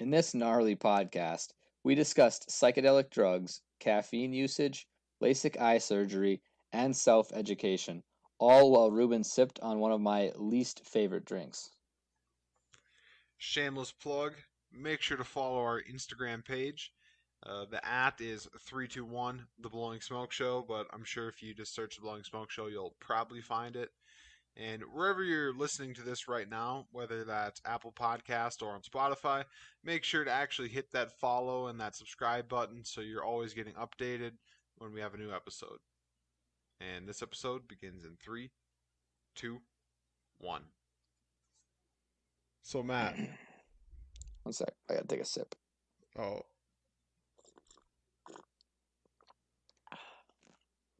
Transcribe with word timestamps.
In 0.00 0.10
this 0.10 0.32
gnarly 0.32 0.76
podcast, 0.76 1.48
we 1.82 1.96
discussed 1.96 2.50
psychedelic 2.50 3.10
drugs, 3.10 3.62
caffeine 3.80 4.32
usage, 4.32 4.86
LASIK 5.20 5.60
eye 5.60 5.78
surgery, 5.78 6.40
and 6.72 6.96
self 6.96 7.32
education, 7.32 8.04
all 8.38 8.70
while 8.70 8.92
Rubin 8.92 9.24
sipped 9.24 9.58
on 9.58 9.80
one 9.80 9.90
of 9.90 10.00
my 10.00 10.30
least 10.36 10.86
favorite 10.86 11.24
drinks. 11.24 11.70
Shameless 13.38 13.90
plug. 13.90 14.34
Make 14.70 15.00
sure 15.00 15.16
to 15.16 15.24
follow 15.24 15.58
our 15.58 15.82
Instagram 15.82 16.44
page. 16.44 16.92
Uh, 17.44 17.64
the 17.64 17.84
at 17.84 18.20
is 18.20 18.48
321 18.60 19.46
The 19.58 19.68
Blowing 19.68 20.00
Smoke 20.00 20.30
Show, 20.30 20.64
but 20.66 20.86
I'm 20.92 21.04
sure 21.04 21.28
if 21.28 21.42
you 21.42 21.54
just 21.54 21.74
search 21.74 21.96
The 21.96 22.02
Blowing 22.02 22.22
Smoke 22.22 22.50
Show, 22.52 22.66
you'll 22.66 22.96
probably 23.00 23.40
find 23.40 23.74
it. 23.74 23.90
And 24.58 24.82
wherever 24.92 25.22
you're 25.22 25.54
listening 25.54 25.94
to 25.94 26.02
this 26.02 26.26
right 26.26 26.48
now, 26.48 26.86
whether 26.90 27.22
that's 27.22 27.62
Apple 27.64 27.92
Podcast 27.92 28.60
or 28.60 28.70
on 28.70 28.80
Spotify, 28.80 29.44
make 29.84 30.02
sure 30.02 30.24
to 30.24 30.32
actually 30.32 30.68
hit 30.68 30.90
that 30.92 31.12
follow 31.20 31.68
and 31.68 31.80
that 31.80 31.94
subscribe 31.94 32.48
button 32.48 32.84
so 32.84 33.00
you're 33.00 33.24
always 33.24 33.54
getting 33.54 33.74
updated 33.74 34.32
when 34.78 34.92
we 34.92 35.00
have 35.00 35.14
a 35.14 35.18
new 35.18 35.32
episode. 35.32 35.78
And 36.80 37.08
this 37.08 37.22
episode 37.22 37.68
begins 37.68 38.04
in 38.04 38.16
three, 38.20 38.50
two, 39.36 39.60
one. 40.38 40.64
So 42.62 42.82
Matt, 42.82 43.16
One 44.48 44.52
sec, 44.54 44.72
I 44.88 44.94
gotta 44.94 45.06
take 45.06 45.20
a 45.20 45.24
sip. 45.26 45.54
oh, 46.18 46.40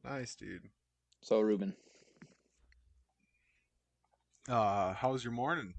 nice 0.03 0.35
dude. 0.35 0.69
So, 1.21 1.39
Rubin, 1.41 1.73
Uh, 4.49 4.93
how 4.93 5.11
was 5.11 5.23
your 5.23 5.33
morning? 5.33 5.75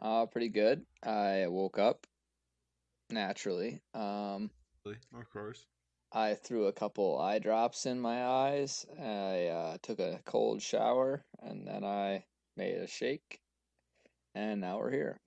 uh, 0.00 0.24
pretty 0.24 0.48
good. 0.48 0.86
I 1.02 1.46
woke 1.48 1.78
up 1.78 2.06
naturally. 3.10 3.82
Um, 3.94 4.50
Of 4.86 5.30
course. 5.30 5.66
I 6.12 6.34
threw 6.34 6.66
a 6.66 6.72
couple 6.72 7.18
eye 7.20 7.38
drops 7.38 7.84
in 7.84 8.00
my 8.00 8.24
eyes. 8.24 8.86
I 8.98 9.46
uh, 9.48 9.76
took 9.82 10.00
a 10.00 10.20
cold 10.24 10.62
shower, 10.62 11.22
and 11.40 11.66
then 11.66 11.84
I 11.84 12.24
made 12.56 12.76
a 12.76 12.86
shake, 12.86 13.40
and 14.34 14.60
now 14.62 14.78
we're 14.78 14.90
here. 14.90 15.20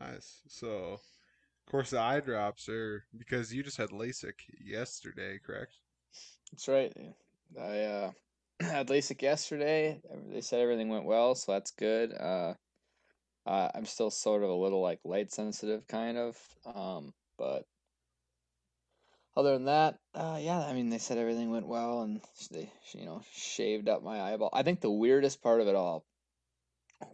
Nice. 0.00 0.42
So, 0.46 0.68
of 0.92 1.70
course, 1.70 1.90
the 1.90 2.00
eye 2.00 2.20
drops 2.20 2.68
are 2.68 3.04
because 3.16 3.52
you 3.52 3.62
just 3.62 3.78
had 3.78 3.90
LASIK 3.90 4.34
yesterday, 4.62 5.38
correct? 5.44 5.78
That's 6.52 6.68
right. 6.68 6.92
I 7.58 7.80
uh, 7.80 8.10
had 8.64 8.88
LASIK 8.88 9.22
yesterday. 9.22 10.00
They 10.30 10.40
said 10.40 10.60
everything 10.60 10.88
went 10.88 11.04
well, 11.04 11.34
so 11.34 11.52
that's 11.52 11.70
good. 11.70 12.12
Uh, 12.12 12.54
uh, 13.46 13.70
I'm 13.74 13.86
still 13.86 14.10
sort 14.10 14.42
of 14.42 14.50
a 14.50 14.54
little 14.54 14.80
like 14.80 15.00
light 15.04 15.32
sensitive, 15.32 15.86
kind 15.86 16.16
of. 16.18 16.38
Um, 16.66 17.14
but 17.38 17.64
other 19.36 19.52
than 19.54 19.64
that, 19.66 19.98
uh, 20.14 20.38
yeah, 20.40 20.60
I 20.60 20.72
mean, 20.72 20.90
they 20.90 20.98
said 20.98 21.18
everything 21.18 21.50
went 21.50 21.66
well, 21.66 22.02
and 22.02 22.20
they, 22.50 22.72
you 22.92 23.04
know, 23.04 23.22
shaved 23.32 23.88
up 23.88 24.02
my 24.02 24.20
eyeball. 24.20 24.50
I 24.52 24.62
think 24.62 24.80
the 24.80 24.90
weirdest 24.90 25.42
part 25.42 25.60
of 25.60 25.68
it 25.68 25.74
all 25.74 26.04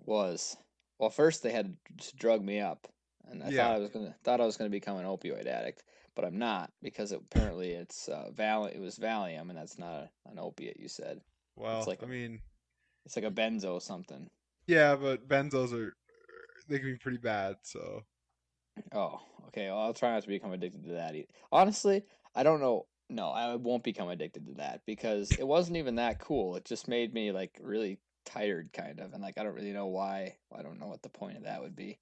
was, 0.05 0.56
well, 0.98 1.11
first 1.11 1.43
they 1.43 1.53
had 1.53 1.77
to 1.98 2.17
drug 2.17 2.43
me 2.45 2.61
up, 2.61 2.87
and 3.25 3.43
I 3.43 3.51
Yeah. 3.51 3.53
thought 3.53 3.75
I 3.77 3.78
was 3.78 3.91
gonna 3.91 4.15
thought 4.23 4.41
I 4.41 4.47
was 4.47 4.56
gonna 4.56 4.71
become 4.71 4.98
an 4.98 5.06
opioid 5.06 5.47
addict, 5.47 5.83
but 6.15 6.25
I'm 6.25 6.39
not 6.39 6.73
because 6.83 7.12
apparently 7.12 7.71
it's 7.73 8.09
uh, 8.09 8.31
Val 8.33 8.67
it 8.67 8.78
was 8.78 8.98
Valium, 8.98 9.48
and 9.48 9.56
that's 9.56 9.78
not 9.78 9.93
a, 9.95 10.11
an 10.27 10.39
opiate. 10.39 10.78
You 10.78 10.89
said 10.89 11.21
Well, 11.56 11.87
like 11.87 12.03
I 12.03 12.06
a- 12.06 12.06
mean, 12.06 12.41
it's 13.05 13.17
like 13.17 13.25
a 13.27 13.31
benzo 13.31 13.75
or 13.75 13.81
something. 13.81 14.31
yeah, 14.67 14.97
but 14.97 15.29
benzos 15.29 15.73
are 15.73 15.95
they 16.69 16.79
can 16.79 16.93
be 16.93 16.97
pretty 16.98 17.19
bad. 17.19 17.56
So, 17.62 18.05
Oh, 18.93 19.20
okay. 19.48 19.69
Well, 19.69 19.78
I'll 19.81 19.95
try 19.95 20.12
not 20.12 20.23
to 20.23 20.28
become 20.28 20.53
addicted 20.53 20.84
to 20.84 20.91
that. 20.93 21.15
e- 21.15 21.27
Honestly, 21.53 22.05
I 22.34 22.43
don't 22.43 22.61
know. 22.61 22.87
No, 23.09 23.31
I 23.31 23.56
won't 23.56 23.83
become 23.83 24.09
addicted 24.09 24.47
to 24.47 24.55
that 24.55 24.83
because 24.87 25.34
it 25.37 25.43
wasn't 25.47 25.77
even 25.78 25.97
that 25.97 26.21
cool. 26.21 26.55
It 26.56 26.65
just 26.65 26.87
made 26.88 27.12
me 27.12 27.33
like 27.33 27.59
really 27.61 27.99
tired, 28.25 28.72
kind 28.72 29.00
of, 29.00 29.12
and 29.12 29.22
like 29.22 29.37
I 29.38 29.43
don't 29.43 29.55
really 29.55 29.72
know 29.72 29.87
why. 29.88 30.37
I 30.56 30.62
don't 30.62 30.78
know 30.78 30.87
what 30.87 31.03
the 31.03 31.09
point 31.09 31.37
of 31.37 31.43
that 31.44 31.61
would 31.61 31.75
be. 31.75 31.99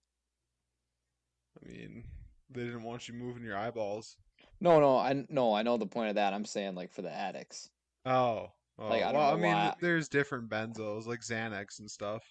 I 1.63 1.67
mean, 1.69 2.05
they 2.51 2.65
didn't 2.65 2.83
want 2.85 3.07
you 3.09 3.15
moving 3.15 3.45
your 3.45 3.57
eyeballs. 3.57 4.17
No, 4.61 4.79
no, 4.79 4.97
I 4.97 5.27
no, 5.29 5.53
I 5.55 5.63
know 5.63 5.77
the 5.79 5.87
point 5.87 6.11
of 6.11 6.15
that. 6.15 6.33
I'm 6.33 6.45
saying 6.45 6.77
like 6.77 6.93
for 6.93 7.03
the 7.03 7.11
addicts. 7.13 7.71
Oh, 8.05 8.53
oh. 8.79 8.89
Like, 8.89 9.03
I 9.03 9.13
well, 9.13 9.35
I 9.35 9.37
mean, 9.37 9.73
there's 9.81 10.09
different 10.09 10.49
benzos 10.49 11.07
like 11.07 11.21
Xanax 11.21 11.81
and 11.81 11.91
stuff. 11.91 12.23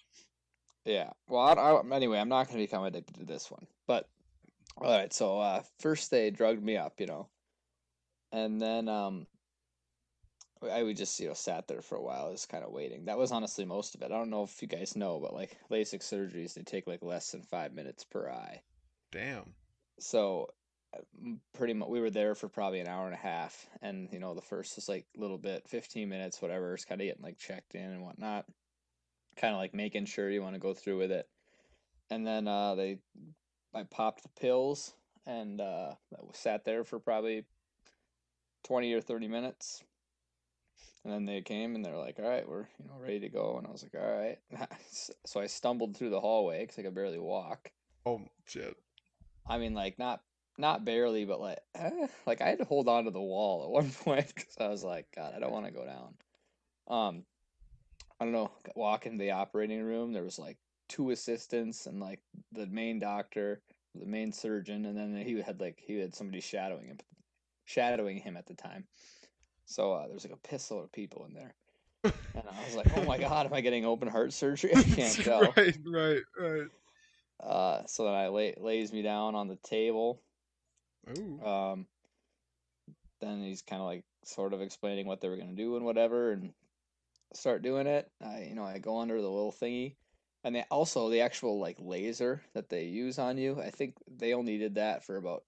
Yeah. 0.84 1.10
Well, 1.28 1.42
I, 1.42 1.52
I, 1.52 1.96
anyway, 1.96 2.18
I'm 2.18 2.28
not 2.28 2.46
going 2.46 2.58
to 2.58 2.64
become 2.64 2.84
addicted 2.84 3.16
to 3.16 3.24
this 3.24 3.50
one. 3.50 3.66
But 3.86 4.08
all 4.80 4.90
right. 4.90 5.12
So 5.12 5.38
uh, 5.38 5.62
first 5.80 6.10
they 6.10 6.30
drugged 6.30 6.62
me 6.62 6.76
up, 6.76 6.94
you 6.98 7.06
know, 7.06 7.28
and 8.32 8.60
then 8.60 8.88
um, 8.88 9.26
I 10.62 10.82
would 10.82 10.96
just 10.96 11.18
you 11.20 11.28
know 11.28 11.34
sat 11.34 11.68
there 11.68 11.82
for 11.82 11.96
a 11.96 12.02
while, 12.02 12.32
just 12.32 12.48
kind 12.48 12.64
of 12.64 12.72
waiting. 12.72 13.06
That 13.06 13.18
was 13.18 13.32
honestly 13.32 13.64
most 13.64 13.94
of 13.94 14.02
it. 14.02 14.06
I 14.06 14.16
don't 14.16 14.30
know 14.30 14.44
if 14.44 14.62
you 14.62 14.68
guys 14.68 14.96
know, 14.96 15.20
but 15.20 15.34
like 15.34 15.56
LASIK 15.70 16.00
surgeries, 16.00 16.54
they 16.54 16.62
take 16.62 16.86
like 16.86 17.02
less 17.02 17.30
than 17.30 17.42
five 17.42 17.72
minutes 17.72 18.04
per 18.04 18.30
eye. 18.30 18.62
Damn. 19.12 19.54
So 20.00 20.48
pretty 21.54 21.74
much 21.74 21.88
we 21.88 22.00
were 22.00 22.10
there 22.10 22.34
for 22.34 22.48
probably 22.48 22.80
an 22.80 22.88
hour 22.88 23.06
and 23.06 23.14
a 23.14 23.18
half, 23.18 23.66
and 23.82 24.08
you 24.12 24.18
know 24.18 24.34
the 24.34 24.40
first 24.40 24.76
was 24.76 24.88
like 24.88 25.06
little 25.16 25.38
bit, 25.38 25.68
fifteen 25.68 26.08
minutes, 26.08 26.40
whatever. 26.40 26.74
It's 26.74 26.84
kind 26.84 27.00
of 27.00 27.06
getting 27.06 27.22
like 27.22 27.38
checked 27.38 27.74
in 27.74 27.82
and 27.82 28.02
whatnot, 28.02 28.46
kind 29.36 29.54
of 29.54 29.58
like 29.58 29.74
making 29.74 30.06
sure 30.06 30.30
you 30.30 30.42
want 30.42 30.54
to 30.54 30.60
go 30.60 30.74
through 30.74 30.98
with 30.98 31.12
it. 31.12 31.28
And 32.10 32.26
then 32.26 32.48
uh, 32.48 32.74
they, 32.74 33.00
I 33.74 33.82
popped 33.82 34.22
the 34.22 34.40
pills 34.40 34.94
and 35.26 35.60
uh, 35.60 35.92
sat 36.32 36.64
there 36.64 36.84
for 36.84 36.98
probably 36.98 37.44
twenty 38.64 38.92
or 38.92 39.00
thirty 39.00 39.28
minutes. 39.28 39.82
And 41.04 41.12
then 41.12 41.26
they 41.26 41.40
came 41.42 41.74
and 41.74 41.84
they're 41.84 41.96
like, 41.96 42.18
"All 42.18 42.28
right, 42.28 42.48
we're 42.48 42.66
you 42.78 42.86
know 42.86 42.98
ready 43.00 43.20
to 43.20 43.28
go." 43.28 43.56
And 43.58 43.66
I 43.66 43.70
was 43.70 43.82
like, 43.82 43.94
"All 43.94 44.18
right." 44.18 44.38
so 45.26 45.40
I 45.40 45.46
stumbled 45.46 45.96
through 45.96 46.10
the 46.10 46.20
hallway 46.20 46.60
because 46.60 46.78
I 46.78 46.82
could 46.82 46.94
barely 46.94 47.18
walk. 47.18 47.70
Oh 48.04 48.22
shit. 48.46 48.76
I 49.46 49.58
mean, 49.58 49.74
like 49.74 49.98
not 49.98 50.20
not 50.58 50.84
barely, 50.84 51.24
but 51.24 51.40
like 51.40 51.58
eh, 51.74 52.08
like 52.26 52.40
I 52.42 52.48
had 52.48 52.58
to 52.58 52.64
hold 52.64 52.88
on 52.88 53.04
to 53.04 53.10
the 53.10 53.20
wall 53.20 53.64
at 53.64 53.70
one 53.84 53.90
point 53.90 54.32
because 54.34 54.56
I 54.60 54.68
was 54.68 54.84
like, 54.84 55.06
God, 55.14 55.34
I 55.34 55.40
don't 55.40 55.52
want 55.52 55.66
to 55.66 55.72
go 55.72 55.84
down. 55.84 56.14
Um, 56.88 57.24
I 58.20 58.24
don't 58.24 58.32
know. 58.32 58.50
Walk 58.74 59.06
into 59.06 59.18
the 59.18 59.32
operating 59.32 59.82
room, 59.82 60.12
there 60.12 60.24
was 60.24 60.38
like 60.38 60.58
two 60.88 61.10
assistants 61.10 61.86
and 61.86 62.00
like 62.00 62.20
the 62.52 62.66
main 62.66 62.98
doctor, 62.98 63.60
the 63.94 64.06
main 64.06 64.32
surgeon, 64.32 64.86
and 64.86 64.96
then 64.96 65.14
he 65.24 65.40
had 65.40 65.60
like 65.60 65.78
he 65.84 65.98
had 65.98 66.14
somebody 66.14 66.40
shadowing 66.40 66.86
him, 66.88 66.98
shadowing 67.64 68.18
him 68.18 68.36
at 68.36 68.46
the 68.46 68.54
time. 68.54 68.84
So 69.66 69.92
uh, 69.92 70.08
there's 70.08 70.24
like 70.24 70.32
a 70.34 70.48
pistol 70.48 70.82
of 70.82 70.92
people 70.92 71.26
in 71.26 71.34
there, 71.34 71.54
and 72.34 72.44
I 72.48 72.64
was 72.64 72.74
like, 72.74 72.88
Oh 72.92 73.04
my 73.04 73.18
God, 73.18 73.46
am 73.46 73.54
I 73.54 73.60
getting 73.60 73.84
open 73.84 74.08
heart 74.08 74.32
surgery? 74.32 74.72
I 74.76 74.82
can't 74.84 75.20
tell. 75.22 75.54
right, 75.56 75.76
right, 75.86 76.22
right. 76.38 76.68
Uh, 77.42 77.82
so 77.86 78.04
then 78.04 78.14
I 78.14 78.28
lay, 78.28 78.54
lays 78.58 78.92
me 78.92 79.02
down 79.02 79.34
on 79.34 79.48
the 79.48 79.56
table. 79.56 80.22
Ooh. 81.16 81.46
Um, 81.46 81.86
then 83.20 83.42
he's 83.42 83.62
kind 83.62 83.80
of 83.80 83.86
like 83.86 84.04
sort 84.24 84.52
of 84.52 84.60
explaining 84.60 85.06
what 85.06 85.20
they 85.20 85.28
were 85.28 85.36
gonna 85.36 85.52
do 85.52 85.76
and 85.76 85.84
whatever, 85.84 86.32
and 86.32 86.52
start 87.34 87.62
doing 87.62 87.86
it. 87.86 88.10
I 88.22 88.46
you 88.48 88.54
know 88.54 88.64
I 88.64 88.78
go 88.78 89.00
under 89.00 89.20
the 89.20 89.28
little 89.28 89.52
thingy, 89.52 89.94
and 90.44 90.54
they 90.54 90.64
also 90.70 91.10
the 91.10 91.22
actual 91.22 91.58
like 91.58 91.76
laser 91.80 92.42
that 92.54 92.68
they 92.68 92.84
use 92.84 93.18
on 93.18 93.38
you. 93.38 93.60
I 93.60 93.70
think 93.70 93.94
they 94.06 94.34
only 94.34 94.58
did 94.58 94.76
that 94.76 95.04
for 95.04 95.16
about 95.16 95.44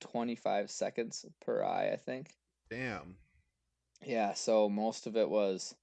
twenty 0.00 0.34
five 0.34 0.70
seconds 0.70 1.24
per 1.44 1.62
eye. 1.62 1.90
I 1.92 1.96
think. 1.96 2.30
Damn. 2.70 3.16
Yeah. 4.04 4.34
So 4.34 4.68
most 4.68 5.06
of 5.06 5.16
it 5.16 5.28
was, 5.30 5.74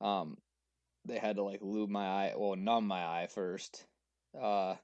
um, 0.00 0.38
they 1.04 1.18
had 1.18 1.36
to 1.36 1.42
like 1.42 1.60
lube 1.62 1.90
my 1.90 2.06
eye, 2.06 2.34
well 2.36 2.56
numb 2.56 2.86
my 2.86 3.04
eye 3.04 3.28
first. 3.30 3.84
Uh, 4.40 4.76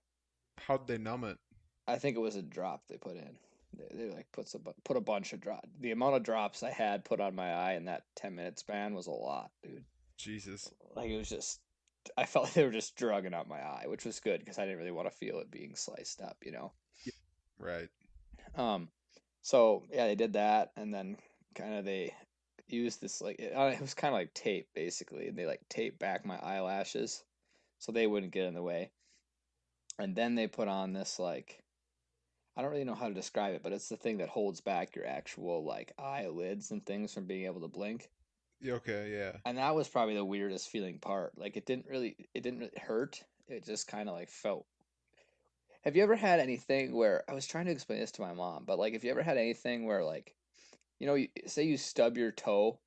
How'd 0.67 0.87
they 0.87 0.99
numb 0.99 1.25
it? 1.25 1.39
I 1.87 1.99
think 1.99 2.17
it 2.17 2.21
was 2.21 2.37
a 2.37 2.43
drop 2.43 2.83
they 2.89 2.97
put 2.97 3.17
in. 3.17 3.37
They, 3.77 4.11
like 4.11 4.31
put 4.33 4.49
some 4.49 4.63
put 4.85 4.97
a 4.97 5.01
bunch 5.01 5.33
of 5.33 5.41
drop. 5.41 5.67
The 5.81 5.93
amount 5.93 6.17
of 6.17 6.23
drops 6.23 6.63
I 6.63 6.71
had 6.71 7.05
put 7.05 7.21
on 7.21 7.35
my 7.35 7.53
eye 7.53 7.75
in 7.75 7.85
that 7.87 8.05
ten 8.17 8.35
minute 8.35 8.59
span 8.59 8.95
was 8.95 9.07
a 9.07 9.13
lot, 9.13 9.51
dude. 9.63 9.85
Jesus. 10.17 10.71
Like 10.95 11.11
it 11.11 11.17
was 11.17 11.29
just, 11.29 11.61
I 12.17 12.27
felt 12.27 12.47
like 12.47 12.55
they 12.55 12.65
were 12.65 12.73
just 12.73 12.97
drugging 12.97 13.35
up 13.35 13.49
my 13.49 13.61
eye, 13.61 13.85
which 13.87 14.05
was 14.05 14.21
good 14.21 14.41
because 14.41 14.59
I 14.59 14.65
didn't 14.65 14.79
really 14.79 14.91
want 14.91 15.11
to 15.11 15.17
feel 15.17 15.39
it 15.39 15.51
being 15.51 15.75
sliced 15.77 16.21
up, 16.21 16.39
you 16.45 16.53
know. 16.53 16.73
Right. 17.59 17.89
Um, 18.57 18.89
so 19.43 19.85
yeah, 19.93 20.07
they 20.07 20.15
did 20.15 20.33
that, 20.35 20.73
and 20.77 20.93
then 20.93 21.17
kind 21.55 21.75
of 21.75 21.85
they 21.85 22.15
used 22.69 23.01
this 23.01 23.21
like 23.21 23.39
it, 23.39 23.53
uh, 23.55 23.67
it 23.67 23.81
was 23.81 23.95
kind 23.95 24.15
of 24.15 24.19
like 24.19 24.35
tape 24.35 24.69
basically, 24.75 25.29
and 25.29 25.37
they 25.37 25.47
like 25.47 25.61
taped 25.69 25.99
back 25.99 26.25
my 26.25 26.37
eyelashes 26.37 27.23
so 27.79 27.93
they 27.93 28.07
wouldn't 28.07 28.33
get 28.33 28.47
in 28.47 28.55
the 28.55 28.63
way. 28.63 28.91
And 29.99 30.15
then 30.15 30.35
they 30.35 30.47
put 30.47 30.69
on 30.69 30.93
this 30.93 31.19
like 31.19 31.60
I 32.57 32.63
don't 32.63 32.71
really 32.71 32.85
know 32.85 32.95
how 32.95 33.09
to 33.09 33.15
describe 33.15 33.55
it, 33.55 33.63
but 33.63 33.73
it's 33.73 33.89
the 33.89 33.97
thing 33.97 34.19
that 34.19 34.29
holds 34.29 34.61
back 34.61 34.95
your 34.97 35.07
actual 35.07 35.65
like 35.65 35.93
eyelids 35.99 36.71
and 36.71 36.85
things 36.85 37.15
from 37.15 37.27
being 37.27 37.47
able 37.47 37.61
to 37.61 37.69
blink. 37.69 38.11
Okay, 38.67 39.13
yeah. 39.13 39.39
And 39.47 39.59
that 39.59 39.75
was 39.75 39.89
probably 39.89 40.15
the 40.15 40.25
weirdest 40.25 40.69
feeling 40.69 40.99
part. 40.99 41.39
Like 41.39 41.57
it 41.57 41.67
didn't 41.67 41.87
really 41.89 42.17
it 42.35 42.43
didn't 42.43 42.59
really 42.59 42.73
hurt. 42.81 43.23
It 43.49 43.65
just 43.65 43.89
kind 43.89 44.09
of 44.09 44.15
like 44.15 44.29
felt 44.29 44.67
have 45.83 45.97
you 45.97 46.03
ever 46.03 46.17
had 46.17 46.41
anything 46.41 46.95
where 46.95 47.25
I 47.29 47.33
was 47.33 47.47
trying 47.47 47.67
to 47.67 47.73
explain 47.73 48.01
this 48.01 48.13
to 48.13 48.23
my 48.23 48.35
mom, 48.35 48.65
but 48.67 48.79
like, 48.79 48.95
if 48.95 49.03
you 49.03 49.11
ever 49.11 49.23
had 49.23 49.39
anything 49.39 49.87
where 49.87 50.05
like, 50.05 50.35
you 50.99 51.07
know, 51.07 51.15
you, 51.15 51.29
say 51.47 51.65
you 51.65 51.79
stub 51.79 52.19
your 52.19 52.33
toe 52.33 52.79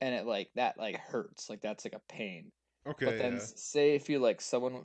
and 0.00 0.14
it 0.14 0.26
like 0.26 0.50
that 0.56 0.78
like 0.78 0.98
hurts, 0.98 1.48
like 1.48 1.62
that's 1.62 1.84
like 1.84 1.94
a 1.94 2.12
pain. 2.12 2.52
Okay. 2.86 3.06
But 3.06 3.18
then 3.18 3.34
yeah. 3.34 3.40
say 3.42 3.94
if 3.94 4.10
you 4.10 4.18
like 4.18 4.42
someone 4.42 4.84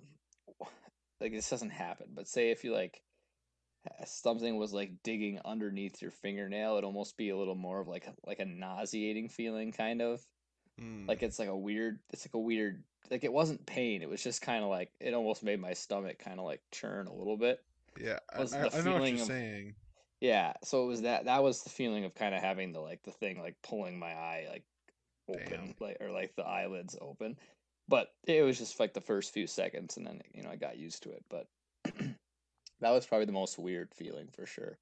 like 1.20 1.34
this 1.34 1.50
doesn't 1.50 1.72
happen, 1.72 2.08
but 2.16 2.30
say 2.30 2.52
if 2.52 2.64
you 2.64 2.74
like 2.74 3.02
something 4.06 4.58
was 4.58 4.74
like 4.74 4.92
digging 5.04 5.40
underneath 5.46 6.02
your 6.02 6.12
fingernail, 6.12 6.74
it'd 6.74 6.84
almost 6.84 7.18
be 7.18 7.30
a 7.30 7.38
little 7.38 7.56
more 7.56 7.80
of 7.80 7.88
like 7.88 8.08
like 8.26 8.40
a 8.40 8.46
nauseating 8.46 9.30
feeling 9.30 9.72
kind 9.72 10.02
of. 10.02 10.26
Hmm. 10.80 11.06
Like 11.08 11.24
it's 11.24 11.40
like 11.40 11.50
a 11.50 11.58
weird 11.58 12.00
it's 12.12 12.26
like 12.28 12.34
a 12.34 12.40
weird 12.40 12.84
like 13.10 13.24
it 13.24 13.34
wasn't 13.34 13.66
pain, 13.66 14.02
it 14.02 14.10
was 14.10 14.24
just 14.24 14.42
kind 14.42 14.64
of 14.64 14.70
like 14.70 14.92
it 15.00 15.14
almost 15.14 15.44
made 15.44 15.60
my 15.60 15.74
stomach 15.74 16.20
kind 16.20 16.40
of 16.40 16.46
like 16.46 16.62
churn 16.72 17.08
a 17.08 17.14
little 17.14 17.38
bit. 17.38 17.64
Yeah, 18.00 18.20
I, 18.34 18.40
Was 18.40 18.54
I 18.54 18.62
the 18.62 18.74
I 18.74 18.82
know 18.82 18.94
what 18.94 19.04
you're 19.06 19.18
feeling 19.18 19.20
of 19.20 19.28
saying. 19.28 19.76
yeah, 20.22 20.54
so 20.64 20.84
it 20.84 20.88
was 20.88 21.02
that 21.02 21.26
that 21.26 21.44
was 21.44 21.64
the 21.64 21.70
feeling 21.70 22.06
of 22.06 22.16
kind 22.16 22.36
of 22.36 22.42
having 22.42 22.72
the 22.72 22.80
like 22.80 23.04
the 23.04 23.12
thing 23.12 23.40
like 23.42 23.56
pulling 23.64 23.98
my 24.00 24.12
eye 24.14 24.48
like 24.50 24.64
Damn. 25.28 25.60
open 25.60 25.76
like 25.80 25.98
or 26.02 26.12
like 26.12 26.36
the 26.36 26.44
eyelids 26.46 26.96
open. 27.02 27.38
But 27.88 28.14
it 28.26 28.44
was 28.44 28.58
just 28.58 28.80
like 28.80 28.94
the 28.94 29.02
first 29.02 29.34
few 29.34 29.48
seconds 29.48 29.98
and 29.98 30.06
then 30.08 30.22
you 30.34 30.44
know 30.44 30.50
I 30.50 30.56
got 30.56 30.78
used 30.78 31.04
to 31.04 31.12
it, 31.12 31.24
but 31.30 31.48
that 32.82 32.92
was 32.92 33.06
probably 33.06 33.26
the 33.26 33.32
most 33.32 33.58
weird 33.58 33.94
feeling 33.94 34.28
for 34.36 34.46
sure. 34.46 34.78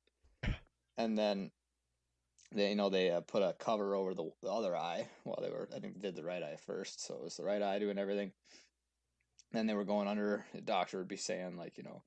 And 0.98 1.18
then 1.18 1.52
they 2.54 2.70
you 2.70 2.76
know 2.76 2.90
they 2.90 3.12
uh, 3.12 3.22
put 3.22 3.44
a 3.44 3.56
cover 3.60 3.94
over 3.96 4.14
the, 4.14 4.32
the 4.42 4.52
other 4.52 4.76
eye 4.76 5.08
while 5.24 5.40
they 5.42 5.50
were 5.50 5.70
I 5.76 5.80
think 5.80 6.02
did 6.02 6.16
the 6.16 6.24
right 6.24 6.44
eye 6.44 6.58
first, 6.66 7.06
so 7.06 7.16
it 7.16 7.24
was 7.24 7.38
the 7.38 7.44
right 7.44 7.62
eye 7.62 7.80
doing 7.80 8.00
everything. 8.00 8.32
Then 9.52 9.68
they 9.68 9.74
were 9.74 9.86
going 9.86 10.08
under. 10.08 10.46
The 10.54 10.62
doctor 10.62 10.98
would 10.98 11.08
be 11.08 11.18
saying 11.18 11.58
like 11.58 11.78
you 11.78 11.84
know 11.84 12.02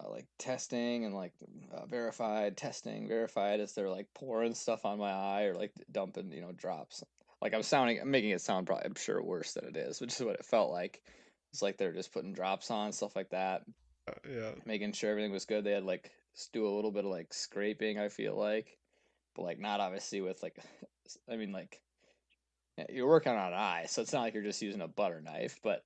uh, 0.00 0.10
like 0.10 0.26
testing 0.38 1.04
and 1.04 1.14
like 1.14 1.32
uh, 1.72 1.86
verified 1.86 2.56
testing 2.56 3.06
verified 3.06 3.60
as 3.60 3.74
they're 3.74 3.90
like 3.90 4.08
pouring 4.14 4.54
stuff 4.54 4.84
on 4.84 4.98
my 4.98 5.12
eye 5.12 5.44
or 5.44 5.54
like 5.54 5.72
dumping 5.90 6.32
you 6.32 6.40
know 6.40 6.52
drops. 6.52 7.04
Like 7.40 7.54
I'm 7.54 7.62
sounding 7.62 8.00
I'm 8.00 8.10
making 8.10 8.30
it 8.30 8.40
sound 8.40 8.66
probably 8.66 8.86
I'm 8.86 8.94
sure 8.94 9.22
worse 9.22 9.52
than 9.52 9.66
it 9.66 9.76
is, 9.76 10.00
which 10.00 10.14
is 10.14 10.22
what 10.24 10.36
it 10.36 10.44
felt 10.44 10.70
like. 10.70 11.02
It's 11.52 11.62
like 11.62 11.76
they're 11.76 11.92
just 11.92 12.12
putting 12.12 12.32
drops 12.32 12.70
on 12.70 12.90
stuff 12.92 13.14
like 13.14 13.30
that, 13.30 13.62
Uh, 14.06 14.12
yeah. 14.30 14.50
making 14.66 14.92
sure 14.92 15.10
everything 15.10 15.32
was 15.32 15.46
good. 15.46 15.64
They 15.64 15.72
had 15.72 15.84
like 15.84 16.10
do 16.52 16.66
a 16.66 16.74
little 16.74 16.90
bit 16.90 17.04
of 17.04 17.10
like 17.10 17.32
scraping. 17.32 17.98
I 17.98 18.08
feel 18.08 18.36
like, 18.36 18.78
but 19.34 19.42
like 19.42 19.58
not 19.58 19.80
obviously 19.80 20.20
with 20.20 20.42
like 20.42 20.58
I 21.30 21.36
mean 21.36 21.52
like 21.52 21.80
you're 22.90 23.08
working 23.08 23.32
on 23.32 23.52
an 23.52 23.58
eye, 23.58 23.86
so 23.88 24.02
it's 24.02 24.12
not 24.12 24.22
like 24.22 24.34
you're 24.34 24.42
just 24.42 24.62
using 24.62 24.80
a 24.80 24.88
butter 24.88 25.20
knife, 25.20 25.60
but 25.62 25.84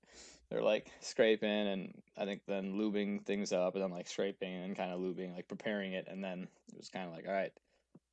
they're 0.51 0.63
like 0.63 0.91
scraping 1.01 1.49
and 1.49 2.03
I 2.17 2.25
think 2.25 2.43
then 2.47 2.75
lubing 2.75 3.25
things 3.25 3.53
up 3.53 3.75
and 3.75 3.85
then 3.85 3.91
like 3.91 4.09
scraping 4.09 4.55
and 4.55 4.77
kind 4.77 4.93
of 4.93 5.01
lubing, 5.01 5.35
like 5.35 5.49
preparing 5.49 5.93
it, 5.93 6.07
and 6.09 6.25
then 6.25 6.49
it 6.73 6.79
was 6.79 6.89
kind 6.89 7.07
of 7.07 7.15
like, 7.15 7.27
all 7.27 7.35
right, 7.35 7.53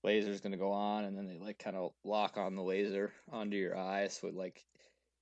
laser's 0.04 0.42
gonna 0.42 0.58
go 0.58 0.72
on, 0.72 1.06
and 1.06 1.18
then 1.18 1.28
they 1.28 1.38
like 1.38 1.58
kind 1.58 1.78
of 1.78 1.94
lock 2.04 2.38
on 2.38 2.56
the 2.56 2.62
laser 2.62 3.14
onto 3.32 3.56
your 3.56 3.78
eye, 3.78 4.08
so 4.10 4.28
it 4.28 4.36
like 4.36 4.66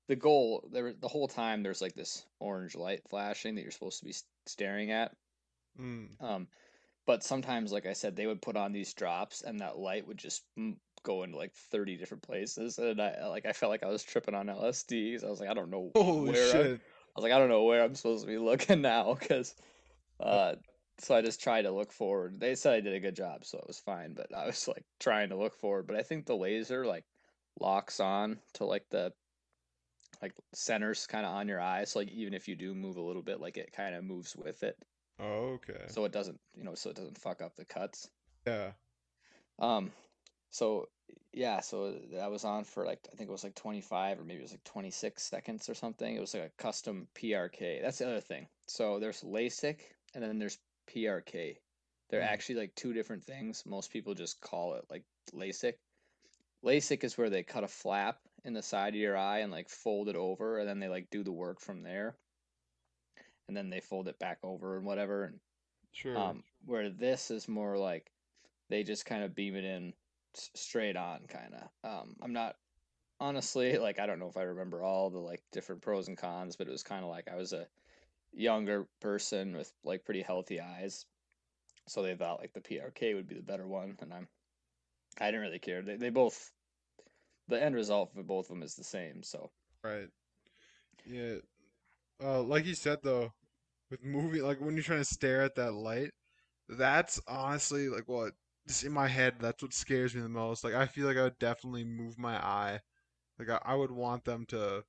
the 0.07 0.15
goal 0.15 0.67
there 0.71 0.93
the 0.93 1.07
whole 1.09 1.27
time 1.27 1.63
there's 1.63 1.81
like 1.81 1.95
this 1.95 2.25
orange 2.39 2.75
light 2.75 3.01
flashing 3.09 3.55
that 3.55 3.61
you're 3.63 3.71
supposed 3.71 3.99
to 3.99 4.05
be 4.05 4.15
staring 4.47 4.91
at, 4.91 5.15
Hmm. 5.75 6.13
um, 6.19 6.47
but 7.05 7.23
sometimes, 7.23 7.71
like 7.71 7.85
I 7.85 7.93
said, 7.93 8.15
they 8.15 8.27
would 8.27 8.41
put 8.41 8.57
on 8.57 8.71
these 8.73 8.93
drops, 8.93 9.41
and 9.41 9.61
that 9.61 9.77
light 9.77 10.07
would 10.07 10.17
just 10.17 10.45
mm, 10.59 10.77
go 11.03 11.23
into 11.23 11.37
like 11.37 11.53
thirty 11.53 11.97
different 11.97 12.23
places, 12.23 12.79
and 12.79 13.01
I 13.01 13.27
like 13.27 13.45
I 13.45 13.53
felt 13.53 13.71
like 13.71 13.83
I 13.83 13.89
was 13.89 14.03
tripping 14.03 14.35
on 14.35 14.49
LSD. 14.49 15.13
'cause 15.15 15.23
I 15.23 15.29
was 15.29 15.39
like, 15.41 15.49
I 15.49 15.53
don't 15.55 15.71
know 15.71 15.95
Holy 15.95 16.33
where 16.33 16.55
I, 16.55 16.63
I 16.65 16.71
was 17.15 17.23
like, 17.23 17.33
I 17.33 17.39
don't 17.39 17.49
know 17.49 17.63
where 17.65 17.83
I'm 17.83 17.95
supposed 17.95 18.23
to 18.25 18.27
be 18.31 18.37
looking 18.39 18.81
now, 18.81 19.15
because 19.15 19.55
uh, 20.19 20.55
so 20.99 21.15
I 21.15 21.21
just 21.21 21.41
tried 21.41 21.63
to 21.63 21.71
look 21.71 21.91
forward. 21.93 22.39
They 22.39 22.55
said 22.55 22.73
I 22.75 22.81
did 22.81 22.93
a 22.95 22.99
good 23.01 23.15
job, 23.15 23.45
so 23.45 23.59
it 23.59 23.67
was 23.67 23.79
fine, 23.79 24.13
but 24.15 24.33
I 24.35 24.47
was 24.47 24.67
like 24.67 24.85
trying 24.99 25.29
to 25.29 25.37
look 25.37 25.55
forward. 25.55 25.87
But 25.87 25.97
I 25.97 26.03
think 26.03 26.25
the 26.27 26.37
laser 26.37 26.85
like 26.85 27.05
locks 27.59 27.99
on 27.99 28.41
to 28.55 28.65
like 28.65 28.89
the 28.89 29.13
like 30.23 30.33
centers 30.53 31.05
kind 31.05 31.25
of 31.25 31.33
on 31.33 31.47
your 31.49 31.59
eye, 31.61 31.83
so 31.83 31.99
like 31.99 32.09
even 32.09 32.33
if 32.33 32.47
you 32.47 32.55
do 32.55 32.73
move 32.73 32.95
a 32.97 33.01
little 33.01 33.21
bit, 33.21 33.39
like 33.41 33.57
it 33.57 33.71
kind 33.73 33.93
of 33.93 34.03
moves 34.05 34.35
with 34.35 34.63
it, 34.63 34.77
Oh, 35.19 35.59
okay. 35.59 35.83
so 35.87 36.05
it 36.05 36.11
doesn't 36.13 36.39
you 36.55 36.63
know 36.63 36.75
so 36.75 36.89
it 36.89 36.95
doesn't 36.95 37.17
fuck 37.17 37.41
up 37.41 37.55
the 37.55 37.65
cuts. 37.65 38.09
Yeah. 38.47 38.71
Um, 39.59 39.91
so 40.49 40.87
yeah, 41.33 41.59
so 41.59 41.93
that 42.13 42.31
was 42.31 42.45
on 42.45 42.63
for 42.63 42.85
like 42.85 42.99
I 43.11 43.15
think 43.15 43.29
it 43.29 43.31
was 43.31 43.43
like 43.43 43.55
25 43.55 44.19
or 44.19 44.23
maybe 44.23 44.39
it 44.39 44.43
was 44.43 44.51
like 44.51 44.63
26 44.63 45.21
seconds 45.21 45.67
or 45.69 45.73
something. 45.73 46.15
It 46.15 46.21
was 46.21 46.33
like 46.33 46.43
a 46.57 46.61
custom 46.61 47.07
PRK. 47.15 47.81
That's 47.81 47.97
the 47.97 48.07
other 48.07 48.21
thing. 48.21 48.47
So 48.67 48.99
there's 48.99 49.21
LASIK 49.23 49.79
and 50.15 50.23
then 50.23 50.39
there's 50.39 50.57
PRK. 50.89 51.57
They're 52.09 52.21
Hmm. 52.21 52.33
actually 52.33 52.55
like 52.55 52.75
two 52.75 52.93
different 52.93 53.23
things. 53.25 53.63
Most 53.65 53.91
people 53.91 54.13
just 54.13 54.39
call 54.41 54.75
it 54.75 54.85
like 54.89 55.03
LASIK. 55.33 55.73
LASIK 56.63 57.03
is 57.03 57.17
where 57.17 57.29
they 57.29 57.43
cut 57.43 57.63
a 57.63 57.67
flap 57.67 58.19
in 58.43 58.53
the 58.53 58.61
side 58.61 58.93
of 58.95 58.99
your 59.01 59.17
eye 59.17 59.39
and 59.39 59.51
like 59.51 59.69
fold 59.69 60.09
it 60.09 60.15
over 60.15 60.57
and 60.59 60.67
then 60.69 60.79
they 60.79 60.89
like 60.89 61.09
do 61.09 61.23
the 61.23 61.31
work 61.31 61.59
from 61.61 61.83
there. 61.83 62.17
And 63.47 63.55
then 63.57 63.69
they 63.69 63.81
fold 63.81 64.07
it 64.07 64.19
back 64.19 64.39
over 64.43 64.77
and 64.77 64.85
whatever 64.85 65.25
and 65.25 65.41
Sure. 65.91 66.37
um 66.37 66.43
where 66.65 66.89
this 66.89 67.31
is 67.31 67.47
more 67.49 67.77
like 67.77 68.13
they 68.69 68.83
just 68.83 69.05
kind 69.05 69.23
of 69.23 69.35
beam 69.35 69.55
it 69.55 69.65
in 69.65 69.93
s- 70.35 70.51
straight 70.55 70.97
on 70.97 71.27
kind 71.27 71.55
of 71.55 71.69
um 71.83 72.17
i'm 72.21 72.33
not 72.33 72.57
honestly 73.19 73.77
like 73.79 73.99
i 73.99 74.05
don't 74.07 74.19
know 74.19 74.29
if 74.29 74.37
i 74.37 74.43
remember 74.43 74.83
all 74.83 75.09
the 75.11 75.19
like 75.19 75.43
different 75.51 75.81
pros 75.81 76.07
and 76.07 76.17
cons 76.17 76.55
but 76.57 76.67
it 76.67 76.71
was 76.71 76.83
kind 76.83 77.03
of 77.03 77.09
like 77.11 77.27
i 77.29 77.35
was 77.35 77.53
a 77.53 77.69
younger 78.33 78.87
person 79.01 79.55
with 79.57 79.73
like 79.83 80.05
pretty 80.05 80.23
healthy 80.23 80.61
eyes 80.61 81.05
so 81.87 82.03
they 82.03 82.15
thought 82.15 82.41
like 82.41 82.53
the 82.53 82.61
prk 82.61 83.15
would 83.15 83.27
be 83.27 83.35
the 83.35 83.43
better 83.43 83.67
one 83.67 83.97
and 84.01 84.13
i'm 84.13 84.29
i 85.19 85.27
didn't 85.27 85.41
really 85.41 85.59
care 85.59 85.83
they, 85.83 85.97
they 85.97 86.11
both 86.11 86.52
the 87.53 87.63
end 87.63 87.75
result 87.75 88.13
for 88.13 88.23
both 88.23 88.45
of 88.45 88.49
them 88.49 88.63
is 88.63 88.75
the 88.75 88.83
same 88.83 89.23
so 89.23 89.49
Right. 89.83 90.07
Yeah. 91.05 91.35
Uh, 92.23 92.41
like 92.43 92.65
you 92.65 92.75
said 92.75 92.99
though, 93.03 93.33
with 93.91 94.03
movie, 94.03 94.41
like 94.41 94.61
when 94.61 94.75
you're 94.75 94.83
trying 94.83 94.99
to 94.99 95.05
stare 95.05 95.41
at 95.41 95.55
that 95.55 95.73
light, 95.73 96.11
that's 96.69 97.21
honestly 97.27 97.89
like 97.89 98.07
what 98.07 98.33
just 98.67 98.83
in 98.85 98.93
my 98.93 99.07
head. 99.07 99.35
That's 99.39 99.63
what 99.63 99.73
scares 99.73 100.15
me 100.15 100.21
the 100.21 100.29
most. 100.29 100.63
Like 100.63 100.75
I 100.75 100.87
feel 100.87 101.07
like 101.07 101.17
I 101.17 101.23
would 101.23 101.39
definitely 101.39 101.85
move 101.85 102.17
my 102.19 102.35
eye. 102.37 102.79
Like 103.39 103.49
I, 103.49 103.59
I 103.65 103.75
would 103.75 103.91
want 103.91 104.25
them 104.25 104.45
to 104.47 104.83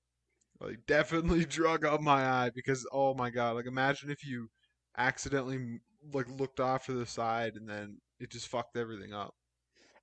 like 0.60 0.78
definitely 0.88 1.44
drug 1.46 1.84
up 1.84 2.00
my 2.00 2.26
eye 2.26 2.50
because 2.54 2.86
oh 2.92 3.14
my 3.14 3.30
God, 3.30 3.56
like 3.56 3.66
imagine 3.66 4.10
if 4.10 4.24
you 4.26 4.50
accidentally 4.98 5.80
like 6.12 6.28
looked 6.30 6.60
off 6.60 6.86
to 6.86 6.94
the 6.94 7.06
side 7.06 7.56
and 7.56 7.68
then 7.68 7.98
it 8.20 8.30
just 8.30 8.48
fucked 8.48 8.76
everything 8.76 9.12
up. 9.14 9.34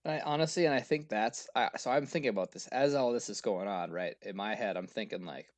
I 0.05 0.19
honestly, 0.21 0.65
and 0.65 0.73
I 0.75 0.79
think 0.81 1.09
that's 1.09 1.49
I, 1.55 1.75
so. 1.77 1.89
I'm 1.91 2.05
thinking 2.05 2.29
about 2.29 2.51
this 2.51 2.67
as 2.67 2.93
all 2.95 3.11
this 3.13 3.29
is 3.29 3.41
going 3.41 3.67
on, 3.67 3.91
right? 3.91 4.15
In 4.21 4.35
my 4.35 4.53
head, 4.55 4.77
I'm 4.77 4.87
thinking 4.87 5.25
like, 5.25 5.53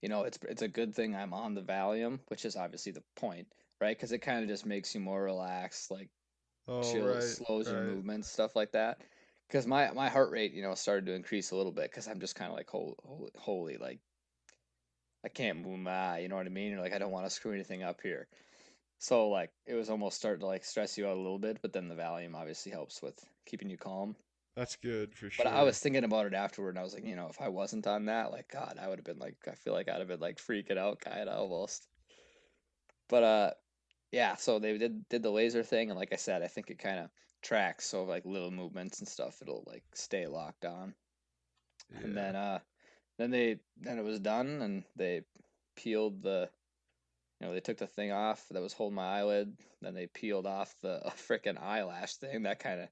you 0.00 0.08
know, 0.08 0.22
it's 0.24 0.38
it's 0.48 0.62
a 0.62 0.68
good 0.68 0.94
thing 0.94 1.14
I'm 1.16 1.34
on 1.34 1.54
the 1.54 1.62
Valium, 1.62 2.20
which 2.28 2.44
is 2.44 2.56
obviously 2.56 2.92
the 2.92 3.04
point, 3.16 3.52
right? 3.80 3.96
Because 3.96 4.12
it 4.12 4.18
kind 4.20 4.42
of 4.42 4.48
just 4.48 4.66
makes 4.66 4.94
you 4.94 5.00
more 5.00 5.22
relaxed, 5.22 5.90
like 5.90 6.10
Oh 6.68 6.74
chill, 6.82 7.02
right, 7.02 7.40
slows 7.46 7.70
your 7.70 7.80
movements, 7.80 8.28
stuff 8.28 8.56
like 8.56 8.72
that. 8.72 9.02
Because 9.48 9.66
my 9.66 9.92
my 9.92 10.10
heart 10.10 10.32
rate, 10.32 10.52
you 10.54 10.62
know, 10.62 10.74
started 10.76 11.06
to 11.06 11.14
increase 11.14 11.50
a 11.52 11.56
little 11.56 11.72
bit 11.72 11.90
because 11.90 12.08
I'm 12.08 12.20
just 12.20 12.36
kind 12.36 12.50
of 12.52 12.56
like 12.58 12.70
holy, 12.70 12.94
holy, 13.04 13.30
holy, 13.38 13.78
like 13.78 14.00
I 15.24 15.28
can't 15.28 15.60
move 15.60 15.78
my 15.78 15.92
eye, 15.92 16.18
you 16.18 16.28
know 16.28 16.34
what 16.36 16.46
I 16.46 16.50
mean? 16.50 16.74
Or 16.74 16.80
like 16.80 16.92
I 16.92 16.98
don't 16.98 17.12
want 17.12 17.26
to 17.26 17.30
screw 17.30 17.52
anything 17.52 17.82
up 17.84 18.00
here. 18.00 18.28
So 18.98 19.28
like 19.28 19.50
it 19.66 19.74
was 19.74 19.90
almost 19.90 20.16
starting 20.16 20.40
to 20.40 20.46
like 20.46 20.64
stress 20.64 20.98
you 20.98 21.06
out 21.06 21.16
a 21.16 21.20
little 21.20 21.38
bit, 21.38 21.58
but 21.62 21.72
then 21.72 21.88
the 21.88 21.94
Valium 21.94 22.34
obviously 22.34 22.72
helps 22.72 23.00
with 23.00 23.18
keeping 23.46 23.70
you 23.70 23.76
calm. 23.76 24.16
That's 24.56 24.74
good 24.74 25.14
for 25.14 25.30
sure. 25.30 25.44
But 25.44 25.52
I 25.52 25.62
was 25.62 25.78
thinking 25.78 26.02
about 26.02 26.26
it 26.26 26.34
afterward, 26.34 26.70
and 26.70 26.80
I 26.80 26.82
was 26.82 26.92
like, 26.92 27.04
you 27.04 27.14
know, 27.14 27.28
if 27.30 27.40
I 27.40 27.48
wasn't 27.48 27.86
on 27.86 28.06
that, 28.06 28.32
like, 28.32 28.48
God, 28.50 28.76
I 28.80 28.88
would 28.88 28.98
have 28.98 29.04
been 29.04 29.20
like, 29.20 29.36
I 29.46 29.52
feel 29.52 29.72
like 29.72 29.88
I'd 29.88 30.00
have 30.00 30.08
been 30.08 30.18
like 30.18 30.38
freaking 30.38 30.76
out, 30.76 30.98
kind 30.98 31.28
of 31.28 31.38
almost. 31.38 31.86
But 33.08 33.22
uh, 33.22 33.50
yeah. 34.10 34.34
So 34.34 34.58
they 34.58 34.76
did 34.76 35.08
did 35.08 35.22
the 35.22 35.30
laser 35.30 35.62
thing, 35.62 35.90
and 35.90 35.98
like 35.98 36.12
I 36.12 36.16
said, 36.16 36.42
I 36.42 36.48
think 36.48 36.70
it 36.70 36.80
kind 36.80 36.98
of 36.98 37.10
tracks. 37.40 37.86
So 37.86 38.02
like 38.04 38.26
little 38.26 38.50
movements 38.50 38.98
and 38.98 39.08
stuff, 39.08 39.40
it'll 39.40 39.62
like 39.66 39.84
stay 39.94 40.26
locked 40.26 40.64
on. 40.64 40.94
And 42.02 42.16
then 42.16 42.34
uh, 42.34 42.58
then 43.16 43.30
they 43.30 43.60
then 43.76 43.98
it 43.98 44.04
was 44.04 44.18
done, 44.18 44.60
and 44.60 44.82
they 44.96 45.22
peeled 45.76 46.22
the, 46.22 46.50
you 47.40 47.46
know, 47.46 47.54
they 47.54 47.60
took 47.60 47.78
the 47.78 47.86
thing 47.86 48.12
off 48.12 48.44
that 48.50 48.62
was 48.62 48.72
holding 48.72 48.96
my 48.96 49.18
eyelid. 49.18 49.56
Then 49.80 49.94
they 49.94 50.06
peeled 50.06 50.46
off 50.46 50.74
the 50.82 51.00
frickin' 51.28 51.60
eyelash 51.60 52.16
thing. 52.16 52.42
That 52.42 52.58
kind 52.58 52.80
of 52.80 52.88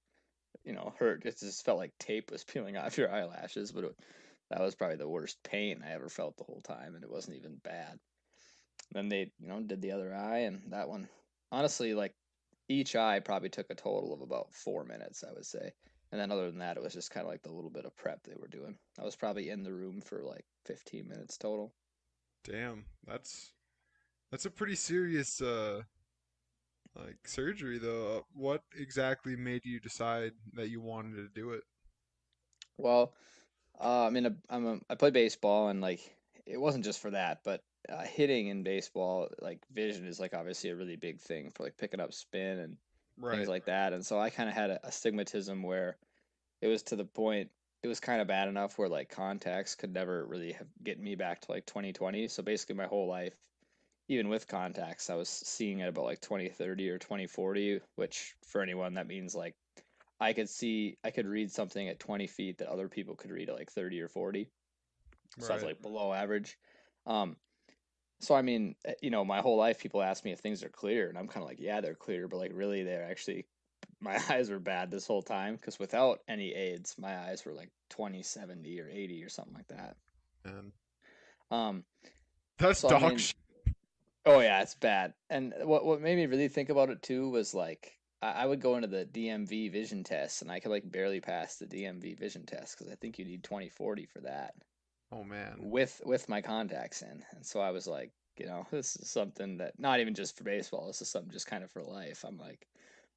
you 0.65 0.73
know, 0.73 0.93
hurt. 0.99 1.25
It 1.25 1.38
just 1.38 1.65
felt 1.65 1.79
like 1.79 1.97
tape 1.99 2.31
was 2.31 2.45
peeling 2.45 2.76
off 2.76 2.99
your 2.99 3.11
eyelashes, 3.11 3.73
but 3.73 3.85
it, 3.85 3.97
that 4.50 4.61
was 4.61 4.75
probably 4.75 4.97
the 4.97 5.09
worst 5.09 5.43
pain 5.43 5.83
I 5.87 5.93
ever 5.93 6.09
felt 6.09 6.37
the 6.37 6.45
whole 6.45 6.61
time, 6.61 6.95
and 6.95 7.05
it 7.05 7.11
wasn't 7.11 7.37
even 7.37 7.61
bad. 7.62 7.99
Then 8.93 9.09
they, 9.09 9.31
you 9.38 9.49
know, 9.49 9.61
did 9.61 9.81
the 9.81 9.93
other 9.93 10.15
eye, 10.15 10.41
and 10.41 10.73
that 10.73 10.88
one, 10.88 11.09
honestly, 11.50 11.95
like 11.95 12.15
each 12.69 12.97
eye 12.97 13.21
probably 13.21 13.49
took 13.49 13.71
a 13.71 13.75
total 13.75 14.12
of 14.12 14.21
about 14.21 14.53
four 14.53 14.85
minutes, 14.85 15.25
I 15.26 15.33
would 15.33 15.47
say. 15.47 15.73
And 16.12 16.21
then 16.21 16.31
other 16.31 16.50
than 16.50 16.61
that, 16.61 16.76
it 16.76 16.83
was 16.83 16.93
just 16.93 17.11
kind 17.11 17.26
of 17.26 17.31
like 17.31 17.43
the 17.43 17.53
little 17.53 17.71
bit 17.71 17.85
of 17.85 17.97
prep 17.97 18.23
they 18.23 18.35
were 18.37 18.49
doing. 18.49 18.76
I 19.00 19.05
was 19.05 19.17
probably 19.17 19.50
in 19.50 19.65
the 19.65 19.73
room 19.73 20.00
for 20.00 20.23
like 20.23 20.45
15 20.67 21.09
minutes 21.09 21.37
total. 21.37 21.73
Damn. 22.45 22.85
That's 23.07 23.50
That's 24.30 24.45
a 24.47 24.50
pretty 24.50 24.76
serious 24.76 25.40
uh 25.40 25.83
like 26.97 27.28
surgery 27.28 27.78
though. 27.78 28.18
Uh, 28.18 28.23
What 28.33 28.62
exactly 28.76 29.37
made 29.37 29.64
you 29.64 29.78
decide 29.80 30.33
that 30.54 30.68
you 30.68 30.80
wanted 30.80 31.16
to 31.16 31.28
do 31.28 31.50
it? 31.50 31.62
Well, 32.78 33.14
uh, 33.80 34.06
I 34.06 34.11
mean, 34.11 34.26
a- 34.26 34.37
I'm 34.50 34.66
a, 34.66 34.80
I 34.90 34.95
play 34.97 35.11
baseball, 35.11 35.68
and 35.68 35.80
like 35.80 36.00
it 36.47 36.59
wasn't 36.61 36.85
just 36.85 37.00
for 37.00 37.11
that, 37.12 37.42
but 37.45 37.62
uh, 37.88 38.04
hitting 38.04 38.49
in 38.49 38.62
baseball, 38.62 39.28
like 39.40 39.61
vision 39.73 40.06
is 40.06 40.21
like 40.21 40.35
obviously 40.35 40.71
a 40.71 40.76
really 40.76 40.97
big 40.97 41.21
thing 41.21 41.50
for 41.50 41.64
like 41.64 41.76
picking 41.78 42.00
up 42.00 42.12
spin 42.14 42.59
and 42.61 42.76
things 43.30 43.49
like 43.49 43.66
that. 43.66 43.92
And 43.92 44.04
so 44.06 44.18
I 44.21 44.30
kind 44.30 44.49
of 44.49 44.54
had 44.54 44.71
a, 44.71 44.87
astigmatism 44.87 45.62
where 45.62 45.97
it 46.62 46.68
was 46.68 46.83
to 46.85 46.97
the 46.97 47.04
point 47.06 47.50
it 47.83 47.88
was 47.88 48.00
kind 48.00 48.21
of 48.23 48.28
bad 48.28 48.49
enough 48.49 48.78
where 48.78 48.88
like 48.88 49.11
contacts 49.11 49.75
could 49.76 49.92
never 49.95 50.26
really 50.26 50.52
have, 50.52 50.68
get 50.85 51.00
me 51.00 51.14
back 51.16 51.40
to 51.42 51.52
like 51.52 51.66
2020 51.66 52.28
so 52.28 52.42
basically 52.42 52.75
my 52.76 52.87
whole 52.87 53.09
life 53.09 53.35
even 54.09 54.29
with 54.29 54.49
contacts 54.49 55.11
i 55.11 55.15
was 55.15 55.29
seeing 55.29 55.83
at 55.83 55.89
about 55.89 56.05
like 56.05 56.21
2030 56.21 56.91
or 56.91 56.99
2040 56.99 57.81
which 57.97 58.35
for 58.47 58.61
anyone 58.63 58.95
that 58.95 59.07
means 59.07 59.35
like 59.35 59.55
i 60.21 60.33
could 60.33 60.49
see 60.49 60.97
i 61.05 61.11
could 61.11 61.27
read 61.27 61.51
something 61.51 61.89
at 61.89 61.99
20 61.99 62.27
feet 62.27 62.59
that 62.59 62.69
other 62.69 62.89
people 62.89 63.15
could 63.15 63.31
read 63.31 63.49
at 63.49 63.57
like 63.57 63.71
30 63.71 64.01
or 64.01 64.09
40 64.09 64.49
so 65.39 65.53
that's 65.53 65.63
Right. 65.63 65.73
like 65.73 65.83
below 65.83 66.13
average 66.13 66.57
um 67.07 67.37
so 68.21 68.35
I 68.35 68.43
mean, 68.43 68.77
eh, 68.85 68.95
you 69.03 69.11
know, 69.11 69.25
my 69.25 69.41
whole 69.41 69.57
life 69.57 69.79
people 69.79 70.03
ask 70.03 70.25
me 70.25 70.33
if 70.33 70.39
things 70.41 70.63
are 70.63 70.69
clear, 70.71 71.09
and 71.09 71.19
I'm 71.19 71.29
kind 71.29 71.43
of 71.43 71.49
like, 71.49 71.61
yeah, 71.61 71.81
they're 71.81 71.95
clear, 71.95 72.29
but 72.29 72.39
like 72.39 72.53
really, 72.55 72.83
they're 72.83 73.05
actually 73.05 73.47
my 74.01 74.21
eyes 74.31 74.51
were 74.51 74.59
bad 74.59 74.91
this 74.91 75.07
whole 75.07 75.23
time 75.23 75.55
because 75.57 75.79
without 75.79 76.21
any 76.29 76.53
aids, 76.55 76.97
my 76.99 77.17
eyes 77.17 77.45
were 77.45 77.53
like 77.53 77.71
20, 77.91 78.23
70, 78.23 78.81
or 78.81 78.89
80 78.89 79.23
or 79.25 79.29
something 79.29 79.55
like 79.55 79.69
that. 79.69 79.97
And 80.45 80.73
Um, 81.51 81.85
that's 82.59 82.83
so 82.83 82.89
I 82.89 82.95
dog 82.95 83.01
mean, 83.01 83.19
shit. 83.19 83.35
Oh 84.26 84.40
yeah, 84.40 84.61
it's 84.62 84.75
bad. 84.75 85.14
And 85.30 85.54
what 85.62 85.85
what 85.87 86.00
made 86.02 86.16
me 86.16 86.26
really 86.26 86.49
think 86.49 86.68
about 86.68 86.90
it 86.90 87.02
too 87.02 87.30
was 87.30 87.54
like 87.54 87.99
I, 88.21 88.33
I 88.33 88.47
would 88.47 88.61
go 88.61 88.76
into 88.76 88.88
the 88.88 89.06
DMV 89.06 89.68
vision 89.71 90.04
test, 90.04 90.42
and 90.42 90.50
I 90.52 90.61
could 90.61 90.71
like 90.71 90.90
barely 90.90 91.21
pass 91.21 91.56
the 91.56 91.66
DMV 91.66 92.14
vision 92.14 92.45
test 92.45 92.76
because 92.78 92.92
I 92.92 92.97
think 92.97 93.18
you 93.18 93.25
need 93.25 93.42
2040 93.45 94.04
for 94.06 94.21
that 94.21 94.54
Oh 95.11 95.25
man. 95.25 95.59
with 95.59 96.00
with 96.04 96.28
my 96.28 96.42
contacts 96.42 97.02
in. 97.02 97.25
And 97.33 97.45
so 97.47 97.61
I 97.61 97.71
was 97.71 97.87
like, 97.87 98.12
you 98.38 98.47
know, 98.47 98.66
this 98.71 98.97
is 98.97 99.11
something 99.11 99.59
that 99.59 99.78
not 99.78 100.00
even 100.00 100.14
just 100.14 100.37
for 100.37 100.45
baseball, 100.45 100.87
this 100.87 101.02
is 101.02 101.11
something 101.11 101.33
just 101.33 101.47
kind 101.47 101.64
of 101.64 101.71
for 101.71 101.83
life. 101.83 102.25
I'm 102.25 102.38
like 102.38 102.66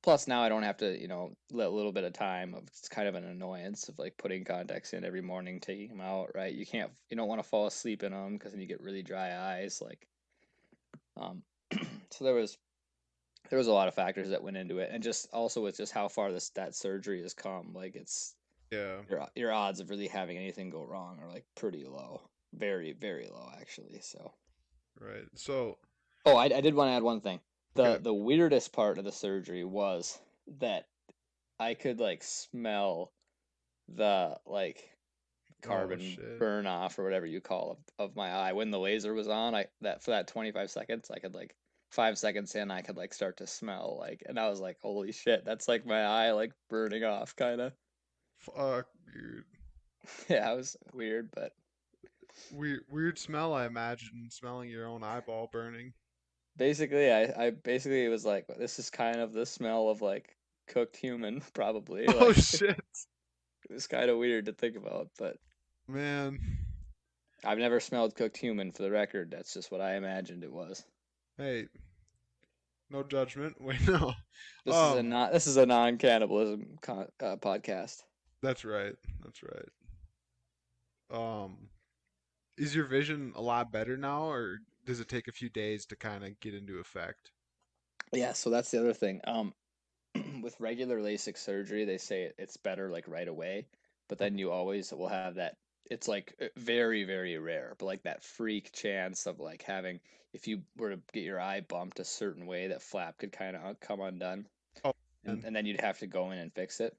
plus 0.04 0.28
now 0.28 0.42
I 0.44 0.50
don't 0.50 0.64
have 0.64 0.78
to, 0.78 1.00
you 1.00 1.08
know, 1.10 1.36
let 1.52 1.68
a 1.68 1.72
little 1.72 1.92
bit 1.92 2.06
of 2.06 2.14
time 2.14 2.54
of 2.54 2.64
it's 2.68 2.88
kind 2.90 3.08
of 3.08 3.16
an 3.16 3.26
annoyance 3.26 3.90
of 3.90 4.00
like 4.00 4.18
putting 4.18 4.46
contacts 4.46 4.94
in 4.94 5.04
every 5.06 5.22
morning, 5.22 5.60
taking 5.60 5.90
them 5.90 6.02
out, 6.02 6.32
right? 6.36 6.54
You 6.54 6.66
can't 6.66 6.92
you 7.10 7.18
don't 7.18 7.28
want 7.28 7.42
to 7.44 7.48
fall 7.50 7.68
asleep 7.68 8.04
in 8.04 8.12
them 8.14 8.34
because 8.34 8.52
then 8.54 8.62
you 8.62 8.68
get 8.68 8.82
really 8.82 9.04
dry 9.04 9.36
eyes 9.38 9.82
like 9.82 10.08
um 11.20 11.44
so 12.10 12.24
there 12.24 12.34
was 12.34 12.58
there 13.50 13.58
was 13.58 13.68
a 13.68 13.72
lot 13.72 13.88
of 13.88 13.94
factors 13.94 14.30
that 14.30 14.44
went 14.44 14.58
into 14.58 14.80
it 14.80 14.90
and 14.92 15.04
just 15.04 15.28
also 15.34 15.62
with 15.62 15.78
just 15.78 15.92
how 15.94 16.08
far 16.08 16.32
this 16.32 16.50
that 16.52 16.76
surgery 16.76 17.22
has 17.22 17.34
come 17.34 17.74
like 17.74 17.96
it's 17.96 18.36
Yeah. 18.72 18.98
your 19.10 19.28
your 19.36 19.52
odds 19.52 19.80
of 19.80 19.90
really 19.90 20.08
having 20.08 20.38
anything 20.38 20.70
go 20.70 20.84
wrong 20.84 21.20
are 21.22 21.30
like 21.30 21.46
pretty 21.56 21.86
low 21.86 22.22
very 22.54 22.94
very 22.94 23.28
low 23.28 23.50
actually 23.60 24.00
so 24.02 24.34
Right. 25.00 25.26
So, 25.36 25.78
oh 26.26 26.36
i, 26.36 26.46
I 26.46 26.62
did 26.62 26.74
want 26.74 26.90
to 26.90 26.94
add 26.94 27.04
one 27.04 27.22
thing 27.22 27.40
okay. 27.78 27.98
the 27.98 28.04
the 28.04 28.14
weirdest 28.14 28.74
part 28.74 28.98
of 28.98 29.06
the 29.06 29.12
surgery 29.12 29.64
was 29.64 30.20
that 30.60 30.88
i 31.60 31.74
could 31.74 32.00
like 32.00 32.24
smell 32.24 33.12
the 33.88 34.38
like 34.46 34.92
Oh, 35.66 35.68
carbon 35.68 36.00
shit. 36.00 36.40
burn 36.40 36.66
off 36.66 36.98
or 37.00 37.04
whatever 37.04 37.26
you 37.26 37.42
call 37.42 37.74
it 37.74 37.94
of 38.02 38.16
my 38.16 38.30
eye 38.30 38.54
when 38.54 38.72
the 38.72 38.80
laser 38.80 39.14
was 39.14 39.28
on 39.28 39.54
i 39.56 39.66
that 39.82 40.02
for 40.04 40.12
that 40.12 40.28
25 40.28 40.72
seconds 40.72 41.12
i 41.14 41.20
could 41.20 41.34
like 41.36 41.54
five 41.92 42.18
seconds 42.18 42.56
in 42.56 42.72
i 42.72 42.82
could 42.82 42.96
like 42.96 43.14
start 43.14 43.38
to 43.38 43.48
smell 43.48 43.98
like 44.00 44.24
and 44.28 44.40
i 44.40 44.48
was 44.50 44.62
like 44.62 44.78
holy 44.82 45.12
shit 45.12 45.44
that's 45.44 45.68
like 45.68 45.86
my 45.86 46.02
eye 46.04 46.32
like 46.32 46.54
burning 46.70 47.04
off 47.04 47.36
kind 47.36 47.60
of 47.62 47.74
Fuck, 48.38 48.88
dude. 49.14 49.44
yeah 50.30 50.52
it 50.52 50.56
was 50.56 50.78
weird 50.94 51.30
but 51.36 51.52
Weird, 52.54 52.82
weird 52.90 53.18
smell. 53.20 53.54
I 53.54 53.66
imagine 53.66 54.28
smelling 54.30 54.70
your 54.70 54.86
own 54.88 55.04
eyeball 55.04 55.50
burning. 55.52 55.92
basically 56.56 57.12
i 57.12 57.24
i 57.48 57.50
basically 57.50 58.08
was 58.08 58.24
like 58.26 58.46
this 58.58 58.80
is 58.80 58.90
kind 58.90 59.18
of 59.18 59.34
the 59.34 59.46
smell 59.46 59.90
of 59.90 60.02
like 60.02 60.36
cooked 60.70 60.96
human 60.96 61.42
probably 61.54 62.06
Oh 62.08 62.28
like 62.28 62.36
shit, 62.38 62.70
it 63.70 63.74
was 63.74 63.88
kind 63.88 64.10
of 64.10 64.18
weird 64.20 64.46
to 64.46 64.54
think 64.54 64.78
about 64.78 65.10
but 65.18 65.36
man. 65.90 66.40
i've 67.46 67.58
never 67.58 67.80
smelled 67.80 68.16
cooked 68.16 68.38
human 68.38 68.72
for 68.72 68.84
the 68.84 68.92
record 68.92 69.32
that's 69.32 69.54
just 69.54 69.72
what 69.72 69.82
i 69.82 69.96
imagined 69.96 70.44
it 70.44 70.52
was 70.52 70.86
Hey, 71.38 71.68
no 72.90 73.02
judgment. 73.04 73.56
Wait, 73.62 73.80
no. 73.88 74.14
this 74.66 74.76
is 74.76 74.96
a 74.96 75.00
Um, 75.00 75.10
not 75.10 75.32
this 75.32 75.48
is 75.48 75.56
a 75.58 75.66
non-cannibalism 75.66 76.78
con- 76.82 77.08
uh, 77.22 77.38
podcast 77.38 78.04
that's 78.42 78.64
right. 78.64 78.96
That's 79.24 79.42
right. 79.44 79.70
Um, 81.12 81.70
is 82.58 82.74
your 82.76 82.86
vision 82.86 83.34
a 83.36 83.42
lot 83.42 83.72
better 83.72 83.98
now, 83.98 84.24
or 84.30 84.60
does 84.86 85.00
it 85.02 85.10
take 85.10 85.28
a 85.28 85.32
few 85.34 85.50
days 85.50 85.86
to 85.88 85.96
kind 85.98 86.24
of 86.24 86.40
get 86.40 86.54
into 86.54 86.80
effect? 86.80 87.32
yeah 88.14 88.34
so 88.34 88.50
that's 88.50 88.72
the 88.72 88.80
other 88.80 88.94
thing 88.94 89.22
um 89.26 89.54
with 90.42 90.60
regular 90.60 91.00
lasik 91.00 91.38
surgery 91.38 91.86
they 91.86 91.98
say 91.98 92.32
it's 92.38 92.58
better 92.58 92.90
like 92.90 93.08
right 93.08 93.28
away 93.28 93.68
but 94.08 94.18
then 94.18 94.38
you 94.38 94.50
always 94.52 94.92
will 94.92 95.08
have 95.08 95.36
that 95.36 95.58
it's 95.90 96.08
like 96.08 96.34
uh, 96.42 96.46
very 96.58 97.04
very 97.04 97.38
rare 97.38 97.76
but 97.78 97.86
like 97.86 98.04
that 98.04 98.24
freak 98.24 98.72
chance 98.72 99.26
of 99.26 99.40
like 99.40 99.62
having 99.64 100.00
if 100.34 100.48
you 100.48 100.62
were 100.78 100.92
to 100.92 101.00
get 101.14 101.24
your 101.24 101.40
eye 101.40 101.62
bumped 101.62 102.00
a 102.00 102.06
certain 102.06 102.46
way 102.46 102.68
that 102.68 102.82
flap 102.82 103.18
could 103.18 103.32
kind 103.32 103.56
of 103.56 103.80
come 103.80 104.00
undone 104.02 104.46
Oh, 104.84 104.94
and, 105.26 105.44
and 105.44 105.56
then 105.56 105.66
you'd 105.66 105.82
have 105.82 106.00
to 106.00 106.08
go 106.08 106.32
in 106.32 106.38
and 106.38 106.54
fix 106.54 106.80
it. 106.80 106.96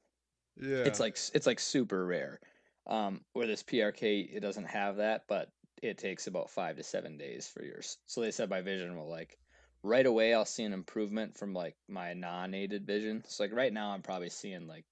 Yeah. 0.61 0.85
it's 0.85 1.01
like 1.01 1.17
it's 1.33 1.47
like 1.47 1.59
super 1.61 2.05
rare 2.05 2.41
um 2.87 3.21
where 3.33 3.47
this 3.47 3.63
prk 3.63 4.03
it 4.35 4.41
doesn't 4.41 4.67
have 4.67 4.97
that 4.97 5.25
but 5.29 5.51
it 5.83 5.97
takes 5.97 6.27
about 6.27 6.51
five 6.51 6.77
to 6.77 6.83
seven 6.83 7.17
days 7.17 7.49
for 7.49 7.65
yours 7.65 7.97
so 8.07 8.21
they 8.21 8.31
said 8.31 8.51
my 8.51 8.61
vision 8.61 8.97
will 8.97 9.09
like 9.09 9.39
right 9.83 10.05
away 10.05 10.35
i'll 10.35 10.45
see 10.45 10.65
an 10.65 10.73
improvement 10.75 11.39
from 11.39 11.55
like 11.55 11.77
my 11.89 12.13
non-aided 12.13 12.87
vision 12.87 13.23
so 13.27 13.45
like 13.45 13.53
right 13.55 13.73
now 13.73 13.91
i'm 13.91 14.03
probably 14.03 14.29
seeing 14.29 14.67
like 14.67 14.85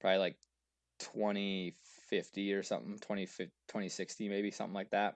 probably 0.00 0.18
like 0.18 0.36
2050 2.12 2.52
or 2.54 2.62
something 2.62 2.98
20 3.00 3.26
2060 3.26 4.28
maybe 4.28 4.50
something 4.50 4.74
like 4.74 4.90
that 4.90 5.14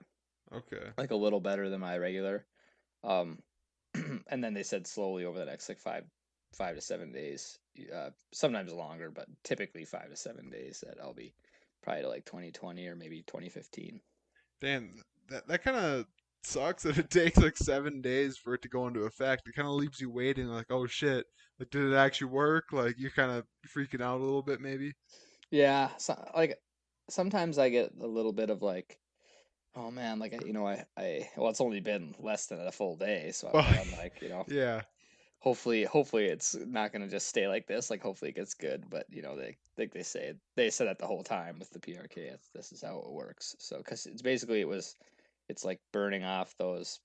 Okay. 0.51 0.93
like 0.97 1.11
a 1.11 1.15
little 1.15 1.39
better 1.39 1.69
than 1.69 1.81
my 1.81 1.97
regular 1.97 2.45
um 3.03 3.39
and 4.27 4.43
then 4.43 4.53
they 4.53 4.63
said 4.63 4.87
slowly 4.87 5.25
over 5.25 5.39
the 5.39 5.45
next 5.45 5.69
like 5.69 5.79
five 5.79 6.05
five 6.53 6.75
to 6.75 6.81
seven 6.81 7.11
days 7.11 7.59
uh 7.93 8.11
sometimes 8.33 8.73
longer 8.73 9.11
but 9.11 9.27
typically 9.43 9.85
five 9.85 10.09
to 10.09 10.15
seven 10.15 10.49
days 10.49 10.83
that 10.85 10.97
i'll 11.01 11.13
be 11.13 11.33
probably 11.83 12.03
to 12.03 12.09
like 12.09 12.25
2020 12.25 12.87
or 12.87 12.95
maybe 12.95 13.23
2015 13.23 14.01
Damn, 14.61 15.03
that 15.29 15.47
that 15.47 15.63
kind 15.63 15.77
of 15.77 16.05
sucks 16.43 16.83
that 16.83 16.97
it 16.97 17.09
takes 17.09 17.37
like 17.37 17.57
seven 17.57 18.01
days 18.01 18.37
for 18.37 18.53
it 18.53 18.61
to 18.63 18.69
go 18.69 18.87
into 18.87 19.01
effect. 19.01 19.47
It 19.47 19.55
kind 19.55 19.67
of 19.67 19.75
leaves 19.75 19.99
you 19.99 20.09
waiting, 20.09 20.47
like, 20.47 20.67
oh 20.71 20.87
shit, 20.87 21.25
like 21.59 21.69
did 21.69 21.91
it 21.91 21.95
actually 21.95 22.27
work? 22.27 22.71
Like 22.71 22.95
you're 22.97 23.11
kind 23.11 23.31
of 23.31 23.45
freaking 23.67 24.01
out 24.01 24.19
a 24.19 24.23
little 24.23 24.43
bit, 24.43 24.61
maybe. 24.61 24.93
yeah 25.51 25.89
so, 25.97 26.15
like 26.35 26.59
sometimes 27.09 27.57
i 27.57 27.69
get 27.69 27.93
a 28.01 28.07
little 28.07 28.33
bit 28.33 28.49
of 28.49 28.61
like 28.61 28.99
oh 29.75 29.91
man 29.91 30.19
like 30.19 30.33
I- 30.33 30.43
you 30.45 30.53
know 30.53 30.67
i 30.67 30.85
i 30.97 31.29
well 31.37 31.49
it's 31.49 31.61
only 31.61 31.79
been 31.81 32.15
less 32.19 32.47
than 32.47 32.59
a 32.61 32.71
full 32.71 32.97
day 32.97 33.31
so 33.31 33.49
Oh, 33.53 33.59
i'm, 33.59 33.71
I'm 33.73 33.91
like 33.91 34.21
you 34.21 34.29
know. 34.29 34.47
yeah, 34.47 34.83
hopefully 35.39 35.83
hopefully 35.83 36.25
it's 36.25 36.55
not 36.55 36.91
going 36.91 37.01
to 37.01 37.07
just 37.07 37.27
stay 37.27 37.47
like 37.47 37.67
this 37.67 37.89
like 37.89 38.01
hopefully 38.01 38.29
it 38.29 38.35
gets 38.35 38.53
good 38.53 38.89
but 38.89 39.05
you 39.11 39.21
know 39.21 39.35
they 39.35 39.57
like 39.77 39.91
they 39.91 40.03
say 40.03 40.33
they 40.55 40.69
said 40.69 40.87
that 40.87 40.99
the 40.99 41.07
whole 41.07 41.23
time 41.23 41.59
with 41.59 41.69
the 41.71 41.79
prk 41.79 42.39
this 42.53 42.71
is 42.71 42.81
how 42.81 42.99
it 42.99 43.11
works. 43.11 43.55
So 43.59 43.77
because 43.77 44.05
it's 44.07 44.21
basically 44.21 44.61
it 44.61 44.67
was 44.67 44.95
it's 45.47 45.63
like 45.65 45.79
burning 45.91 46.23
off 46.23 46.55
those 46.57 46.99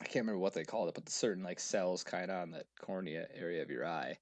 i 0.00 0.04
can't 0.04 0.24
remember 0.24 0.38
what 0.38 0.54
they 0.54 0.64
called 0.64 0.88
it 0.88 0.94
but 0.94 1.04
the 1.04 1.12
certain 1.12 1.42
like 1.44 1.60
cells 1.60 2.02
kind 2.04 2.30
of 2.30 2.42
on 2.42 2.50
the 2.50 2.64
cornea 2.80 3.28
area 3.34 3.62
of 3.62 3.70
your 3.70 3.86
eye 3.86 4.18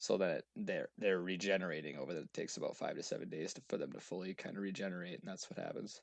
so 0.00 0.16
that 0.16 0.42
they're 0.56 0.88
they're 0.98 1.20
regenerating 1.20 1.96
over 1.96 2.12
that 2.12 2.24
it 2.24 2.34
takes 2.34 2.56
about 2.56 2.76
five 2.76 2.96
to 2.96 3.02
seven 3.02 3.28
days 3.28 3.54
to, 3.54 3.62
for 3.68 3.76
them 3.76 3.92
to 3.92 4.00
fully 4.00 4.34
kind 4.34 4.56
of 4.56 4.62
regenerate 4.62 5.20
and 5.20 5.30
that's 5.30 5.48
what 5.48 5.64
happens 5.64 6.00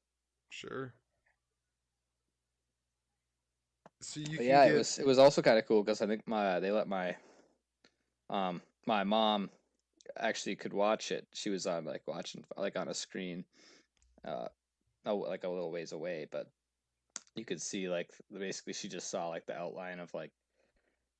sure. 0.49 0.93
So 3.99 4.19
you 4.19 4.37
yeah 4.39 4.65
it 4.65 4.73
was 4.73 4.99
it 4.99 5.05
was 5.05 5.17
also 5.17 5.41
kind 5.41 5.57
of 5.57 5.65
cool 5.65 5.83
because 5.83 6.03
i 6.03 6.05
think 6.07 6.27
my 6.27 6.59
they 6.59 6.69
let 6.69 6.87
my 6.87 7.15
um 8.29 8.61
my 8.85 9.03
mom 9.03 9.49
actually 10.19 10.55
could 10.55 10.73
watch 10.73 11.11
it. 11.11 11.27
She 11.33 11.49
was 11.49 11.67
on 11.67 11.85
like 11.85 12.03
watching 12.07 12.43
like 12.55 12.77
on 12.77 12.87
a 12.87 12.93
screen, 12.93 13.45
uh, 14.25 14.47
oh, 15.05 15.17
like 15.17 15.43
a 15.43 15.49
little 15.49 15.71
ways 15.71 15.91
away, 15.91 16.27
but 16.31 16.47
you 17.35 17.45
could 17.45 17.61
see 17.61 17.89
like 17.89 18.09
basically 18.31 18.73
she 18.73 18.87
just 18.87 19.09
saw 19.09 19.27
like 19.27 19.45
the 19.45 19.57
outline 19.57 19.99
of 19.99 20.13
like 20.13 20.31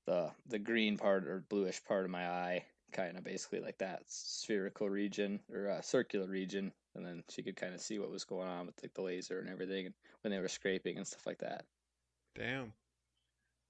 the 0.07 0.31
the 0.47 0.57
green 0.57 0.97
part 0.97 1.27
or 1.27 1.43
bluish 1.49 1.83
part 1.85 2.05
of 2.05 2.11
my 2.11 2.27
eye, 2.27 2.65
kind 2.91 3.17
of 3.17 3.23
basically 3.23 3.59
like 3.59 3.77
that 3.77 4.01
spherical 4.07 4.89
region 4.89 5.39
or 5.53 5.69
uh, 5.69 5.81
circular 5.81 6.27
region, 6.27 6.71
and 6.95 7.05
then 7.05 7.23
she 7.29 7.43
could 7.43 7.55
kind 7.57 7.75
of 7.75 7.81
see 7.81 7.99
what 7.99 8.09
was 8.09 8.25
going 8.25 8.47
on 8.47 8.65
with 8.65 8.75
like 8.81 8.93
the 8.95 9.01
laser 9.03 9.39
and 9.39 9.49
everything, 9.49 9.85
and 9.85 9.95
when 10.21 10.31
they 10.31 10.39
were 10.39 10.47
scraping 10.47 10.97
and 10.97 11.05
stuff 11.05 11.27
like 11.27 11.39
that. 11.39 11.65
damn. 12.33 12.73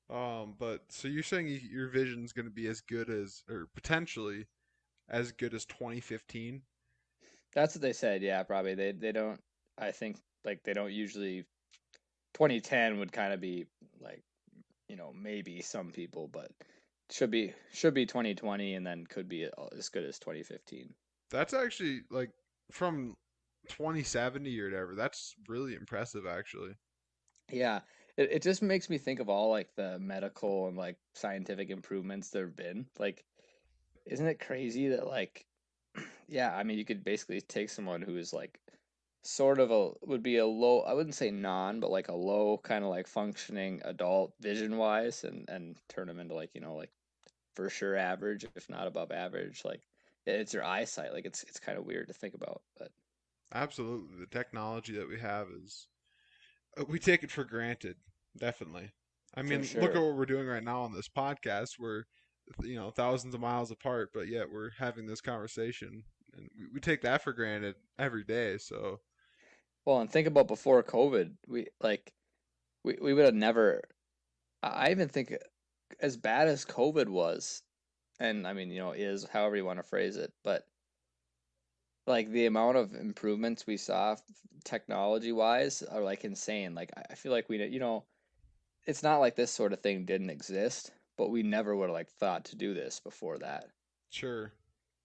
Um, 0.10 0.56
but 0.58 0.84
so 0.90 1.10
you're 1.10 1.24
saying 1.24 1.60
your 1.70 1.90
vision's 1.90 2.32
going 2.32 2.46
to 2.46 2.52
be 2.52 2.68
as 2.68 2.80
good 2.80 3.10
as, 3.10 3.44
or 3.50 3.68
potentially 3.76 4.46
as 5.10 5.32
good 5.34 5.54
as 5.54 5.66
2015? 5.66 6.62
That's 7.54 7.76
what 7.76 7.82
they 7.82 7.94
said. 7.94 8.22
Yeah, 8.22 8.44
probably 8.44 8.76
they 8.76 8.92
they 8.92 9.12
don't. 9.12 9.42
I 9.78 9.92
think 9.92 10.18
like 10.46 10.64
they 10.64 10.74
don't 10.74 10.92
usually. 10.94 11.46
2010 12.34 13.00
would 13.00 13.12
kind 13.12 13.34
of 13.34 13.42
be 13.42 13.66
like, 14.00 14.22
you 14.88 14.96
know, 14.96 15.14
maybe 15.14 15.62
some 15.62 15.92
people, 15.92 16.28
but 16.28 16.52
should 17.10 17.32
be 17.32 17.54
should 17.72 17.94
be 17.94 18.06
2020 18.06 18.76
and 18.76 18.86
then 18.86 19.06
could 19.06 19.30
be 19.30 19.46
uh, 19.46 19.66
as 19.78 19.90
good 19.90 20.04
as 20.04 20.20
2015. 20.20 20.94
That's 21.30 21.54
actually 21.54 22.02
like 22.10 22.32
from 22.72 23.16
2070 23.70 24.60
or 24.60 24.66
whatever. 24.66 24.96
That's 24.96 25.36
really 25.48 25.76
impressive, 25.76 26.26
actually. 26.26 26.74
Yeah, 27.52 27.82
it, 28.18 28.30
it 28.32 28.42
just 28.42 28.62
makes 28.62 28.90
me 28.90 28.98
think 28.98 29.20
of 29.20 29.30
all 29.30 29.50
like 29.50 29.74
the 29.76 30.00
medical 30.00 30.68
and 30.68 30.78
like 30.78 30.98
scientific 31.14 31.70
improvements 31.70 32.30
there 32.30 32.46
have 32.46 32.56
been. 32.56 32.86
Like, 33.00 33.24
isn't 34.06 34.28
it 34.28 34.40
crazy 34.40 34.90
that 34.90 35.08
like, 35.08 35.46
yeah, 36.28 36.56
I 36.56 36.64
mean, 36.64 36.78
you 36.78 36.86
could 36.86 37.04
basically 37.04 37.42
take 37.42 37.70
someone 37.70 38.02
who 38.02 38.18
is 38.18 38.34
like 38.34 38.60
sort 39.28 39.60
of 39.60 39.72
a 39.72 39.92
would 40.06 40.24
be 40.24 40.38
a 40.38 40.46
low, 40.46 40.82
I 40.82 40.94
wouldn't 40.94 41.16
say 41.16 41.32
non, 41.32 41.80
but 41.80 41.92
like 41.92 42.08
a 42.08 42.16
low 42.16 42.60
kind 42.64 42.84
of 42.84 42.90
like 42.90 43.08
functioning 43.08 43.82
adult 43.84 44.34
vision 44.40 44.78
wise 44.78 45.24
and 45.24 45.48
and 45.50 45.78
turn 45.90 46.08
them 46.08 46.20
into 46.20 46.34
like, 46.34 46.52
you 46.56 46.62
know, 46.62 46.76
like 46.76 46.92
for 47.54 47.70
sure 47.70 47.96
average, 47.96 48.46
if 48.56 48.70
not 48.70 48.88
above 48.88 49.12
average. 49.12 49.64
Like 49.66 49.82
it's 50.26 50.54
your 50.54 50.64
eyesight. 50.64 51.14
Like 51.14 51.26
it's 51.26 51.44
it's 51.44 51.60
kind 51.60 51.78
of 51.78 51.86
weird 51.86 52.08
to 52.08 52.14
think 52.14 52.36
about, 52.36 52.62
but 52.78 52.92
Absolutely. 53.54 54.20
The 54.20 54.28
technology 54.28 54.94
that 54.98 55.08
we 55.08 55.20
have 55.20 55.48
is, 55.64 55.88
uh, 56.78 56.84
we 56.88 57.00
take 57.00 57.24
it 57.24 57.32
for 57.32 57.46
granted, 57.46 57.96
definitely. 58.38 58.92
I 59.36 59.42
mean, 59.42 59.62
look 59.76 59.96
at 59.96 60.02
what 60.02 60.16
we're 60.16 60.26
doing 60.26 60.48
right 60.48 60.64
now 60.64 60.82
on 60.82 60.94
this 60.94 61.08
podcast. 61.08 61.80
We're, 61.80 62.04
you 62.64 62.76
know, 62.76 62.92
thousands 62.92 63.36
of 63.36 63.42
miles 63.42 63.72
apart, 63.72 64.10
but 64.14 64.28
yet 64.28 64.52
we're 64.52 64.72
having 64.72 65.06
this 65.06 65.22
conversation. 65.22 66.04
And 66.34 66.50
we, 66.58 66.66
we 66.74 66.80
take 66.80 67.02
that 67.02 67.24
for 67.24 67.34
granted 67.34 67.76
every 68.00 68.24
day. 68.24 68.58
So, 68.58 69.00
Well, 69.88 70.02
and 70.02 70.12
think 70.12 70.28
about 70.28 70.50
before 70.50 70.84
COVID, 70.84 71.38
we 71.48 71.68
like 71.80 72.14
we, 72.84 72.98
we 73.02 73.14
would 73.14 73.24
have 73.26 73.34
never 73.34 73.82
I 74.62 74.92
even 74.92 75.08
think 75.10 75.34
as 76.02 76.18
bad 76.18 76.50
as 76.50 76.66
COVID 76.66 77.08
was, 77.08 77.64
and 78.20 78.46
I 78.46 78.52
mean, 78.54 78.70
you 78.70 78.80
know, 78.80 78.92
is 78.92 79.26
however 79.26 79.56
you 79.56 79.64
want 79.66 79.80
to 79.80 79.84
phrase 79.84 80.18
it, 80.18 80.34
but 80.44 80.68
like 82.08 82.30
the 82.30 82.48
amount 82.48 82.76
of 82.78 82.94
improvements 82.96 83.68
we 83.68 83.78
saw 83.78 84.18
technology 84.66 85.32
wise 85.32 85.84
are 85.84 86.02
like 86.02 86.26
insane. 86.26 86.76
Like 86.76 86.92
I 86.98 87.04
I 87.12 87.16
feel 87.16 87.32
like 87.32 87.48
we, 87.50 87.64
you 87.66 87.80
know, 87.80 88.06
it's 88.86 89.04
not 89.04 89.20
like 89.20 89.36
this 89.38 89.52
sort 89.52 89.74
of 89.74 89.82
thing 89.82 90.06
didn't 90.06 90.32
exist, 90.32 90.92
but 91.18 91.30
we 91.30 91.44
never 91.44 91.76
would 91.76 91.90
have 91.90 91.94
like 91.94 92.10
thought 92.10 92.46
to 92.46 92.58
do 92.58 92.74
this 92.74 93.00
before 93.00 93.40
that. 93.40 93.72
sure. 94.10 94.52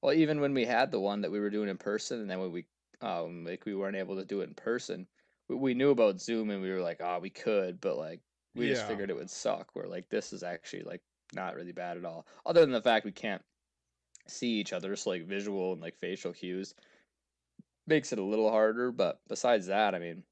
Well, 0.02 0.12
even 0.14 0.40
when 0.40 0.54
we 0.54 0.64
had 0.64 0.90
the 0.90 1.00
one 1.00 1.20
that 1.22 1.30
we 1.30 1.40
were 1.40 1.50
doing 1.50 1.68
in 1.68 1.78
person, 1.78 2.20
and 2.20 2.30
then 2.30 2.40
when 2.40 2.52
we, 2.52 2.66
um, 3.02 3.44
like 3.44 3.64
we 3.66 3.74
weren't 3.74 3.96
able 3.96 4.16
to 4.16 4.24
do 4.24 4.40
it 4.40 4.48
in 4.48 4.54
person, 4.54 5.06
we, 5.48 5.56
we 5.56 5.74
knew 5.74 5.90
about 5.90 6.20
Zoom, 6.20 6.50
and 6.50 6.62
we 6.62 6.70
were 6.70 6.80
like, 6.80 7.00
oh, 7.00 7.18
we 7.20 7.30
could, 7.30 7.80
but 7.80 7.98
like 7.98 8.20
we 8.54 8.68
just 8.68 8.86
figured 8.86 9.10
it 9.10 9.16
would 9.16 9.30
suck. 9.30 9.70
We're 9.74 9.86
like, 9.86 10.08
this 10.08 10.32
is 10.32 10.42
actually 10.42 10.82
like 10.82 11.02
not 11.34 11.56
really 11.56 11.72
bad 11.72 11.96
at 11.96 12.04
all, 12.04 12.26
other 12.46 12.60
than 12.60 12.72
the 12.72 12.82
fact 12.82 13.04
we 13.04 13.12
can't 13.12 13.42
see 14.28 14.52
each 14.60 14.72
other, 14.72 14.94
so 14.96 15.10
like 15.10 15.26
visual 15.26 15.72
and 15.72 15.80
like 15.80 15.98
facial 16.00 16.32
cues 16.32 16.74
makes 17.86 18.12
it 18.12 18.18
a 18.18 18.24
little 18.24 18.50
harder. 18.50 18.92
But 18.92 19.20
besides 19.28 19.66
that, 19.66 19.94
I 19.94 19.98
mean, 19.98 20.22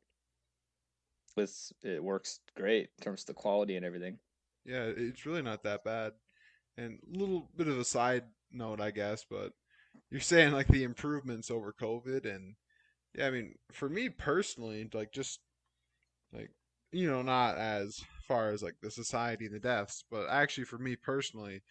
it's 1.36 1.72
it 1.82 2.02
works 2.02 2.40
great 2.56 2.90
in 2.98 3.04
terms 3.04 3.22
of 3.22 3.26
the 3.26 3.34
quality 3.34 3.76
and 3.76 3.84
everything. 3.84 4.18
Yeah. 4.64 4.84
It's 4.84 5.26
really 5.26 5.42
not 5.42 5.62
that 5.64 5.84
bad. 5.84 6.12
And 6.76 6.98
a 7.14 7.18
little 7.18 7.48
bit 7.56 7.68
of 7.68 7.78
a 7.78 7.84
side 7.84 8.24
note, 8.52 8.80
I 8.80 8.90
guess, 8.90 9.24
but 9.28 9.52
you're 10.10 10.20
saying 10.20 10.52
like 10.52 10.68
the 10.68 10.84
improvements 10.84 11.50
over 11.50 11.72
COVID. 11.72 12.24
And 12.24 12.54
yeah, 13.14 13.26
I 13.26 13.30
mean, 13.30 13.54
for 13.72 13.88
me 13.88 14.08
personally, 14.08 14.88
like 14.92 15.12
just 15.12 15.40
like 16.32 16.50
you 16.92 17.08
know 17.08 17.22
not 17.22 17.56
as 17.56 18.00
far 18.26 18.50
as 18.50 18.62
like 18.62 18.76
the 18.82 18.90
society 18.90 19.46
and 19.46 19.54
the 19.54 19.60
deaths 19.60 20.04
but 20.10 20.26
actually 20.28 20.64
for 20.64 20.78
me 20.78 20.96
personally 20.96 21.62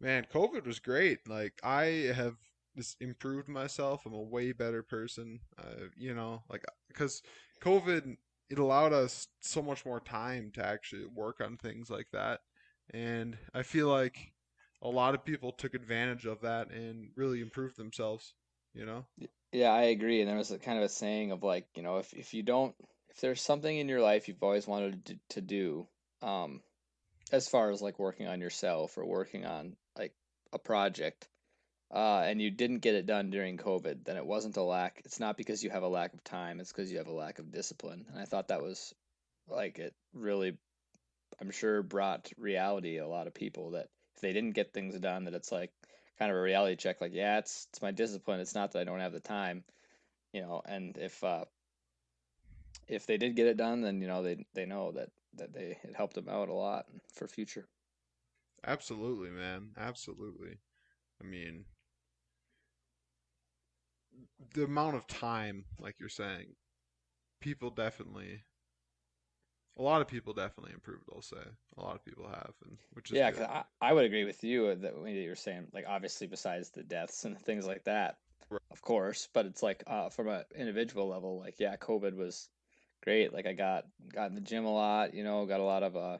man 0.00 0.26
covid 0.32 0.66
was 0.66 0.78
great 0.78 1.18
like 1.28 1.54
i 1.62 1.84
have 2.14 2.36
just 2.76 3.00
improved 3.00 3.48
myself 3.48 4.02
i'm 4.06 4.14
a 4.14 4.20
way 4.20 4.52
better 4.52 4.82
person 4.82 5.40
uh, 5.58 5.86
you 5.96 6.14
know 6.14 6.42
like 6.50 6.64
because 6.88 7.22
covid 7.60 8.16
it 8.48 8.58
allowed 8.58 8.92
us 8.92 9.28
so 9.40 9.62
much 9.62 9.84
more 9.84 10.00
time 10.00 10.50
to 10.52 10.64
actually 10.64 11.04
work 11.14 11.40
on 11.40 11.56
things 11.56 11.90
like 11.90 12.08
that 12.12 12.40
and 12.92 13.36
i 13.54 13.62
feel 13.62 13.88
like 13.88 14.32
a 14.82 14.88
lot 14.88 15.14
of 15.14 15.24
people 15.24 15.52
took 15.52 15.74
advantage 15.74 16.26
of 16.26 16.40
that 16.40 16.70
and 16.70 17.10
really 17.16 17.40
improved 17.40 17.76
themselves 17.76 18.34
you 18.74 18.86
know 18.86 19.04
Yeah, 19.52 19.72
I 19.72 19.82
agree. 19.84 20.20
And 20.20 20.30
there 20.30 20.36
was 20.36 20.52
a 20.52 20.58
kind 20.58 20.78
of 20.78 20.84
a 20.84 20.88
saying 20.88 21.32
of 21.32 21.42
like, 21.42 21.66
you 21.74 21.82
know, 21.82 21.98
if 21.98 22.12
if 22.12 22.34
you 22.34 22.42
don't, 22.42 22.74
if 23.08 23.20
there's 23.20 23.42
something 23.42 23.76
in 23.76 23.88
your 23.88 24.00
life 24.00 24.28
you've 24.28 24.42
always 24.42 24.66
wanted 24.66 25.04
to, 25.06 25.18
to 25.30 25.40
do, 25.40 25.88
um, 26.22 26.60
as 27.32 27.48
far 27.48 27.70
as 27.70 27.82
like 27.82 27.98
working 27.98 28.28
on 28.28 28.40
yourself 28.40 28.96
or 28.96 29.04
working 29.04 29.46
on 29.46 29.76
like 29.98 30.14
a 30.52 30.58
project, 30.58 31.28
uh, 31.92 32.22
and 32.24 32.40
you 32.40 32.50
didn't 32.50 32.78
get 32.78 32.94
it 32.94 33.06
done 33.06 33.30
during 33.30 33.56
COVID, 33.56 34.04
then 34.04 34.16
it 34.16 34.26
wasn't 34.26 34.56
a 34.56 34.62
lack. 34.62 35.02
It's 35.04 35.18
not 35.18 35.36
because 35.36 35.64
you 35.64 35.70
have 35.70 35.82
a 35.82 35.88
lack 35.88 36.14
of 36.14 36.22
time, 36.22 36.60
it's 36.60 36.72
because 36.72 36.92
you 36.92 36.98
have 36.98 37.08
a 37.08 37.12
lack 37.12 37.40
of 37.40 37.50
discipline. 37.50 38.06
And 38.08 38.20
I 38.20 38.26
thought 38.26 38.48
that 38.48 38.62
was 38.62 38.94
like 39.48 39.80
it 39.80 39.94
really, 40.14 40.56
I'm 41.40 41.50
sure 41.50 41.82
brought 41.82 42.30
reality 42.38 42.98
a 42.98 43.08
lot 43.08 43.26
of 43.26 43.34
people 43.34 43.72
that 43.72 43.88
they 44.20 44.32
didn't 44.32 44.54
get 44.54 44.72
things 44.72 44.98
done, 44.98 45.24
that 45.24 45.34
it's 45.34 45.52
like 45.52 45.72
kind 46.18 46.30
of 46.30 46.36
a 46.36 46.40
reality 46.40 46.76
check, 46.76 47.00
like, 47.00 47.12
yeah, 47.14 47.38
it's 47.38 47.66
it's 47.70 47.82
my 47.82 47.90
discipline. 47.92 48.40
It's 48.40 48.54
not 48.54 48.72
that 48.72 48.80
I 48.80 48.84
don't 48.84 49.00
have 49.00 49.12
the 49.12 49.20
time 49.20 49.64
you 50.32 50.42
know, 50.42 50.62
and 50.64 50.96
if 50.98 51.22
uh, 51.24 51.44
if 52.88 53.06
they 53.06 53.16
did 53.16 53.36
get 53.36 53.46
it 53.46 53.56
done, 53.56 53.80
then 53.80 54.00
you 54.00 54.06
know 54.08 54.22
they 54.22 54.44
they 54.54 54.66
know 54.66 54.92
that 54.92 55.10
that 55.34 55.52
they 55.52 55.78
it 55.82 55.94
helped 55.96 56.14
them 56.14 56.28
out 56.28 56.48
a 56.48 56.52
lot 56.54 56.86
for 57.14 57.26
future. 57.26 57.68
absolutely 58.64 59.30
man 59.30 59.70
absolutely 59.76 60.58
i 61.20 61.24
mean 61.24 61.64
the 64.54 64.64
amount 64.64 64.96
of 64.96 65.06
time, 65.06 65.64
like 65.78 65.98
you're 66.00 66.08
saying, 66.08 66.54
people 67.40 67.70
definitely, 67.70 68.44
a 69.80 69.82
lot 69.82 70.02
of 70.02 70.08
people 70.08 70.32
definitely 70.34 70.74
improved. 70.74 71.08
I'll 71.12 71.22
say 71.22 71.42
a 71.76 71.82
lot 71.82 71.96
of 71.96 72.04
people 72.04 72.28
have, 72.28 72.54
and 72.64 72.78
which 72.92 73.10
is 73.10 73.20
Yeah, 73.20 73.32
'cause. 73.32 73.40
I, 73.40 73.64
I 73.80 73.92
would 73.92 74.04
agree 74.04 74.24
with 74.24 74.44
you 74.44 74.74
that 74.74 74.98
when 75.00 75.14
you 75.14 75.28
were 75.28 75.34
saying 75.34 75.70
like 75.72 75.84
obviously 75.86 76.26
besides 76.26 76.70
the 76.70 76.82
deaths 76.84 77.24
and 77.24 77.38
things 77.44 77.66
like 77.66 77.84
that, 77.84 78.18
Right. 78.50 78.60
of 78.70 78.82
course, 78.82 79.28
but 79.32 79.46
it's 79.46 79.62
like 79.62 79.82
uh, 79.86 80.10
from 80.10 80.28
an 80.28 80.44
individual 80.54 81.08
level, 81.08 81.38
like 81.38 81.58
yeah, 81.58 81.76
COVID 81.76 82.14
was 82.14 82.50
great. 83.02 83.32
Like 83.32 83.46
I 83.46 83.52
got 83.54 83.86
got 84.12 84.28
in 84.30 84.34
the 84.36 84.40
gym 84.40 84.64
a 84.64 84.72
lot, 84.72 85.14
you 85.14 85.24
know, 85.24 85.46
got 85.46 85.60
a 85.60 85.64
lot 85.64 85.82
of 85.82 85.96
uh 85.96 86.18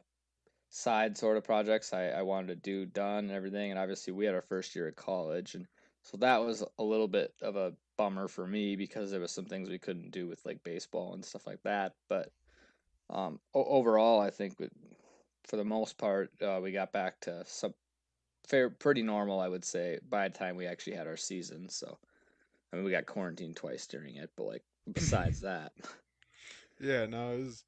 side 0.69 1.17
sort 1.17 1.37
of 1.37 1.43
projects 1.45 1.93
I, 1.93 2.09
I 2.09 2.23
wanted 2.23 2.47
to 2.49 2.55
do 2.57 2.85
done 2.87 3.25
and 3.25 3.31
everything. 3.33 3.71
And 3.71 3.79
obviously, 3.79 4.13
we 4.13 4.25
had 4.25 4.35
our 4.35 4.41
first 4.43 4.75
year 4.75 4.87
at 4.89 4.95
college, 4.97 5.55
and 5.55 5.67
so 6.03 6.17
that 6.17 6.39
was 6.39 6.63
a 6.79 6.83
little 6.83 7.07
bit 7.09 7.33
of 7.41 7.55
a 7.57 7.75
bummer 7.97 8.27
for 8.29 8.47
me 8.47 8.75
because 8.77 9.11
there 9.11 9.21
was 9.21 9.31
some 9.33 9.45
things 9.45 9.69
we 9.69 9.79
couldn't 9.79 10.11
do 10.11 10.27
with 10.27 10.45
like 10.45 10.63
baseball 10.63 11.13
and 11.15 11.25
stuff 11.25 11.47
like 11.47 11.61
that. 11.63 11.95
But 12.09 12.33
um, 13.11 13.39
o- 13.53 13.65
overall, 13.65 14.19
I 14.21 14.29
think 14.29 14.57
for 15.45 15.57
the 15.57 15.65
most 15.65 15.97
part, 15.97 16.31
uh, 16.41 16.59
we 16.61 16.71
got 16.71 16.91
back 16.93 17.19
to 17.21 17.43
some 17.45 17.73
fair, 18.47 18.69
pretty 18.69 19.03
normal, 19.03 19.39
I 19.39 19.47
would 19.49 19.65
say, 19.65 19.99
by 20.09 20.27
the 20.27 20.37
time 20.37 20.55
we 20.55 20.67
actually 20.67 20.95
had 20.95 21.07
our 21.07 21.17
season. 21.17 21.69
So 21.69 21.97
I 22.71 22.75
mean, 22.77 22.85
we 22.85 22.91
got 22.91 23.05
quarantined 23.05 23.55
twice 23.57 23.87
during 23.87 24.15
it, 24.15 24.31
but 24.37 24.45
like 24.45 24.63
besides 24.93 25.41
that, 25.41 25.73
yeah, 26.79 27.05
no, 27.05 27.33
it 27.33 27.39
was 27.39 27.63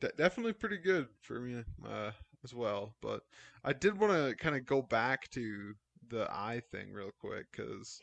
de- 0.00 0.12
definitely 0.16 0.52
pretty 0.52 0.78
good 0.78 1.08
for 1.20 1.40
me 1.40 1.64
uh, 1.86 2.12
as 2.44 2.54
well. 2.54 2.94
But 3.02 3.22
I 3.64 3.72
did 3.72 3.98
want 3.98 4.12
to 4.12 4.36
kind 4.36 4.56
of 4.56 4.66
go 4.66 4.82
back 4.82 5.30
to 5.30 5.74
the 6.08 6.28
eye 6.30 6.62
thing 6.70 6.92
real 6.92 7.12
quick, 7.20 7.46
because 7.52 8.02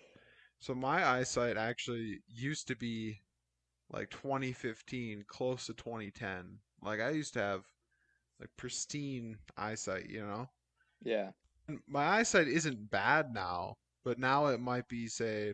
so 0.60 0.76
my 0.76 1.08
eyesight 1.08 1.58
actually 1.58 2.22
used 2.28 2.68
to 2.68 2.76
be 2.76 3.20
like 3.92 4.10
2015, 4.10 5.26
close 5.28 5.68
to 5.68 5.74
2010. 5.74 6.60
Like 6.82 7.00
I 7.02 7.10
used 7.12 7.34
to 7.34 7.40
have 7.40 7.66
like 8.40 8.50
pristine 8.58 9.38
eyesight, 9.58 10.10
you 10.10 10.26
know. 10.26 10.50
yeah, 11.04 11.32
my 11.88 12.06
eyesight 12.06 12.48
isn't 12.48 12.90
bad 12.92 13.34
now, 13.34 13.78
but 14.04 14.20
now 14.20 14.48
it 14.48 14.60
might 14.60 14.88
be 14.88 15.08
say 15.08 15.54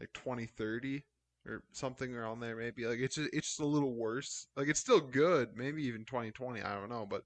like 0.00 0.12
2030 0.12 1.04
or 1.46 1.62
something 1.72 2.14
around 2.14 2.40
there 2.40 2.56
maybe. 2.56 2.86
Like 2.86 2.98
it's 2.98 3.16
just, 3.16 3.30
it's 3.32 3.48
just 3.48 3.60
a 3.60 3.66
little 3.66 3.94
worse. 3.94 4.46
Like 4.56 4.68
it's 4.68 4.80
still 4.80 5.00
good, 5.00 5.50
maybe 5.56 5.84
even 5.84 6.04
2020, 6.04 6.62
I 6.62 6.74
don't 6.74 6.88
know, 6.88 7.06
but 7.08 7.22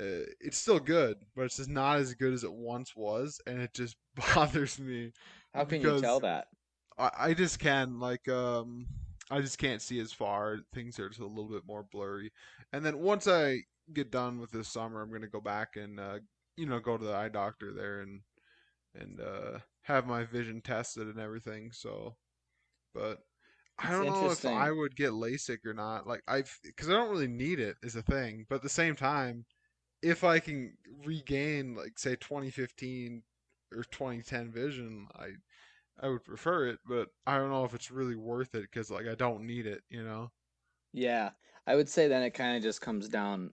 uh, 0.00 0.24
it's 0.40 0.58
still 0.58 0.80
good, 0.80 1.16
but 1.36 1.42
it's 1.44 1.56
just 1.58 1.70
not 1.70 1.98
as 1.98 2.14
good 2.14 2.32
as 2.32 2.44
it 2.44 2.52
once 2.52 2.96
was, 2.96 3.40
and 3.46 3.60
it 3.60 3.74
just 3.74 3.96
bothers 4.34 4.78
me 4.80 5.12
how 5.54 5.64
can 5.64 5.80
you 5.82 5.92
tell 6.00 6.20
that? 6.20 6.48
I, 6.98 7.10
I 7.18 7.34
just 7.34 7.58
can 7.58 8.00
like 8.00 8.28
um 8.28 8.86
I 9.32 9.40
just 9.40 9.56
can't 9.56 9.80
see 9.80 9.98
as 9.98 10.12
far. 10.12 10.58
Things 10.74 10.98
are 10.98 11.08
just 11.08 11.20
a 11.20 11.26
little 11.26 11.48
bit 11.48 11.66
more 11.66 11.86
blurry. 11.90 12.32
And 12.72 12.84
then 12.84 12.98
once 12.98 13.26
I 13.26 13.60
get 13.92 14.10
done 14.10 14.38
with 14.38 14.50
this 14.50 14.68
summer, 14.68 15.00
I'm 15.00 15.10
gonna 15.10 15.26
go 15.26 15.40
back 15.40 15.76
and 15.76 15.98
uh, 15.98 16.18
you 16.56 16.66
know 16.66 16.78
go 16.80 16.98
to 16.98 17.04
the 17.04 17.14
eye 17.14 17.30
doctor 17.30 17.72
there 17.72 18.02
and 18.02 18.20
and 18.94 19.20
uh, 19.20 19.58
have 19.82 20.06
my 20.06 20.24
vision 20.24 20.60
tested 20.60 21.08
and 21.08 21.18
everything. 21.18 21.70
So, 21.72 22.14
but 22.94 23.20
I 23.78 23.90
don't 23.90 24.04
know 24.04 24.30
if 24.30 24.44
I 24.44 24.70
would 24.70 24.94
get 24.96 25.12
LASIK 25.12 25.64
or 25.64 25.72
not. 25.72 26.06
Like 26.06 26.22
I've 26.28 26.54
because 26.62 26.90
I 26.90 26.92
don't 26.92 27.10
really 27.10 27.26
need 27.26 27.58
it 27.58 27.76
is 27.82 27.96
a 27.96 28.02
thing. 28.02 28.44
But 28.50 28.56
at 28.56 28.62
the 28.62 28.68
same 28.68 28.94
time, 28.94 29.46
if 30.02 30.24
I 30.24 30.40
can 30.40 30.76
regain 31.06 31.74
like 31.74 31.98
say 31.98 32.16
2015 32.16 33.22
or 33.74 33.84
2010 33.84 34.52
vision, 34.52 35.06
I 35.16 35.28
I 36.02 36.08
would 36.08 36.24
prefer 36.24 36.66
it. 36.66 36.80
But 36.86 37.08
I 37.26 37.38
don't 37.38 37.50
know 37.50 37.64
if 37.64 37.74
it's 37.74 37.90
really 37.90 38.16
worth 38.16 38.54
it 38.54 38.62
because 38.62 38.90
like 38.90 39.06
I 39.06 39.14
don't 39.14 39.46
need 39.46 39.66
it. 39.66 39.82
You 39.88 40.04
know. 40.04 40.30
Yeah, 40.92 41.30
I 41.66 41.76
would 41.76 41.88
say 41.88 42.08
then 42.08 42.22
it 42.22 42.32
kind 42.32 42.56
of 42.56 42.62
just 42.62 42.80
comes 42.80 43.08
down 43.08 43.52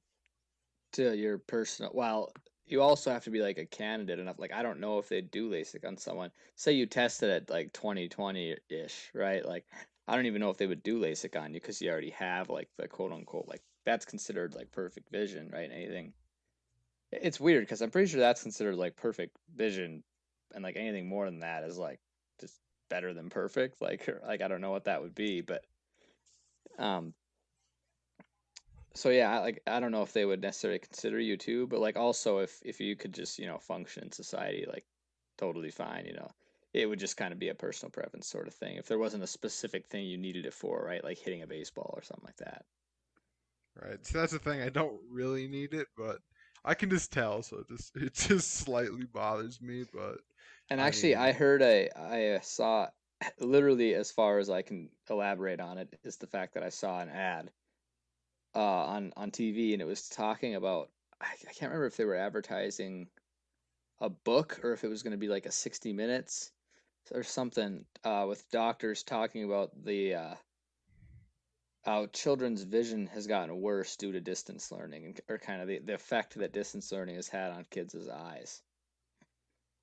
to 0.94 1.16
your 1.16 1.38
personal. 1.38 1.92
Well, 1.94 2.32
you 2.66 2.82
also 2.82 3.12
have 3.12 3.24
to 3.24 3.32
be 3.32 3.42
like 3.42 3.58
a 3.58 3.66
candidate 3.66 4.20
enough. 4.20 4.40
Like 4.40 4.54
I 4.54 4.64
don't 4.64 4.80
know 4.80 5.00
if 5.00 5.10
they 5.10 5.22
do 5.22 5.50
LASIK 5.50 5.86
on 5.86 5.98
someone. 5.98 6.32
Say 6.56 6.74
you 6.74 6.86
tested 6.86 7.30
at 7.30 7.50
like 7.50 7.74
2020 7.74 8.58
ish, 8.70 9.10
right? 9.14 9.46
Like 9.46 9.66
I 10.08 10.16
don't 10.16 10.26
even 10.26 10.42
know 10.42 10.50
if 10.50 10.58
they 10.58 10.68
would 10.68 10.84
do 10.84 11.00
LASIK 11.00 11.40
on 11.40 11.54
you 11.54 11.60
because 11.60 11.82
you 11.82 11.90
already 11.90 12.12
have 12.12 12.50
like 12.50 12.70
the 12.78 12.88
quote 12.88 13.12
unquote 13.12 13.48
like 13.48 13.62
that's 13.86 14.06
considered 14.06 14.56
like 14.56 14.72
perfect 14.72 15.10
vision, 15.12 15.50
right? 15.52 15.70
Anything. 15.72 16.14
It's 17.12 17.40
weird 17.40 17.64
because 17.64 17.82
I'm 17.82 17.90
pretty 17.90 18.08
sure 18.10 18.20
that's 18.20 18.44
considered 18.44 18.76
like 18.76 18.96
perfect 18.96 19.36
vision, 19.56 20.04
and 20.54 20.64
like 20.64 20.76
anything 20.76 21.08
more 21.08 21.26
than 21.26 21.40
that 21.40 21.64
is 21.64 21.78
like 21.78 22.00
just 22.40 22.60
better 22.90 23.14
than 23.14 23.30
perfect. 23.30 23.82
Like 23.82 24.10
like 24.26 24.42
I 24.42 24.48
don't 24.48 24.62
know 24.62 24.72
what 24.72 24.86
that 24.86 25.02
would 25.02 25.16
be, 25.16 25.42
but 25.42 25.64
um 26.78 27.14
so 28.94 29.10
yeah, 29.10 29.32
I- 29.38 29.40
like 29.40 29.62
I 29.68 29.80
don't 29.80 29.92
know 29.92 30.04
if 30.04 30.14
they 30.14 30.26
would 30.26 30.42
necessarily 30.42 30.80
consider 30.80 31.20
you 31.20 31.38
too, 31.38 31.66
but 31.68 31.80
like 31.80 31.98
also 31.98 32.40
if 32.40 32.62
if 32.64 32.80
you 32.80 32.96
could 32.96 33.14
just, 33.14 33.40
you 33.40 33.48
know, 33.48 33.58
function 33.58 34.04
in 34.04 34.12
society 34.12 34.66
like 34.72 34.86
totally 35.38 35.72
fine, 35.72 36.06
you 36.06 36.14
know. 36.14 36.32
It 36.74 36.86
would 36.86 37.00
just 37.00 37.18
kind 37.18 37.34
of 37.34 37.40
be 37.40 37.50
a 37.50 37.56
personal 37.56 37.90
preference 37.92 38.28
sort 38.28 38.48
of 38.48 38.54
thing. 38.54 38.78
If 38.78 38.88
there 38.88 39.00
wasn't 39.00 39.24
a 39.24 39.28
specific 39.28 39.88
thing 39.88 40.06
you 40.06 40.18
needed 40.20 40.46
it 40.46 40.54
for, 40.54 40.84
right? 40.86 41.04
Like 41.04 41.18
hitting 41.18 41.42
a 41.42 41.48
baseball 41.48 41.94
or 41.98 42.04
something 42.04 42.26
like 42.26 42.38
that. 42.38 42.66
Right. 43.76 44.06
So 44.06 44.20
that's 44.20 44.34
the 44.34 44.40
thing. 44.40 44.62
I 44.62 44.70
don't 44.70 45.00
really 45.10 45.48
need 45.48 45.74
it, 45.74 45.88
but 45.98 46.20
I 46.66 46.74
can 46.74 46.90
just 46.90 47.12
tell. 47.12 47.42
So 47.44 47.60
it 47.60 47.68
just 47.70 47.96
it 47.96 48.14
just 48.14 48.54
slightly 48.56 49.06
bothers 49.06 49.62
me. 49.62 49.86
But 49.94 50.20
And 50.70 50.80
actually 50.80 51.16
I 51.16 51.32
heard 51.32 51.62
a 51.62 51.90
I 51.96 52.28
uh, 52.36 52.42
saw 52.42 52.88
literally 53.40 53.96
as 53.96 54.12
far 54.12 54.38
as 54.38 54.50
I 54.50 54.62
can 54.62 54.90
elaborate 55.10 55.60
on 55.60 55.78
it 55.78 56.00
is 56.04 56.18
the 56.18 56.28
fact 56.28 56.54
that 56.54 56.64
I 56.64 56.70
saw 56.70 57.00
an 57.00 57.10
ad 57.10 57.52
uh 58.56 58.60
on 58.60 59.14
on 59.18 59.32
TV 59.32 59.74
and 59.74 59.82
it 59.82 59.86
was 59.86 60.10
talking 60.10 60.56
about 60.56 60.90
I, 61.22 61.26
I 61.26 61.54
can't 61.54 61.72
remember 61.72 61.88
if 61.88 61.98
they 61.98 62.06
were 62.06 62.16
advertising 62.16 63.08
a 64.00 64.10
book 64.10 64.60
or 64.64 64.74
if 64.74 64.84
it 64.84 64.88
was 64.90 65.04
going 65.04 65.12
to 65.12 65.18
be 65.18 65.28
like 65.28 65.46
a 65.46 65.52
60 65.52 65.94
minutes 65.94 66.52
or 67.12 67.24
something 67.24 67.86
uh, 68.04 68.26
with 68.28 68.50
doctors 68.52 69.04
talking 69.04 69.44
about 69.44 69.72
the 69.84 70.16
uh, 70.16 70.36
how 71.84 72.06
children's 72.08 72.64
vision 72.64 73.08
has 73.08 73.28
gotten 73.28 73.60
worse 73.62 73.96
due 73.96 74.12
to 74.12 74.22
distance 74.22 74.72
learning 74.72 75.06
and, 75.06 75.22
or 75.28 75.38
kind 75.38 75.62
of 75.62 75.68
the, 75.68 75.80
the 75.80 75.94
effect 75.96 76.36
that 76.36 76.54
distance 76.54 76.92
learning 76.92 77.16
has 77.16 77.28
had 77.28 77.52
on 77.52 77.66
kids' 77.70 78.08
eyes 78.08 78.62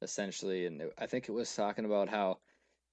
essentially 0.02 0.66
and 0.66 0.80
it, 0.80 0.92
i 0.98 1.06
think 1.06 1.28
it 1.28 1.32
was 1.32 1.54
talking 1.54 1.85
about 1.85 2.09
how 2.09 2.38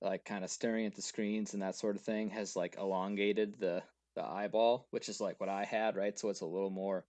like 0.02 0.26
kind 0.26 0.44
of 0.44 0.50
staring 0.50 0.86
at 0.86 0.96
the 0.96 1.02
screens 1.02 1.54
and 1.54 1.62
that 1.62 1.76
sort 1.76 1.96
of 1.96 2.02
thing 2.02 2.30
has 2.30 2.56
like 2.56 2.76
elongated 2.78 3.60
the 3.60 3.82
the 4.16 4.24
eyeball 4.24 4.88
which 4.92 5.10
is 5.10 5.20
like 5.20 5.40
what 5.40 5.50
i 5.50 5.64
had 5.64 5.96
right? 5.96 6.18
So 6.20 6.30
it's 6.30 6.42
a 6.42 6.46
little 6.46 6.70
more 6.70 7.06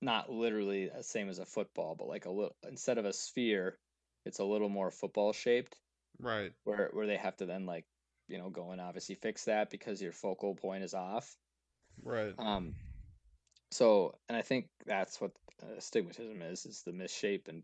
not 0.00 0.30
literally 0.30 0.88
the 0.88 1.02
same 1.02 1.28
as 1.28 1.38
a 1.38 1.44
football 1.44 1.94
but 1.94 2.08
like 2.08 2.26
a 2.26 2.30
little 2.30 2.56
instead 2.66 2.98
of 2.98 3.04
a 3.04 3.12
sphere 3.12 3.78
it's 4.26 4.40
a 4.40 4.44
little 4.44 4.68
more 4.68 4.90
football 4.90 5.32
shaped. 5.32 5.76
Right, 6.18 6.52
where 6.64 6.90
where 6.92 7.06
they 7.06 7.16
have 7.16 7.36
to 7.36 7.46
then 7.46 7.64
like 7.64 7.84
you 8.28 8.38
know 8.38 8.50
go 8.50 8.72
and 8.72 8.80
obviously 8.80 9.14
fix 9.14 9.44
that 9.44 9.70
because 9.70 10.02
your 10.02 10.12
focal 10.12 10.54
point 10.54 10.82
is 10.82 10.94
off. 10.94 11.36
right, 12.02 12.34
Um, 12.38 12.74
so 13.70 14.14
and 14.28 14.36
I 14.36 14.42
think 14.42 14.66
that's 14.84 15.20
what 15.20 15.30
uh, 15.62 15.76
astigmatism 15.76 16.42
is 16.42 16.66
is 16.66 16.82
the 16.82 16.92
misshapen 16.92 17.62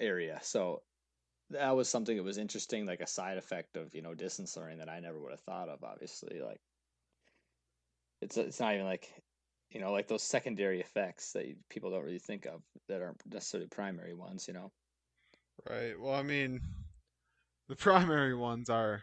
area. 0.00 0.38
So 0.42 0.82
that 1.50 1.76
was 1.76 1.88
something 1.88 2.16
that 2.16 2.22
was 2.22 2.38
interesting, 2.38 2.86
like 2.86 3.00
a 3.00 3.06
side 3.06 3.38
effect 3.38 3.76
of 3.76 3.94
you 3.94 4.02
know 4.02 4.14
distance 4.14 4.56
learning 4.56 4.78
that 4.78 4.88
I 4.88 5.00
never 5.00 5.20
would 5.20 5.32
have 5.32 5.40
thought 5.40 5.68
of. 5.68 5.82
Obviously, 5.84 6.40
like 6.40 6.60
it's 8.20 8.36
it's 8.36 8.60
not 8.60 8.74
even 8.74 8.86
like 8.86 9.08
you 9.70 9.80
know 9.80 9.92
like 9.92 10.08
those 10.08 10.22
secondary 10.22 10.80
effects 10.80 11.32
that 11.32 11.46
people 11.68 11.90
don't 11.90 12.04
really 12.04 12.18
think 12.18 12.46
of 12.46 12.62
that 12.88 13.02
aren't 13.02 13.20
necessarily 13.26 13.68
primary 13.68 14.14
ones. 14.14 14.46
You 14.48 14.54
know. 14.54 14.72
right. 15.68 15.98
Well, 15.98 16.14
I 16.14 16.22
mean, 16.22 16.60
the 17.68 17.76
primary 17.76 18.34
ones 18.34 18.68
are 18.70 19.02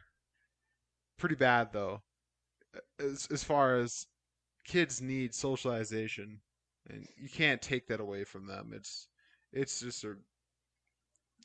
pretty 1.17 1.35
bad 1.35 1.71
though. 1.71 2.01
As 2.99 3.27
as 3.31 3.43
far 3.43 3.77
as 3.77 4.07
kids 4.65 5.01
need 5.01 5.33
socialization, 5.33 6.41
and 6.89 7.07
you 7.17 7.29
can't 7.29 7.61
take 7.61 7.87
that 7.87 7.99
away 7.99 8.23
from 8.23 8.47
them. 8.47 8.71
It's 8.73 9.07
it's 9.53 9.79
just 9.79 10.03
a 10.03 10.15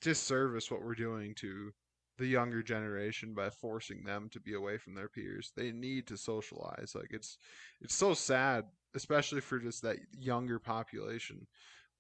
disservice 0.01 0.71
what 0.71 0.83
we're 0.83 0.95
doing 0.95 1.35
to 1.37 1.73
the 2.19 2.27
younger 2.27 2.63
generation 2.63 3.35
by 3.35 3.51
forcing 3.51 4.05
them 4.05 4.29
to 4.31 4.41
be 4.41 4.55
away 4.55 4.77
from 4.79 4.95
their 4.95 5.09
peers. 5.09 5.53
They 5.57 5.73
need 5.73 6.07
to 6.09 6.17
socialize. 6.17 6.93
Like 6.95 7.11
it's 7.13 7.39
it's 7.81 7.95
so 7.95 8.15
sad, 8.15 8.67
especially 8.95 9.41
for 9.41 9.59
just 9.59 9.83
that 9.83 9.99
younger 10.19 10.59
population. 10.59 11.47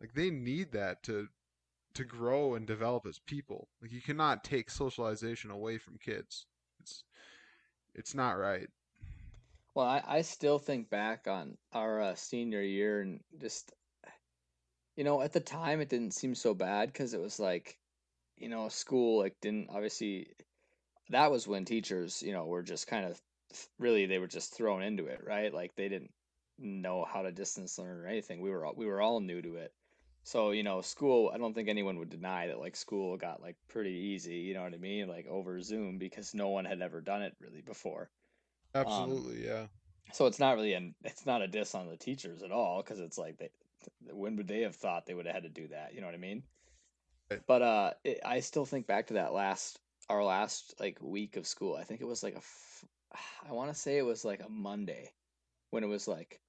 Like 0.00 0.14
they 0.14 0.30
need 0.30 0.72
that 0.72 1.02
to 1.04 1.28
to 1.94 2.04
grow 2.04 2.54
and 2.54 2.66
develop 2.66 3.06
as 3.06 3.18
people. 3.20 3.68
Like 3.82 3.92
you 3.92 4.02
cannot 4.02 4.44
take 4.44 4.70
socialization 4.70 5.50
away 5.50 5.78
from 5.78 5.98
kids. 5.98 6.46
It's 6.80 7.04
it's 7.94 8.14
not 8.14 8.32
right. 8.38 8.68
Well, 9.74 9.86
I, 9.86 10.02
I 10.06 10.22
still 10.22 10.60
think 10.60 10.90
back 10.90 11.26
on 11.26 11.58
our 11.72 12.00
uh, 12.00 12.14
senior 12.14 12.62
year 12.62 13.00
and 13.00 13.20
just 13.40 13.72
You 14.94 15.02
know, 15.02 15.20
at 15.20 15.32
the 15.32 15.40
time 15.40 15.80
it 15.80 15.88
didn't 15.88 16.14
seem 16.14 16.34
so 16.36 16.54
bad 16.54 16.92
because 16.92 17.12
it 17.12 17.20
was 17.20 17.40
like, 17.40 17.76
you 18.40 18.48
know, 18.48 18.68
school 18.68 19.18
like 19.18 19.36
didn't 19.40 19.68
obviously 19.70 20.28
that 21.10 21.30
was 21.30 21.46
when 21.46 21.64
teachers, 21.64 22.22
you 22.22 22.32
know, 22.32 22.46
were 22.46 22.62
just 22.62 22.86
kind 22.86 23.04
of 23.04 23.20
really 23.78 24.06
they 24.06 24.18
were 24.18 24.26
just 24.26 24.54
thrown 24.56 24.82
into 24.82 25.06
it, 25.06 25.20
right? 25.26 25.52
Like 25.52 25.74
they 25.76 25.88
didn't 25.88 26.10
know 26.58 27.04
how 27.04 27.22
to 27.22 27.32
distance 27.32 27.78
learn 27.78 27.98
or 27.98 28.06
anything. 28.06 28.40
We 28.40 28.50
were 28.50 28.64
all, 28.64 28.74
we 28.76 28.86
were 28.86 29.00
all 29.00 29.20
new 29.20 29.42
to 29.42 29.56
it. 29.56 29.72
So, 30.22 30.50
you 30.50 30.62
know, 30.62 30.80
school, 30.82 31.30
I 31.34 31.38
don't 31.38 31.54
think 31.54 31.68
anyone 31.68 31.98
would 31.98 32.10
deny 32.10 32.48
that 32.48 32.60
like 32.60 32.76
school 32.76 33.16
got 33.16 33.42
like 33.42 33.56
pretty 33.68 33.90
easy, 33.92 34.36
you 34.36 34.54
know 34.54 34.62
what 34.62 34.74
I 34.74 34.78
mean? 34.78 35.08
Like 35.08 35.26
over 35.26 35.60
Zoom 35.60 35.98
because 35.98 36.34
no 36.34 36.48
one 36.48 36.64
had 36.64 36.82
ever 36.82 37.00
done 37.00 37.22
it 37.22 37.34
really 37.40 37.62
before. 37.62 38.10
Um, 38.74 38.84
Absolutely, 38.86 39.46
yeah. 39.46 39.66
so 40.12 40.26
it's 40.26 40.38
not 40.38 40.54
really 40.54 40.74
an 40.74 40.94
it's 41.04 41.26
not 41.26 41.42
a 41.42 41.48
diss 41.48 41.74
on 41.74 41.88
the 41.88 41.96
teachers 41.96 42.42
at 42.42 42.52
all 42.52 42.82
because 42.82 43.00
it's 43.00 43.18
like 43.18 43.38
they 43.38 43.50
when 44.12 44.36
would 44.36 44.46
they 44.46 44.60
have 44.60 44.76
thought 44.76 45.06
they 45.06 45.14
would 45.14 45.26
have 45.26 45.34
had 45.34 45.42
to 45.44 45.48
do 45.48 45.68
that? 45.68 45.94
You 45.94 46.00
know 46.00 46.06
what 46.06 46.14
I 46.14 46.18
mean? 46.18 46.42
But 47.46 47.62
uh, 47.62 47.90
it, 48.04 48.20
I 48.24 48.40
still 48.40 48.64
think 48.64 48.86
back 48.86 49.08
to 49.08 49.14
that 49.14 49.32
last 49.32 49.78
our 50.08 50.24
last 50.24 50.74
like 50.80 50.98
week 51.00 51.36
of 51.36 51.46
school. 51.46 51.76
I 51.76 51.84
think 51.84 52.00
it 52.00 52.06
was 52.06 52.22
like 52.22 52.34
a 52.34 53.16
I 53.48 53.52
want 53.52 53.72
to 53.72 53.78
say 53.78 53.98
it 53.98 54.04
was 54.04 54.24
like 54.24 54.42
a 54.44 54.48
Monday 54.48 55.12
when 55.70 55.84
it 55.84 55.88
was 55.88 56.08
like, 56.08 56.40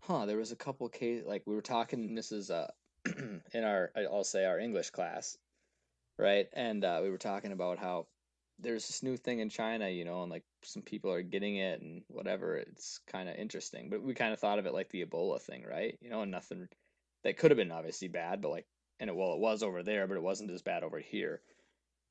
huh? 0.00 0.26
There 0.26 0.36
was 0.36 0.52
a 0.52 0.56
couple 0.56 0.88
case 0.88 1.22
like 1.26 1.42
we 1.46 1.54
were 1.54 1.62
talking. 1.62 2.14
This 2.14 2.32
is 2.32 2.50
uh 2.50 2.70
in 3.52 3.64
our 3.64 3.90
I'll 3.96 4.24
say 4.24 4.44
our 4.44 4.58
English 4.58 4.90
class, 4.90 5.36
right? 6.18 6.46
And 6.52 6.84
uh, 6.84 7.00
we 7.02 7.10
were 7.10 7.18
talking 7.18 7.52
about 7.52 7.78
how 7.78 8.06
there's 8.58 8.86
this 8.86 9.02
new 9.02 9.16
thing 9.16 9.40
in 9.40 9.48
China, 9.48 9.88
you 9.88 10.04
know, 10.04 10.22
and 10.22 10.30
like 10.30 10.44
some 10.62 10.82
people 10.82 11.10
are 11.12 11.22
getting 11.22 11.56
it 11.56 11.80
and 11.80 12.02
whatever. 12.08 12.56
It's 12.56 13.00
kind 13.08 13.28
of 13.28 13.36
interesting, 13.36 13.90
but 13.90 14.02
we 14.02 14.14
kind 14.14 14.32
of 14.32 14.38
thought 14.38 14.58
of 14.58 14.66
it 14.66 14.74
like 14.74 14.90
the 14.90 15.04
Ebola 15.04 15.40
thing, 15.40 15.64
right? 15.68 15.98
You 16.00 16.10
know, 16.10 16.22
and 16.22 16.30
nothing 16.30 16.68
that 17.24 17.36
could 17.36 17.50
have 17.50 17.58
been 17.58 17.72
obviously 17.72 18.08
bad, 18.08 18.40
but 18.40 18.50
like, 18.50 18.66
and 19.02 19.10
it 19.10 19.16
well, 19.16 19.34
it 19.34 19.40
was 19.40 19.64
over 19.64 19.82
there, 19.82 20.06
but 20.06 20.16
it 20.16 20.22
wasn't 20.22 20.52
as 20.52 20.62
bad 20.62 20.84
over 20.84 21.00
here, 21.00 21.42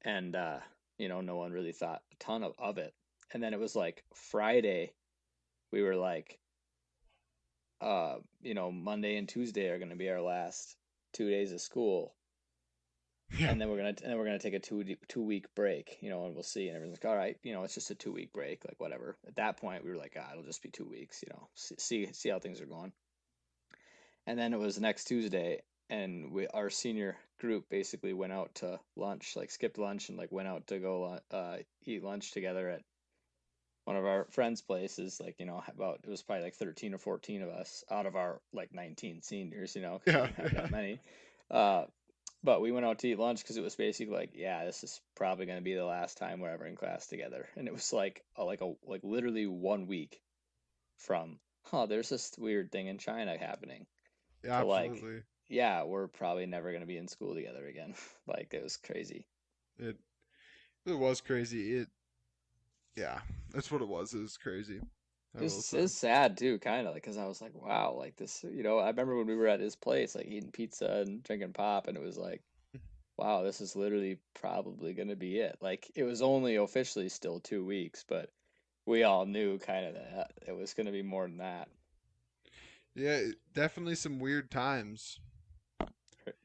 and 0.03 0.35
uh, 0.35 0.59
you 0.97 1.07
know, 1.07 1.21
no 1.21 1.37
one 1.37 1.53
really 1.53 1.71
thought 1.71 2.03
a 2.11 2.15
ton 2.23 2.43
of, 2.43 2.53
of 2.59 2.77
it. 2.77 2.93
And 3.33 3.41
then 3.41 3.53
it 3.53 3.59
was 3.61 3.77
like 3.77 4.03
Friday, 4.13 4.91
we 5.71 5.81
were 5.83 5.95
like, 5.95 6.37
uh, 7.79 8.17
you 8.41 8.53
know, 8.53 8.71
Monday 8.73 9.15
and 9.15 9.27
Tuesday 9.29 9.69
are 9.69 9.77
going 9.77 9.89
to 9.89 9.95
be 9.95 10.09
our 10.09 10.21
last 10.21 10.75
two 11.13 11.29
days 11.29 11.53
of 11.53 11.61
school 11.61 12.13
Yeah. 13.39 13.49
and 13.49 13.61
then 13.61 13.69
we're 13.69 13.77
gonna 13.77 13.89
and 13.89 13.97
then 14.11 14.17
we're 14.17 14.25
gonna 14.25 14.39
take 14.39 14.53
a 14.53 14.59
two 14.59 14.83
two 15.07 15.23
week 15.23 15.45
break, 15.55 15.97
you 16.01 16.09
know, 16.09 16.25
and 16.25 16.33
we'll 16.33 16.43
see. 16.43 16.67
And 16.67 16.75
everyone's 16.75 16.99
like, 17.01 17.09
all 17.09 17.17
right, 17.17 17.37
you 17.43 17.53
know, 17.53 17.63
it's 17.63 17.73
just 17.75 17.89
a 17.91 17.95
two 17.95 18.11
week 18.11 18.33
break, 18.33 18.65
like 18.65 18.79
whatever. 18.79 19.17
At 19.25 19.37
that 19.37 19.57
point, 19.57 19.85
we 19.85 19.91
were 19.91 19.97
like, 19.97 20.17
ah, 20.19 20.29
it'll 20.31 20.43
just 20.43 20.61
be 20.61 20.69
two 20.69 20.85
weeks, 20.89 21.23
you 21.23 21.29
know, 21.33 21.47
see 21.55 21.75
see, 21.79 22.13
see 22.13 22.29
how 22.29 22.39
things 22.39 22.59
are 22.59 22.65
going. 22.65 22.91
And 24.27 24.37
then 24.37 24.53
it 24.53 24.59
was 24.59 24.79
next 24.79 25.05
Tuesday, 25.05 25.61
and 25.91 26.31
we 26.31 26.47
our 26.47 26.69
senior 26.71 27.17
group 27.39 27.69
basically 27.69 28.13
went 28.13 28.33
out 28.33 28.55
to 28.55 28.79
lunch, 28.95 29.35
like 29.35 29.51
skipped 29.51 29.77
lunch 29.77 30.09
and 30.09 30.17
like 30.17 30.31
went 30.31 30.47
out 30.47 30.65
to 30.67 30.79
go 30.79 31.19
uh, 31.31 31.57
eat 31.85 32.03
lunch 32.03 32.31
together 32.31 32.69
at 32.69 32.81
one 33.85 33.97
of 33.97 34.05
our 34.05 34.25
friends' 34.31 34.61
places, 34.61 35.19
like 35.19 35.35
you 35.39 35.45
know, 35.45 35.61
about 35.67 35.99
it 36.03 36.09
was 36.09 36.23
probably 36.23 36.45
like 36.45 36.55
thirteen 36.55 36.93
or 36.93 36.97
fourteen 36.97 37.41
of 37.41 37.49
us 37.49 37.83
out 37.91 38.05
of 38.05 38.15
our 38.15 38.39
like 38.53 38.73
nineteen 38.73 39.21
seniors, 39.21 39.75
you 39.75 39.81
know, 39.81 40.01
'cause 40.05 40.15
we 40.15 40.21
Yeah, 40.21 40.29
yeah, 40.39 40.47
that 40.49 40.71
many. 40.71 41.01
Uh, 41.49 41.85
but 42.43 42.61
we 42.61 42.71
went 42.71 42.85
out 42.85 42.99
to 42.99 43.07
eat 43.07 43.19
lunch 43.19 43.41
because 43.43 43.57
it 43.57 43.63
was 43.63 43.75
basically 43.75 44.15
like, 44.15 44.31
yeah, 44.33 44.65
this 44.65 44.83
is 44.83 45.01
probably 45.15 45.45
going 45.45 45.57
to 45.59 45.63
be 45.63 45.75
the 45.75 45.85
last 45.85 46.17
time 46.17 46.39
we're 46.39 46.49
ever 46.49 46.65
in 46.65 46.75
class 46.75 47.05
together. 47.07 47.47
And 47.55 47.67
it 47.67 47.73
was 47.73 47.93
like, 47.93 48.23
a, 48.35 48.43
like 48.43 48.61
a 48.61 48.73
like 48.85 49.01
literally 49.03 49.45
one 49.45 49.87
week 49.87 50.21
from, 50.97 51.39
oh, 51.73 51.85
there's 51.85 52.09
this 52.09 52.31
weird 52.37 52.71
thing 52.71 52.87
in 52.87 52.97
China 52.97 53.37
happening 53.37 53.85
yeah, 54.43 54.59
to 54.59 54.65
like, 54.65 54.91
absolutely. 54.91 55.23
Yeah, 55.51 55.83
we're 55.83 56.07
probably 56.07 56.45
never 56.45 56.69
going 56.69 56.81
to 56.81 56.87
be 56.87 56.97
in 56.97 57.07
school 57.07 57.35
together 57.35 57.67
again. 57.67 57.93
Like 58.27 58.53
it 58.53 58.63
was 58.63 58.77
crazy. 58.77 59.25
It 59.77 59.97
it 60.85 60.97
was 60.97 61.19
crazy. 61.19 61.79
It 61.79 61.89
yeah, 62.95 63.19
that's 63.53 63.71
what 63.71 63.81
it 63.81 63.87
was. 63.87 64.13
It 64.13 64.21
was 64.21 64.37
crazy. 64.37 64.79
It's 65.39 65.73
it's 65.73 65.93
sad 65.93 66.37
too, 66.37 66.59
kind 66.59 66.87
of, 66.87 66.93
like, 66.93 67.03
because 67.03 67.17
I 67.17 67.25
was 67.25 67.41
like, 67.41 67.53
wow, 67.55 67.95
like 67.97 68.17
this, 68.17 68.43
you 68.43 68.63
know, 68.63 68.79
I 68.79 68.87
remember 68.87 69.17
when 69.17 69.27
we 69.27 69.35
were 69.35 69.47
at 69.47 69.59
his 69.59 69.75
place, 69.75 70.13
like 70.13 70.27
eating 70.27 70.51
pizza 70.51 71.03
and 71.05 71.23
drinking 71.23 71.53
pop, 71.53 71.87
and 71.87 71.95
it 71.97 72.03
was 72.03 72.17
like, 72.17 72.41
wow, 73.17 73.43
this 73.43 73.61
is 73.61 73.75
literally 73.75 74.19
probably 74.33 74.93
gonna 74.93 75.15
be 75.15 75.39
it. 75.39 75.57
Like 75.61 75.89
it 75.95 76.03
was 76.03 76.21
only 76.21 76.55
officially 76.55 77.09
still 77.09 77.39
two 77.39 77.65
weeks, 77.65 78.03
but 78.07 78.29
we 78.85 79.03
all 79.03 79.25
knew 79.25 79.57
kind 79.59 79.85
of 79.85 79.93
that 79.95 80.31
it 80.47 80.55
was 80.55 80.73
gonna 80.73 80.91
be 80.91 81.03
more 81.03 81.27
than 81.27 81.37
that. 81.37 81.69
Yeah, 82.93 83.21
definitely 83.53 83.95
some 83.95 84.19
weird 84.19 84.51
times. 84.51 85.19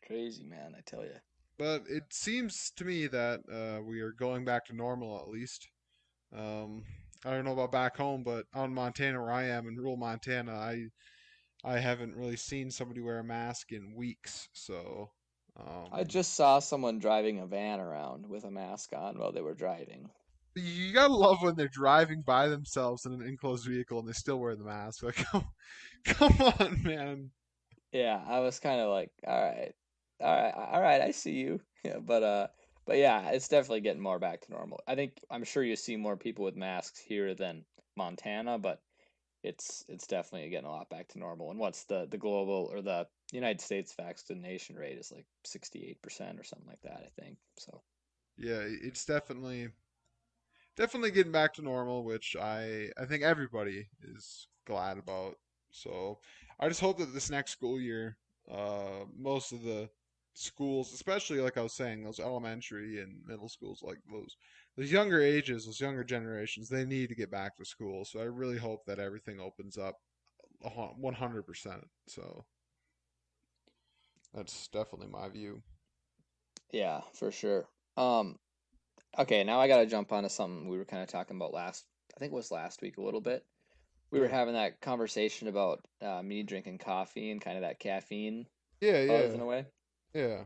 Cra- 0.07 0.17
Crazy, 0.17 0.45
man, 0.45 0.75
I 0.77 0.81
tell 0.87 1.05
you. 1.05 1.15
But 1.59 1.83
it 1.89 2.05
seems 2.11 2.71
to 2.77 2.85
me 2.85 3.07
that 3.07 3.41
uh, 3.51 3.83
we 3.83 4.01
are 4.01 4.13
going 4.13 4.45
back 4.45 4.67
to 4.67 4.77
normal 4.77 5.19
at 5.19 5.29
least. 5.29 5.69
Um, 6.37 6.85
I 7.25 7.31
don't 7.31 7.45
know 7.45 7.53
about 7.53 7.73
back 7.73 7.97
home, 7.97 8.23
but 8.23 8.47
on 8.55 8.75
Montana 8.75 9.21
where 9.21 9.33
I 9.33 9.45
am 9.45 9.67
in 9.67 9.77
rural 9.77 9.97
Montana, 9.97 10.53
I 10.53 10.87
I 11.65 11.79
haven't 11.79 12.15
really 12.15 12.37
seen 12.37 12.71
somebody 12.71 13.01
wear 13.01 13.19
a 13.19 13.25
mask 13.25 13.73
in 13.73 13.95
weeks. 13.95 14.49
So, 14.53 15.11
I 15.91 16.01
um, 16.01 16.07
just 16.07 16.35
saw 16.35 16.59
someone 16.59 16.99
driving 16.99 17.41
a 17.41 17.47
van 17.47 17.81
around 17.81 18.29
with 18.29 18.45
a 18.45 18.51
mask 18.51 18.93
on 18.93 19.19
while 19.19 19.33
they 19.33 19.41
were 19.41 19.55
driving. 19.55 20.11
you 20.55 20.93
gotta 20.93 21.15
love 21.15 21.43
when 21.43 21.57
they're 21.57 21.69
driving 21.69 22.23
by 22.23 22.49
themselves 22.49 23.07
in 23.07 23.13
an 23.13 23.23
enclosed 23.23 23.67
vehicle 23.67 23.99
and 23.99 24.09
they 24.09 24.13
still 24.13 24.39
wear 24.39 24.55
the 24.57 24.65
mask. 24.65 25.03
Like, 25.03 25.17
come, 25.33 25.47
come 26.05 26.35
on, 26.41 26.83
man. 26.83 27.31
Yeah, 27.93 28.23
I 28.27 28.41
was 28.41 28.61
kind 28.61 28.81
of 28.81 28.91
like, 28.91 29.11
all 29.27 29.43
right, 29.43 29.75
all 30.21 30.35
right, 30.35 30.55
all 30.55 30.81
right, 30.83 31.01
I 31.01 31.11
see 31.13 31.33
you. 31.33 31.61
Yeah, 31.85 32.01
but 32.01 32.25
uh, 32.25 32.49
but 32.85 32.97
yeah, 32.97 33.31
it's 33.31 33.47
definitely 33.47 33.81
getting 33.81 34.03
more 34.03 34.19
back 34.19 34.41
to 34.41 34.51
normal. 34.51 34.81
I 34.89 34.97
think 34.97 35.13
I'm 35.31 35.45
sure 35.45 35.63
you 35.63 35.77
see 35.77 35.97
more 35.97 36.17
people 36.17 36.45
with 36.45 36.57
masks 36.57 36.99
here 36.99 37.33
than 37.33 37.65
Montana, 37.97 38.59
but 38.59 38.83
it's 39.45 39.85
it's 39.89 40.07
definitely 40.09 40.51
getting 40.51 40.67
a 40.67 40.71
lot 40.73 40.91
back 40.91 41.09
to 41.09 41.19
normal. 41.21 41.51
And 41.51 41.61
what's 41.61 41.85
the 41.85 42.09
the 42.11 42.19
global 42.19 42.71
or 42.73 42.83
the 42.83 43.07
United 43.33 43.61
States 43.61 43.95
vaccination 43.95 44.77
rate 44.77 44.99
is 44.99 45.13
like 45.13 45.27
68% 45.45 46.41
or 46.41 46.45
something 46.45 46.69
like 46.69 46.83
that, 46.83 47.05
I 47.07 47.23
think. 47.23 47.39
So, 47.59 47.83
Yeah, 48.37 48.63
it's 48.65 49.05
definitely 49.05 49.71
definitely 50.77 51.11
getting 51.11 51.33
back 51.33 51.55
to 51.55 51.63
normal, 51.63 52.05
which 52.05 52.37
I 52.41 52.91
I 52.99 53.05
think 53.07 53.23
everybody 53.23 53.89
is 54.03 54.49
glad 54.67 54.99
about. 54.99 55.37
So 55.71 56.21
I 56.61 56.69
just 56.69 56.81
hope 56.81 56.99
that 56.99 57.13
this 57.13 57.31
next 57.31 57.53
school 57.53 57.81
year, 57.81 58.17
uh, 58.51 59.05
most 59.17 59.53
of 59.53 59.63
the 59.63 59.91
schools, 60.37 60.93
especially 60.93 61.41
like 61.41 61.57
I 61.57 61.63
was 61.63 61.73
saying, 61.75 62.05
those 62.05 62.21
elementary 62.21 63.01
and 63.01 63.25
middle 63.27 63.49
schools, 63.49 63.83
like 63.83 63.99
those 64.11 64.37
those 64.77 64.93
younger 64.93 65.21
ages, 65.23 65.67
those 65.67 65.81
younger 65.81 66.05
generations, 66.05 66.69
they 66.69 66.85
need 66.85 67.09
to 67.09 67.15
get 67.15 67.31
back 67.31 67.57
to 67.57 67.65
school. 67.65 68.05
So 68.05 68.21
I 68.21 68.25
really 68.25 68.59
hope 68.59 68.85
that 68.87 68.99
everything 68.99 69.41
opens 69.41 69.79
up 69.79 69.97
100%. 70.61 71.89
So 72.09 72.45
that's 74.33 74.69
definitely 74.69 75.09
my 75.09 75.29
view. 75.29 75.63
yeah, 76.73 77.01
for 77.15 77.31
sure. 77.31 77.69
Um, 77.97 78.39
okay, 79.19 79.45
now 79.45 79.61
I 79.61 79.69
got 79.69 79.79
to 79.79 79.87
jump 79.87 80.13
onto 80.13 80.29
something 80.29 80.69
we 80.69 80.79
were 80.79 80.85
kind 80.85 81.03
of 81.03 81.09
talking 81.09 81.37
about 81.37 81.55
last, 81.55 81.87
I 82.17 82.21
think 82.21 82.33
it 82.33 82.37
was 82.37 82.53
last 82.53 82.83
week 82.83 82.99
a 82.99 83.03
little 83.03 83.21
bit. 83.21 83.45
We 84.13 84.21
were 84.21 84.29
having 84.29 84.55
that 84.55 84.81
conversation 84.81 85.49
about 85.49 85.87
uh, 86.03 86.23
me 86.23 86.43
drinking 86.45 86.79
coffee 86.79 87.31
and 87.33 87.41
kind 87.41 87.57
of 87.59 87.63
that 87.63 87.81
caffeine 87.81 88.47
Yeah, 88.81 89.03
yeah, 89.03 89.35
in 89.35 89.41
a 89.41 89.47
way. 89.47 89.67
Yeah. 90.15 90.45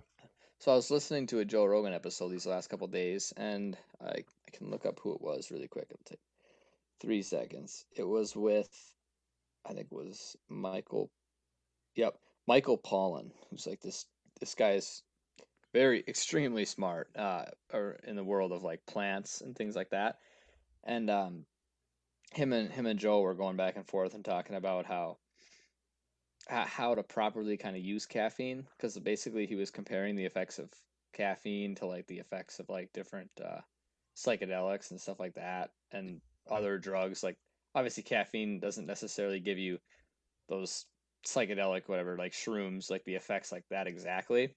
So 0.59 0.73
I 0.73 0.75
was 0.75 0.91
listening 0.91 1.27
to 1.29 1.39
a 1.39 1.45
Joe 1.45 1.65
Rogan 1.65 1.95
episode 1.95 2.29
these 2.29 2.47
last 2.47 2.69
couple 2.69 2.87
days, 2.87 3.33
and 3.37 3.79
I, 4.01 4.11
I 4.11 4.51
can 4.53 4.71
look 4.71 4.85
up 4.85 5.01
who 5.01 5.15
it 5.15 5.21
was 5.23 5.51
really 5.51 5.69
quick. 5.69 5.87
It'll 5.91 6.03
take 6.05 6.21
three 7.01 7.23
seconds. 7.23 7.87
It 7.97 8.07
was 8.07 8.37
with, 8.37 8.69
I 9.65 9.73
think 9.73 9.87
it 9.91 9.97
was 9.97 10.37
Michael. 10.49 11.11
Yep, 11.97 12.19
Michael 12.47 12.77
Pollan, 12.77 13.31
who's 13.51 13.67
like 13.67 13.81
this. 13.81 14.05
This 14.39 14.55
guy's 14.55 15.03
very 15.73 16.05
extremely 16.07 16.65
smart, 16.65 17.09
uh, 17.17 17.47
or 17.73 17.99
in 18.05 18.17
the 18.17 18.25
world 18.25 18.53
of 18.53 18.63
like 18.63 18.85
plants 18.87 19.41
and 19.41 19.57
things 19.57 19.77
like 19.77 19.91
that. 19.91 20.17
And 20.85 21.09
um, 21.09 21.47
him 22.33 22.53
and 22.53 22.71
him 22.71 22.87
and 22.87 22.99
Joe 22.99 23.21
were 23.21 23.35
going 23.35 23.57
back 23.57 23.77
and 23.77 23.87
forth 23.87 24.15
and 24.15 24.25
talking 24.25 24.57
about 24.57 24.87
how 24.87 24.95
ho- 25.07 25.20
how 26.51 26.95
to 26.95 27.03
properly 27.03 27.57
kind 27.57 27.77
of 27.77 27.83
use 27.83 28.07
caffeine 28.07 28.63
because 28.77 28.99
basically 28.99 29.47
he 29.47 29.55
was 29.57 29.71
comparing 29.71 30.17
the 30.17 30.25
effects 30.27 30.59
of 30.59 30.73
caffeine 31.13 31.75
to 31.77 31.87
like 31.87 32.07
the 32.07 32.19
effects 32.19 32.59
of 32.61 32.69
like 32.69 32.93
different 32.93 33.31
uh, 33.41 33.61
psychedelics 34.17 34.91
and 34.91 35.01
stuff 35.01 35.21
like 35.21 35.35
that 35.35 35.71
and 35.93 36.23
Uh, 36.47 36.67
other 36.67 36.79
drugs 36.79 37.23
like 37.23 37.39
obviously 37.75 38.03
caffeine 38.03 38.61
doesn't 38.61 38.87
necessarily 38.87 39.41
give 39.41 39.59
you 39.59 39.79
those 40.49 40.87
psychedelic 41.27 41.89
whatever 41.89 42.17
like 42.19 42.33
shrooms 42.33 42.91
like 42.91 43.05
the 43.05 43.17
effects 43.17 43.53
like 43.53 43.65
that 43.71 43.87
exactly 43.89 44.57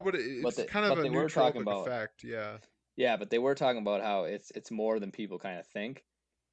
But 0.00 0.16
it, 0.16 0.22
but 0.42 0.56
it's 0.56 0.62
kind 0.64 0.84
of 0.84 0.96
a 0.96 1.02
they 1.02 1.10
were 1.10 1.30
talking 1.30 1.62
about 1.62 1.92
effect, 1.92 2.24
yeah. 2.24 2.58
yeah 2.96 3.16
but 3.16 3.30
they 3.30 3.38
were 3.38 3.54
talking 3.54 3.80
about 3.82 4.02
how 4.02 4.24
it's 4.24 4.50
it's 4.52 4.70
more 4.70 4.98
than 5.00 5.12
people 5.12 5.38
kind 5.38 5.58
of 5.58 5.66
think 5.66 6.04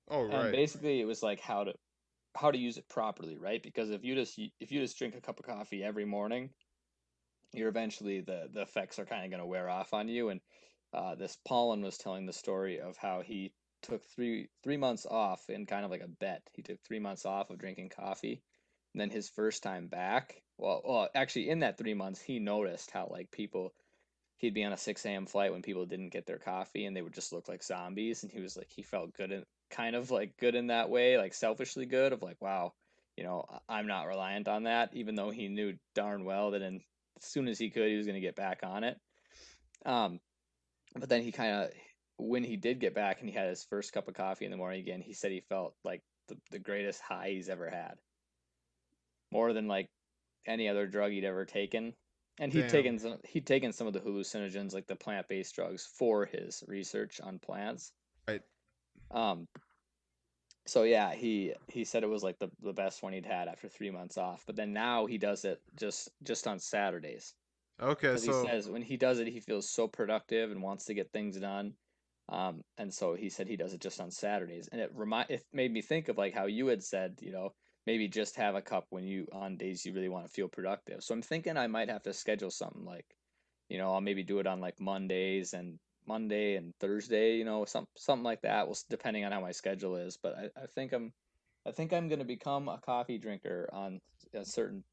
Oh, 0.10 0.24
and 0.30 0.52
right. 0.52 0.52
basically 0.52 1.02
it 1.02 1.06
was 1.06 1.24
like 1.24 1.40
how 1.42 1.66
to 1.66 1.76
how 2.36 2.52
to 2.52 2.58
use 2.58 2.78
it 2.78 2.90
properly 2.90 3.38
right? 3.38 3.62
Because 3.62 3.90
if 3.90 4.04
you 4.04 4.16
just 4.16 4.40
if 4.60 4.72
you 4.72 4.80
just 4.80 4.98
drink 4.98 5.16
a 5.16 5.22
cup 5.22 5.40
of 5.40 5.46
coffee 5.46 5.84
every 5.84 6.06
morning 6.06 6.50
you're 7.54 7.70
eventually 7.70 8.22
the 8.22 8.50
the 8.54 8.62
effects 8.62 9.00
are 9.00 9.06
kind 9.06 9.24
of 9.24 9.32
going 9.32 9.42
to 9.42 9.48
wear 9.48 9.70
off 9.70 9.94
on 9.94 10.08
you. 10.08 10.30
And 10.30 10.42
uh, 10.94 11.16
this 11.16 11.38
Pollan 11.48 11.84
was 11.84 11.98
telling 11.98 12.26
the 12.26 12.34
story 12.34 12.80
of 12.80 12.98
how 12.98 13.22
he 13.22 13.52
took 13.84 14.04
three 14.16 14.50
three 14.64 14.78
months 14.78 15.06
off 15.06 15.50
in 15.50 15.66
kind 15.66 15.86
of 15.86 15.92
like 15.92 16.02
a 16.02 16.08
bet. 16.08 16.42
He 16.54 16.62
took 16.62 16.80
three 16.82 17.00
months 17.00 17.26
off 17.26 17.50
of 17.50 17.60
drinking 17.60 17.90
coffee. 17.90 18.42
And 18.94 19.02
then 19.02 19.10
his 19.10 19.30
first 19.30 19.64
time 19.64 19.88
back 19.88 20.42
well 20.58 20.82
well 20.84 21.10
actually 21.14 21.50
in 21.50 21.60
that 21.60 21.78
three 21.78 21.94
months 21.94 22.22
he 22.22 22.40
noticed 22.40 22.92
how 22.92 23.08
like 23.12 23.30
people 23.32 23.74
he'd 24.38 24.54
be 24.54 24.64
on 24.64 24.74
a 24.74 24.78
6 24.78 25.06
a.m 25.06 25.26
flight 25.26 25.52
when 25.52 25.62
people 25.62 25.86
didn't 25.86 26.10
get 26.10 26.26
their 26.26 26.40
coffee 26.40 26.86
and 26.86 26.96
they 26.96 27.02
would 27.02 27.14
just 27.14 27.34
look 27.34 27.48
like 27.48 27.64
zombies. 27.64 28.24
And 28.24 28.32
he 28.32 28.40
was 28.40 28.58
like 28.58 28.70
he 28.76 28.82
felt 28.82 29.14
good 29.14 29.44
kind 29.70 29.96
of 29.96 30.12
like 30.12 30.38
good 30.38 30.56
in 30.56 30.68
that 30.68 30.90
way 30.90 31.18
like 31.18 31.34
selfishly 31.34 31.86
good 31.86 32.14
of 32.14 32.22
like 32.22 32.38
wow 32.42 32.74
you 33.16 33.24
know 33.24 33.46
i'm 33.68 33.88
not 33.88 34.08
reliant 34.08 34.48
on 34.48 34.64
that 34.64 34.90
even 34.94 35.16
though 35.16 35.30
he 35.30 35.48
knew 35.48 35.74
darn 35.96 36.24
well 36.24 36.52
that 36.52 36.62
in 36.62 36.82
as 37.18 37.26
soon 37.26 37.48
as 37.48 37.60
he 37.60 37.70
could 37.70 37.90
he 37.90 37.98
was 37.98 38.06
going 38.06 38.16
to 38.16 38.26
get 38.26 38.36
back 38.36 38.60
on 38.64 38.84
it 38.84 38.98
um 39.86 40.20
but 40.96 41.10
then 41.10 41.22
he 41.22 41.32
kind 41.32 41.52
of 41.54 41.70
when 42.18 42.44
he 42.44 42.56
did 42.56 42.80
get 42.80 42.96
back 42.96 43.20
and 43.20 43.30
he 43.30 43.36
had 43.36 43.50
his 43.50 43.66
first 43.70 43.92
cup 43.92 44.08
of 44.08 44.14
coffee 44.14 44.46
in 44.46 44.52
the 44.52 44.58
morning 44.58 44.80
again 44.80 45.02
he 45.02 45.14
said 45.14 45.32
he 45.32 45.42
felt 45.42 45.76
like 45.84 46.02
the, 46.28 46.38
the 46.52 46.60
greatest 46.60 47.02
high 47.02 47.30
he's 47.30 47.50
ever 47.50 47.70
had 47.70 47.96
more 49.32 49.54
than 49.54 49.68
like 49.68 49.90
any 50.46 50.70
other 50.70 50.88
drug 50.88 51.12
he'd 51.12 51.26
ever 51.26 51.46
taken 51.46 51.94
and 52.40 52.54
he'd 52.54 52.62
Damn. 52.62 52.70
taken 52.70 53.00
some 53.00 53.18
he'd 53.26 53.46
taken 53.46 53.74
some 53.74 53.88
of 53.88 53.94
the 53.94 54.00
hallucinogens 54.00 54.74
like 54.74 54.88
the 54.88 54.96
plant-based 54.96 55.54
drugs 55.54 55.86
for 55.98 56.26
his 56.26 56.64
research 56.68 57.20
on 57.22 57.40
plants 57.40 57.92
Right. 58.28 58.42
Um 59.12 59.48
so 60.68 60.84
yeah 60.84 61.14
he 61.14 61.54
he 61.70 61.84
said 61.84 62.04
it 62.04 62.10
was 62.10 62.24
like 62.24 62.38
the, 62.40 62.50
the 62.62 62.74
best 62.74 63.02
one 63.02 63.14
he'd 63.14 63.26
had 63.26 63.48
after 63.48 63.70
three 63.70 63.90
months 63.90 64.18
off 64.18 64.44
but 64.46 64.56
then 64.56 64.74
now 64.74 65.06
he 65.06 65.18
does 65.18 65.46
it 65.46 65.60
just 65.80 66.10
just 66.24 66.48
on 66.48 66.60
saturdays. 66.60 67.34
Okay, 67.82 68.08
because 68.08 68.24
he 68.24 68.32
so 68.32 68.46
says 68.46 68.70
when 68.70 68.82
he 68.82 68.98
does 68.98 69.20
it 69.20 69.28
he 69.28 69.40
feels 69.40 69.70
so 69.70 69.88
productive 69.88 70.52
and 70.52 70.62
wants 70.62 70.86
to 70.86 70.94
get 70.94 71.12
things 71.12 71.40
done. 71.40 71.74
Um 72.30 72.62
and 72.78 72.94
so 72.94 73.16
he 73.16 73.30
said 73.30 73.48
he 73.48 73.56
does 73.56 73.74
it 73.74 73.82
just 73.82 74.02
on 74.02 74.12
saturdays 74.12 74.68
and 74.72 74.82
it 74.82 74.92
remind 74.94 75.30
it 75.30 75.44
made 75.54 75.72
me 75.72 75.82
think 75.82 76.10
of 76.10 76.18
like 76.18 76.34
how 76.34 76.48
you 76.48 76.68
had 76.68 76.84
said 76.84 77.20
you 77.22 77.32
know 77.32 77.54
maybe 77.86 78.10
just 78.10 78.36
have 78.36 78.56
a 78.56 78.62
cup 78.62 78.86
when 78.90 79.06
you 79.06 79.28
on 79.32 79.56
days 79.56 79.86
you 79.86 79.94
really 79.94 80.10
want 80.10 80.26
to 80.26 80.32
feel 80.32 80.50
productive. 80.50 81.02
So 81.02 81.14
i'm 81.14 81.22
thinking 81.22 81.56
i 81.56 81.68
might 81.68 81.90
have 81.90 82.04
to 82.04 82.14
schedule 82.14 82.52
something 82.52 82.84
like 82.84 83.06
you 83.70 83.78
know 83.78 83.94
i'll 83.94 84.02
maybe 84.02 84.24
do 84.24 84.40
it 84.40 84.48
on 84.48 84.60
like 84.60 84.80
mondays 84.82 85.54
and 85.54 85.80
monday 86.08 86.56
and 86.56 86.74
thursday 86.80 87.36
you 87.36 87.46
know 87.46 87.66
some 87.66 87.86
something 87.98 88.24
like 88.24 88.42
that 88.42 88.68
well 88.68 88.78
depending 88.90 89.26
on 89.26 89.32
how 89.32 89.42
my 89.42 89.52
schedule 89.52 89.96
is 89.96 90.18
but 90.22 90.36
i, 90.38 90.62
I 90.62 90.66
think 90.68 90.94
i'm 90.94 91.12
i 91.66 91.72
think 91.72 91.94
i'm 91.94 92.08
going 92.08 92.20
to 92.20 92.26
become 92.26 92.70
a 92.70 92.78
coffee 92.78 93.18
drinker 93.18 93.70
on 93.74 94.00
certain 94.44 94.84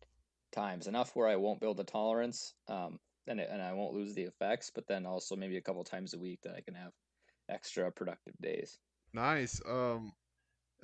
times 0.54 0.86
enough 0.86 1.14
where 1.14 1.28
I 1.28 1.36
won't 1.36 1.60
build 1.60 1.80
a 1.80 1.84
tolerance, 1.84 2.54
um, 2.68 2.98
and 3.26 3.40
it, 3.40 3.48
and 3.50 3.60
I 3.60 3.72
won't 3.72 3.94
lose 3.94 4.14
the 4.14 4.22
effects, 4.22 4.70
but 4.74 4.86
then 4.86 5.04
also 5.04 5.36
maybe 5.36 5.56
a 5.56 5.62
couple 5.62 5.82
times 5.84 6.14
a 6.14 6.18
week 6.18 6.40
that 6.44 6.54
I 6.56 6.60
can 6.60 6.74
have 6.74 6.92
extra 7.50 7.90
productive 7.90 8.34
days. 8.40 8.78
Nice. 9.12 9.60
Um, 9.68 10.12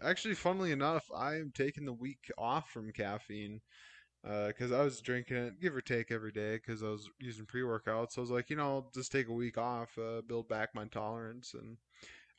actually, 0.03 0.35
funnily 0.35 0.73
enough, 0.73 1.05
I 1.15 1.37
am 1.37 1.53
taking 1.55 1.85
the 1.85 1.93
week 1.93 2.31
off 2.37 2.71
from 2.71 2.93
caffeine. 2.93 3.61
Uh, 4.23 4.49
because 4.49 4.71
I 4.71 4.83
was 4.83 5.01
drinking 5.01 5.39
it, 5.39 5.61
give 5.61 5.75
or 5.75 5.81
take, 5.81 6.11
every 6.11 6.31
day 6.31 6.57
because 6.57 6.83
I 6.83 6.89
was 6.89 7.09
using 7.19 7.47
pre-workouts. 7.47 8.13
So 8.13 8.21
I 8.21 8.23
was 8.23 8.31
like, 8.31 8.51
you 8.51 8.57
know, 8.57 8.63
I'll 8.65 8.91
just 8.93 9.11
take 9.11 9.29
a 9.29 9.33
week 9.33 9.57
off, 9.57 9.97
uh, 9.99 10.21
build 10.21 10.47
back 10.47 10.75
my 10.75 10.85
tolerance, 10.87 11.55
and 11.55 11.79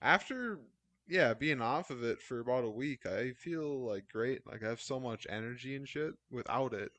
after, 0.02 0.60
yeah, 1.08 1.34
being 1.34 1.62
off 1.62 1.90
of 1.90 2.04
it 2.04 2.22
for 2.22 2.40
about 2.40 2.66
a 2.66 2.70
week, 2.70 3.06
I 3.06 3.32
feel 3.32 3.88
like 3.88 4.08
great. 4.12 4.46
Like 4.46 4.64
I 4.64 4.70
have 4.70 4.82
so 4.82 5.00
much 5.00 5.26
energy 5.30 5.76
and 5.76 5.88
shit 5.88 6.14
without 6.32 6.74
it. 6.74 6.92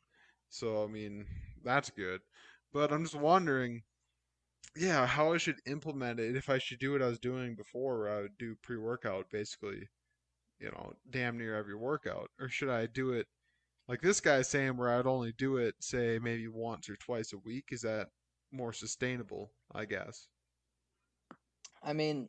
So 0.51 0.85
I 0.85 0.89
mean, 0.89 1.27
that's 1.65 1.91
good. 1.91 2.21
But 2.73 2.93
I'm 2.93 3.05
just 3.05 3.15
wondering, 3.15 3.83
yeah, 4.77 5.07
how 5.07 5.33
I 5.33 5.39
should 5.39 5.61
implement 5.67 6.21
it 6.21 6.37
if 6.37 6.49
I 6.51 6.59
should 6.59 6.79
do 6.79 6.93
what 6.93 7.03
I 7.03 7.09
was 7.09 7.19
doing 7.19 7.55
before, 7.55 7.99
where 8.01 8.19
I 8.19 8.23
would 8.23 8.39
do 8.39 8.57
pre-workout 8.63 9.31
basically, 9.31 9.89
you 10.61 10.71
know, 10.71 10.95
damn 11.11 11.39
near 11.39 11.57
every 11.57 11.75
workout, 11.75 12.31
or 12.41 12.49
should 12.49 12.71
I 12.71 12.87
do 12.87 13.13
it? 13.13 13.27
Like 13.89 14.01
this 14.01 14.21
guy's 14.21 14.49
saying 14.49 14.77
where 14.77 14.97
I'd 14.97 15.07
only 15.07 15.33
do 15.33 15.57
it, 15.57 15.75
say, 15.81 16.19
maybe 16.23 16.49
once 16.49 16.89
or 16.89 16.97
twice 16.97 17.33
a 17.33 17.39
week. 17.39 17.67
Is 17.73 17.83
that 17.83 18.09
more 18.53 18.73
sustainable, 18.73 19.51
I 19.75 19.85
guess? 19.85 20.29
I 21.83 21.93
mean, 21.93 22.29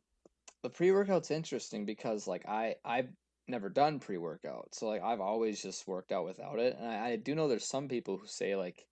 the 0.63 0.69
pre-workout's 0.69 1.31
interesting 1.31 1.85
because 1.85 2.27
like 2.27 2.47
I 2.47 2.75
I've 2.83 3.09
never 3.47 3.69
done 3.69 3.99
pre-workout, 3.99 4.73
so 4.73 4.87
like 4.87 5.03
I've 5.03 5.21
always 5.21 5.61
just 5.61 5.87
worked 5.87 6.11
out 6.11 6.25
without 6.25 6.59
it, 6.59 6.75
and 6.79 6.87
I, 6.87 7.11
I 7.11 7.15
do 7.17 7.35
know 7.35 7.47
there's 7.47 7.67
some 7.67 7.87
people 7.87 8.17
who 8.17 8.27
say 8.27 8.55
like 8.55 8.85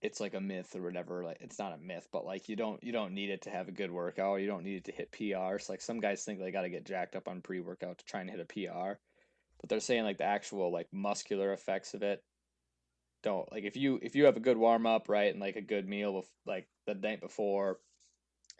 it's 0.00 0.20
like 0.20 0.34
a 0.34 0.40
myth 0.40 0.74
or 0.76 0.82
whatever. 0.82 1.24
Like 1.24 1.38
it's 1.40 1.58
not 1.58 1.74
a 1.74 1.78
myth, 1.78 2.08
but 2.12 2.24
like 2.24 2.48
you 2.48 2.56
don't 2.56 2.82
you 2.82 2.92
don't 2.92 3.14
need 3.14 3.30
it 3.30 3.42
to 3.42 3.50
have 3.50 3.68
a 3.68 3.72
good 3.72 3.90
workout. 3.90 4.40
You 4.40 4.46
don't 4.46 4.64
need 4.64 4.76
it 4.76 4.84
to 4.84 4.92
hit 4.92 5.12
PRs. 5.12 5.68
Like 5.68 5.80
some 5.80 6.00
guys 6.00 6.24
think 6.24 6.40
they 6.40 6.50
got 6.50 6.62
to 6.62 6.70
get 6.70 6.86
jacked 6.86 7.16
up 7.16 7.28
on 7.28 7.42
pre-workout 7.42 7.98
to 7.98 8.04
try 8.04 8.20
and 8.20 8.30
hit 8.30 8.40
a 8.40 8.44
PR, 8.44 8.98
but 9.60 9.68
they're 9.68 9.80
saying 9.80 10.04
like 10.04 10.18
the 10.18 10.24
actual 10.24 10.72
like 10.72 10.88
muscular 10.92 11.52
effects 11.52 11.94
of 11.94 12.02
it 12.02 12.22
don't 13.22 13.50
like 13.50 13.64
if 13.64 13.76
you 13.76 13.98
if 14.02 14.14
you 14.14 14.24
have 14.26 14.36
a 14.36 14.40
good 14.40 14.56
warm 14.56 14.86
up 14.86 15.08
right 15.08 15.32
and 15.32 15.40
like 15.40 15.56
a 15.56 15.60
good 15.62 15.88
meal 15.88 16.24
like 16.46 16.68
the 16.86 16.94
night 16.94 17.20
before 17.20 17.78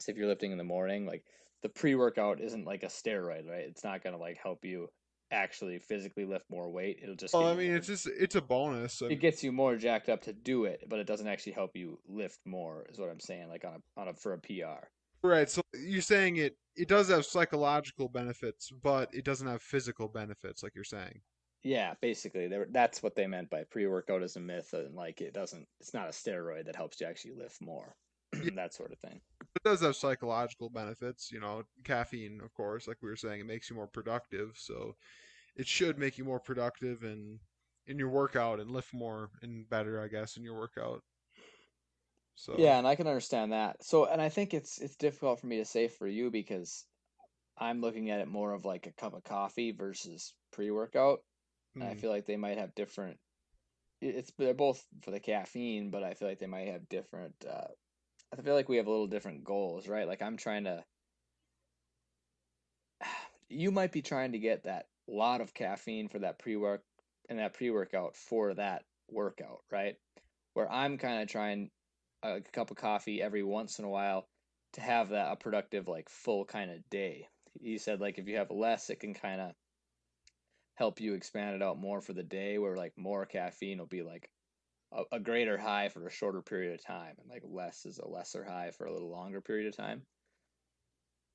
say 0.00 0.12
if 0.12 0.18
you're 0.18 0.26
lifting 0.28 0.52
in 0.52 0.58
the 0.58 0.64
morning 0.64 1.06
like 1.06 1.24
the 1.62 1.68
pre-workout 1.68 2.40
isn't 2.40 2.64
like 2.66 2.82
a 2.82 2.86
steroid 2.86 3.48
right 3.48 3.64
it's 3.68 3.84
not 3.84 4.02
going 4.02 4.14
to 4.14 4.20
like 4.20 4.38
help 4.42 4.64
you 4.64 4.88
actually 5.30 5.78
physically 5.78 6.24
lift 6.24 6.44
more 6.50 6.70
weight 6.70 6.98
it'll 7.02 7.14
just 7.14 7.34
Well, 7.34 7.46
I 7.48 7.54
mean, 7.54 7.68
more 7.68 7.76
it's 7.76 7.86
just 7.86 8.06
it's 8.06 8.34
a 8.34 8.40
bonus. 8.40 9.00
it 9.02 9.10
And 9.10 9.20
gets 9.20 9.44
you 9.44 9.52
more 9.52 9.76
jacked 9.76 10.08
up 10.08 10.22
to 10.22 10.32
do 10.32 10.64
it 10.64 10.84
but 10.88 10.98
it 10.98 11.06
doesn't 11.06 11.28
actually 11.28 11.52
help 11.52 11.76
you 11.76 11.98
lift 12.08 12.40
more 12.46 12.86
is 12.90 12.98
what 12.98 13.10
i'm 13.10 13.20
saying 13.20 13.48
like 13.48 13.64
on 13.64 13.74
a 13.74 14.00
on 14.00 14.08
a 14.08 14.14
for 14.14 14.32
a 14.32 14.38
pr 14.38 14.86
right, 15.22 15.48
so 15.50 15.62
you're 15.74 16.02
saying 16.02 16.36
it 16.36 16.56
it 16.76 16.88
does 16.88 17.08
have 17.10 17.26
psychological 17.26 18.08
benefits, 18.08 18.70
but 18.70 19.12
it 19.12 19.24
doesn't 19.24 19.48
have 19.48 19.62
physical 19.62 20.08
benefits, 20.08 20.62
like 20.62 20.74
you're 20.74 20.84
saying. 20.84 21.22
yeah 21.62 21.94
basically 22.00 22.48
were, 22.48 22.68
that's 22.70 23.02
what 23.02 23.14
they 23.16 23.26
meant 23.26 23.50
by 23.50 23.64
pre-workout 23.64 24.22
is 24.22 24.36
a 24.36 24.40
myth 24.40 24.72
and 24.72 24.94
like 24.94 25.20
it 25.20 25.34
doesn't 25.34 25.66
it's 25.80 25.94
not 25.94 26.08
a 26.08 26.12
steroid 26.12 26.64
that 26.66 26.76
helps 26.76 27.00
you 27.00 27.06
actually 27.06 27.34
lift 27.34 27.60
more 27.60 27.96
Yeah, 28.42 28.50
that 28.56 28.74
sort 28.74 28.92
of 28.92 28.98
thing 28.98 29.20
it 29.56 29.62
does 29.64 29.80
have 29.80 29.96
psychological 29.96 30.70
benefits. 30.70 31.30
You 31.32 31.40
know, 31.40 31.64
caffeine, 31.84 32.40
of 32.42 32.52
course, 32.54 32.86
like 32.88 32.98
we 33.02 33.08
were 33.08 33.16
saying, 33.16 33.40
it 33.40 33.46
makes 33.46 33.68
you 33.70 33.76
more 33.76 33.86
productive. 33.88 34.52
So 34.56 34.94
it 35.56 35.66
should 35.66 35.98
make 35.98 36.18
you 36.18 36.24
more 36.24 36.40
productive 36.40 37.04
in 37.04 37.40
in 37.86 37.98
your 37.98 38.10
workout 38.10 38.60
and 38.60 38.70
lift 38.70 38.92
more 38.94 39.30
and 39.42 39.68
better, 39.68 40.00
I 40.02 40.08
guess, 40.08 40.36
in 40.36 40.44
your 40.44 40.56
workout. 40.56 41.02
So, 42.38 42.56
Yeah, 42.56 42.78
and 42.78 42.86
I 42.86 42.94
can 42.94 43.08
understand 43.08 43.52
that. 43.52 43.82
So, 43.82 44.04
and 44.06 44.22
I 44.22 44.28
think 44.28 44.54
it's 44.54 44.78
it's 44.80 44.96
difficult 44.96 45.40
for 45.40 45.48
me 45.48 45.56
to 45.56 45.64
say 45.64 45.88
for 45.88 46.06
you 46.06 46.30
because 46.30 46.86
I'm 47.58 47.80
looking 47.80 48.10
at 48.10 48.20
it 48.20 48.28
more 48.28 48.52
of 48.52 48.64
like 48.64 48.86
a 48.86 48.92
cup 48.92 49.14
of 49.14 49.24
coffee 49.24 49.72
versus 49.72 50.34
pre-workout. 50.52 51.20
And 51.74 51.84
I 51.90 51.94
feel 51.94 52.10
like 52.10 52.26
they 52.26 52.36
might 52.36 52.58
have 52.58 52.74
different 52.74 53.18
it's 54.00 54.32
they're 54.38 54.54
both 54.54 54.84
for 55.02 55.10
the 55.10 55.20
caffeine, 55.20 55.90
but 55.90 56.04
I 56.04 56.14
feel 56.14 56.28
like 56.28 56.38
they 56.38 56.46
might 56.46 56.68
have 56.68 56.88
different 56.88 57.34
uh 57.44 57.68
I 58.32 58.42
feel 58.42 58.54
like 58.54 58.68
we 58.68 58.78
have 58.78 58.86
a 58.86 58.90
little 58.90 59.08
different 59.08 59.44
goals, 59.44 59.88
right? 59.88 60.08
Like 60.08 60.22
I'm 60.22 60.36
trying 60.36 60.64
to 60.64 60.84
you 63.48 63.70
might 63.70 63.92
be 63.92 64.02
trying 64.02 64.32
to 64.32 64.38
get 64.38 64.64
that 64.64 64.86
lot 65.08 65.40
of 65.40 65.54
caffeine 65.54 66.08
for 66.08 66.18
that 66.20 66.38
pre-work 66.38 66.82
and 67.28 67.38
that 67.38 67.54
pre-workout 67.54 68.16
for 68.16 68.54
that 68.54 68.84
workout, 69.08 69.60
right? 69.70 69.96
Where 70.54 70.70
I'm 70.70 70.98
kind 70.98 71.22
of 71.22 71.28
trying 71.28 71.70
a 72.22 72.40
cup 72.52 72.70
of 72.70 72.76
coffee 72.76 73.22
every 73.22 73.42
once 73.42 73.78
in 73.78 73.84
a 73.84 73.90
while 73.90 74.26
to 74.72 74.80
have 74.80 75.10
that 75.10 75.32
a 75.32 75.36
productive 75.36 75.88
like 75.88 76.08
full 76.08 76.44
kind 76.44 76.70
of 76.70 76.88
day. 76.90 77.28
He 77.60 77.78
said 77.78 78.00
like 78.00 78.18
if 78.18 78.28
you 78.28 78.36
have 78.36 78.50
less, 78.50 78.90
it 78.90 79.00
can 79.00 79.14
kind 79.14 79.40
of 79.40 79.52
help 80.74 81.00
you 81.00 81.14
expand 81.14 81.56
it 81.56 81.62
out 81.62 81.78
more 81.78 82.00
for 82.00 82.12
the 82.12 82.22
day, 82.22 82.58
where 82.58 82.76
like 82.76 82.92
more 82.96 83.26
caffeine 83.26 83.78
will 83.78 83.86
be 83.86 84.02
like 84.02 84.30
a, 84.92 85.02
a 85.12 85.20
greater 85.20 85.58
high 85.58 85.88
for 85.88 86.06
a 86.06 86.10
shorter 86.10 86.42
period 86.42 86.74
of 86.74 86.84
time, 86.84 87.14
and 87.20 87.28
like 87.28 87.42
less 87.44 87.84
is 87.86 87.98
a 87.98 88.08
lesser 88.08 88.44
high 88.44 88.70
for 88.70 88.86
a 88.86 88.92
little 88.92 89.10
longer 89.10 89.40
period 89.40 89.66
of 89.66 89.76
time. 89.76 90.02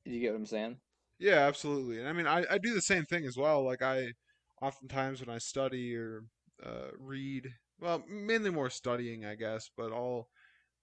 You 0.06 0.20
get 0.20 0.32
what 0.32 0.40
I'm 0.40 0.46
saying? 0.46 0.78
Yeah, 1.20 1.40
absolutely. 1.48 2.00
And 2.00 2.08
I 2.08 2.14
mean, 2.14 2.28
I, 2.28 2.46
I 2.50 2.58
do 2.58 2.74
the 2.74 2.82
same 2.82 3.06
thing 3.06 3.26
as 3.26 3.38
well. 3.38 3.64
Like 3.64 3.82
I 3.82 4.14
oftentimes 4.62 5.20
when 5.20 5.34
I 5.34 5.38
study 5.38 5.96
or 5.96 6.24
uh, 6.66 6.90
read, 6.98 7.48
well, 7.80 8.04
mainly 8.10 8.50
more 8.50 8.70
studying, 8.70 9.26
I 9.26 9.36
guess, 9.36 9.70
but 9.76 9.92
I'll 9.92 10.28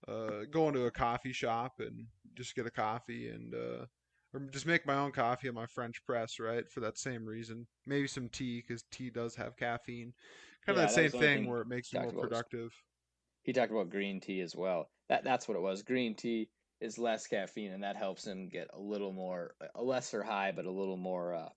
uh, 0.08 0.44
go 0.50 0.68
into 0.68 0.86
a 0.86 0.90
coffee 0.90 1.32
shop 1.32 1.74
and 1.80 2.06
just 2.34 2.54
get 2.54 2.66
a 2.66 2.70
coffee 2.70 3.28
and 3.28 3.54
uh, 3.54 3.86
or 4.32 4.40
just 4.50 4.66
make 4.66 4.86
my 4.86 4.94
own 4.94 5.12
coffee 5.12 5.48
on 5.48 5.54
my 5.54 5.66
French 5.66 6.04
press, 6.04 6.38
right? 6.38 6.68
For 6.70 6.80
that 6.80 6.98
same 6.98 7.24
reason. 7.26 7.66
Maybe 7.86 8.06
some 8.06 8.28
tea 8.28 8.62
because 8.66 8.84
tea 8.90 9.10
does 9.10 9.34
have 9.36 9.56
caffeine. 9.56 10.12
Kind 10.64 10.78
of 10.78 10.82
that 10.82 10.88
that 10.88 10.94
same 10.94 11.10
thing 11.10 11.20
thing 11.20 11.46
where 11.46 11.60
it 11.60 11.68
makes 11.68 11.92
you 11.92 12.00
more 12.00 12.10
about 12.10 12.20
was 12.20 12.28
productive. 12.28 12.70
he 13.42 13.52
talked 13.52 13.70
about 13.72 13.90
green 13.90 14.20
tea 14.20 14.40
as 14.40 14.56
well. 14.56 14.90
That 15.08 15.24
that's 15.24 15.48
what 15.48 15.56
it 15.56 15.60
was. 15.60 15.82
Green 15.82 16.14
tea 16.14 16.48
is 16.80 16.98
less 16.98 17.26
caffeine, 17.26 17.72
and 17.72 17.82
that 17.82 17.96
helps 17.96 18.26
him 18.26 18.48
get 18.48 18.68
a 18.72 18.80
little 18.80 19.12
more, 19.12 19.54
a 19.74 19.82
lesser 19.82 20.22
high, 20.22 20.52
but 20.52 20.64
a 20.66 20.70
little 20.70 20.96
more. 20.96 21.34
Uh, 21.34 21.48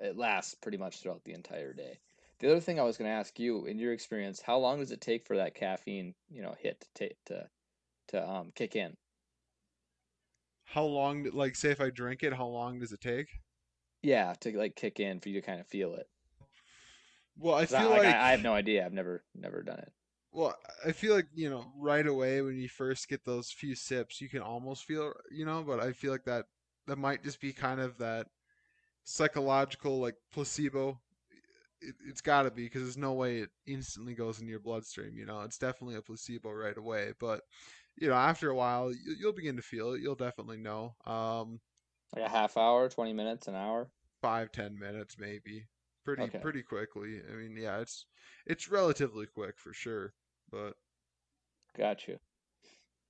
it 0.00 0.16
lasts 0.16 0.54
pretty 0.54 0.78
much 0.78 1.00
throughout 1.00 1.24
the 1.24 1.32
entire 1.34 1.72
day. 1.72 1.98
The 2.40 2.50
other 2.50 2.60
thing 2.60 2.78
I 2.80 2.84
was 2.84 2.96
going 2.98 3.08
to 3.10 3.16
ask 3.16 3.38
you, 3.38 3.66
in 3.66 3.78
your 3.78 3.92
experience, 3.92 4.40
how 4.42 4.58
long 4.58 4.78
does 4.80 4.90
it 4.92 5.00
take 5.00 5.26
for 5.26 5.36
that 5.36 5.54
caffeine, 5.54 6.14
you 6.30 6.42
know, 6.42 6.54
hit 6.58 6.86
to 6.96 7.10
to 7.26 7.48
to 8.08 8.28
um 8.28 8.52
kick 8.54 8.76
in? 8.76 8.96
How 10.64 10.84
long, 10.84 11.24
like, 11.32 11.56
say 11.56 11.70
if 11.70 11.80
I 11.80 11.88
drink 11.88 12.22
it, 12.22 12.34
how 12.34 12.46
long 12.46 12.78
does 12.80 12.92
it 12.92 13.00
take? 13.00 13.40
Yeah, 14.00 14.32
to 14.40 14.56
like 14.56 14.74
kick 14.74 15.00
in 15.00 15.20
for 15.20 15.28
you 15.28 15.34
to 15.40 15.46
kind 15.46 15.60
of 15.60 15.66
feel 15.66 15.94
it. 15.96 16.08
Well, 17.36 17.54
I 17.54 17.66
Because 17.66 17.74
I 17.74 17.82
feel 17.82 17.90
like 17.90 18.04
like 18.04 18.04
I, 18.04 18.28
I 18.28 18.30
have 18.30 18.40
no 18.40 18.54
idea. 18.54 18.84
I've 18.84 18.92
never 18.94 19.22
never 19.34 19.62
done 19.62 19.78
it. 19.80 19.92
Well, 20.32 20.54
I 20.84 20.92
feel 20.92 21.14
like, 21.14 21.28
you 21.34 21.48
know, 21.48 21.72
right 21.78 22.06
away 22.06 22.42
when 22.42 22.58
you 22.58 22.68
first 22.68 23.08
get 23.08 23.24
those 23.24 23.50
few 23.50 23.74
sips, 23.74 24.20
you 24.20 24.28
can 24.28 24.42
almost 24.42 24.84
feel, 24.84 25.14
you 25.30 25.46
know, 25.46 25.62
but 25.62 25.80
I 25.80 25.92
feel 25.92 26.12
like 26.12 26.24
that 26.24 26.46
that 26.86 26.96
might 26.98 27.24
just 27.24 27.40
be 27.40 27.52
kind 27.52 27.80
of 27.80 27.96
that 27.98 28.26
psychological 29.04 30.00
like 30.00 30.16
placebo. 30.32 31.00
It, 31.80 31.96
it's 32.06 32.22
got 32.22 32.44
to 32.44 32.50
be 32.52 32.64
because 32.64 32.82
there's 32.82 32.98
no 32.98 33.14
way 33.14 33.38
it 33.40 33.50
instantly 33.66 34.14
goes 34.14 34.40
in 34.40 34.48
your 34.48 34.60
bloodstream, 34.60 35.16
you 35.18 35.26
know. 35.26 35.42
It's 35.42 35.58
definitely 35.58 35.96
a 35.96 36.02
placebo 36.02 36.52
right 36.52 36.76
away, 36.78 37.12
but 37.20 37.42
you 37.96 38.08
know, 38.08 38.14
after 38.14 38.50
a 38.50 38.54
while, 38.56 38.92
you, 38.92 39.16
you'll 39.18 39.32
begin 39.32 39.56
to 39.56 39.62
feel 39.62 39.92
it. 39.92 40.00
You'll 40.02 40.14
definitely 40.16 40.58
know. 40.58 40.96
Um, 41.06 41.60
Like 42.12 42.24
a 42.24 42.28
half 42.28 42.56
hour, 42.56 42.88
twenty 42.88 43.12
minutes, 43.12 43.46
an 43.46 43.54
hour. 43.54 43.92
five, 44.20 44.52
ten 44.52 44.78
minutes 44.78 45.18
maybe. 45.18 45.66
Pretty 46.04 46.30
Okay, 46.30 46.42
pretty 46.42 46.62
quickly. 46.62 47.20
I 47.28 47.32
mean, 47.32 47.56
yeah, 47.56 47.80
it's 47.80 48.06
it's 48.46 48.68
relatively 48.68 49.26
quick 49.26 49.58
for 49.58 49.72
sure, 49.72 50.14
but 50.50 50.74
got 51.76 52.06
you. 52.08 52.18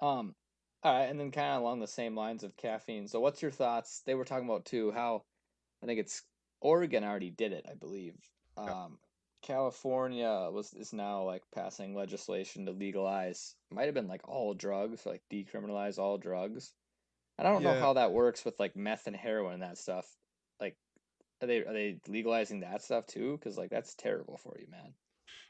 Um, 0.01 0.35
all 0.83 0.95
right, 0.95 1.07
and 1.11 1.19
then 1.21 1.31
kind 1.31 1.55
of 1.55 1.63
along 1.63 1.81
the 1.81 1.89
same 1.89 2.17
lines 2.17 2.45
of 2.45 2.57
caffeine. 2.57 3.09
So, 3.09 3.21
what's 3.21 3.43
your 3.43 3.51
thoughts? 3.53 4.03
They 4.07 4.15
were 4.17 4.25
talking 4.25 4.49
about 4.49 4.67
too 4.67 4.93
how 4.93 5.25
I 5.83 5.87
think 5.87 6.01
it's 6.01 6.25
Oregon 6.61 7.05
already 7.05 7.31
did 7.31 7.53
it, 7.53 7.67
I 7.71 7.75
believe. 7.75 8.17
Um, 8.57 8.99
California 9.43 10.49
was 10.53 10.73
is 10.75 10.93
now 10.93 11.23
like 11.23 11.43
passing 11.55 11.95
legislation 11.95 12.67
to 12.67 12.73
legalize, 12.73 13.55
might 13.71 13.85
have 13.85 13.95
been 13.95 14.09
like 14.09 14.29
all 14.29 14.55
drugs, 14.55 15.07
like 15.07 15.23
decriminalize 15.33 15.99
all 15.99 16.19
drugs. 16.19 16.73
And 17.39 17.47
I 17.47 17.53
don't 17.53 17.63
know 17.63 17.79
how 17.79 17.93
that 17.95 18.13
works 18.13 18.45
with 18.45 18.59
like 18.59 18.77
meth 18.77 19.07
and 19.07 19.17
heroin 19.17 19.55
and 19.55 19.63
that 19.63 19.79
stuff. 19.79 20.07
Like, 20.59 20.77
are 21.43 21.47
they 21.47 21.59
are 21.59 21.73
they 21.73 22.01
legalizing 22.09 22.61
that 22.61 22.83
stuff 22.83 23.07
too? 23.07 23.37
Because 23.39 23.59
like 23.59 23.71
that's 23.71 23.95
terrible 23.95 24.39
for 24.39 24.57
you, 24.59 24.67
man. 24.71 24.95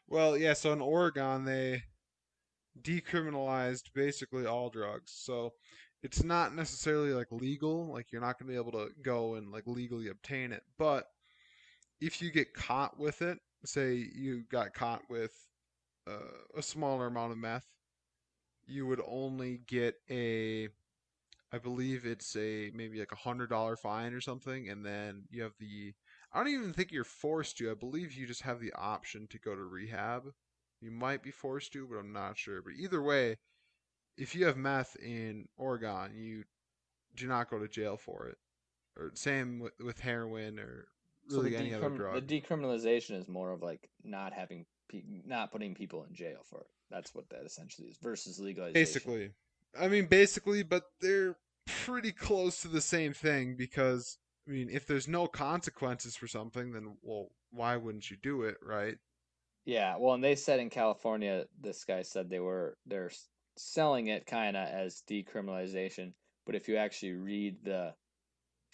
Well, 0.08 0.36
yeah, 0.36 0.52
so 0.52 0.72
in 0.72 0.80
Oregon, 0.80 1.44
they 1.44 1.82
decriminalized 2.82 3.92
basically 3.94 4.46
all 4.46 4.68
drugs. 4.68 5.12
So 5.14 5.52
it's 6.02 6.22
not 6.22 6.54
necessarily 6.54 7.12
like 7.12 7.28
legal, 7.30 7.92
like 7.92 8.12
you're 8.12 8.20
not 8.20 8.38
going 8.38 8.48
to 8.48 8.52
be 8.52 8.68
able 8.68 8.78
to 8.78 8.90
go 9.02 9.34
and 9.34 9.50
like 9.50 9.66
legally 9.66 10.08
obtain 10.08 10.52
it. 10.52 10.62
But 10.78 11.06
if 12.00 12.20
you 12.20 12.30
get 12.30 12.54
caught 12.54 12.98
with 12.98 13.22
it, 13.22 13.38
say 13.64 13.94
you 14.14 14.44
got 14.50 14.74
caught 14.74 15.02
with 15.08 15.32
uh, 16.08 16.56
a 16.56 16.62
smaller 16.62 17.06
amount 17.06 17.32
of 17.32 17.38
meth, 17.38 17.66
you 18.66 18.86
would 18.86 19.00
only 19.06 19.60
get 19.66 19.94
a 20.10 20.68
I 21.52 21.58
believe 21.58 22.04
it's 22.04 22.34
a 22.36 22.70
maybe 22.74 22.98
like 22.98 23.12
a 23.12 23.16
hundred 23.16 23.50
dollar 23.50 23.76
fine 23.76 24.12
or 24.12 24.20
something, 24.20 24.68
and 24.68 24.84
then 24.84 25.24
you 25.30 25.42
have 25.42 25.54
the. 25.58 25.94
I 26.32 26.38
don't 26.38 26.52
even 26.52 26.72
think 26.72 26.92
you're 26.92 27.04
forced 27.04 27.56
to. 27.58 27.70
I 27.70 27.74
believe 27.74 28.12
you 28.12 28.26
just 28.26 28.42
have 28.42 28.60
the 28.60 28.72
option 28.74 29.26
to 29.28 29.38
go 29.38 29.54
to 29.54 29.62
rehab. 29.62 30.24
You 30.80 30.90
might 30.90 31.22
be 31.22 31.30
forced 31.30 31.72
to, 31.72 31.86
but 31.86 31.96
I'm 31.96 32.12
not 32.12 32.36
sure. 32.36 32.60
But 32.62 32.74
either 32.78 33.00
way, 33.00 33.38
if 34.18 34.34
you 34.34 34.44
have 34.46 34.56
meth 34.56 34.96
in 34.96 35.46
Oregon, 35.56 36.12
you 36.14 36.44
do 37.14 37.26
not 37.26 37.48
go 37.48 37.58
to 37.58 37.68
jail 37.68 37.96
for 37.96 38.26
it. 38.26 38.36
Or 38.98 39.12
same 39.14 39.60
with, 39.60 39.72
with 39.82 40.00
heroin 40.00 40.58
or 40.58 40.88
really 41.30 41.50
the, 41.50 41.56
any 41.56 41.74
other 41.74 41.90
drug. 41.90 42.26
the 42.26 42.40
decriminalization 42.40 43.20
is 43.20 43.28
more 43.28 43.50
of 43.52 43.62
like 43.62 43.88
not 44.04 44.32
having 44.32 44.66
pe- 44.88 45.02
not 45.24 45.52
putting 45.52 45.74
people 45.74 46.04
in 46.08 46.14
jail 46.14 46.40
for 46.48 46.60
it. 46.60 46.66
That's 46.90 47.14
what 47.14 47.28
that 47.30 47.44
essentially 47.44 47.88
is 47.88 47.96
versus 47.98 48.38
legalization. 48.38 48.74
Basically. 48.74 49.30
I 49.78 49.88
mean, 49.88 50.06
basically, 50.06 50.62
but 50.62 50.84
they're 51.00 51.36
pretty 51.66 52.12
close 52.12 52.62
to 52.62 52.68
the 52.68 52.80
same 52.80 53.12
thing 53.12 53.56
because, 53.56 54.18
I 54.48 54.52
mean, 54.52 54.68
if 54.70 54.86
there's 54.86 55.08
no 55.08 55.26
consequences 55.26 56.16
for 56.16 56.28
something, 56.28 56.72
then, 56.72 56.96
well, 57.02 57.28
why 57.50 57.76
wouldn't 57.76 58.10
you 58.10 58.16
do 58.22 58.42
it, 58.42 58.56
right? 58.62 58.96
Yeah, 59.64 59.96
well, 59.98 60.14
and 60.14 60.22
they 60.22 60.36
said 60.36 60.60
in 60.60 60.70
California, 60.70 61.46
this 61.60 61.84
guy 61.84 62.02
said 62.02 62.30
they 62.30 62.38
were 62.38 62.76
they're 62.86 63.10
selling 63.56 64.06
it 64.06 64.26
kind 64.26 64.56
of 64.56 64.68
as 64.68 65.02
decriminalization, 65.10 66.12
but 66.44 66.54
if 66.54 66.68
you 66.68 66.76
actually 66.76 67.14
read 67.14 67.56
the 67.64 67.92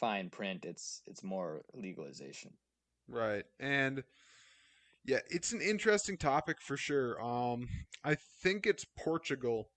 fine 0.03 0.29
print, 0.31 0.65
it's 0.65 1.01
it's 1.07 1.23
more 1.23 1.63
legalization. 1.75 2.51
Right. 3.09 3.45
And 3.61 4.03
yeah, 5.05 5.21
it's 5.31 5.53
an 5.53 5.61
interesting 5.61 6.17
topic 6.17 6.61
for 6.61 6.77
sure. 6.77 7.23
Um, 7.23 7.69
I 8.05 8.17
think 8.43 8.67
it's 8.67 8.85
Portugal 8.99 9.69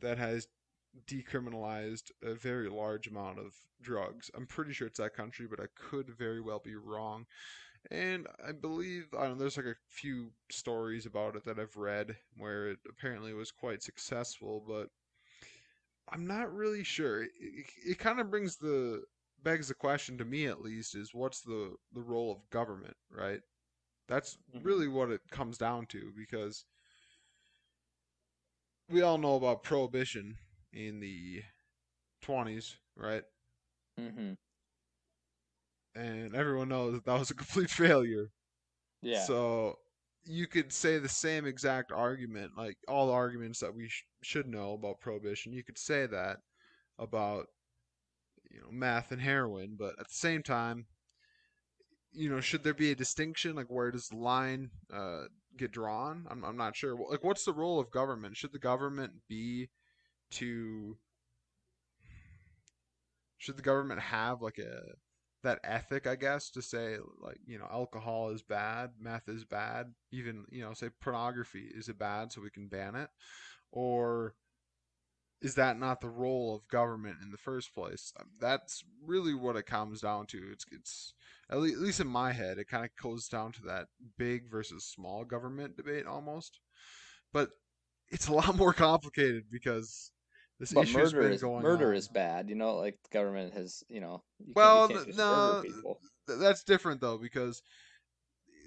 that 0.00 0.18
has 0.18 0.46
decriminalized 1.06 2.10
a 2.22 2.34
very 2.34 2.68
large 2.68 3.06
amount 3.06 3.38
of 3.38 3.54
drugs. 3.80 4.30
I'm 4.34 4.46
pretty 4.46 4.74
sure 4.74 4.86
it's 4.86 4.98
that 4.98 5.16
country, 5.16 5.46
but 5.48 5.58
I 5.58 5.66
could 5.74 6.10
very 6.10 6.42
well 6.42 6.60
be 6.62 6.76
wrong. 6.76 7.24
And 7.90 8.26
I 8.46 8.52
believe 8.52 9.06
I 9.18 9.22
don't 9.22 9.32
know, 9.32 9.38
there's 9.38 9.56
like 9.56 9.66
a 9.66 9.74
few 9.88 10.32
stories 10.50 11.06
about 11.06 11.34
it 11.34 11.44
that 11.46 11.58
I've 11.58 11.76
read 11.76 12.14
where 12.36 12.68
it 12.68 12.78
apparently 12.86 13.32
was 13.32 13.50
quite 13.50 13.82
successful, 13.82 14.62
but 14.68 14.88
I'm 16.12 16.26
not 16.26 16.54
really 16.54 16.84
sure. 16.84 17.22
It, 17.22 17.30
it, 17.40 17.66
it 17.92 17.98
kind 17.98 18.20
of 18.20 18.30
brings 18.30 18.56
the 18.56 19.02
begs 19.42 19.68
the 19.68 19.74
question 19.74 20.18
to 20.18 20.24
me 20.24 20.46
at 20.46 20.60
least 20.62 20.94
is 20.94 21.14
what's 21.14 21.40
the 21.42 21.76
the 21.92 22.02
role 22.02 22.32
of 22.32 22.50
government, 22.50 22.96
right? 23.10 23.40
That's 24.08 24.38
Mhm. 24.54 24.62
really 24.62 24.88
what 24.88 25.10
it 25.10 25.22
comes 25.30 25.58
down 25.58 25.86
to 25.88 26.12
because 26.16 26.64
we 28.88 29.02
all 29.02 29.18
know 29.18 29.34
about 29.36 29.62
prohibition 29.62 30.36
in 30.72 31.00
the 31.00 31.42
20s, 32.20 32.76
right? 32.96 33.24
Mm-hmm. 34.00 34.32
And 35.94 36.34
everyone 36.34 36.68
knows 36.68 36.94
that 36.94 37.04
that 37.04 37.18
was 37.18 37.30
a 37.30 37.34
complete 37.34 37.70
failure. 37.70 38.30
Yeah. 39.02 39.28
So 39.28 39.78
you 40.24 40.46
could 40.46 40.72
say 40.72 40.98
the 40.98 41.08
same 41.08 41.46
exact 41.46 41.92
argument, 41.92 42.52
like 42.56 42.78
all 42.88 43.06
the 43.08 43.12
arguments 43.12 43.60
that 43.60 43.74
we 43.74 43.88
sh- 43.88 44.04
should 44.22 44.46
know 44.46 44.72
about 44.74 45.00
prohibition. 45.00 45.52
You 45.52 45.64
could 45.64 45.78
say 45.78 46.06
that 46.06 46.38
about 46.98 47.46
you 48.52 48.60
know 48.60 48.70
meth 48.70 49.12
and 49.12 49.20
heroin, 49.20 49.76
but 49.78 49.94
at 49.98 50.08
the 50.08 50.14
same 50.14 50.42
time, 50.42 50.86
you 52.12 52.28
know, 52.28 52.40
should 52.40 52.62
there 52.62 52.74
be 52.74 52.90
a 52.90 52.96
distinction? 52.96 53.56
Like 53.56 53.70
where 53.70 53.90
does 53.90 54.08
the 54.08 54.16
line 54.16 54.70
uh, 54.92 55.24
get 55.56 55.72
drawn? 55.72 56.26
I'm 56.30 56.44
I'm 56.44 56.56
not 56.56 56.76
sure. 56.76 56.96
Like 57.10 57.24
what's 57.24 57.44
the 57.44 57.52
role 57.52 57.80
of 57.80 57.90
government? 57.90 58.36
Should 58.36 58.52
the 58.52 58.58
government 58.58 59.12
be 59.28 59.70
to 60.32 60.96
should 63.38 63.56
the 63.56 63.62
government 63.62 64.00
have 64.00 64.40
like 64.40 64.58
a 64.58 64.82
that 65.42 65.58
ethic, 65.64 66.06
I 66.06 66.14
guess, 66.14 66.50
to 66.50 66.62
say 66.62 66.98
like 67.20 67.38
you 67.46 67.58
know 67.58 67.66
alcohol 67.70 68.30
is 68.30 68.42
bad, 68.42 68.90
meth 69.00 69.28
is 69.28 69.44
bad, 69.44 69.92
even 70.12 70.44
you 70.50 70.62
know 70.62 70.72
say 70.74 70.90
pornography 71.00 71.70
is 71.74 71.88
it 71.88 71.98
bad, 71.98 72.32
so 72.32 72.40
we 72.40 72.50
can 72.50 72.68
ban 72.68 72.94
it, 72.94 73.08
or 73.72 74.34
is 75.42 75.56
that 75.56 75.78
not 75.78 76.00
the 76.00 76.08
role 76.10 76.54
of 76.56 76.68
government 76.68 77.18
in 77.22 77.30
the 77.32 77.38
first 77.38 77.74
place? 77.74 78.12
Um, 78.20 78.28
That's 78.40 78.84
really 79.04 79.34
what 79.34 79.56
it 79.56 79.66
comes 79.66 80.00
down 80.02 80.26
to. 80.28 80.50
It's 80.52 80.66
it's 80.72 81.14
at 81.50 81.58
le- 81.58 81.72
at 81.72 81.78
least 81.78 82.00
in 82.00 82.08
my 82.08 82.32
head, 82.32 82.58
it 82.58 82.68
kind 82.68 82.84
of 82.86 82.90
goes 83.02 83.28
down 83.28 83.52
to 83.54 83.62
that 83.64 83.88
big 84.18 84.50
versus 84.50 84.84
small 84.86 85.24
government 85.24 85.76
debate 85.76 86.06
almost, 86.06 86.60
but 87.32 87.50
it's 88.10 88.28
a 88.28 88.32
lot 88.34 88.56
more 88.56 88.72
complicated 88.74 89.44
because 89.50 90.12
this 90.60 90.74
But 90.74 90.88
issue's 90.88 90.88
murder 90.88 91.22
been 91.22 91.30
is 91.30 91.38
going 91.38 91.66
murder 91.66 91.66
on. 91.66 91.94
is 91.94 92.08
bad. 92.08 92.48
You 92.48 92.56
know, 92.56 92.76
like 92.76 92.98
government 93.12 93.54
has, 93.54 93.84
you 93.88 94.00
know, 94.00 94.24
you 94.44 94.54
Well, 94.54 94.76
you 94.76 94.82
can't 94.82 95.04
th- 95.04 95.06
just 95.06 95.24
murder 95.24 95.56
no, 95.56 95.64
th- 96.26 96.38
that's 96.38 96.62
different 96.64 97.00
though 97.00 97.18
because 97.18 97.62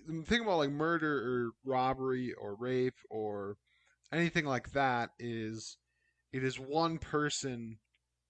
the 0.07 0.23
thing 0.23 0.41
about 0.41 0.57
like 0.57 0.69
murder 0.71 1.17
or 1.17 1.51
robbery 1.63 2.33
or 2.33 2.55
rape 2.55 2.97
or 3.09 3.57
anything 4.11 4.45
like 4.45 4.71
that 4.71 5.11
is 5.19 5.77
it 6.35 6.43
is 6.43 6.59
one 6.59 6.97
person 6.97 7.77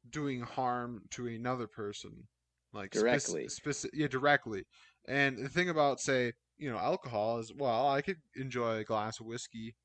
doing 0.08 0.42
harm 0.42 1.02
to 1.10 1.26
another 1.26 1.66
person 1.66 2.28
like 2.72 2.92
Directly. 2.92 3.48
speci- 3.48 3.90
yeah 3.94 4.08
directly 4.08 4.64
and 5.08 5.40
the 5.40 5.50
thing 5.50 5.70
about 5.70 6.00
say 6.00 6.34
you 6.60 6.72
know 6.72 6.78
alcohol 6.78 7.40
is 7.40 7.52
well 7.58 7.90
i 7.90 8.02
could 8.02 8.18
enjoy 8.36 8.78
a 8.78 8.84
glass 8.84 9.20
of 9.20 9.26
whiskey 9.26 9.76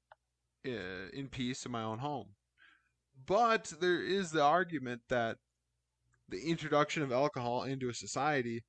uh, 0.66 1.08
in 1.14 1.28
peace 1.28 1.64
in 1.64 1.72
my 1.72 1.82
own 1.82 1.98
home 1.98 2.34
but 3.26 3.72
there 3.80 4.02
is 4.02 4.30
the 4.30 4.42
argument 4.42 5.00
that 5.08 5.38
the 6.28 6.42
introduction 6.42 7.02
of 7.02 7.10
alcohol 7.10 7.62
into 7.62 7.88
a 7.88 7.94
society 7.94 8.62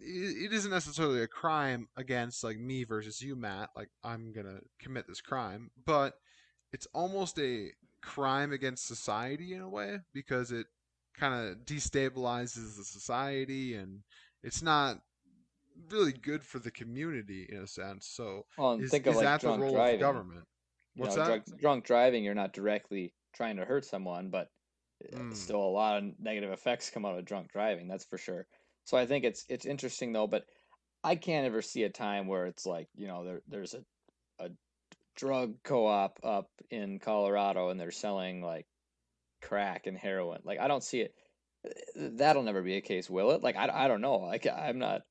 it 0.00 0.52
isn't 0.52 0.70
necessarily 0.70 1.20
a 1.20 1.28
crime 1.28 1.86
against 1.96 2.42
like 2.42 2.58
me 2.58 2.84
versus 2.84 3.20
you 3.20 3.36
matt 3.36 3.68
like 3.76 3.88
i'm 4.02 4.32
gonna 4.32 4.60
commit 4.80 5.06
this 5.06 5.20
crime 5.20 5.70
but 5.84 6.14
it's 6.72 6.86
almost 6.94 7.38
a 7.38 7.70
crime 8.02 8.52
against 8.52 8.86
society 8.86 9.54
in 9.54 9.60
a 9.62 9.68
way 9.68 10.00
because 10.12 10.52
it 10.52 10.66
kind 11.14 11.34
of 11.48 11.58
destabilizes 11.64 12.76
the 12.76 12.84
society 12.84 13.74
and 13.74 14.02
it's 14.42 14.62
not 14.62 14.98
really 15.90 16.12
good 16.12 16.44
for 16.44 16.58
the 16.58 16.70
community 16.70 17.46
in 17.50 17.58
a 17.58 17.66
sense 17.66 18.06
so 18.06 18.42
Well, 18.56 18.72
is, 18.78 18.90
think 18.90 19.06
is 19.06 19.16
of 19.16 19.16
like 19.16 19.24
that 19.24 19.42
the 19.44 19.52
drunk 19.52 19.52
role 19.52 19.70
driving. 19.70 19.84
of 19.84 19.98
government 19.98 20.46
You 20.94 21.04
what's 21.04 21.14
know, 21.14 21.18
that 21.18 21.20
drunk, 21.20 21.44
drunk 21.58 21.84
driving, 21.84 22.24
you're 22.24 22.34
not 22.34 22.52
directly 22.52 23.14
trying 23.34 23.56
to 23.56 23.64
hurt 23.64 23.84
someone, 23.84 24.30
but 24.30 24.50
Mm. 25.12 25.32
still 25.32 25.62
a 25.62 25.70
lot 25.70 25.98
of 25.98 26.18
negative 26.20 26.52
effects 26.52 26.90
come 26.90 27.06
out 27.06 27.18
of 27.18 27.24
drunk 27.24 27.52
driving. 27.52 27.88
That's 27.88 28.04
for 28.06 28.18
sure. 28.18 28.46
So 28.84 28.96
I 28.96 29.06
think 29.06 29.24
it's 29.24 29.46
it's 29.48 29.66
interesting 29.66 30.12
though, 30.12 30.26
but 30.28 30.46
I 31.04 31.16
can't 31.16 31.46
ever 31.46 31.62
see 31.62 31.84
a 31.84 31.90
time 31.90 32.28
where 32.28 32.46
it's 32.46 32.66
like 32.66 32.88
you 32.94 33.08
know 33.08 33.24
there 33.24 33.42
there's 33.48 33.74
a 33.74 33.84
a 34.40 34.50
drug 35.16 35.54
co-op 35.62 36.18
up 36.22 36.48
in 36.70 36.98
Colorado 36.98 37.68
and 37.68 37.80
they're 37.80 37.90
selling 37.90 38.42
like 38.42 38.66
crack 39.40 39.86
and 39.86 39.96
heroin. 39.96 40.40
Like 40.44 40.58
I 40.60 40.68
don't 40.68 40.84
see 40.84 41.00
it. 41.00 41.14
That'll 41.94 42.42
never 42.42 42.62
be 42.62 42.76
a 42.76 42.80
case, 42.80 43.08
will 43.08 43.30
it? 43.32 43.42
Like 43.42 43.56
I, 43.56 43.68
I 43.72 43.88
don't 43.88 44.00
know. 44.00 44.16
Like 44.16 44.46
I'm 44.46 44.78
not 44.78 45.02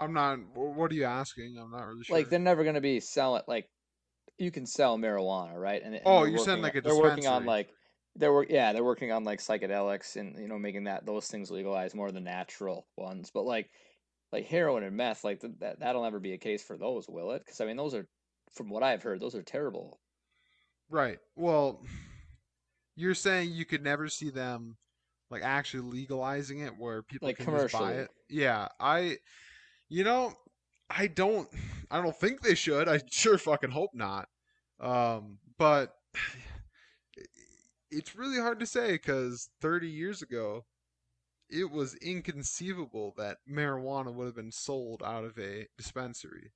i'm 0.00 0.14
not 0.14 0.38
what 0.54 0.90
are 0.90 0.94
you 0.94 1.04
asking 1.04 1.54
i'm 1.60 1.70
not 1.70 1.86
really 1.86 2.02
sure 2.02 2.16
like 2.16 2.30
they're 2.30 2.38
never 2.38 2.64
gonna 2.64 2.80
be 2.80 2.98
selling 2.98 3.42
like 3.46 3.68
you 4.38 4.50
can 4.50 4.66
sell 4.66 4.98
marijuana, 4.98 5.54
right? 5.54 5.82
And, 5.82 5.94
and 5.94 6.04
Oh, 6.04 6.24
you're 6.24 6.38
saying 6.38 6.62
like 6.62 6.74
a 6.74 6.80
they're 6.80 6.96
working 6.96 7.26
on 7.26 7.46
like 7.46 7.68
they're 8.16 8.32
work 8.32 8.48
yeah 8.50 8.72
they're 8.72 8.84
working 8.84 9.10
on 9.10 9.24
like 9.24 9.40
psychedelics 9.40 10.16
and 10.16 10.38
you 10.38 10.48
know 10.48 10.58
making 10.58 10.84
that 10.84 11.06
those 11.06 11.28
things 11.28 11.50
legalized 11.50 11.94
more 11.94 12.10
than 12.10 12.24
natural 12.24 12.86
ones. 12.96 13.30
But 13.32 13.44
like 13.44 13.70
like 14.32 14.46
heroin 14.46 14.82
and 14.82 14.96
meth 14.96 15.24
like 15.24 15.40
th- 15.40 15.54
that 15.60 15.80
that'll 15.80 16.02
never 16.02 16.20
be 16.20 16.32
a 16.32 16.38
case 16.38 16.62
for 16.62 16.76
those, 16.76 17.06
will 17.08 17.32
it? 17.32 17.42
Because 17.44 17.60
I 17.60 17.66
mean 17.66 17.76
those 17.76 17.94
are 17.94 18.06
from 18.52 18.68
what 18.68 18.82
I've 18.82 19.02
heard 19.02 19.20
those 19.20 19.34
are 19.34 19.42
terrible. 19.42 20.00
Right. 20.90 21.18
Well, 21.36 21.82
you're 22.96 23.14
saying 23.14 23.52
you 23.52 23.64
could 23.64 23.82
never 23.82 24.08
see 24.08 24.30
them 24.30 24.76
like 25.30 25.42
actually 25.42 25.90
legalizing 25.90 26.60
it 26.60 26.76
where 26.78 27.02
people 27.02 27.28
Like, 27.28 27.38
can 27.38 27.46
just 27.46 27.72
buy 27.72 27.92
it. 27.92 28.10
Yeah, 28.28 28.68
I 28.78 29.16
you 29.88 30.04
know, 30.04 30.34
I 30.90 31.06
don't 31.06 31.48
I 31.90 32.00
don't 32.02 32.16
think 32.16 32.40
they 32.40 32.54
should. 32.54 32.88
I 32.88 33.00
sure 33.10 33.38
fucking 33.38 33.70
hope 33.70 33.90
not. 33.94 34.28
Um, 34.80 35.38
but 35.58 35.94
it's 37.90 38.16
really 38.16 38.40
hard 38.40 38.60
to 38.60 38.66
say 38.66 38.96
cuz 38.98 39.50
30 39.60 39.88
years 39.88 40.22
ago 40.22 40.64
it 41.48 41.70
was 41.70 41.94
inconceivable 41.96 43.12
that 43.18 43.38
marijuana 43.48 44.12
would 44.12 44.24
have 44.24 44.34
been 44.34 44.52
sold 44.52 45.02
out 45.02 45.24
of 45.24 45.38
a 45.38 45.68
dispensary, 45.76 46.52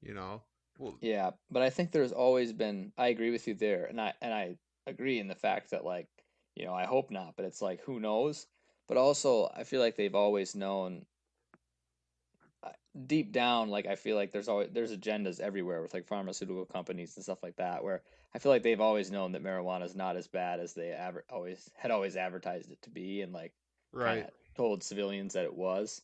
you 0.00 0.14
know. 0.14 0.42
Well, 0.78 1.00
Yeah, 1.00 1.32
but 1.50 1.62
I 1.62 1.70
think 1.70 1.92
there's 1.92 2.12
always 2.12 2.52
been 2.52 2.92
I 2.98 3.08
agree 3.08 3.30
with 3.30 3.46
you 3.48 3.54
there 3.54 3.86
and 3.86 4.00
I 4.00 4.14
and 4.20 4.34
I 4.34 4.58
agree 4.86 5.18
in 5.18 5.28
the 5.28 5.34
fact 5.34 5.70
that 5.70 5.84
like 5.84 6.08
you 6.54 6.64
know 6.64 6.74
I 6.74 6.84
hope 6.86 7.10
not, 7.10 7.36
but 7.36 7.44
it's 7.46 7.62
like 7.62 7.80
who 7.82 8.00
knows? 8.00 8.46
But 8.86 8.96
also 8.96 9.48
I 9.54 9.64
feel 9.64 9.80
like 9.80 9.96
they've 9.96 10.14
always 10.14 10.54
known 10.54 11.06
deep 13.06 13.32
down, 13.32 13.68
like 13.68 13.86
I 13.86 13.96
feel 13.96 14.16
like 14.16 14.32
there's 14.32 14.48
always 14.48 14.70
there's 14.72 14.96
agendas 14.96 15.40
everywhere 15.40 15.82
with 15.82 15.94
like 15.94 16.06
pharmaceutical 16.06 16.66
companies 16.66 17.16
and 17.16 17.22
stuff 17.24 17.42
like 17.42 17.56
that, 17.56 17.84
where 17.84 18.02
I 18.34 18.38
feel 18.38 18.50
like 18.50 18.62
they've 18.62 18.80
always 18.80 19.10
known 19.10 19.32
that 19.32 19.42
marijuana 19.42 19.84
is 19.84 19.94
not 19.96 20.16
as 20.16 20.26
bad 20.28 20.60
as 20.60 20.74
they 20.74 20.90
ever 20.92 21.24
always 21.30 21.70
had 21.76 21.90
always 21.90 22.16
advertised 22.16 22.70
it 22.70 22.82
to 22.82 22.90
be, 22.90 23.22
and 23.22 23.32
like 23.32 23.54
Right. 23.92 24.30
told 24.56 24.82
civilians 24.82 25.34
that 25.34 25.44
it 25.44 25.54
was. 25.54 26.02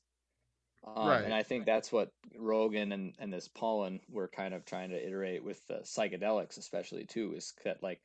Um, 0.86 1.22
and 1.24 1.34
I 1.34 1.42
think 1.42 1.66
that's 1.66 1.90
what 1.90 2.12
Rogan 2.38 2.92
and, 2.92 3.14
and 3.18 3.32
this 3.32 3.48
Pollan 3.48 4.00
were 4.08 4.28
kind 4.28 4.54
of 4.54 4.64
trying 4.64 4.90
to 4.90 5.06
iterate 5.06 5.42
with 5.44 5.66
the 5.66 5.80
psychedelics, 5.84 6.58
especially 6.58 7.04
too, 7.04 7.34
is 7.34 7.54
that 7.64 7.82
like 7.82 8.00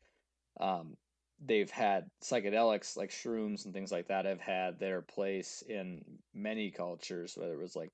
um, 0.59 0.97
they've 1.43 1.69
had 1.69 2.09
psychedelics 2.23 2.97
like 2.97 3.11
shrooms 3.11 3.65
and 3.65 3.73
things 3.73 3.91
like 3.91 4.07
that 4.07 4.25
have 4.25 4.41
had 4.41 4.79
their 4.79 5.01
place 5.01 5.63
in 5.67 6.03
many 6.34 6.71
cultures, 6.71 7.38
whether 7.38 7.53
it 7.53 7.61
was 7.61 7.75
like 7.75 7.93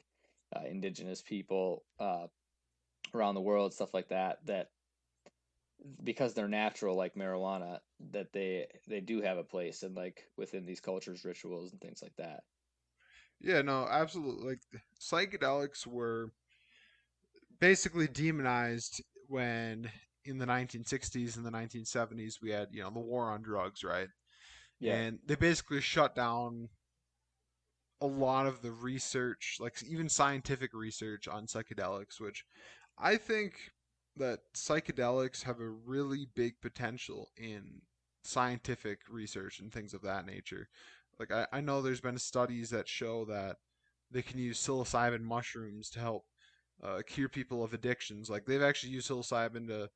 uh, 0.56 0.62
indigenous 0.66 1.22
people 1.22 1.84
uh, 2.00 2.28
around 3.14 3.36
the 3.36 3.42
world, 3.42 3.74
stuff 3.74 3.94
like 3.94 4.10
that, 4.10 4.40
that 4.46 4.70
because 6.04 6.34
they're 6.34 6.48
natural 6.48 6.96
like 6.96 7.16
marijuana, 7.16 7.80
that 8.12 8.32
they 8.34 8.68
they 8.88 9.00
do 9.02 9.22
have 9.22 9.38
a 9.38 9.44
place 9.44 9.84
in 9.84 9.94
like 9.96 10.24
within 10.38 10.66
these 10.66 10.80
cultures, 10.80 11.26
rituals 11.26 11.72
and 11.72 11.82
things 11.82 12.02
like 12.02 12.16
that. 12.18 12.44
Yeah, 13.40 13.62
no, 13.62 13.88
absolutely. 13.90 14.50
Like 14.50 14.60
psychedelics 15.00 15.86
were 15.86 16.32
basically 17.60 18.08
demonized 18.08 19.04
when 19.28 19.90
in 20.26 20.38
the 20.38 20.46
1960s 20.46 21.38
and 21.38 21.46
the 21.46 21.52
1970s 21.52 22.40
we 22.42 22.52
had, 22.52 22.70
you 22.72 22.82
know, 22.82 22.90
the 22.90 23.00
war 23.00 23.32
on 23.32 23.42
drugs, 23.42 23.84
right? 23.84 24.10
Yeah. 24.80 24.96
And 24.96 25.20
they 25.26 25.36
basically 25.36 25.82
shut 25.82 26.16
down 26.16 26.70
a 28.02 28.08
lot 28.08 28.46
of 28.46 28.62
the 28.62 28.72
research, 28.72 29.58
like 29.60 29.82
even 29.84 30.10
scientific 30.10 30.74
research 30.74 31.28
on 31.28 31.48
psychedelics, 31.48 32.20
which 32.20 32.46
I 32.98 33.18
think 33.18 33.72
that 34.18 34.40
psychedelics 34.56 35.44
have 35.44 35.60
a 35.60 35.70
really 35.70 36.28
big 36.36 36.60
potential 36.62 37.30
in 37.38 37.82
scientific 38.24 39.00
research 39.10 39.60
and 39.60 39.72
things 39.72 39.94
of 39.94 40.02
that 40.02 40.26
nature. 40.26 40.68
Like 41.20 41.32
I, 41.32 41.48
I 41.52 41.62
know 41.62 41.82
there's 41.82 42.02
been 42.02 42.18
studies 42.18 42.70
that 42.70 42.88
show 42.88 43.26
that 43.26 43.58
they 44.12 44.22
can 44.22 44.40
use 44.40 44.60
psilocybin 44.60 45.22
mushrooms 45.22 45.90
to 45.92 46.00
help 46.00 46.26
uh, 46.84 47.02
cure 47.06 47.30
people 47.30 47.64
of 47.64 47.74
addictions. 47.74 48.30
Like 48.30 48.46
they've 48.46 48.62
actually 48.62 48.94
used 48.94 49.10
psilocybin 49.10 49.68
to 49.68 49.90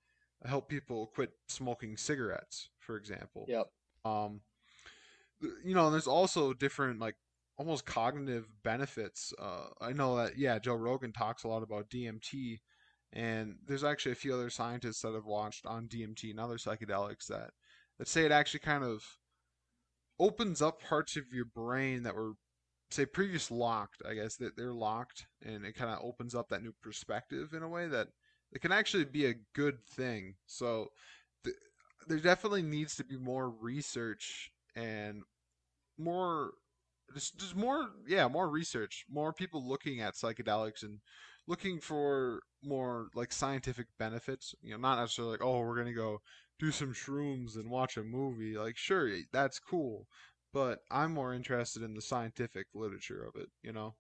help 0.45 0.69
people 0.69 1.11
quit 1.13 1.32
smoking 1.47 1.97
cigarettes, 1.97 2.69
for 2.80 2.97
example. 2.97 3.45
Yep. 3.47 3.67
Um, 4.03 4.41
you 5.63 5.76
know, 5.76 5.89
there's 5.89 6.07
also 6.07 6.53
different 6.53 6.99
like 6.99 7.15
almost 7.57 7.86
cognitive 7.86 8.47
benefits. 8.63 9.34
Uh, 9.39 9.67
I 9.80 9.93
know 9.93 10.17
that 10.17 10.38
yeah, 10.38 10.59
Joe 10.59 10.76
Rogan 10.76 11.13
talks 11.13 11.43
a 11.43 11.47
lot 11.47 11.63
about 11.63 11.89
DMT, 11.89 12.59
and 13.13 13.55
there's 13.67 13.84
actually 13.84 14.13
a 14.13 14.15
few 14.15 14.34
other 14.34 14.49
scientists 14.49 15.01
that 15.01 15.13
have 15.13 15.26
watched 15.26 15.65
on 15.65 15.88
DMT 15.88 16.32
and 16.32 16.39
other 16.39 16.57
psychedelics 16.57 17.28
that 17.28 17.51
that 17.99 18.07
say 18.07 18.26
it 18.26 18.32
actually 18.32 18.61
kind 18.61 18.84
of 18.84 19.03
opens 20.22 20.61
up 20.61 20.82
parts 20.82 21.17
of 21.17 21.34
your 21.34 21.45
brain 21.45 22.03
that 22.03 22.15
were 22.15 22.34
say 22.91 23.05
previous 23.05 23.49
locked 23.49 24.01
i 24.05 24.13
guess 24.13 24.36
that 24.36 24.57
they're 24.57 24.74
locked 24.74 25.26
and 25.45 25.65
it 25.65 25.76
kind 25.76 25.89
of 25.89 25.99
opens 26.03 26.36
up 26.36 26.49
that 26.49 26.61
new 26.61 26.74
perspective 26.84 27.53
in 27.53 27.63
a 27.63 27.69
way 27.69 27.88
that 27.88 28.07
it 28.51 28.61
can 28.61 28.72
actually 28.72 29.05
be 29.05 29.26
a 29.26 29.36
good 29.53 29.84
thing. 29.86 30.36
So 30.45 30.88
th- 31.43 31.55
there 32.07 32.19
definitely 32.19 32.63
needs 32.63 32.95
to 32.95 33.03
be 33.03 33.17
more 33.17 33.49
research 33.49 34.51
and 34.76 35.24
more 35.97 36.51
just, 37.13 37.38
just 37.38 37.55
more 37.55 37.89
yeah 38.07 38.28
more 38.28 38.49
research 38.49 39.05
more 39.09 39.34
people 39.34 39.67
looking 39.67 39.99
at 39.99 40.13
psychedelics 40.13 40.82
and 40.82 40.99
looking 41.45 41.80
for 41.80 42.41
more 42.63 43.07
like 43.15 43.32
scientific 43.34 43.88
benefits. 43.99 44.55
You 44.61 44.72
know 44.72 44.78
not 44.78 44.99
necessarily 44.99 45.34
like 45.34 45.43
oh 45.43 45.59
we're 45.61 45.78
gonna 45.78 45.93
go 45.93 46.22
do 46.62 46.72
some 46.72 46.93
shrooms 46.93 47.57
and 47.57 47.70
watch 47.72 47.97
a 47.97 48.03
movie 48.05 48.57
like 48.57 48.78
sure 48.78 49.09
that's 49.34 49.59
cool 49.59 50.07
but 50.53 50.80
i'm 50.91 51.14
more 51.14 51.34
interested 51.34 51.84
in 51.84 51.95
the 51.95 52.01
scientific 52.01 52.68
literature 52.76 53.24
of 53.26 53.36
it 53.36 53.49
you 53.64 53.74
know 53.74 53.95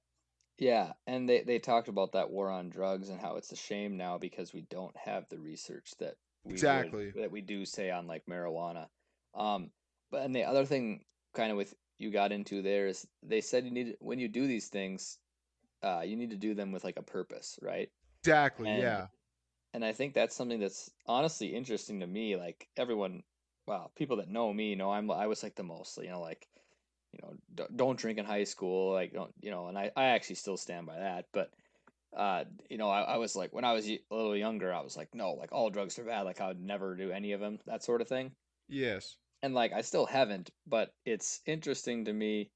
Yeah, 0.57 0.93
and 1.07 1.27
they 1.27 1.41
they 1.43 1.59
talked 1.59 1.87
about 1.87 2.11
that 2.13 2.29
war 2.29 2.49
on 2.49 2.69
drugs 2.69 3.09
and 3.09 3.19
how 3.19 3.35
it's 3.37 3.51
a 3.51 3.55
shame 3.55 3.97
now 3.97 4.17
because 4.17 4.53
we 4.53 4.61
don't 4.61 4.95
have 4.95 5.27
the 5.29 5.39
research 5.39 5.95
that 5.97 6.17
we 6.43 6.63
would 6.63 6.95
exactly 6.95 7.13
that 7.13 7.31
we 7.31 7.41
do 7.41 7.65
say 7.65 7.89
on 7.91 8.07
like 8.07 8.25
marijuana. 8.27 8.89
Um, 9.33 9.73
but 10.11 10.23
and 10.23 10.35
the 10.35 10.43
other 10.43 10.65
thing 10.65 11.05
kind 11.33 11.51
of 11.51 11.57
with 11.57 11.75
you 11.97 12.11
got 12.11 12.31
into 12.31 12.61
there 12.61 12.87
is 12.87 13.07
they 13.23 13.41
said 13.41 13.65
you 13.65 13.71
need 13.71 13.97
when 13.99 14.19
you 14.19 14.27
do 14.29 14.45
these 14.47 14.69
things, 14.69 15.19
uh, 15.83 16.01
you 16.01 16.17
need 16.17 16.31
to 16.31 16.37
do 16.37 16.55
them 16.55 16.71
with 16.73 16.83
like 16.85 16.97
a 16.97 17.03
purpose, 17.03 17.59
right? 17.61 17.91
exactly 18.23 18.69
And 18.69 18.79
yeah 18.79 19.07
and 19.73 19.83
I 19.85 19.93
think 19.93 20.13
that's 20.13 20.35
something 20.35 20.59
that's 20.59 20.91
honestly 21.05 21.47
interesting 21.47 21.99
to 22.01 22.07
me. 22.07 22.35
Like 22.35 22.67
everyone, 22.77 23.23
well, 23.67 23.91
people 23.95 24.17
that 24.17 24.29
know 24.29 24.51
me 24.53 24.75
know 24.75 24.91
I'm 24.91 25.09
I 25.11 25.27
was 25.27 25.43
like 25.43 25.55
the 25.55 25.63
most, 25.63 25.97
you 25.97 26.09
know, 26.09 26.21
like 26.21 26.47
you 27.13 27.19
know, 27.21 27.33
don't, 27.53 27.77
don't 27.77 27.99
drink 27.99 28.19
in 28.19 28.25
high 28.25 28.45
school, 28.45 28.93
like 28.93 29.13
don't, 29.13 29.33
you 29.41 29.51
know, 29.51 29.67
and 29.67 29.77
I 29.77 29.91
I 29.95 30.05
actually 30.07 30.35
still 30.35 30.57
stand 30.57 30.87
by 30.87 30.99
that. 30.99 31.25
But 31.33 31.51
uh, 32.15 32.43
you 32.69 32.77
know, 32.77 32.89
I, 32.89 33.01
I 33.01 33.17
was 33.17 33.35
like 33.35 33.53
when 33.53 33.65
I 33.65 33.73
was 33.73 33.87
a 33.89 33.99
little 34.09 34.35
younger, 34.35 34.73
I 34.73 34.81
was 34.81 34.97
like, 34.97 35.13
no, 35.13 35.33
like 35.33 35.51
all 35.51 35.69
drugs 35.69 35.97
are 35.99 36.03
bad, 36.03 36.23
like 36.23 36.41
I 36.41 36.47
would 36.47 36.61
never 36.61 36.95
do 36.95 37.11
any 37.11 37.31
of 37.33 37.39
them, 37.39 37.59
that 37.65 37.83
sort 37.83 38.01
of 38.01 38.07
thing. 38.07 38.31
yes 38.67 39.15
And 39.41 39.53
like 39.53 39.73
I 39.73 39.81
still 39.81 40.05
haven't, 40.05 40.51
but 40.67 40.93
it's 41.05 41.41
interesting 41.45 42.05
to 42.05 42.13
me 42.13 42.51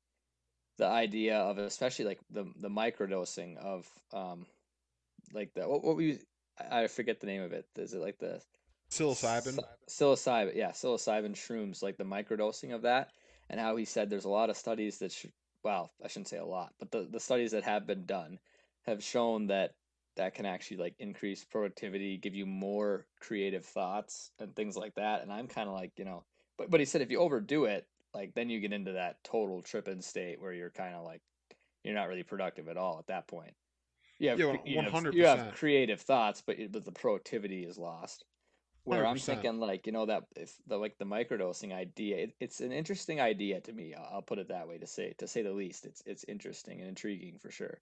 the 0.78 0.86
idea 0.86 1.38
of 1.38 1.58
especially 1.58 2.06
like 2.06 2.20
the 2.30 2.46
the 2.60 2.70
microdosing 2.70 3.58
of 3.58 3.88
um 4.14 4.46
like 5.34 5.54
the 5.54 5.68
what, 5.68 5.84
what 5.84 5.96
we 5.96 6.20
I 6.58 6.88
forget 6.88 7.20
the 7.20 7.28
name 7.28 7.42
of 7.42 7.54
it. 7.54 7.66
Is 7.76 7.94
it 7.94 8.02
like 8.02 8.18
the 8.20 8.42
psilocybin 8.92 9.60
psilocybin, 9.90 10.56
yeah, 10.56 10.72
psilocybin 10.72 11.34
shrooms, 11.34 11.84
like 11.84 11.98
the 11.98 12.04
microdosing 12.04 12.74
of 12.74 12.84
that, 12.84 13.10
and 13.50 13.60
how 13.60 13.76
he 13.76 13.86
said 13.86 14.10
there's 14.10 14.26
a 14.26 14.30
lot 14.30 14.50
of 14.50 14.58
studies 14.58 15.00
that, 15.00 15.12
sh- 15.12 15.26
well, 15.64 15.92
I 16.04 16.08
shouldn't 16.08 16.28
say 16.28 16.38
a 16.38 16.46
lot, 16.46 16.74
but 16.80 16.92
the, 16.92 17.08
the 17.10 17.20
studies 17.20 17.52
that 17.52 17.64
have 17.64 17.88
been 17.88 18.06
done 18.06 18.40
have 18.86 19.04
shown 19.04 19.48
that 19.48 19.74
that 20.16 20.34
can 20.34 20.46
actually 20.46 20.78
like 20.78 20.96
increase 21.00 21.44
productivity, 21.44 22.18
give 22.18 22.36
you 22.36 22.46
more 22.46 23.06
creative 23.20 23.66
thoughts 23.66 24.32
and 24.40 24.56
things 24.56 24.78
like 24.78 24.96
that. 24.96 25.22
And 25.22 25.32
I'm 25.32 25.48
kind 25.48 25.68
of 25.68 25.76
like, 25.76 25.92
you 25.98 26.06
know, 26.06 26.24
but 26.58 26.70
but 26.70 26.80
he 26.80 26.86
said 26.86 27.02
if 27.02 27.12
you 27.12 27.20
overdo 27.20 27.66
it, 27.66 27.86
like 28.14 28.34
then 28.34 28.50
you 28.50 28.60
get 28.60 28.72
into 28.74 28.94
that 28.94 29.24
total 29.24 29.62
tripping 29.62 30.02
state 30.02 30.40
where 30.40 30.54
you're 30.54 30.70
kind 30.70 30.96
of 30.96 31.04
like 31.04 31.22
you're 31.84 31.94
not 31.94 32.08
really 32.08 32.24
productive 32.24 32.68
at 32.70 32.78
all 32.78 32.98
at 33.00 33.08
that 33.08 33.28
point. 33.28 33.54
Yeah 34.20 34.38
you 34.64 34.82
have, 34.82 34.96
100% 34.96 35.14
you 35.14 35.26
have 35.26 35.50
creative 35.50 36.02
thoughts, 36.02 36.42
but 36.42 36.58
but 36.72 36.84
the 36.86 36.92
productivity 36.92 37.66
is 37.66 37.78
lost. 37.78 38.26
Where 38.86 39.06
I'm 39.06 39.22
thinking 39.22 39.60
like 39.60 39.88
you 39.88 39.94
know 39.94 40.06
that 40.08 40.26
if 40.36 40.58
the 40.68 40.78
like 40.78 40.98
the 41.00 41.06
microdosing 41.06 41.74
idea, 41.74 42.18
it, 42.18 42.36
it's 42.40 42.62
an 42.62 42.72
interesting 42.74 43.22
idea 43.22 43.62
to 43.62 43.74
me. 43.74 43.94
I'll, 43.96 44.16
I'll 44.16 44.22
put 44.24 44.40
it 44.40 44.50
that 44.50 44.68
way 44.68 44.78
to 44.80 44.88
say 44.88 45.14
to 45.20 45.28
say 45.28 45.44
the 45.44 45.54
least. 45.54 45.86
It's 45.86 46.04
it's 46.06 46.26
interesting 46.26 46.80
and 46.82 46.90
intriguing 46.90 47.40
for 47.40 47.52
sure. 47.52 47.82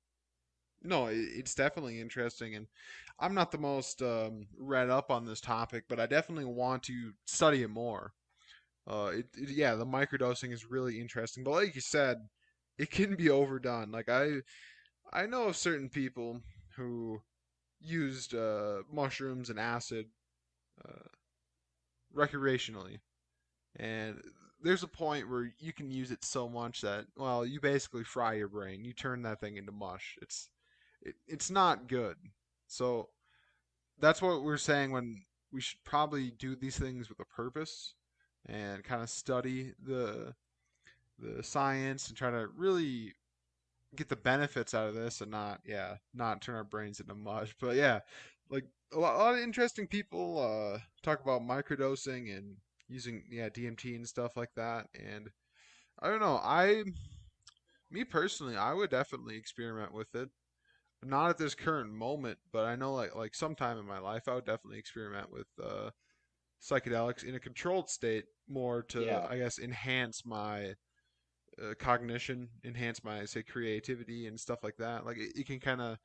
No, 0.81 1.07
i- 1.07 1.11
it's 1.13 1.55
definitely 1.55 1.99
interesting, 2.01 2.55
and 2.55 2.67
I'm 3.19 3.33
not 3.33 3.51
the 3.51 3.57
most 3.57 4.01
um, 4.01 4.47
read 4.57 4.89
up 4.89 5.11
on 5.11 5.25
this 5.25 5.39
topic, 5.41 5.85
but 5.87 5.99
I 5.99 6.05
definitely 6.07 6.45
want 6.45 6.83
to 6.83 7.13
study 7.25 7.63
it 7.63 7.69
more. 7.69 8.13
Uh, 8.87 9.11
it, 9.15 9.27
it- 9.37 9.49
yeah, 9.51 9.75
the 9.75 9.85
microdosing 9.85 10.53
is 10.53 10.65
really 10.65 10.99
interesting, 11.01 11.43
but 11.43 11.51
like 11.51 11.75
you 11.75 11.81
said, 11.81 12.17
it 12.77 12.91
can 12.91 13.15
be 13.17 13.29
overdone. 13.29 13.91
Like 13.91 14.09
I, 14.09 14.41
I 15.13 15.27
know 15.27 15.47
of 15.47 15.55
certain 15.55 15.89
people 15.89 16.41
who 16.75 17.21
used 17.79 18.33
uh, 18.33 18.79
mushrooms 18.91 19.49
and 19.49 19.59
acid 19.59 20.07
uh, 20.83 21.07
recreationally, 22.15 22.99
and 23.75 24.19
there's 24.61 24.83
a 24.83 24.87
point 24.87 25.29
where 25.29 25.53
you 25.59 25.71
can 25.71 25.91
use 25.91 26.09
it 26.09 26.23
so 26.23 26.49
much 26.49 26.81
that, 26.81 27.05
well, 27.15 27.45
you 27.45 27.59
basically 27.59 28.03
fry 28.03 28.33
your 28.33 28.47
brain. 28.47 28.83
You 28.83 28.93
turn 28.93 29.21
that 29.23 29.39
thing 29.39 29.57
into 29.57 29.71
mush. 29.71 30.17
It's 30.21 30.49
it, 31.01 31.15
it's 31.27 31.51
not 31.51 31.87
good. 31.87 32.15
So 32.67 33.09
that's 33.99 34.21
what 34.21 34.43
we're 34.43 34.57
saying 34.57 34.91
when 34.91 35.23
we 35.51 35.61
should 35.61 35.83
probably 35.83 36.31
do 36.31 36.55
these 36.55 36.79
things 36.79 37.09
with 37.09 37.19
a 37.19 37.25
purpose 37.25 37.93
and 38.47 38.83
kind 38.83 39.03
of 39.03 39.09
study 39.09 39.73
the 39.85 40.33
the 41.19 41.43
science 41.43 42.07
and 42.07 42.17
try 42.17 42.31
to 42.31 42.47
really 42.57 43.13
get 43.95 44.09
the 44.09 44.15
benefits 44.15 44.73
out 44.73 44.87
of 44.89 44.95
this 44.95 45.21
and 45.21 45.31
not 45.31 45.61
yeah 45.65 45.95
not 46.13 46.41
turn 46.41 46.55
our 46.55 46.63
brains 46.63 46.99
into 46.99 47.15
mush. 47.15 47.55
But 47.61 47.75
yeah 47.75 47.99
like 48.49 48.65
a 48.93 48.99
lot, 48.99 49.15
a 49.15 49.17
lot 49.17 49.35
of 49.35 49.41
interesting 49.41 49.87
people 49.87 50.39
uh 50.39 50.79
talk 51.01 51.21
about 51.21 51.41
microdosing 51.41 52.35
and 52.35 52.57
using 52.87 53.23
yeah 53.31 53.49
DMT 53.49 53.95
and 53.95 54.07
stuff 54.07 54.37
like 54.37 54.51
that. 54.55 54.87
And 54.95 55.29
I 56.01 56.09
don't 56.09 56.21
know 56.21 56.39
I 56.43 56.83
me 57.91 58.03
personally 58.03 58.57
I 58.57 58.73
would 58.73 58.89
definitely 58.89 59.37
experiment 59.37 59.93
with 59.93 60.13
it. 60.15 60.29
Not 61.03 61.29
at 61.31 61.37
this 61.37 61.55
current 61.55 61.93
moment, 61.93 62.39
but 62.51 62.65
I 62.65 62.75
know 62.75 62.93
like 62.95 63.15
like 63.15 63.35
sometime 63.35 63.77
in 63.79 63.85
my 63.87 63.99
life 63.99 64.27
I 64.27 64.35
would 64.35 64.45
definitely 64.45 64.79
experiment 64.79 65.31
with 65.31 65.47
uh, 65.63 65.91
psychedelics 66.61 67.23
in 67.23 67.35
a 67.35 67.39
controlled 67.39 67.89
state 67.89 68.25
more 68.49 68.83
to 68.83 69.07
Yeah, 69.07 69.27
I 69.27 69.37
guess 69.37 69.59
enhance 69.59 70.25
my 70.25 70.75
uh, 71.61 71.73
cognition, 71.79 72.49
enhance 72.63 73.03
my 73.03 73.25
say 73.25 73.43
creativity 73.43 74.27
and 74.27 74.39
stuff 74.39 74.63
like 74.63 74.77
that. 74.77 75.05
Like 75.05 75.17
it, 75.17 75.31
it 75.35 75.45
can 75.47 75.59
kind 75.59 75.81
of 75.81 75.97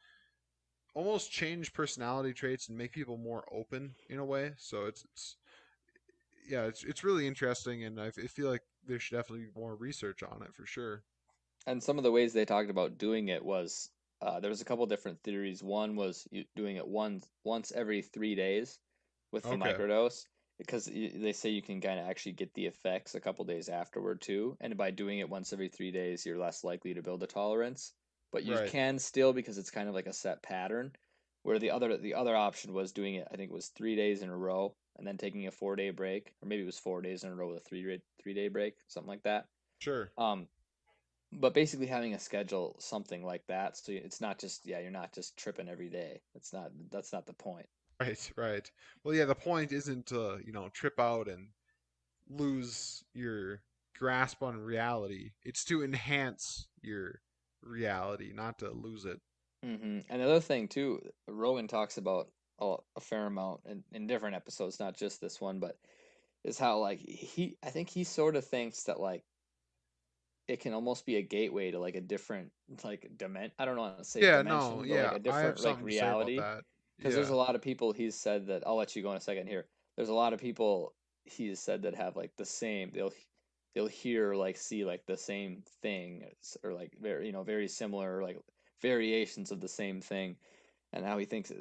almost 0.94 1.30
change 1.30 1.72
personality 1.72 2.32
traits 2.34 2.68
and 2.68 2.76
make 2.76 2.92
people 2.92 3.16
more 3.16 3.44
open 3.53 3.94
in 4.09 4.18
a 4.18 4.24
way. 4.24 4.53
So 4.59 4.86
it's 4.86 5.05
it's 5.12 5.36
yeah, 6.49 6.64
it's 6.64 6.84
it's 6.84 7.05
really 7.05 7.26
interesting, 7.26 7.84
and 7.84 8.01
I 8.01 8.11
feel 8.11 8.49
like 8.51 8.62
there 8.86 8.99
should 8.99 9.16
definitely 9.16 9.46
be 9.46 9.61
more 9.61 9.76
research 9.76 10.22
on 10.22 10.42
it 10.42 10.55
for 10.55 10.64
sure. 10.66 11.05
And 11.66 11.80
some 11.84 11.99
of 11.99 12.03
the 12.03 12.11
ways 12.11 12.32
they 12.32 12.44
talked 12.44 12.68
about 12.68 12.99
doing 12.99 13.28
it 13.28 13.44
was 13.44 13.92
uh, 14.20 14.40
there 14.40 14.51
was 14.51 14.61
a 14.61 14.64
couple 14.64 14.84
different 14.86 15.22
theories. 15.22 15.62
One 15.62 15.94
was 15.94 16.26
you 16.32 16.44
doing 16.57 16.74
it 16.74 16.88
once 16.88 17.30
once 17.44 17.70
every 17.70 18.03
three 18.03 18.34
days 18.34 18.80
with 19.30 19.49
the 19.49 19.55
Okay. 19.55 19.55
microdose 19.55 20.26
because 20.59 20.86
they 20.86 21.32
say 21.32 21.50
you 21.50 21.62
can 21.62 21.80
kind 21.80 22.00
of 22.00 22.06
actually 22.09 22.32
get 22.32 22.52
the 22.54 22.66
effects 22.66 23.14
a 23.14 23.20
couple 23.20 23.44
days 23.44 23.68
afterward 23.68 24.20
too. 24.20 24.56
And 24.61 24.76
by 24.76 24.90
doing 24.90 25.18
it 25.20 25.28
once 25.30 25.52
every 25.52 25.68
three 25.68 25.90
days, 25.92 26.26
you're 26.26 26.38
less 26.38 26.64
likely 26.64 26.94
to 26.94 27.02
build 27.02 27.22
a 27.22 27.26
tolerance. 27.26 27.92
But 28.32 28.44
you 28.44 28.52
Right. 28.54 28.66
can 28.66 28.98
still 28.98 29.32
because 29.32 29.56
it's 29.59 29.70
kind 29.70 29.88
of 29.88 29.94
like 29.94 30.06
a 30.06 30.12
set 30.12 30.42
pattern. 30.42 30.92
Where 31.44 31.59
the 31.59 31.70
other 31.70 31.96
the 31.96 32.14
other 32.14 32.36
option 32.36 32.74
was 32.74 32.92
doing 32.92 33.14
it, 33.14 33.28
I 33.32 33.36
think 33.36 33.50
it 33.50 33.54
was 33.54 33.68
three 33.68 33.96
days 33.96 34.22
in 34.22 34.28
a 34.28 34.36
row 34.36 34.76
and 34.96 35.06
then 35.06 35.16
taking 35.16 35.46
a 35.46 35.50
four 35.50 35.76
day 35.76 35.90
break, 35.90 36.34
or 36.42 36.48
maybe 36.48 36.62
it 36.62 36.66
was 36.66 36.78
four 36.78 37.00
days 37.00 37.24
in 37.24 37.30
a 37.30 37.34
row 37.34 37.48
with 37.48 37.59
a 37.59 37.61
three 37.61 38.00
three 38.22 38.34
day 38.34 38.48
break, 38.48 38.74
something 38.88 39.09
like 39.09 39.22
that. 39.22 39.46
Sure. 39.78 40.12
Um, 40.18 40.48
but 41.32 41.54
basically 41.54 41.86
having 41.86 42.14
a 42.14 42.18
schedule 42.18 42.76
something 42.78 43.24
like 43.24 43.46
that 43.48 43.76
so 43.76 43.92
it's 43.92 44.20
not 44.20 44.38
just 44.38 44.66
yeah 44.66 44.78
you're 44.78 44.90
not 44.90 45.12
just 45.12 45.36
tripping 45.36 45.68
every 45.68 45.88
day 45.90 46.22
it's 46.34 46.52
not 46.52 46.70
that's 46.90 47.12
not 47.12 47.26
the 47.26 47.34
point 47.34 47.66
Right, 48.01 48.32
right. 48.36 48.70
Well, 49.03 49.14
yeah, 49.14 49.24
the 49.24 49.34
point 49.34 49.72
isn't 49.72 50.07
to, 50.07 50.40
you 50.44 50.53
know, 50.53 50.68
trip 50.68 50.99
out 51.01 51.28
and 51.28 51.51
lose 52.28 53.05
your 53.14 53.64
grasp 53.96 54.42
on 54.42 54.59
reality. 54.61 55.32
It's 55.42 55.64
to 55.66 55.82
enhance 55.84 56.68
your 56.82 57.22
reality, 57.62 58.32
not 58.32 58.59
to 58.61 58.70
lose 58.70 59.05
it. 59.05 59.20
hmm 59.62 60.01
and 60.09 60.22
the 60.22 60.40
thing 60.40 60.68
too 60.68 61.01
Rogan 61.26 61.66
talks 61.66 61.96
about 61.96 62.30
a, 62.61 62.76
a 62.96 63.01
fair 63.01 63.26
amount 63.26 63.62
in, 63.66 63.84
in 63.92 64.07
different 64.07 64.36
episodes 64.36 64.78
not 64.78 64.96
just 64.96 65.20
this 65.20 65.40
one 65.40 65.59
but 65.59 65.78
is 66.44 66.59
how 66.59 66.78
like 66.78 67.01
he 67.01 67.57
i 67.62 67.70
think 67.70 67.90
he 67.90 68.05
sort 68.05 68.36
of 68.36 68.44
thinks 68.44 68.84
that 68.84 69.01
like 69.01 69.24
it 70.46 70.61
can 70.61 70.72
almost 70.72 71.05
be 71.05 71.16
a 71.16 71.22
gateway 71.22 71.70
to 71.70 71.78
like 71.78 71.94
a 71.94 72.01
different 72.01 72.53
like 72.84 73.11
dimension 73.16 73.55
i 73.59 73.64
don't 73.64 73.76
know 73.76 73.84
how 73.84 73.96
to 73.96 74.05
say 74.05 74.24
Yeah, 74.24 74.42
dimension 74.42 74.82
no, 74.82 74.84
but 74.86 74.86
yeah, 74.86 75.12
like 75.12 75.12
a 75.12 75.18
I 75.26 75.40
have 75.40 75.59
different 75.59 75.61
like 75.61 75.78
something 75.78 75.86
to 75.86 75.92
say 75.92 76.09
about 76.09 76.34
reality 76.34 76.46
because 76.99 77.14
there's 77.14 77.30
a 77.30 77.36
lot 77.36 77.55
of 77.55 77.62
people 77.62 77.92
he's 77.92 78.14
said 78.14 78.46
that 78.49 78.66
I'll 78.66 78.76
let 78.76 78.94
you 78.96 79.03
go 79.03 79.11
in 79.11 79.16
a 79.16 79.20
second 79.20 79.46
here. 79.46 79.66
There's 79.96 80.09
a 80.09 80.14
lot 80.14 80.32
of 80.32 80.40
people 80.40 80.94
he's 81.24 81.61
said 81.61 81.82
that 81.82 81.94
have 81.94 82.16
like 82.16 82.32
the 82.36 82.44
same 82.44 82.90
they'll 82.92 83.12
they'll 83.74 83.86
hear 83.86 84.34
like 84.34 84.57
see 84.57 84.84
like 84.84 85.07
the 85.07 85.16
same 85.16 85.62
thing 85.82 86.24
or 86.62 86.72
like 86.72 86.96
very 87.01 87.26
you 87.26 87.32
know 87.32 87.42
very 87.42 87.68
similar 87.68 88.22
like 88.22 88.38
variations 88.80 89.51
of 89.53 89.61
the 89.61 89.68
same 89.68 90.01
thing 90.01 90.36
and 90.92 91.05
how 91.05 91.18
he 91.18 91.26
thinks 91.26 91.51
uh, 91.51 91.55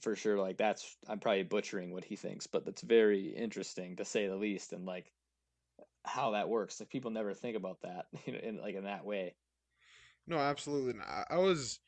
for 0.00 0.16
sure 0.16 0.38
like 0.38 0.56
that's 0.56 0.96
I'm 1.08 1.20
probably 1.20 1.44
butchering 1.44 1.92
what 1.92 2.04
he 2.04 2.16
thinks 2.16 2.46
but 2.46 2.64
that's 2.64 2.82
very 2.82 3.28
interesting 3.28 3.96
to 3.96 4.04
say 4.04 4.26
the 4.26 4.36
least 4.36 4.72
and 4.72 4.84
like 4.86 5.12
how 6.04 6.32
that 6.32 6.48
works 6.48 6.80
like 6.80 6.88
people 6.88 7.10
never 7.10 7.32
think 7.32 7.56
about 7.56 7.82
that 7.82 8.06
you 8.26 8.32
know 8.32 8.40
in 8.40 8.58
like 8.58 8.74
in 8.74 8.84
that 8.84 9.04
way 9.04 9.34
No, 10.26 10.38
absolutely. 10.38 11.00
I, 11.00 11.24
I 11.30 11.38
was 11.38 11.80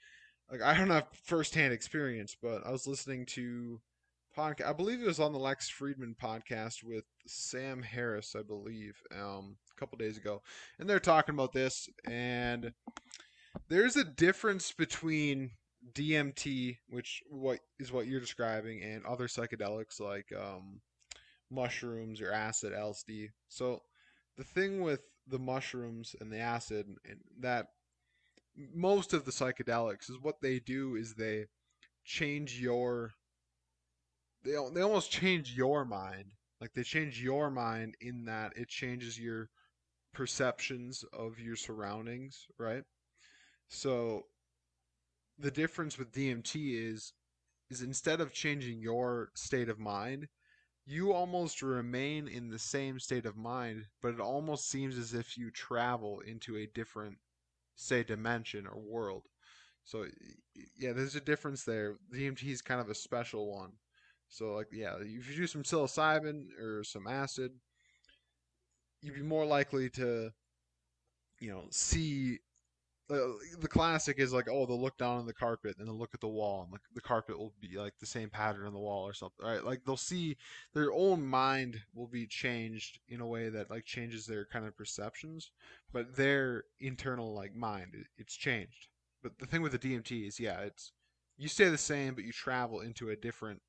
like, 0.51 0.63
I 0.63 0.77
don't 0.77 0.91
have 0.91 1.07
firsthand 1.25 1.73
experience, 1.73 2.37
but 2.41 2.67
I 2.67 2.71
was 2.71 2.87
listening 2.87 3.27
to 3.27 3.81
podcast. 4.37 4.67
I 4.67 4.73
believe 4.73 5.01
it 5.01 5.07
was 5.07 5.21
on 5.21 5.33
the 5.33 5.39
Lex 5.39 5.71
Fridman 5.71 6.17
podcast 6.17 6.83
with 6.83 7.05
Sam 7.27 7.83
Harris, 7.83 8.35
I 8.39 8.43
believe, 8.43 8.97
um, 9.13 9.57
a 9.75 9.81
couple 9.81 9.99
days 9.99 10.17
ago, 10.17 10.43
and 10.79 10.89
they're 10.89 11.01
talking 11.01 11.35
about 11.35 11.53
this. 11.53 11.89
And 12.07 12.73
there's 13.69 13.97
a 13.97 14.05
difference 14.05 14.73
between 14.73 15.53
DMT, 15.93 16.79
which 16.89 17.23
what 17.29 17.61
is 17.79 17.93
what 17.93 18.07
you're 18.07 18.21
describing, 18.21 18.83
and 18.83 19.05
other 19.07 19.29
psychedelics 19.29 20.01
like 20.01 20.27
um, 20.39 20.81
mushrooms 21.51 22.21
or 22.21 22.33
acid, 22.33 22.73
LSD. 22.73 23.29
So 23.49 23.83
the 24.37 24.45
thing 24.45 24.81
with 24.81 25.01
the 25.27 25.39
mushrooms 25.39 26.15
and 26.21 26.31
the 26.31 26.39
acid 26.39 26.87
and 27.09 27.19
that 27.41 27.69
most 28.57 29.13
of 29.13 29.25
the 29.25 29.31
psychedelics 29.31 30.11
is 30.11 30.19
what 30.21 30.41
they 30.41 30.59
do 30.59 30.95
is 30.95 31.15
they 31.15 31.47
change 32.05 32.61
your 32.61 33.15
they 34.45 34.53
they 34.73 34.83
almost 34.83 35.11
change 35.11 35.55
your 35.57 35.85
mind. 35.85 36.33
Like 36.61 36.75
they 36.75 36.83
change 36.83 37.23
your 37.23 37.51
mind 37.51 37.97
in 38.01 38.25
that 38.27 38.53
it 38.57 38.69
changes 38.69 39.19
your 39.19 39.49
perceptions 40.13 41.05
of 41.13 41.39
your 41.39 41.57
surroundings 41.57 42.47
right? 42.59 42.85
So 43.69 44.25
the 45.39 45.51
difference 45.51 45.99
with 45.99 46.13
DMT 46.13 46.93
is 46.93 47.13
is 47.71 47.83
instead 47.83 48.21
of 48.21 48.33
changing 48.33 48.81
your 48.81 49.31
state 49.35 49.69
of 49.69 49.79
mind 49.79 50.29
you 50.87 51.13
almost 51.13 51.63
remain 51.63 52.29
in 52.29 52.51
the 52.51 52.59
same 52.59 52.99
state 53.01 53.25
of 53.25 53.37
mind 53.37 53.87
but 54.03 54.15
it 54.15 54.21
almost 54.21 54.69
seems 54.69 54.99
as 54.99 55.15
if 55.15 55.37
you 55.37 55.51
travel 55.51 56.21
into 56.21 56.57
a 56.57 56.67
different 56.75 57.17
say 57.77 58.03
dimension 58.03 58.67
or 58.67 58.79
world. 58.79 59.23
So 59.85 60.07
yeah, 60.79 60.93
there's 60.93 61.17
a 61.17 61.21
difference 61.21 61.65
there. 61.65 61.97
DMT 62.15 62.45
is 62.45 62.63
kind 62.63 62.81
of 62.81 62.89
a 62.89 62.95
special 62.95 63.53
one. 63.53 63.73
So 64.29 64.55
like 64.55 64.69
yeah, 64.73 64.95
if 65.01 65.31
you 65.31 65.37
do 65.37 65.47
some 65.47 65.63
psilocybin 65.63 66.47
or 66.61 66.83
some 66.85 67.07
acid, 67.07 67.53
you'd 69.03 69.15
be 69.15 69.23
more 69.23 69.45
likely 69.45 69.91
to, 69.91 70.31
you 71.41 71.51
know, 71.51 71.65
see. 71.71 72.39
Uh, 73.11 73.35
the 73.61 73.69
classic 73.69 74.19
is 74.19 74.33
like, 74.33 74.47
oh, 74.51 74.65
they'll 74.65 74.81
look 74.81 74.97
down 74.97 75.19
on 75.19 75.27
the 75.27 75.35
carpet 75.35 75.77
and 75.79 75.87
they'll 75.87 75.99
look 75.99 76.15
at 76.15 76.21
the 76.21 76.29
wall, 76.29 76.63
and 76.63 76.73
like 76.73 76.81
the 76.95 77.01
carpet 77.03 77.39
will 77.39 77.53
be 77.61 77.77
like 77.77 77.93
the 78.01 78.07
same 78.07 78.31
pattern 78.31 78.67
on 78.67 78.73
the 78.73 78.79
wall 78.79 79.07
or 79.07 79.13
something, 79.13 79.45
right? 79.45 79.63
Like 79.63 79.85
they'll 79.85 79.97
see 79.99 80.39
their 80.73 80.91
own 80.91 81.25
mind 81.27 81.83
will 81.95 82.07
be 82.07 82.27
changed 82.27 83.01
in 83.09 83.21
a 83.21 83.27
way 83.27 83.51
that 83.51 83.71
like 83.71 83.85
changes 83.85 84.25
their 84.25 84.47
kind 84.47 84.67
of 84.67 84.77
perceptions, 84.77 85.51
but 85.93 86.17
their 86.17 86.65
internal 86.81 87.35
like 87.35 87.55
mind 87.55 87.95
it's 88.17 88.35
changed. 88.35 88.89
But 89.23 89.39
the 89.39 89.47
thing 89.47 89.61
with 89.61 89.73
the 89.73 89.79
DMT 89.79 90.27
is, 90.27 90.41
yeah, 90.41 90.61
it's 90.61 90.93
you 91.37 91.49
stay 91.49 91.69
the 91.69 91.79
same, 91.79 92.15
but 92.15 92.25
you 92.25 92.33
travel 92.33 92.81
into 92.81 93.11
a 93.11 93.17
different 93.17 93.61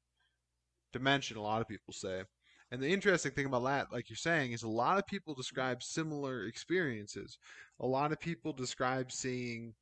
dimension. 0.94 1.36
A 1.36 1.42
lot 1.42 1.62
of 1.62 1.68
people 1.68 1.94
say, 1.94 2.24
and 2.72 2.82
the 2.82 2.92
interesting 2.92 3.32
thing 3.32 3.46
about 3.46 3.64
that, 3.64 3.94
like 3.94 4.10
you're 4.10 4.18
saying, 4.18 4.52
is 4.52 4.64
a 4.64 4.68
lot 4.68 4.98
of 4.98 5.06
people 5.06 5.34
describe 5.34 5.84
similar 5.84 6.46
experiences. 6.46 7.38
A 7.80 7.86
lot 7.86 8.12
of 8.12 8.20
people 8.20 8.54
describe 8.54 9.12
seeing 9.12 9.74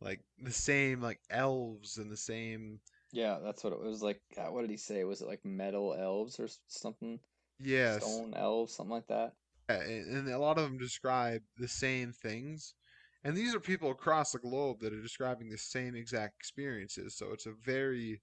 like 0.00 0.20
the 0.38 0.52
same 0.52 1.00
like 1.00 1.20
elves 1.30 1.98
and 1.98 2.10
the 2.10 2.16
same 2.16 2.80
yeah 3.12 3.38
that's 3.42 3.62
what 3.62 3.72
it 3.72 3.78
was 3.78 4.02
like 4.02 4.20
God, 4.34 4.52
what 4.52 4.62
did 4.62 4.70
he 4.70 4.76
say? 4.76 5.04
Was 5.04 5.20
it 5.20 5.28
like 5.28 5.44
metal 5.44 5.94
elves 5.94 6.40
or 6.40 6.48
something? 6.66 7.20
Yeah, 7.60 7.98
stone 7.98 8.34
elves 8.34 8.74
something 8.74 8.94
like 8.94 9.06
that? 9.08 9.34
And 9.68 10.28
a 10.28 10.38
lot 10.38 10.58
of 10.58 10.64
them 10.64 10.76
describe 10.76 11.40
the 11.56 11.68
same 11.68 12.12
things. 12.12 12.74
And 13.24 13.36
these 13.36 13.54
are 13.54 13.60
people 13.60 13.90
across 13.90 14.32
the 14.32 14.38
globe 14.38 14.80
that 14.80 14.92
are 14.92 15.00
describing 15.00 15.48
the 15.48 15.56
same 15.56 15.94
exact 15.94 16.34
experiences 16.40 17.14
so 17.16 17.32
it's 17.32 17.46
a 17.46 17.52
very 17.64 18.20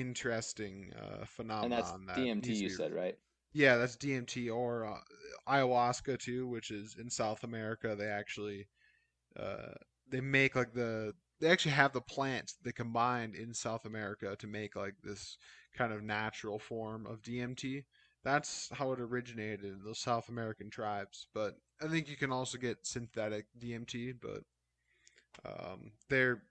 interesting 0.00 0.92
uh, 0.94 1.24
and 1.60 1.70
that's 1.72 1.92
phenomenon 1.92 2.06
that 2.06 2.30
DMT 2.40 2.60
you 2.60 2.68
said 2.70 2.92
right 2.92 3.18
Yeah, 3.52 3.76
that's 3.76 3.96
DMT 3.96 4.50
or 4.50 4.86
uh, 4.86 5.00
ayahuasca 5.48 6.18
too, 6.20 6.48
which 6.48 6.70
is 6.70 6.96
in 6.98 7.10
South 7.10 7.44
America. 7.44 7.96
They 7.98 8.06
actually 8.06 8.68
uh, 9.38 9.74
they 10.10 10.20
make 10.20 10.56
like 10.56 10.72
the 10.74 11.14
they 11.40 11.48
actually 11.48 11.72
have 11.72 11.92
the 11.92 12.00
plants 12.00 12.54
they 12.62 12.72
combined 12.72 13.34
in 13.36 13.54
South 13.54 13.84
America 13.86 14.36
to 14.38 14.46
make 14.46 14.76
like 14.76 14.94
this 15.02 15.38
kind 15.74 15.92
of 15.92 16.02
natural 16.02 16.58
form 16.58 17.06
of 17.06 17.22
DMT. 17.22 17.84
That's 18.24 18.70
how 18.72 18.92
it 18.92 19.00
originated 19.00 19.64
in 19.64 19.82
those 19.84 20.00
South 20.00 20.28
American 20.28 20.70
tribes. 20.70 21.28
But 21.34 21.54
I 21.82 21.88
think 21.88 22.08
you 22.08 22.16
can 22.16 22.32
also 22.32 22.58
get 22.58 22.86
synthetic 22.86 23.46
DMT, 23.58 24.12
but 24.12 24.42
um, 25.44 25.92
they're 26.08 26.42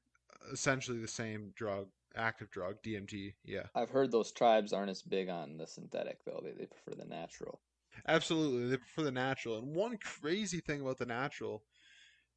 essentially 0.51 0.99
the 0.99 1.07
same 1.07 1.51
drug, 1.55 1.87
active 2.15 2.49
drug, 2.51 2.81
DMT. 2.83 3.33
Yeah. 3.43 3.67
I've 3.73 3.89
heard 3.89 4.11
those 4.11 4.31
tribes 4.31 4.73
aren't 4.73 4.91
as 4.91 5.01
big 5.01 5.29
on 5.29 5.57
the 5.57 5.67
synthetic 5.67 6.23
though. 6.25 6.41
They 6.43 6.51
they 6.51 6.65
prefer 6.65 6.95
the 6.97 7.09
natural. 7.09 7.61
Absolutely, 8.07 8.69
they 8.69 8.77
prefer 8.77 9.03
the 9.03 9.11
natural. 9.11 9.57
And 9.57 9.75
one 9.75 9.97
crazy 9.97 10.59
thing 10.59 10.81
about 10.81 10.97
the 10.97 11.05
natural 11.05 11.63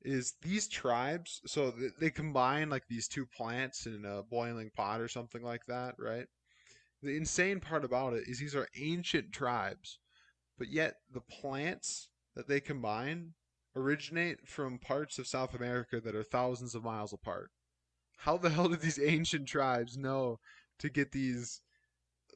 is 0.03 0.35
these 0.43 0.69
tribes. 0.69 1.41
So 1.47 1.73
th- 1.73 1.93
they 2.01 2.11
combine 2.11 2.71
like 2.71 2.87
these 2.89 3.09
two 3.09 3.27
plants 3.27 3.87
in 3.87 4.05
a 4.05 4.23
boiling 4.23 4.71
pot 4.75 5.01
or 5.01 5.09
something 5.09 5.43
like 5.43 5.67
that, 5.67 5.95
right? 5.99 6.27
The 7.03 7.17
insane 7.17 7.61
part 7.61 7.85
about 7.85 8.15
it 8.15 8.25
is 8.27 8.39
these 8.39 8.57
are 8.57 8.69
ancient 8.77 9.33
tribes, 9.33 9.99
but 10.59 10.69
yet 10.69 10.95
the 11.13 11.21
plants 11.21 12.09
that 12.35 12.49
they 12.49 12.61
combine 12.61 13.35
originate 13.77 14.49
from 14.49 14.79
parts 14.79 15.19
of 15.19 15.27
South 15.27 15.55
America 15.55 16.01
that 16.01 16.17
are 16.17 16.25
thousands 16.25 16.75
of 16.75 16.83
miles 16.83 17.13
apart. 17.13 17.51
How 18.19 18.37
the 18.37 18.51
hell 18.51 18.69
did 18.69 18.81
these 18.81 19.01
ancient 19.01 19.49
tribes 19.49 19.97
know 19.97 20.39
to 20.79 20.89
get 20.89 21.13
these 21.13 21.61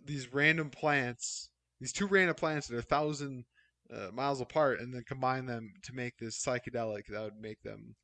these 0.05 0.33
random 0.33 0.71
plants, 0.71 1.49
these 1.81 1.93
two 1.93 2.07
random 2.07 2.35
plants 2.35 2.67
that 2.67 2.77
are 2.77 2.81
a 2.81 2.83
thousand 2.83 3.45
uh, 3.93 4.09
miles 4.13 4.41
apart, 4.41 4.81
and 4.81 4.93
then 4.93 5.05
combine 5.05 5.47
them 5.47 5.75
to 5.83 5.95
make 5.95 6.17
this 6.19 6.43
psychedelic 6.43 7.07
that 7.07 7.23
would 7.23 7.41
make 7.41 7.63
them 7.63 7.95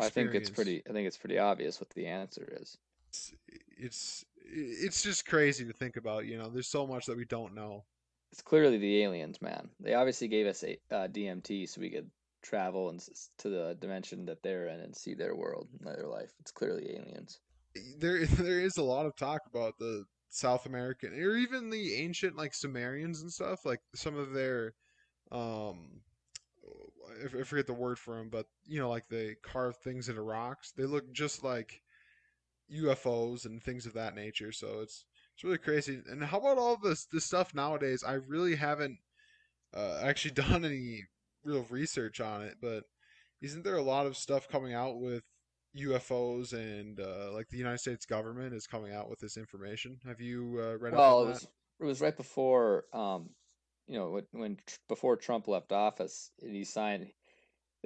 I 0.00 0.08
think 0.08 0.34
it's 0.34 0.50
pretty. 0.50 0.82
I 0.88 0.92
think 0.92 1.06
it's 1.06 1.16
pretty 1.16 1.38
obvious 1.38 1.80
what 1.80 1.90
the 1.90 2.06
answer 2.06 2.56
is. 2.60 2.78
it's, 3.08 3.32
it's 3.78 4.24
it's 4.44 5.02
just 5.02 5.26
crazy 5.26 5.64
to 5.64 5.72
think 5.72 5.96
about. 5.96 6.26
You 6.26 6.38
know, 6.38 6.48
there's 6.48 6.68
so 6.68 6.86
much 6.86 7.06
that 7.06 7.16
we 7.16 7.24
don't 7.24 7.54
know. 7.54 7.84
It's 8.30 8.42
clearly 8.42 8.78
the 8.78 9.02
aliens, 9.02 9.42
man. 9.42 9.68
They 9.80 9.94
obviously 9.94 10.28
gave 10.28 10.46
us 10.46 10.64
a 10.64 10.78
uh, 10.90 11.08
DMT 11.08 11.68
so 11.68 11.80
we 11.80 11.90
could 11.90 12.10
travel 12.42 12.90
and 12.90 13.00
to 13.38 13.48
the 13.48 13.76
dimension 13.80 14.26
that 14.26 14.42
they're 14.42 14.68
in 14.68 14.80
and 14.80 14.94
see 14.94 15.14
their 15.14 15.34
world 15.34 15.68
and 15.78 15.86
their 15.86 16.06
life. 16.06 16.32
It's 16.40 16.50
clearly 16.50 16.90
aliens. 16.90 17.38
There 17.98 18.26
there 18.26 18.60
is 18.60 18.76
a 18.76 18.82
lot 18.82 19.06
of 19.06 19.16
talk 19.16 19.42
about 19.48 19.78
the 19.78 20.04
South 20.28 20.66
American 20.66 21.12
or 21.12 21.36
even 21.36 21.70
the 21.70 21.94
ancient 21.94 22.36
like 22.36 22.54
Sumerians 22.54 23.22
and 23.22 23.30
stuff. 23.30 23.64
Like 23.64 23.80
some 23.94 24.16
of 24.16 24.32
their 24.32 24.74
um 25.30 26.02
I 27.24 27.42
forget 27.42 27.66
the 27.66 27.74
word 27.74 27.98
for 27.98 28.16
them, 28.16 28.28
but 28.30 28.46
you 28.66 28.78
know, 28.78 28.88
like 28.88 29.08
they 29.08 29.36
carve 29.42 29.76
things 29.76 30.08
into 30.08 30.22
rocks. 30.22 30.72
They 30.72 30.84
look 30.84 31.12
just 31.12 31.44
like 31.44 31.82
UFOs 32.72 33.44
and 33.44 33.62
things 33.62 33.86
of 33.86 33.94
that 33.94 34.14
nature. 34.14 34.52
So 34.52 34.80
it's 34.80 35.04
it's 35.34 35.44
really 35.44 35.58
crazy. 35.58 36.00
And 36.08 36.22
how 36.22 36.38
about 36.38 36.58
all 36.58 36.76
this 36.76 37.06
this 37.06 37.26
stuff 37.26 37.54
nowadays? 37.54 38.04
I 38.06 38.14
really 38.14 38.56
haven't 38.56 38.98
uh, 39.74 40.00
actually 40.02 40.30
done 40.34 40.64
any 40.64 41.04
real 41.44 41.66
research 41.70 42.20
on 42.20 42.42
it, 42.42 42.56
but 42.60 42.84
isn't 43.40 43.64
there 43.64 43.76
a 43.76 43.82
lot 43.82 44.06
of 44.06 44.16
stuff 44.16 44.48
coming 44.48 44.74
out 44.74 45.00
with 45.00 45.22
UFOs 45.76 46.52
and 46.52 47.00
uh, 47.00 47.32
like 47.32 47.48
the 47.48 47.56
United 47.56 47.78
States 47.78 48.06
government 48.06 48.54
is 48.54 48.66
coming 48.66 48.92
out 48.92 49.08
with 49.08 49.18
this 49.18 49.36
information? 49.36 49.98
Have 50.06 50.20
you 50.20 50.60
uh, 50.60 50.78
read? 50.78 50.92
Well, 50.92 51.24
it 51.24 51.28
was 51.28 51.48
it 51.80 51.84
was 51.84 52.00
right 52.00 52.16
before 52.16 52.84
um, 52.92 53.30
you 53.88 53.98
know 53.98 54.10
when, 54.10 54.24
when 54.32 54.58
before 54.88 55.16
Trump 55.16 55.48
left 55.48 55.72
office, 55.72 56.30
he 56.40 56.64
signed 56.64 57.08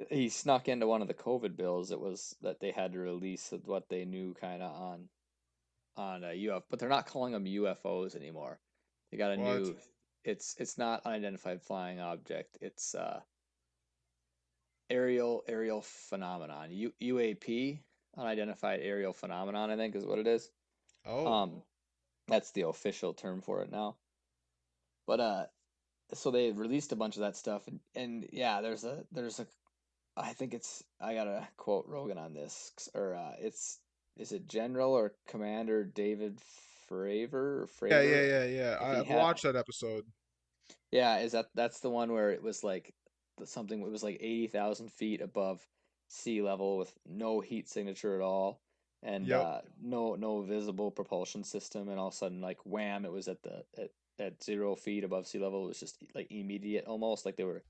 he 0.09 0.29
snuck 0.29 0.67
into 0.67 0.87
one 0.87 1.01
of 1.01 1.07
the 1.07 1.13
COVID 1.13 1.55
bills. 1.55 1.91
It 1.91 1.99
was 1.99 2.35
that 2.41 2.59
they 2.59 2.71
had 2.71 2.93
to 2.93 2.99
release 2.99 3.51
what 3.65 3.89
they 3.89 4.05
knew 4.05 4.35
kind 4.39 4.61
of 4.61 4.71
on 4.71 5.09
on 5.95 6.23
a 6.23 6.27
UFO, 6.27 6.61
but 6.69 6.79
they're 6.79 6.89
not 6.89 7.07
calling 7.07 7.33
them 7.33 7.45
UFOs 7.45 8.15
anymore. 8.15 8.59
They 9.11 9.17
got 9.17 9.33
a 9.33 9.39
what? 9.39 9.61
new. 9.61 9.75
It's 10.23 10.55
it's 10.59 10.77
not 10.77 11.05
unidentified 11.05 11.63
flying 11.63 11.99
object. 11.99 12.57
It's 12.61 12.93
uh 12.93 13.21
aerial 14.89 15.43
aerial 15.47 15.81
phenomenon. 15.81 16.69
U, 16.71 16.93
UAP, 17.01 17.79
unidentified 18.17 18.79
aerial 18.81 19.13
phenomenon. 19.13 19.71
I 19.71 19.75
think 19.75 19.95
is 19.95 20.05
what 20.05 20.19
it 20.19 20.27
is. 20.27 20.49
Oh. 21.05 21.27
Um, 21.27 21.61
that's 22.27 22.51
the 22.51 22.67
official 22.67 23.13
term 23.13 23.41
for 23.41 23.61
it 23.61 23.71
now. 23.71 23.95
But 25.05 25.19
uh, 25.19 25.45
so 26.13 26.31
they 26.31 26.51
released 26.51 26.91
a 26.91 26.97
bunch 26.97 27.15
of 27.15 27.21
that 27.21 27.37
stuff, 27.37 27.67
and, 27.67 27.79
and 27.95 28.27
yeah, 28.31 28.61
there's 28.61 28.83
a 28.83 29.03
there's 29.11 29.39
a 29.39 29.47
I 30.15 30.33
think 30.33 30.53
it's 30.53 30.83
I 30.99 31.13
gotta 31.13 31.47
quote 31.57 31.85
Rogan 31.87 32.17
on 32.17 32.33
this, 32.33 32.89
or 32.93 33.15
uh, 33.15 33.33
it's 33.39 33.79
is 34.17 34.31
it 34.31 34.47
General 34.47 34.93
or 34.93 35.13
Commander 35.27 35.83
David 35.83 36.39
Fravor? 36.89 37.67
Fravor? 37.79 37.89
Yeah, 37.89 38.01
yeah, 38.01 38.45
yeah, 38.45 38.45
yeah. 38.45 39.03
I 39.11 39.15
watched 39.15 39.43
that 39.43 39.55
episode. 39.55 40.05
Yeah, 40.91 41.19
is 41.19 41.33
that 41.33 41.47
that's 41.53 41.81
the 41.81 41.89
one 41.89 42.11
where 42.11 42.31
it 42.31 42.41
was 42.41 42.63
like 42.63 42.93
something 43.45 43.81
it 43.81 43.91
was 43.91 44.03
like 44.03 44.17
eighty 44.21 44.47
thousand 44.47 44.91
feet 44.91 45.21
above 45.21 45.65
sea 46.07 46.41
level 46.41 46.77
with 46.77 46.93
no 47.05 47.41
heat 47.41 47.67
signature 47.67 48.15
at 48.15 48.21
all 48.21 48.61
and 49.03 49.27
yep. 49.27 49.41
uh, 49.41 49.59
no 49.81 50.15
no 50.15 50.41
visible 50.41 50.89
propulsion 50.89 51.43
system 51.43 51.89
and 51.89 51.99
all 51.99 52.07
of 52.07 52.13
a 52.13 52.17
sudden 52.17 52.41
like 52.41 52.57
wham 52.65 53.05
it 53.05 53.11
was 53.11 53.27
at 53.27 53.41
the 53.43 53.63
at, 53.77 53.89
at 54.19 54.43
zero 54.43 54.75
feet 54.75 55.03
above 55.03 55.27
sea 55.27 55.39
level. 55.39 55.65
It 55.65 55.69
was 55.69 55.79
just 55.79 55.97
like 56.15 56.31
immediate 56.31 56.85
almost 56.85 57.25
like 57.25 57.35
they 57.35 57.43
were 57.43 57.63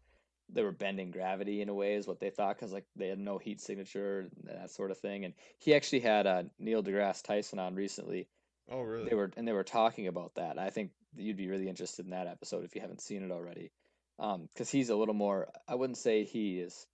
they 0.49 0.63
were 0.63 0.71
bending 0.71 1.11
gravity 1.11 1.61
in 1.61 1.67
a 1.67 1.73
way 1.73 1.95
is 1.95 2.07
what 2.07 2.19
they 2.19 2.29
thought 2.29 2.55
because 2.55 2.71
like 2.71 2.85
they 2.95 3.09
had 3.09 3.19
no 3.19 3.37
heat 3.37 3.59
signature 3.59 4.19
and 4.19 4.31
that 4.45 4.71
sort 4.71 4.91
of 4.91 4.97
thing. 4.97 5.25
And 5.25 5.33
he 5.57 5.75
actually 5.75 5.99
had 5.99 6.25
uh, 6.25 6.43
neil 6.57 6.83
degrasse 6.83 7.23
tyson 7.23 7.59
on 7.59 7.75
recently. 7.75 8.27
Oh 8.69 8.81
really? 8.81 9.09
They 9.09 9.15
were 9.15 9.31
and 9.35 9.47
they 9.47 9.53
were 9.53 9.63
talking 9.63 10.07
about 10.07 10.35
that. 10.35 10.57
I 10.57 10.69
think 10.69 10.91
you'd 11.15 11.37
be 11.37 11.49
really 11.49 11.67
interested 11.67 12.05
in 12.05 12.11
that 12.11 12.27
episode 12.27 12.63
if 12.63 12.75
you 12.75 12.81
haven't 12.81 13.01
seen 13.01 13.23
it 13.23 13.31
already 13.31 13.71
because 14.17 14.73
um, 14.73 14.77
he's 14.77 14.89
a 14.89 14.95
little 14.95 15.13
more 15.13 15.47
i 15.67 15.75
wouldn't 15.75 15.97
say 15.97 16.23
he 16.23 16.59
is 16.59 16.87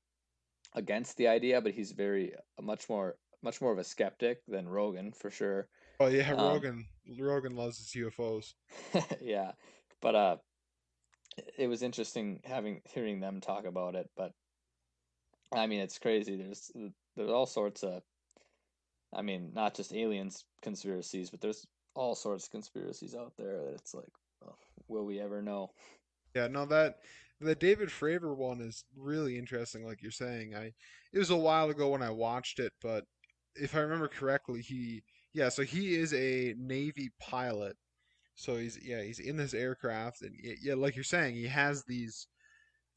against 0.76 1.18
the 1.18 1.28
idea 1.28 1.62
but 1.62 1.74
he's 1.74 1.92
very 1.92 2.34
much 2.62 2.90
more 2.90 3.16
much 3.42 3.62
more 3.62 3.72
of 3.72 3.78
a 3.78 3.84
skeptic 3.84 4.40
than 4.48 4.68
rogan 4.68 5.12
for 5.12 5.30
sure. 5.30 5.68
Oh 6.00 6.08
yeah 6.08 6.32
um, 6.32 6.40
rogan 6.40 6.86
rogan 7.20 7.56
loves 7.56 7.78
his 7.78 8.04
ufos 8.04 8.54
yeah 9.22 9.52
but 10.02 10.16
uh 10.16 10.38
it 11.58 11.68
was 11.68 11.82
interesting 11.82 12.42
having 12.44 12.82
hearing 12.86 13.20
them 13.20 13.42
talk 13.42 13.66
about 13.66 13.96
it 13.96 14.10
but 14.16 14.32
i 15.54 15.68
mean 15.68 15.80
it's 15.80 16.00
crazy 16.00 16.36
there's 16.36 16.72
there's 17.16 17.30
all 17.30 17.46
sorts 17.46 17.84
of 17.84 18.02
i 19.14 19.22
mean 19.22 19.52
not 19.54 19.76
just 19.76 19.94
aliens 19.94 20.46
conspiracies 20.62 21.30
but 21.30 21.42
there's 21.42 21.66
all 21.96 22.16
sorts 22.16 22.46
of 22.46 22.52
conspiracies 22.52 23.16
out 23.16 23.34
there 23.38 23.58
that 23.64 23.76
it's 23.76 23.94
like 23.94 24.12
well, 24.42 24.58
will 24.88 25.06
we 25.06 25.20
ever 25.20 25.42
know 25.42 25.70
yeah 26.36 26.48
no 26.48 26.66
that 26.66 26.96
the 27.42 27.56
david 27.56 27.90
fravor 27.90 28.36
one 28.36 28.62
is 28.62 28.86
really 28.96 29.38
interesting 29.38 29.86
like 29.86 30.02
you're 30.02 30.12
saying. 30.12 30.56
I 30.56 30.74
it 31.12 31.20
was 31.20 31.30
a 31.30 31.36
while 31.36 31.70
ago 31.70 31.90
when 31.90 32.02
i 32.02 32.10
watched 32.10 32.60
it 32.60 32.72
but 32.82 33.06
if 33.56 33.76
i 33.76 33.80
remember 33.80 34.08
correctly 34.08 34.62
he 34.62 35.04
yeah 35.34 35.50
so 35.50 35.64
he 35.64 35.96
is 35.96 36.14
a 36.14 36.56
navy 36.58 37.12
pilot. 37.20 37.76
So 38.36 38.56
he's 38.58 38.80
yeah 38.84 39.02
he's 39.02 39.20
in 39.20 39.38
this 39.38 39.54
aircraft 39.54 40.22
and 40.24 40.34
yeah 40.62 40.74
like 40.76 40.96
you're 40.96 41.04
saying 41.04 41.36
he 41.36 41.48
has 41.48 41.84
these 41.84 42.28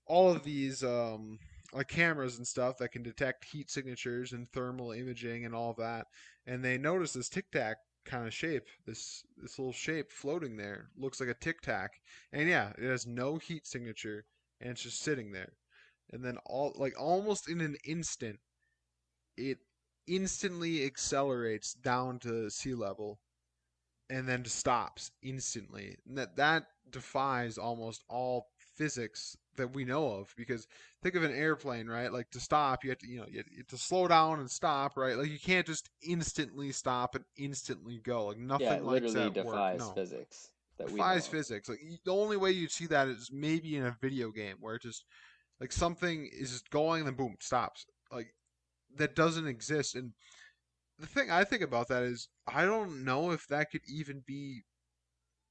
all 0.07 0.30
of 0.30 0.45
these 0.45 0.82
um 0.84 1.39
like 1.72 1.89
cameras 1.89 2.39
and 2.39 2.47
stuff 2.47 2.78
that 2.78 2.93
can 2.93 3.03
detect 3.03 3.45
heat 3.45 3.70
signatures 3.70 4.32
and 4.32 4.51
thermal 4.53 4.93
imaging 4.93 5.45
and 5.45 5.55
all 5.55 5.74
that. 5.78 6.07
And 6.47 6.64
they 6.64 6.78
notice 6.78 7.12
this 7.12 7.28
tic 7.28 7.51
tac 7.51 7.76
kind 8.07 8.27
of 8.27 8.33
shape 8.33 8.67
this 8.87 9.25
this 9.37 9.59
little 9.59 9.73
shape 9.73 10.11
floating 10.11 10.57
there 10.57 10.89
looks 10.97 11.21
like 11.21 11.29
a 11.29 11.35
tic 11.35 11.61
tac 11.61 12.01
and 12.33 12.49
yeah 12.49 12.73
it 12.79 12.85
has 12.85 13.07
no 13.07 13.37
heat 13.37 13.67
signature 13.67 14.25
and 14.61 14.71
it's 14.71 14.83
just 14.83 15.01
sitting 15.03 15.33
there 15.33 15.53
and 16.13 16.25
then 16.25 16.39
all 16.47 16.73
like 16.77 16.95
almost 16.99 17.49
in 17.49 17.61
an 17.61 17.77
instant 17.85 18.39
it 19.37 19.59
instantly 20.07 20.85
accelerates 20.85 21.75
down 21.75 22.19
to 22.21 22.49
sea 22.51 22.75
level 22.75 23.19
and 24.09 24.29
then 24.29 24.45
stops 24.45 25.11
instantly. 25.23 25.97
And 26.07 26.19
that 26.19 26.37
that 26.37 26.67
defies 26.91 27.59
almost 27.59 28.05
all 28.09 28.49
physics 28.77 29.37
that 29.57 29.74
we 29.74 29.85
know 29.85 30.09
of 30.09 30.35
because 30.37 30.66
think 31.03 31.14
of 31.14 31.22
an 31.22 31.33
airplane 31.33 31.87
right? 31.87 32.12
Like 32.12 32.31
to 32.31 32.41
stop 32.41 32.85
you 32.85 32.91
have 32.91 32.99
to 32.99 33.09
you 33.09 33.18
know 33.18 33.27
you 33.31 33.43
have 33.57 33.66
to 33.68 33.79
slow 33.79 34.07
down 34.07 34.41
and 34.41 34.51
stop 34.51 34.97
right? 34.97 35.16
Like 35.16 35.31
you 35.31 35.39
can't 35.39 35.66
just 35.66 35.91
instantly 36.07 36.72
stop 36.72 37.14
and 37.14 37.24
instantly 37.37 38.01
go. 38.03 38.27
Like 38.27 38.39
nothing 38.39 38.66
yeah, 38.66 38.81
like 38.81 39.03
that 39.03 39.35
defies. 39.35 39.81
No. 39.81 39.91
physics 39.91 40.51
that 40.79 40.89
defies 40.89 41.27
physics. 41.27 41.68
Like 41.68 41.81
the 42.05 42.12
only 42.12 42.37
way 42.37 42.51
you'd 42.51 42.70
see 42.70 42.87
that 42.87 43.09
is 43.09 43.31
maybe 43.33 43.77
in 43.77 43.87
a 43.87 43.97
video 44.01 44.31
game 44.31 44.57
where 44.61 44.74
it 44.74 44.83
just 44.83 45.05
like 45.61 45.72
something 45.72 46.29
is 46.33 46.53
just 46.53 46.70
going 46.70 47.01
and 47.01 47.09
then 47.09 47.14
boom 47.14 47.37
stops. 47.41 47.87
Like 48.12 48.35
that 48.97 49.14
doesn't 49.14 49.47
exist. 49.47 49.95
And 49.95 50.12
the 50.99 51.07
thing 51.07 51.31
I 51.31 51.45
think 51.45 51.62
about 51.62 51.89
that 51.89 52.03
is 52.03 52.29
I 52.47 52.64
don't 52.64 53.05
know 53.05 53.31
if 53.31 53.47
that 53.49 53.70
could 53.70 53.83
even 53.89 54.22
be 54.27 54.62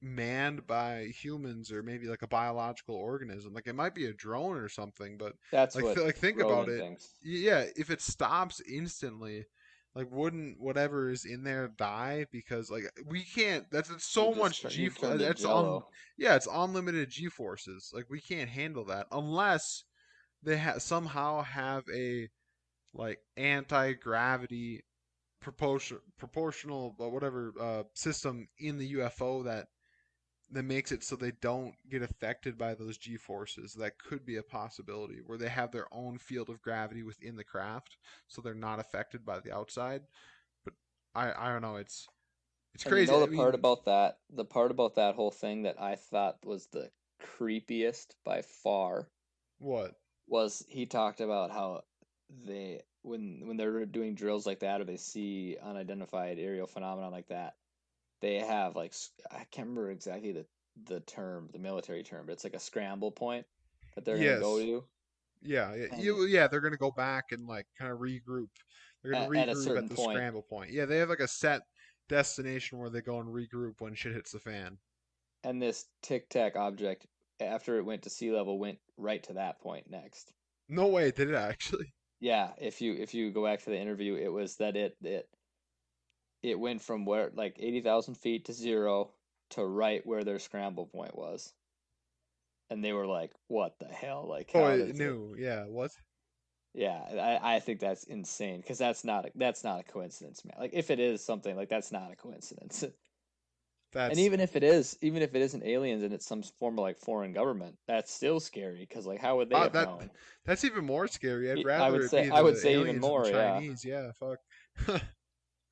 manned 0.05 0.67
by 0.67 1.05
humans 1.05 1.71
or 1.71 1.81
maybe 1.81 2.07
like 2.07 2.21
a 2.21 2.27
biological 2.27 2.95
organism. 2.95 3.53
Like 3.53 3.67
it 3.67 3.75
might 3.75 3.95
be 3.95 4.05
a 4.05 4.13
drone 4.13 4.57
or 4.57 4.69
something, 4.69 5.17
but 5.17 5.33
that's 5.51 5.75
like, 5.75 5.83
what 5.83 5.97
like 6.05 6.17
think 6.17 6.39
Roland 6.39 6.63
about 6.63 6.73
it. 6.73 6.79
Thinks. 6.79 7.09
Yeah, 7.23 7.65
if 7.75 7.89
it 7.89 8.01
stops 8.01 8.61
instantly, 8.61 9.45
like 9.95 10.07
wouldn't 10.11 10.59
whatever 10.59 11.09
is 11.09 11.25
in 11.25 11.43
there 11.43 11.69
die 11.77 12.25
because 12.31 12.69
like 12.69 12.83
we 13.07 13.23
can't 13.23 13.65
that's 13.71 13.89
it's 13.89 14.05
so 14.05 14.33
much 14.33 14.61
g 14.69 14.89
that's 15.01 15.45
on 15.45 15.81
yeah 16.17 16.35
it's 16.35 16.49
unlimited 16.51 17.09
g 17.09 17.29
forces 17.29 17.91
like 17.93 18.05
we 18.09 18.19
can't 18.19 18.49
handle 18.49 18.83
that 18.83 19.07
unless 19.11 19.85
they 20.43 20.57
ha- 20.57 20.77
somehow 20.79 21.41
have 21.41 21.83
a 21.93 22.27
like 22.93 23.19
anti-gravity 23.37 24.83
proportion 25.39 25.99
proportional 26.17 26.95
uh, 26.99 27.07
whatever 27.07 27.53
uh, 27.59 27.83
system 27.93 28.47
in 28.59 28.77
the 28.77 28.93
UFO 28.93 29.43
that 29.45 29.67
that 30.55 30.63
makes 30.63 30.91
it 30.91 31.03
so 31.03 31.15
they 31.15 31.31
don't 31.41 31.75
get 31.89 32.01
affected 32.01 32.57
by 32.57 32.73
those 32.73 32.97
g 32.97 33.17
forces. 33.17 33.73
That 33.73 33.97
could 33.99 34.25
be 34.25 34.37
a 34.37 34.43
possibility 34.43 35.19
where 35.25 35.37
they 35.37 35.49
have 35.49 35.71
their 35.71 35.87
own 35.93 36.17
field 36.17 36.49
of 36.49 36.61
gravity 36.61 37.03
within 37.03 37.35
the 37.35 37.43
craft, 37.43 37.97
so 38.27 38.41
they're 38.41 38.53
not 38.53 38.79
affected 38.79 39.25
by 39.25 39.39
the 39.39 39.53
outside. 39.53 40.01
But 40.63 40.73
I 41.13 41.33
I 41.37 41.51
don't 41.51 41.61
know. 41.61 41.75
It's 41.75 42.07
it's 42.73 42.83
crazy. 42.83 43.11
You 43.13 43.19
know 43.19 43.25
the 43.25 43.33
I 43.33 43.37
part 43.37 43.55
about 43.55 43.85
that, 43.85 44.19
the 44.29 44.45
part 44.45 44.71
about 44.71 44.95
that 44.95 45.15
whole 45.15 45.31
thing 45.31 45.63
that 45.63 45.81
I 45.81 45.95
thought 45.95 46.45
was 46.45 46.67
the 46.67 46.91
creepiest 47.21 48.15
by 48.23 48.41
far. 48.41 49.07
What 49.59 49.95
was 50.27 50.65
he 50.67 50.85
talked 50.85 51.21
about 51.21 51.51
how 51.51 51.83
they 52.45 52.81
when 53.03 53.47
when 53.47 53.57
they're 53.57 53.85
doing 53.85 54.15
drills 54.15 54.45
like 54.45 54.59
that 54.59 54.81
or 54.81 54.83
they 54.83 54.97
see 54.97 55.57
unidentified 55.61 56.39
aerial 56.39 56.67
phenomenon 56.67 57.11
like 57.11 57.27
that, 57.27 57.55
they 58.21 58.35
have 58.35 58.75
like 58.75 58.93
I 59.31 59.45
can't 59.51 59.67
remember 59.67 59.91
exactly 59.91 60.31
the 60.31 60.45
the 60.85 60.99
term, 61.01 61.49
the 61.53 61.59
military 61.59 62.03
term, 62.03 62.25
but 62.25 62.33
it's 62.33 62.43
like 62.43 62.55
a 62.55 62.59
scramble 62.59 63.11
point 63.11 63.45
that 63.95 64.05
they're 64.05 64.17
yes. 64.17 64.39
gonna 64.39 64.41
go 64.41 64.59
to. 64.59 64.83
Yeah, 65.41 65.75
yeah, 65.75 65.99
you, 65.99 66.25
yeah. 66.25 66.47
They're 66.47 66.61
gonna 66.61 66.77
go 66.77 66.91
back 66.91 67.25
and 67.31 67.47
like 67.47 67.67
kind 67.79 67.91
of 67.91 67.99
regroup. 67.99 68.49
They're 69.01 69.11
gonna 69.11 69.25
at, 69.25 69.29
regroup 69.29 69.77
at, 69.77 69.83
at 69.83 69.89
the 69.89 69.95
point. 69.95 70.15
scramble 70.15 70.41
point. 70.41 70.71
Yeah, 70.71 70.85
they 70.85 70.97
have 70.97 71.09
like 71.09 71.19
a 71.19 71.27
set. 71.27 71.61
destination 72.07 72.77
where 72.77 72.91
they 72.91 73.01
go 73.01 73.19
and 73.19 73.27
regroup 73.27 73.81
when 73.81 73.95
shit 73.95 74.13
hits 74.13 74.31
the 74.31 74.39
fan. 74.39 74.77
And 75.43 75.59
this 75.59 75.85
Tic 76.03 76.29
Tac 76.29 76.55
object, 76.55 77.07
after 77.39 77.79
it 77.79 77.83
went 77.83 78.03
to 78.03 78.11
sea 78.11 78.31
level, 78.31 78.59
went 78.59 78.77
right 78.95 79.23
to 79.23 79.33
that 79.33 79.59
point 79.59 79.89
next. 79.89 80.31
No 80.69 80.87
way, 80.87 81.09
did 81.09 81.29
it 81.29 81.35
actually? 81.35 81.93
Yeah, 82.19 82.51
if 82.59 82.79
you 82.79 82.93
if 82.93 83.13
you 83.13 83.31
go 83.31 83.43
back 83.43 83.63
to 83.63 83.71
the 83.71 83.79
interview, 83.79 84.15
it 84.15 84.31
was 84.31 84.55
that 84.57 84.75
it 84.75 84.95
it 85.01 85.27
it 86.51 86.59
went 86.59 86.81
from 86.81 87.05
where 87.05 87.31
like 87.33 87.55
eighty 87.59 87.81
thousand 87.81 88.15
feet 88.15 88.45
to 88.45 88.53
zero 88.53 89.11
to 89.51 89.65
right 89.65 90.05
where 90.05 90.23
their 90.23 90.39
scramble 90.39 90.87
point 90.87 91.15
was, 91.17 91.53
and 92.69 92.83
they 92.83 92.93
were 92.93 93.07
like, 93.07 93.31
"What 93.47 93.77
the 93.79 93.85
hell?" 93.87 94.25
Like, 94.27 94.51
Oh, 94.53 94.67
it- 94.67 94.95
knew. 94.95 95.35
Yeah, 95.37 95.65
what? 95.65 95.91
Yeah, 96.73 97.39
I, 97.41 97.55
I 97.55 97.59
think 97.61 97.79
that's 97.79 98.03
insane 98.03 98.59
because 98.59 98.77
that's 98.77 99.05
not 99.05 99.25
a, 99.25 99.31
that's 99.35 99.63
not 99.63 99.79
a 99.79 99.83
coincidence, 99.83 100.43
man. 100.43 100.55
Like 100.59 100.71
if 100.73 100.91
it 100.91 100.99
is 100.99 101.23
something 101.23 101.55
like 101.55 101.69
that's 101.69 101.91
not 101.91 102.11
a 102.11 102.15
coincidence. 102.15 102.83
That's 103.93 104.09
And 104.11 104.19
even 104.19 104.41
if 104.41 104.57
it 104.57 104.63
is, 104.63 104.97
even 105.01 105.21
if 105.21 105.35
it 105.35 105.41
isn't 105.41 105.63
aliens 105.63 106.03
and 106.03 106.11
it's 106.13 106.25
some 106.25 106.43
form 106.43 106.77
of 106.77 106.81
like 106.83 106.97
foreign 106.97 107.31
government, 107.31 107.77
that's 107.87 108.11
still 108.13 108.41
scary 108.41 108.79
because 108.81 109.05
like 109.05 109.21
how 109.21 109.37
would 109.37 109.47
they 109.49 109.55
Uh, 109.55 109.63
have 109.63 109.71
that- 109.71 109.87
known? 109.87 110.11
that's 110.43 110.65
even 110.65 110.83
more 110.85 111.07
scary. 111.07 111.49
I'd 111.49 111.63
rather 111.63 111.81
I 111.85 111.89
would 111.91 112.01
it 112.01 112.09
say- 112.09 112.23
be 112.23 112.31
I 112.31 112.41
would 112.41 112.57
say 112.57 112.77
even 112.77 112.99
more, 112.99 113.25
yeah. 113.25 113.53
Chinese. 113.53 113.85
Yeah, 113.85 114.11
fuck. 114.19 114.39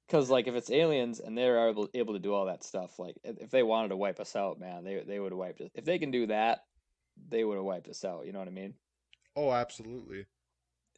Because 0.08 0.30
like 0.30 0.48
if 0.48 0.56
it's 0.56 0.70
aliens 0.72 1.20
and 1.20 1.38
they're 1.38 1.70
able 1.70 1.90
able 1.94 2.14
to 2.14 2.20
do 2.20 2.34
all 2.34 2.46
that 2.46 2.64
stuff, 2.64 3.00
like 3.00 3.16
if 3.24 3.50
they 3.52 3.64
wanted 3.64 3.90
to 3.90 3.98
wipe 3.98 4.20
us 4.20 4.36
out, 4.36 4.60
man, 4.60 4.84
they 4.84 5.02
they 5.02 5.20
would 5.20 5.32
have 5.32 5.40
wiped 5.40 5.62
us. 5.62 5.70
If 5.76 5.86
they 5.86 6.00
can 6.00 6.12
do 6.12 6.28
that, 6.28 6.66
they 7.30 7.44
would 7.44 7.56
have 7.56 7.66
wiped 7.66 7.88
us 7.90 8.04
out. 8.06 8.26
You 8.26 8.34
know 8.34 8.40
what 8.40 8.48
I 8.48 8.52
mean? 8.52 8.76
oh, 9.36 9.52
absolutely. 9.52 10.26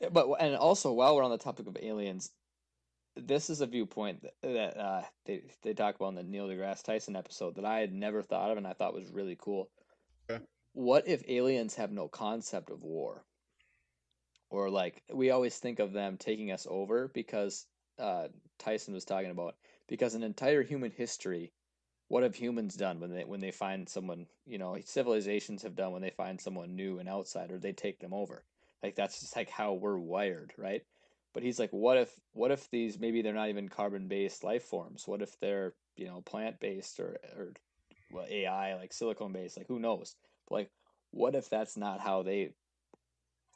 Eh, 0.01 0.09
But 0.09 0.29
and 0.39 0.55
also 0.55 0.91
while 0.93 1.15
we're 1.15 1.23
on 1.23 1.31
the 1.31 1.37
topic 1.37 1.67
of 1.67 1.77
aliens, 1.81 2.31
this 3.15 3.49
is 3.49 3.61
a 3.61 3.67
viewpoint 3.67 4.23
that, 4.23 4.33
that 4.41 4.77
uh, 4.77 5.03
they 5.25 5.43
they 5.63 5.73
talk 5.73 5.95
about 5.95 6.09
in 6.09 6.15
the 6.15 6.23
Neil 6.23 6.47
deGrasse 6.47 6.83
Tyson 6.83 7.15
episode 7.15 7.55
that 7.55 7.65
I 7.65 7.79
had 7.79 7.93
never 7.93 8.21
thought 8.21 8.51
of 8.51 8.57
and 8.57 8.67
I 8.67 8.73
thought 8.73 8.93
was 8.93 9.11
really 9.11 9.37
cool. 9.39 9.69
Okay. 10.29 10.43
What 10.73 11.07
if 11.07 11.23
aliens 11.27 11.75
have 11.75 11.91
no 11.91 12.07
concept 12.07 12.69
of 12.69 12.83
war? 12.83 13.23
Or 14.49 14.69
like 14.69 15.03
we 15.13 15.31
always 15.31 15.57
think 15.59 15.79
of 15.79 15.91
them 15.93 16.17
taking 16.17 16.51
us 16.51 16.67
over 16.69 17.07
because 17.09 17.65
uh, 17.99 18.27
Tyson 18.57 18.93
was 18.93 19.05
talking 19.05 19.31
about 19.31 19.55
because 19.87 20.15
an 20.15 20.23
entire 20.23 20.63
human 20.63 20.91
history, 20.91 21.51
what 22.07 22.23
have 22.23 22.35
humans 22.35 22.75
done 22.75 22.99
when 22.99 23.11
they 23.11 23.23
when 23.23 23.39
they 23.39 23.51
find 23.51 23.89
someone 23.89 24.27
you 24.45 24.57
know 24.57 24.77
civilizations 24.83 25.63
have 25.63 25.75
done 25.75 25.91
when 25.91 26.01
they 26.01 26.11
find 26.11 26.39
someone 26.39 26.75
new 26.75 26.99
and 26.99 27.09
outsider 27.09 27.57
they 27.57 27.73
take 27.73 27.99
them 27.99 28.13
over? 28.13 28.43
Like 28.83 28.95
that's 28.95 29.19
just 29.21 29.35
like 29.35 29.49
how 29.49 29.73
we're 29.73 29.97
wired 29.97 30.53
right? 30.57 30.83
But 31.33 31.43
he's 31.43 31.59
like 31.59 31.71
what 31.71 31.97
if 31.97 32.13
what 32.33 32.51
if 32.51 32.69
these 32.69 32.99
maybe 32.99 33.21
they're 33.21 33.33
not 33.33 33.49
even 33.49 33.69
carbon 33.69 34.07
based 34.07 34.43
life 34.43 34.63
forms? 34.63 35.07
What 35.07 35.21
if 35.21 35.39
they're 35.39 35.73
you 35.95 36.05
know 36.05 36.21
plant 36.21 36.59
based 36.59 36.99
or 36.99 37.17
or 37.35 37.53
well, 38.11 38.25
ai 38.29 38.75
like 38.75 38.93
silicone 38.93 39.33
based 39.33 39.57
like 39.57 39.67
who 39.67 39.79
knows? 39.79 40.15
But 40.47 40.55
like 40.55 40.71
what 41.11 41.35
if 41.35 41.49
that's 41.49 41.77
not 41.77 41.99
how 41.99 42.23
they 42.23 42.51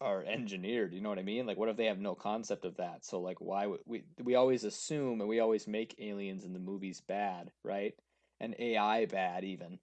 are 0.02 0.24
engineered 0.24 0.94
you 0.94 1.02
know 1.02 1.10
what 1.10 1.20
i 1.20 1.24
mean 1.24 1.46
like 1.46 1.58
what 1.58 1.70
if 1.70 1.78
they 1.78 1.86
have 1.86 2.00
no 2.00 2.16
concept 2.16 2.66
of 2.66 2.78
that 2.78 3.06
so 3.06 3.20
like 3.20 3.42
why 3.42 3.66
would 3.66 3.82
we 3.86 4.04
we 4.24 4.36
always 4.36 4.64
assume 4.64 5.20
and 5.20 5.30
we 5.30 5.40
always 5.40 5.68
make 5.68 5.96
aliens 6.00 6.46
in 6.46 6.54
the 6.54 6.60
movies 6.60 7.02
bad 7.02 7.52
right 7.64 7.96
and 8.40 8.56
ai 8.60 9.06
bad 9.06 9.44
even 9.44 9.78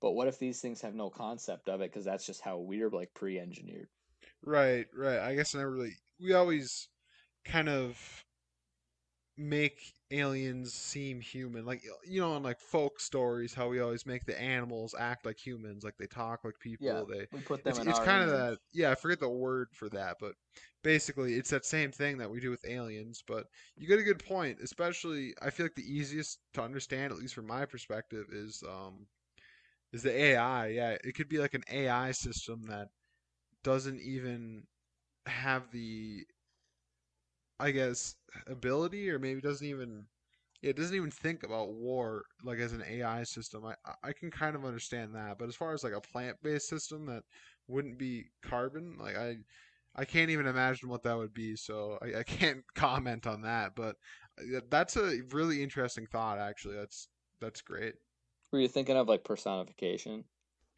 but 0.00 0.12
what 0.12 0.28
if 0.28 0.38
these 0.38 0.60
things 0.60 0.80
have 0.80 0.94
no 0.94 1.10
concept 1.10 1.68
of 1.68 1.80
it 1.80 1.90
because 1.90 2.04
that's 2.04 2.26
just 2.26 2.40
how 2.40 2.58
we're 2.58 2.90
like 2.90 3.12
pre-engineered 3.14 3.88
Right, 4.44 4.86
right. 4.94 5.18
I 5.18 5.34
guess 5.34 5.54
I 5.54 5.58
never 5.58 5.70
really. 5.70 5.96
We 6.20 6.32
always 6.32 6.88
kind 7.44 7.68
of 7.68 7.98
make 9.40 9.94
aliens 10.12 10.72
seem 10.74 11.20
human, 11.20 11.64
like 11.66 11.82
you 12.04 12.20
know, 12.20 12.36
in 12.36 12.42
like 12.42 12.60
folk 12.60 13.00
stories, 13.00 13.54
how 13.54 13.68
we 13.68 13.80
always 13.80 14.06
make 14.06 14.26
the 14.26 14.40
animals 14.40 14.94
act 14.98 15.26
like 15.26 15.38
humans, 15.44 15.84
like 15.84 15.96
they 15.98 16.06
talk 16.06 16.44
like 16.44 16.58
people. 16.60 16.86
Yeah, 16.86 17.02
They 17.06 17.26
we 17.32 17.40
put 17.40 17.64
them 17.64 17.76
it's, 17.76 17.78
it's 17.86 17.98
kind 18.00 18.22
of 18.24 18.30
that 18.30 18.58
yeah 18.72 18.90
i 18.90 18.94
forget 18.94 19.20
the 19.20 19.28
word 19.28 19.68
for 19.72 19.88
that 19.90 20.16
but 20.20 20.32
basically 20.82 21.34
it's 21.34 21.50
that 21.50 21.64
same 21.64 21.92
thing 21.92 22.18
that 22.18 22.30
we 22.30 22.40
do 22.40 22.50
with 22.50 22.64
aliens 22.66 23.22
but 23.26 23.46
you 23.76 23.86
get 23.86 23.98
a 23.98 24.02
good 24.02 24.24
point 24.24 24.58
especially 24.62 25.34
i 25.42 25.50
feel 25.50 25.66
like 25.66 25.74
the 25.74 25.82
easiest 25.82 26.38
to 26.54 26.62
understand 26.62 27.12
at 27.12 27.18
least 27.18 27.34
from 27.34 27.46
my 27.46 27.64
perspective 27.66 28.26
is 28.32 28.62
um 28.68 29.06
is 29.92 30.02
the 30.02 30.14
ai 30.14 30.68
yeah 30.68 30.96
it 31.04 31.14
could 31.14 31.28
be 31.28 31.38
like 31.38 31.54
an 31.54 31.64
ai 31.70 32.12
system 32.12 32.62
that 32.68 32.88
doesn't 33.62 34.00
even 34.00 34.64
have 35.26 35.70
the 35.72 36.24
i 37.60 37.70
guess 37.70 38.16
ability 38.46 39.10
or 39.10 39.18
maybe 39.18 39.40
doesn't 39.40 39.66
even 39.66 40.06
it 40.62 40.76
doesn't 40.76 40.96
even 40.96 41.10
think 41.10 41.42
about 41.42 41.72
war 41.74 42.24
like 42.44 42.60
as 42.60 42.72
an 42.72 42.84
AI 42.88 43.24
system. 43.24 43.66
I 43.66 43.74
I 44.04 44.12
can 44.14 44.30
kind 44.30 44.56
of 44.56 44.64
understand 44.64 45.14
that, 45.16 45.38
but 45.38 45.48
as 45.48 45.56
far 45.56 45.74
as 45.74 45.84
like 45.84 45.94
a 45.94 46.00
plant-based 46.02 46.68
system 46.68 47.06
that 47.06 47.24
wouldn't 47.68 47.98
be 47.98 48.26
carbon, 48.42 48.96
like 49.00 49.16
I 49.16 49.38
I 49.96 50.04
can't 50.04 50.30
even 50.30 50.46
imagine 50.46 50.88
what 50.88 51.02
that 51.04 51.16
would 51.16 51.34
be. 51.34 51.56
So 51.56 51.98
I, 52.02 52.20
I 52.20 52.22
can't 52.24 52.62
comment 52.74 53.26
on 53.26 53.42
that. 53.42 53.74
But 53.74 53.96
uh, 54.38 54.60
that's 54.70 54.96
a 54.96 55.20
really 55.32 55.62
interesting 55.62 56.06
thought. 56.06 56.38
Actually, 56.38 56.76
that's 56.76 57.08
that's 57.40 57.62
great. 57.62 57.94
Were 58.52 58.60
you 58.60 58.68
thinking 58.68 58.96
of 58.96 59.08
like 59.08 59.24
personification? 59.24 60.24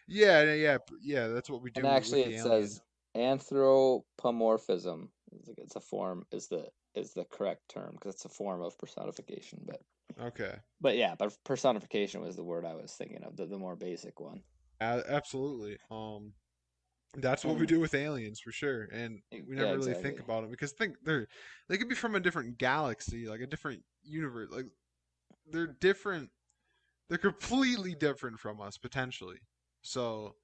Yeah, 0.06 0.52
yeah, 0.54 0.78
yeah. 1.02 1.28
That's 1.28 1.48
what 1.48 1.62
we 1.62 1.70
do. 1.70 1.80
And 1.80 1.86
actually, 1.86 2.22
it 2.22 2.38
says 2.38 2.80
anthropomorphism. 3.14 5.10
It's 5.58 5.76
a 5.76 5.80
form 5.80 6.24
is 6.32 6.48
the 6.48 6.68
is 6.94 7.14
the 7.14 7.24
correct 7.24 7.62
term 7.68 7.92
because 7.92 8.14
it's 8.14 8.24
a 8.24 8.28
form 8.28 8.62
of 8.62 8.76
personification. 8.78 9.60
But 9.64 9.80
Okay, 10.20 10.54
but 10.80 10.96
yeah, 10.96 11.14
but 11.18 11.36
personification 11.44 12.20
was 12.20 12.36
the 12.36 12.44
word 12.44 12.64
I 12.64 12.74
was 12.74 12.92
thinking 12.92 13.22
of, 13.24 13.36
the, 13.36 13.46
the 13.46 13.58
more 13.58 13.76
basic 13.76 14.20
one. 14.20 14.42
absolutely. 14.80 15.78
Um, 15.90 16.34
that's 17.14 17.44
what 17.44 17.58
we 17.58 17.66
do 17.66 17.80
with 17.80 17.94
aliens 17.94 18.40
for 18.40 18.52
sure, 18.52 18.88
and 18.92 19.20
we 19.30 19.54
never 19.56 19.76
really 19.76 19.94
think 19.94 20.18
about 20.18 20.42
them 20.42 20.50
because 20.50 20.72
think 20.72 20.96
they're 21.04 21.26
they 21.68 21.76
could 21.76 21.88
be 21.88 21.94
from 21.94 22.14
a 22.14 22.20
different 22.20 22.58
galaxy, 22.58 23.28
like 23.28 23.40
a 23.40 23.46
different 23.46 23.82
universe. 24.02 24.48
Like 24.50 24.66
they're 25.50 25.76
different. 25.80 26.30
They're 27.08 27.18
completely 27.18 27.94
different 27.94 28.38
from 28.38 28.60
us 28.60 28.78
potentially. 28.78 29.38
So, 29.82 30.36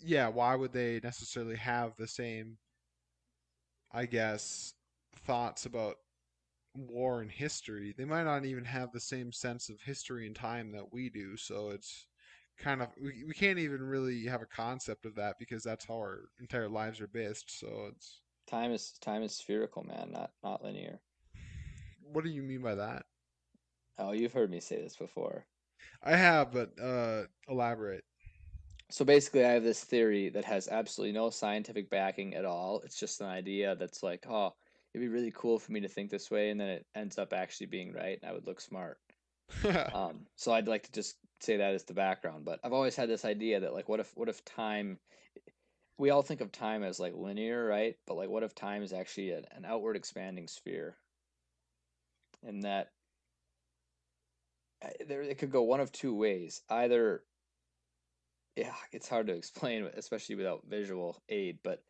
yeah, 0.00 0.28
why 0.28 0.54
would 0.56 0.72
they 0.72 1.00
necessarily 1.02 1.56
have 1.56 1.96
the 1.96 2.08
same? 2.08 2.58
I 3.92 4.06
guess 4.06 4.74
thoughts 5.26 5.64
about 5.66 5.96
war 6.74 7.22
and 7.22 7.30
history. 7.30 7.94
They 7.96 8.04
might 8.06 8.24
not 8.24 8.44
even 8.46 8.64
have 8.66 8.92
the 8.92 9.00
same 9.00 9.32
sense 9.32 9.68
of 9.70 9.80
history 9.82 10.26
and 10.26 10.36
time 10.36 10.72
that 10.72 10.92
we 10.92 11.10
do. 11.10 11.36
So 11.36 11.70
it's 11.70 12.06
kind 12.58 12.82
of 12.82 12.90
we, 13.00 13.24
we 13.26 13.34
can't 13.34 13.58
even 13.58 13.82
really 13.82 14.26
have 14.26 14.42
a 14.42 14.46
concept 14.46 15.06
of 15.06 15.16
that 15.16 15.38
because 15.38 15.62
that's 15.64 15.86
how 15.86 15.96
our 15.96 16.22
entire 16.40 16.68
lives 16.68 17.00
are 17.00 17.08
based. 17.08 17.58
So 17.58 17.90
it's 17.92 18.22
Time 18.46 18.70
is 18.72 18.92
time 19.00 19.22
is 19.22 19.36
spherical, 19.36 19.82
man, 19.82 20.10
not 20.10 20.32
not 20.42 20.62
linear. 20.62 21.02
what 22.12 22.24
do 22.24 22.30
you 22.30 22.42
mean 22.42 22.62
by 22.62 22.74
that? 22.74 23.06
Oh, 23.98 24.12
you've 24.12 24.34
heard 24.34 24.52
me 24.52 24.60
say 24.60 24.80
this 24.80 24.94
before. 24.96 25.48
I 26.02 26.16
have, 26.16 26.52
but 26.52 26.78
uh 26.80 27.24
elaborate. 27.48 28.04
So 28.94 29.04
basically, 29.04 29.44
I 29.44 29.50
have 29.50 29.64
this 29.64 29.82
theory 29.82 30.28
that 30.28 30.44
has 30.44 30.68
absolutely 30.68 31.14
no 31.14 31.28
scientific 31.28 31.90
backing 31.90 32.36
at 32.36 32.44
all. 32.44 32.80
It's 32.84 32.96
just 32.96 33.20
an 33.20 33.26
idea 33.26 33.74
that's 33.74 34.04
like, 34.04 34.24
oh, 34.30 34.54
it'd 34.92 35.04
be 35.04 35.12
really 35.12 35.32
cool 35.34 35.58
for 35.58 35.72
me 35.72 35.80
to 35.80 35.88
think 35.88 36.12
this 36.12 36.30
way, 36.30 36.50
and 36.50 36.60
then 36.60 36.68
it 36.68 36.86
ends 36.94 37.18
up 37.18 37.32
actually 37.32 37.66
being 37.66 37.92
right, 37.92 38.20
and 38.22 38.30
I 38.30 38.32
would 38.32 38.46
look 38.46 38.60
smart. 38.60 38.98
Um, 39.92 40.26
so 40.36 40.52
I'd 40.52 40.68
like 40.68 40.84
to 40.84 40.92
just 40.92 41.16
say 41.40 41.56
that 41.56 41.74
as 41.74 41.82
the 41.82 41.92
background. 41.92 42.44
But 42.44 42.60
I've 42.62 42.72
always 42.72 42.94
had 42.94 43.08
this 43.08 43.24
idea 43.24 43.58
that 43.58 43.74
like, 43.74 43.88
what 43.88 43.98
if 43.98 44.12
what 44.14 44.28
if 44.28 44.44
time? 44.44 45.00
We 45.98 46.10
all 46.10 46.22
think 46.22 46.40
of 46.40 46.52
time 46.52 46.84
as 46.84 47.00
like 47.00 47.14
linear, 47.16 47.66
right? 47.66 47.96
But 48.06 48.16
like, 48.16 48.28
what 48.28 48.44
if 48.44 48.54
time 48.54 48.84
is 48.84 48.92
actually 48.92 49.32
an, 49.32 49.44
an 49.56 49.64
outward 49.64 49.96
expanding 49.96 50.46
sphere? 50.46 50.96
And 52.44 52.62
that 52.62 52.90
there 55.04 55.22
it 55.22 55.38
could 55.38 55.50
go 55.50 55.62
one 55.62 55.80
of 55.80 55.90
two 55.90 56.14
ways. 56.14 56.62
Either 56.70 57.24
yeah, 58.56 58.74
it's 58.92 59.08
hard 59.08 59.26
to 59.26 59.34
explain, 59.34 59.88
especially 59.96 60.36
without 60.36 60.62
visual 60.68 61.22
aid. 61.28 61.58
But 61.62 61.82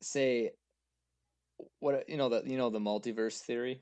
say, 0.00 0.50
what 1.80 2.08
you 2.08 2.16
know 2.16 2.28
the 2.28 2.42
you 2.44 2.58
know 2.58 2.70
the 2.70 2.78
multiverse 2.78 3.40
theory. 3.40 3.80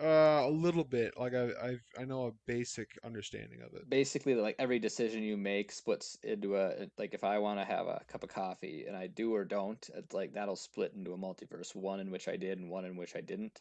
uh 0.00 0.44
a 0.44 0.50
little 0.50 0.84
bit. 0.84 1.14
Like 1.18 1.34
I 1.34 1.50
I've 1.62 1.82
I 1.98 2.04
know 2.04 2.26
a 2.26 2.32
basic 2.46 2.98
understanding 3.04 3.60
of 3.62 3.74
it. 3.74 3.88
Basically, 3.88 4.34
like 4.34 4.56
every 4.58 4.78
decision 4.78 5.22
you 5.22 5.36
make 5.36 5.72
splits 5.72 6.16
into 6.22 6.56
a 6.56 6.88
like 6.98 7.14
if 7.14 7.24
I 7.24 7.38
want 7.38 7.58
to 7.58 7.64
have 7.64 7.86
a 7.86 8.02
cup 8.08 8.22
of 8.22 8.28
coffee 8.28 8.84
and 8.86 8.96
I 8.96 9.06
do 9.08 9.34
or 9.34 9.44
don't, 9.44 9.88
it's 9.94 10.14
like 10.14 10.34
that'll 10.34 10.56
split 10.56 10.92
into 10.94 11.12
a 11.12 11.18
multiverse. 11.18 11.74
One 11.74 12.00
in 12.00 12.10
which 12.10 12.28
I 12.28 12.36
did 12.36 12.58
and 12.58 12.70
one 12.70 12.84
in 12.84 12.96
which 12.96 13.16
I 13.16 13.20
didn't. 13.20 13.60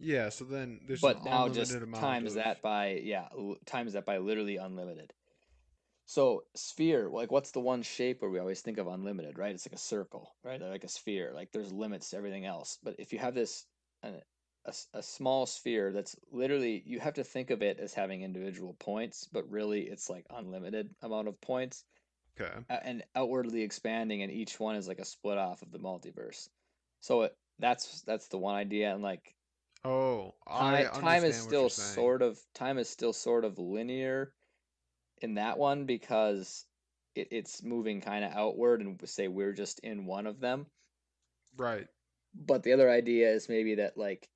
Yeah, 0.00 0.28
so 0.28 0.44
then 0.44 0.80
there's 0.86 1.00
but 1.00 1.24
now 1.24 1.48
just 1.48 1.74
times 1.94 2.30
of 2.30 2.34
that 2.36 2.62
by 2.62 3.00
yeah 3.02 3.26
times 3.66 3.94
that 3.94 4.04
by 4.04 4.18
literally 4.18 4.56
unlimited 4.56 5.12
so 6.08 6.44
sphere 6.56 7.08
like 7.10 7.30
what's 7.30 7.52
the 7.52 7.60
one 7.60 7.82
shape 7.82 8.22
where 8.22 8.30
we 8.30 8.38
always 8.40 8.62
think 8.62 8.78
of 8.78 8.86
unlimited 8.88 9.38
right 9.38 9.54
it's 9.54 9.66
like 9.66 9.74
a 9.74 9.78
circle 9.78 10.36
right 10.42 10.60
like 10.62 10.84
a 10.84 10.88
sphere 10.88 11.32
like 11.34 11.52
there's 11.52 11.72
limits 11.72 12.10
to 12.10 12.16
everything 12.16 12.46
else 12.46 12.78
but 12.82 12.96
if 12.98 13.12
you 13.12 13.18
have 13.20 13.34
this 13.34 13.66
uh, 14.02 14.12
a, 14.64 14.74
a 14.94 15.02
small 15.02 15.46
sphere 15.46 15.92
that's 15.92 16.16
literally 16.30 16.82
you 16.86 16.98
have 17.00 17.14
to 17.14 17.24
think 17.24 17.50
of 17.50 17.62
it 17.62 17.78
as 17.80 17.94
having 17.94 18.22
individual 18.22 18.74
points, 18.74 19.26
but 19.32 19.48
really 19.48 19.88
it's 19.88 20.10
like 20.10 20.26
unlimited 20.30 20.94
amount 21.02 21.28
of 21.28 21.40
points 21.40 21.84
Okay. 22.40 22.64
and 22.68 23.04
outwardly 23.14 23.62
expanding, 23.62 24.22
and 24.22 24.32
each 24.32 24.60
one 24.60 24.76
is 24.76 24.88
like 24.88 25.00
a 25.00 25.04
split 25.06 25.38
off 25.38 25.62
of 25.62 25.70
the 25.72 25.78
multiverse. 25.80 26.48
So 27.00 27.22
it, 27.22 27.36
that's 27.58 28.02
that's 28.02 28.28
the 28.28 28.38
one 28.38 28.56
idea, 28.56 28.92
and 28.94 29.02
like 29.02 29.36
Oh, 29.84 30.36
I 30.46 30.88
time 30.90 30.90
time 30.90 31.24
is 31.24 31.38
still 31.38 31.68
sort 31.70 32.22
of 32.22 32.38
time 32.54 32.78
is 32.78 32.88
still 32.88 33.12
sort 33.12 33.44
of 33.44 33.58
linear 33.58 34.34
in 35.22 35.34
that 35.34 35.58
one 35.58 35.84
because 35.84 36.64
it, 37.14 37.28
it's 37.30 37.62
moving 37.62 38.00
kind 38.00 38.24
of 38.24 38.32
outward, 38.32 38.80
and 38.80 39.00
say 39.08 39.28
we're 39.28 39.52
just 39.52 39.80
in 39.80 40.06
one 40.06 40.26
of 40.26 40.40
them. 40.40 40.66
Right. 41.56 41.86
But 42.34 42.62
the 42.62 42.72
other 42.72 42.90
idea 42.90 43.30
is 43.30 43.48
maybe 43.48 43.76
that 43.76 43.96
like 43.96 44.28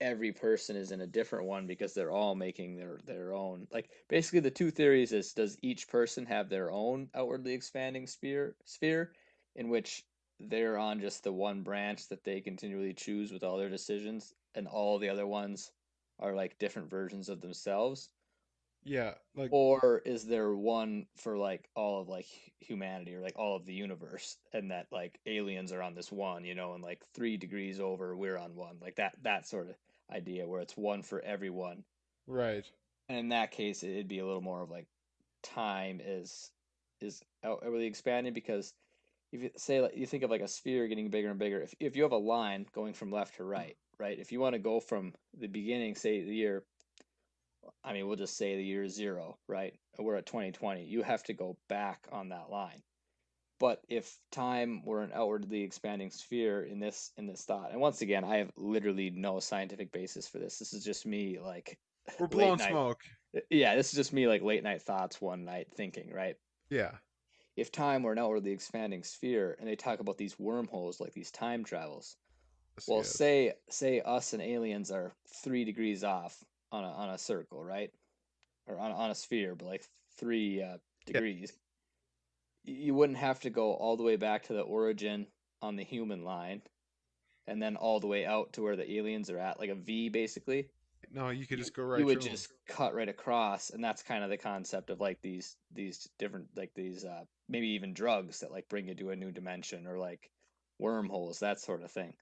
every 0.00 0.32
person 0.32 0.76
is 0.76 0.92
in 0.92 1.00
a 1.00 1.06
different 1.06 1.46
one 1.46 1.66
because 1.66 1.92
they're 1.94 2.12
all 2.12 2.34
making 2.34 2.76
their 2.76 3.00
their 3.04 3.32
own 3.32 3.66
like 3.72 3.90
basically 4.08 4.40
the 4.40 4.50
two 4.50 4.70
theories 4.70 5.12
is 5.12 5.32
does 5.32 5.56
each 5.60 5.88
person 5.88 6.24
have 6.24 6.48
their 6.48 6.70
own 6.70 7.08
outwardly 7.14 7.52
expanding 7.52 8.06
sphere 8.06 8.54
sphere 8.64 9.12
in 9.56 9.68
which 9.68 10.04
they're 10.38 10.78
on 10.78 11.00
just 11.00 11.24
the 11.24 11.32
one 11.32 11.62
branch 11.62 12.08
that 12.08 12.22
they 12.22 12.40
continually 12.40 12.94
choose 12.94 13.32
with 13.32 13.42
all 13.42 13.58
their 13.58 13.68
decisions 13.68 14.34
and 14.54 14.68
all 14.68 14.98
the 14.98 15.08
other 15.08 15.26
ones 15.26 15.72
are 16.20 16.34
like 16.34 16.58
different 16.58 16.88
versions 16.88 17.28
of 17.28 17.40
themselves 17.40 18.08
Yeah. 18.84 19.14
Like 19.36 19.52
or 19.52 20.02
is 20.04 20.24
there 20.24 20.54
one 20.54 21.06
for 21.16 21.36
like 21.36 21.68
all 21.74 22.00
of 22.00 22.08
like 22.08 22.26
humanity 22.60 23.14
or 23.14 23.20
like 23.20 23.38
all 23.38 23.56
of 23.56 23.64
the 23.66 23.74
universe 23.74 24.36
and 24.52 24.70
that 24.70 24.86
like 24.90 25.18
aliens 25.26 25.72
are 25.72 25.82
on 25.82 25.94
this 25.94 26.10
one 26.10 26.44
you 26.44 26.54
know 26.54 26.74
and 26.74 26.82
like 26.82 27.00
three 27.14 27.36
degrees 27.36 27.80
over 27.80 28.16
we're 28.16 28.36
on 28.36 28.54
one 28.56 28.76
like 28.82 28.96
that 28.96 29.14
that 29.22 29.46
sort 29.46 29.68
of 29.68 29.76
idea 30.12 30.46
where 30.46 30.60
it's 30.60 30.76
one 30.76 31.02
for 31.02 31.20
everyone 31.20 31.84
right. 32.26 32.64
and 33.08 33.18
in 33.18 33.28
that 33.28 33.52
case 33.52 33.82
it'd 33.82 34.08
be 34.08 34.18
a 34.18 34.26
little 34.26 34.42
more 34.42 34.62
of 34.62 34.70
like 34.70 34.86
time 35.42 36.00
is 36.04 36.50
is 37.00 37.22
really 37.44 37.86
expanding 37.86 38.32
because 38.32 38.74
if 39.32 39.42
you 39.42 39.50
say 39.56 39.80
like 39.80 39.96
you 39.96 40.06
think 40.06 40.24
of 40.24 40.30
like 40.30 40.40
a 40.40 40.48
sphere 40.48 40.88
getting 40.88 41.10
bigger 41.10 41.30
and 41.30 41.38
bigger 41.38 41.60
if, 41.60 41.74
if 41.78 41.96
you 41.96 42.02
have 42.02 42.12
a 42.12 42.16
line 42.16 42.66
going 42.74 42.92
from 42.92 43.12
left 43.12 43.36
to 43.36 43.44
right 43.44 43.76
right 43.98 44.18
if 44.18 44.32
you 44.32 44.40
want 44.40 44.54
to 44.54 44.58
go 44.58 44.80
from 44.80 45.14
the 45.38 45.46
beginning 45.46 45.94
say 45.94 46.22
the 46.22 46.34
year 46.34 46.64
I 47.84 47.92
mean, 47.92 48.06
we'll 48.06 48.16
just 48.16 48.36
say 48.36 48.56
the 48.56 48.64
year 48.64 48.88
zero, 48.88 49.38
right? 49.46 49.74
We're 49.98 50.16
at 50.16 50.26
2020. 50.26 50.84
You 50.84 51.02
have 51.02 51.22
to 51.24 51.34
go 51.34 51.56
back 51.68 52.06
on 52.12 52.30
that 52.30 52.50
line. 52.50 52.82
But 53.58 53.82
if 53.88 54.16
time 54.30 54.84
were 54.84 55.02
an 55.02 55.10
outwardly 55.12 55.62
expanding 55.62 56.10
sphere 56.10 56.62
in 56.62 56.78
this 56.78 57.12
in 57.16 57.26
this 57.26 57.44
thought, 57.44 57.72
and 57.72 57.80
once 57.80 58.02
again, 58.02 58.24
I 58.24 58.36
have 58.36 58.52
literally 58.56 59.10
no 59.10 59.40
scientific 59.40 59.90
basis 59.90 60.28
for 60.28 60.38
this. 60.38 60.58
This 60.58 60.72
is 60.72 60.84
just 60.84 61.06
me 61.06 61.40
like 61.40 61.76
We're 62.20 62.28
blowing 62.28 62.58
night. 62.58 62.70
smoke. 62.70 63.02
Uh, 63.36 63.40
yeah, 63.50 63.74
this 63.74 63.88
is 63.88 63.96
just 63.96 64.12
me 64.12 64.28
like 64.28 64.42
late 64.42 64.62
night 64.62 64.82
thoughts 64.82 65.20
one 65.20 65.44
night 65.44 65.68
thinking, 65.74 66.12
right? 66.12 66.36
Yeah. 66.70 66.92
If 67.56 67.72
time 67.72 68.04
were 68.04 68.12
an 68.12 68.18
outwardly 68.20 68.52
expanding 68.52 69.02
sphere, 69.02 69.56
and 69.58 69.68
they 69.68 69.74
talk 69.74 69.98
about 69.98 70.18
these 70.18 70.38
wormholes 70.38 71.00
like 71.00 71.12
these 71.12 71.32
time 71.32 71.64
travels, 71.64 72.16
well, 72.86 73.02
say 73.02 73.54
say 73.68 74.00
us 74.00 74.34
and 74.34 74.42
aliens 74.42 74.92
are 74.92 75.12
three 75.42 75.64
degrees 75.64 76.04
off 76.04 76.44
on 76.72 76.84
a 76.84 76.88
on 76.88 77.10
a 77.10 77.18
circle, 77.18 77.64
right? 77.64 77.90
Or 78.66 78.78
on 78.78 78.92
on 78.92 79.10
a 79.10 79.14
sphere, 79.14 79.54
but 79.54 79.66
like 79.66 79.84
three 80.16 80.62
uh, 80.62 80.78
degrees. 81.06 81.52
You 82.64 82.94
wouldn't 82.94 83.18
have 83.18 83.40
to 83.40 83.50
go 83.50 83.72
all 83.72 83.96
the 83.96 84.02
way 84.02 84.16
back 84.16 84.44
to 84.44 84.52
the 84.52 84.60
origin 84.60 85.26
on 85.62 85.76
the 85.76 85.84
human 85.84 86.22
line, 86.22 86.62
and 87.46 87.62
then 87.62 87.76
all 87.76 88.00
the 88.00 88.06
way 88.06 88.26
out 88.26 88.52
to 88.54 88.62
where 88.62 88.76
the 88.76 88.90
aliens 88.98 89.30
are 89.30 89.38
at, 89.38 89.58
like 89.58 89.70
a 89.70 89.74
V, 89.74 90.08
basically. 90.10 90.68
No, 91.10 91.30
you 91.30 91.46
could 91.46 91.58
just 91.58 91.74
go 91.74 91.84
right 91.84 92.00
you 92.00 92.04
would 92.04 92.20
just 92.20 92.52
cut 92.66 92.94
right 92.94 93.08
across, 93.08 93.70
and 93.70 93.82
that's 93.82 94.02
kind 94.02 94.22
of 94.22 94.30
the 94.30 94.36
concept 94.36 94.90
of 94.90 95.00
like 95.00 95.20
these 95.22 95.56
these 95.72 96.08
different 96.18 96.48
like 96.56 96.72
these 96.74 97.04
uh 97.04 97.24
maybe 97.48 97.68
even 97.68 97.94
drugs 97.94 98.40
that 98.40 98.52
like 98.52 98.68
bring 98.68 98.88
you 98.88 98.94
to 98.96 99.10
a 99.10 99.16
new 99.16 99.32
dimension 99.32 99.86
or 99.86 99.96
like 99.96 100.30
wormholes, 100.78 101.40
that 101.40 101.60
sort 101.60 101.82
of 101.82 101.90
thing 101.90 102.12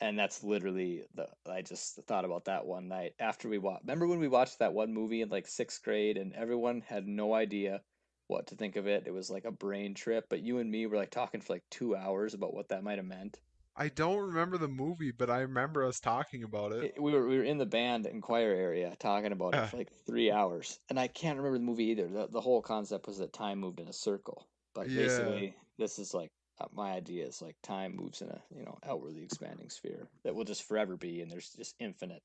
and 0.00 0.18
that's 0.18 0.42
literally 0.42 1.04
the 1.14 1.28
I 1.46 1.62
just 1.62 1.96
thought 2.06 2.24
about 2.24 2.44
that 2.46 2.66
one 2.66 2.88
night 2.88 3.14
after 3.18 3.48
we 3.48 3.58
watched. 3.58 3.82
Remember 3.84 4.06
when 4.06 4.18
we 4.20 4.28
watched 4.28 4.58
that 4.58 4.74
one 4.74 4.92
movie 4.92 5.22
in 5.22 5.28
like 5.28 5.46
sixth 5.48 5.82
grade, 5.82 6.16
and 6.16 6.32
everyone 6.34 6.80
had 6.82 7.06
no 7.06 7.34
idea 7.34 7.82
what 8.26 8.46
to 8.48 8.56
think 8.56 8.76
of 8.76 8.86
it. 8.86 9.06
It 9.06 9.12
was 9.12 9.30
like 9.30 9.44
a 9.44 9.50
brain 9.52 9.94
trip, 9.94 10.26
but 10.28 10.42
you 10.42 10.58
and 10.58 10.70
me 10.70 10.86
were 10.86 10.96
like 10.96 11.10
talking 11.10 11.40
for 11.40 11.54
like 11.54 11.64
two 11.70 11.94
hours 11.96 12.34
about 12.34 12.54
what 12.54 12.68
that 12.68 12.82
might 12.84 12.98
have 12.98 13.06
meant. 13.06 13.40
I 13.76 13.88
don't 13.88 14.18
remember 14.18 14.56
the 14.58 14.68
movie, 14.68 15.12
but 15.12 15.28
I 15.30 15.40
remember 15.40 15.84
us 15.84 16.00
talking 16.00 16.42
about 16.42 16.72
it. 16.72 16.86
It, 16.86 17.00
we 17.00 17.12
were 17.12 17.26
we 17.26 17.38
were 17.38 17.44
in 17.44 17.56
the 17.58 17.64
band 17.66 18.06
and 18.06 18.22
choir 18.22 18.52
area 18.52 18.94
talking 18.98 19.32
about 19.32 19.54
it 19.54 19.64
for 19.64 19.76
like 19.78 19.90
three 20.06 20.30
hours, 20.30 20.80
and 20.90 20.98
I 21.00 21.08
can't 21.08 21.38
remember 21.38 21.58
the 21.58 21.64
movie 21.64 21.84
either. 21.86 22.08
The, 22.08 22.26
the 22.28 22.40
whole 22.42 22.60
concept 22.60 23.06
was 23.06 23.18
that 23.18 23.32
time 23.32 23.58
moved 23.58 23.80
in 23.80 23.88
a 23.88 23.92
circle, 23.92 24.48
but 24.74 24.88
Yeah. 24.88 24.94
basically 24.94 25.56
this 25.78 25.98
is 25.98 26.12
like 26.12 26.30
uh, 26.30 26.41
Uh, 26.60 26.66
my 26.72 26.92
idea 26.92 27.26
is 27.26 27.42
like 27.42 27.56
time 27.62 27.96
moves 27.96 28.22
in 28.22 28.28
a 28.30 28.42
you 28.54 28.64
know 28.64 28.78
outwardly 28.84 29.22
expanding 29.24 29.70
sphere 29.70 30.08
that 30.24 30.34
will 30.34 30.44
just 30.44 30.62
forever 30.64 30.96
be, 30.96 31.20
and 31.22 31.30
there's 31.30 31.50
just 31.50 31.74
infinite 31.80 32.22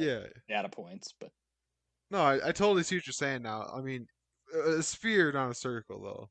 uh, 0.00 0.04
Yeah. 0.04 0.26
data 0.48 0.68
points, 0.68 1.12
but 1.20 1.32
No, 2.10 2.20
I, 2.22 2.48
I 2.48 2.52
totally 2.52 2.82
see 2.82 2.96
what 2.96 3.06
you're 3.06 3.12
saying 3.12 3.42
now. 3.42 3.70
I 3.72 3.80
mean, 3.80 4.06
a 4.54 4.78
a 4.78 4.82
sphere, 4.82 5.32
not 5.32 5.50
a 5.50 5.54
circle, 5.54 6.00
though. 6.02 6.30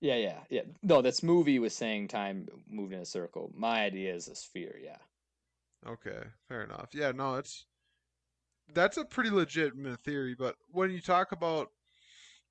yeah, 0.00 0.16
yeah, 0.16 0.40
yeah. 0.50 0.62
No, 0.82 1.02
this 1.02 1.22
movie 1.22 1.58
was 1.58 1.74
saying 1.74 2.08
time 2.08 2.48
moved 2.68 2.92
in 2.92 3.00
a 3.00 3.04
circle. 3.04 3.50
My 3.54 3.82
idea 3.84 4.14
is 4.14 4.28
a 4.28 4.34
sphere. 4.34 4.78
Yeah, 4.82 4.98
Okay, 5.84 6.22
fair 6.46 6.62
enough. 6.62 6.94
Yeah, 6.94 7.10
no, 7.12 7.34
it's 7.34 7.66
that's 8.74 8.96
a 8.96 9.04
pretty 9.04 9.30
legitimate 9.30 10.00
theory. 10.00 10.34
But 10.34 10.56
when 10.70 10.90
you 10.90 11.00
talk 11.00 11.32
about 11.32 11.70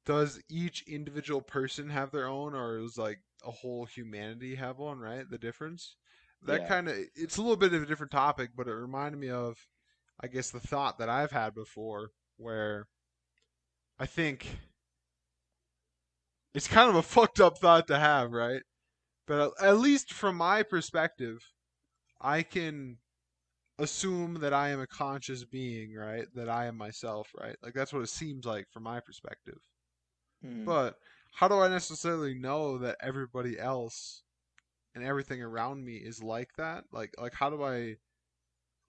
does 0.05 0.41
each 0.49 0.83
individual 0.87 1.41
person 1.41 1.89
have 1.89 2.11
their 2.11 2.27
own, 2.27 2.55
or 2.55 2.79
is 2.79 2.97
like 2.97 3.21
a 3.45 3.51
whole 3.51 3.85
humanity 3.85 4.55
have 4.55 4.77
one? 4.77 4.99
Right, 4.99 5.29
the 5.29 5.37
difference. 5.37 5.95
That 6.43 6.61
Yeah. 6.61 6.67
kind 6.67 6.87
of 6.87 6.95
it's 7.15 7.37
a 7.37 7.41
little 7.41 7.57
bit 7.57 7.73
of 7.73 7.83
a 7.83 7.85
different 7.85 8.11
topic, 8.11 8.51
but 8.55 8.67
it 8.67 8.73
reminded 8.73 9.19
me 9.19 9.29
of, 9.29 9.57
I 10.19 10.27
guess, 10.27 10.51
the 10.51 10.59
thought 10.59 10.99
that 10.99 11.09
I've 11.09 11.31
had 11.31 11.53
before, 11.55 12.11
where 12.37 12.87
I 13.99 14.05
think 14.07 14.59
it's 16.53 16.67
kind 16.67 16.89
of 16.89 16.95
a 16.95 17.01
fucked 17.03 17.39
up 17.39 17.57
thought 17.57 17.87
to 17.87 17.99
have, 17.99 18.31
right? 18.31 18.61
But 19.27 19.53
at, 19.61 19.77
least 19.77 20.13
from 20.13 20.37
my 20.37 20.63
perspective, 20.63 21.39
I 22.21 22.43
can 22.43 22.97
assume 23.79 24.35
that 24.35 24.53
I 24.53 24.69
am 24.69 24.79
a 24.81 24.87
conscious 24.87 25.45
being, 25.45 25.95
right? 25.95 26.25
That 26.35 26.49
I 26.49 26.65
am 26.67 26.77
myself, 26.77 27.29
right? 27.39 27.55
Like 27.63 27.73
that's 27.73 27.93
what 27.93 28.03
it 28.03 28.09
seems 28.09 28.45
like 28.45 28.67
from 28.71 28.83
my 28.83 28.99
perspective. 29.01 29.59
Mhm. 30.43 30.65
But 30.65 30.99
how 31.33 31.47
do 31.47 31.59
I 31.59 31.67
necessarily 31.69 32.33
know 32.33 32.77
that 32.79 32.97
everybody 33.01 33.59
else 33.59 34.23
and 34.95 35.03
everything 35.03 35.41
around 35.41 35.83
me 35.85 35.97
is 35.97 36.23
like 36.23 36.53
that? 36.57 36.85
Like 36.91 37.13
like 37.19 37.33
how 37.33 37.49
do 37.49 37.63
I 37.63 37.97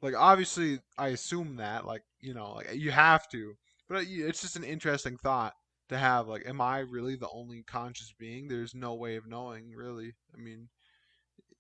like 0.03 0.14
obviously 0.16 0.80
I 0.99 1.09
assume 1.09 1.57
that 1.57 1.86
like, 1.86 2.03
you 2.20 2.34
know, 2.34 2.53
like 2.55 2.74
you 2.74 2.91
have 2.91 3.28
to. 3.30 3.57
But 3.89 4.05
it's 4.09 4.43
just 4.43 4.57
an 4.57 4.64
interesting 4.64 5.16
thought 5.16 5.55
to 5.89 5.99
have 5.99 6.28
like 6.28 6.45
am 6.47 6.61
I 6.61 6.80
really 6.80 7.16
the 7.16 7.30
only 7.30 7.62
conscious 7.62 8.12
being? 8.18 8.49
There's 8.49 8.74
no 8.74 8.95
way 8.95 9.16
of 9.16 9.26
knowing, 9.26 9.72
really. 9.74 10.14
I 10.34 10.39
mean, 10.39 10.68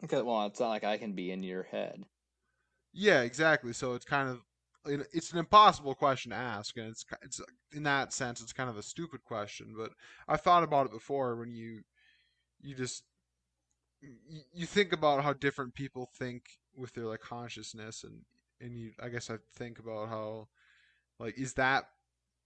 Okay, 0.02 0.22
well, 0.22 0.46
it's 0.46 0.58
not 0.60 0.70
like 0.70 0.82
I 0.84 0.98
can 0.98 1.12
be 1.12 1.30
in 1.30 1.42
your 1.44 1.62
head. 1.64 2.04
Yeah, 2.92 3.22
exactly. 3.22 3.72
So 3.72 3.94
it's 3.94 4.04
kind 4.04 4.28
of 4.28 4.40
it's 4.86 5.32
an 5.32 5.38
impossible 5.38 5.94
question 5.94 6.30
to 6.30 6.36
ask, 6.36 6.76
and 6.76 6.88
it's 6.88 7.04
it's 7.22 7.40
in 7.72 7.82
that 7.84 8.12
sense 8.12 8.40
it's 8.40 8.52
kind 8.52 8.70
of 8.70 8.76
a 8.76 8.82
stupid 8.82 9.24
question. 9.24 9.74
But 9.76 9.90
I've 10.26 10.40
thought 10.40 10.62
about 10.62 10.86
it 10.86 10.92
before 10.92 11.36
when 11.36 11.52
you 11.52 11.82
you 12.60 12.74
just 12.74 13.04
you 14.52 14.66
think 14.66 14.92
about 14.92 15.24
how 15.24 15.32
different 15.32 15.74
people 15.74 16.08
think 16.14 16.44
with 16.76 16.94
their 16.94 17.06
like 17.06 17.20
consciousness, 17.20 18.04
and 18.04 18.22
and 18.60 18.76
you 18.76 18.92
I 19.02 19.08
guess 19.08 19.30
I 19.30 19.36
think 19.54 19.78
about 19.78 20.08
how 20.08 20.48
like 21.18 21.38
is 21.38 21.54
that 21.54 21.84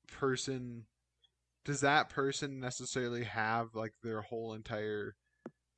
person 0.08 0.86
does 1.64 1.80
that 1.80 2.08
person 2.08 2.58
necessarily 2.58 3.24
have 3.24 3.74
like 3.74 3.92
their 4.02 4.22
whole 4.22 4.52
entire 4.54 5.14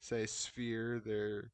say 0.00 0.26
sphere 0.26 1.00
their 1.04 1.50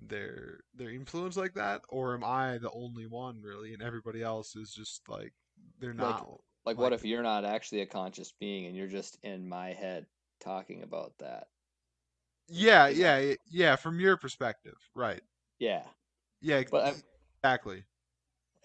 their 0.00 0.60
their 0.74 0.90
influence 0.90 1.36
like 1.36 1.54
that 1.54 1.82
or 1.88 2.14
am 2.14 2.24
i 2.24 2.58
the 2.58 2.70
only 2.72 3.06
one 3.06 3.40
really 3.42 3.72
and 3.72 3.82
everybody 3.82 4.22
else 4.22 4.54
is 4.56 4.72
just 4.72 5.08
like 5.08 5.32
they're 5.80 5.92
not 5.94 6.22
like, 6.24 6.26
like 6.64 6.78
what 6.78 6.92
if 6.92 7.04
you're 7.04 7.22
not 7.22 7.44
actually 7.44 7.80
a 7.80 7.86
conscious 7.86 8.32
being 8.32 8.66
and 8.66 8.76
you're 8.76 8.86
just 8.88 9.18
in 9.22 9.48
my 9.48 9.72
head 9.72 10.06
talking 10.40 10.82
about 10.82 11.16
that? 11.18 11.48
yeah 12.48 12.88
yeah 12.88 13.34
yeah 13.50 13.76
from 13.76 14.00
your 14.00 14.16
perspective 14.16 14.76
right 14.94 15.22
Yeah, 15.58 15.84
yeah 16.40 16.58
but 16.70 16.98
exactly 17.42 17.84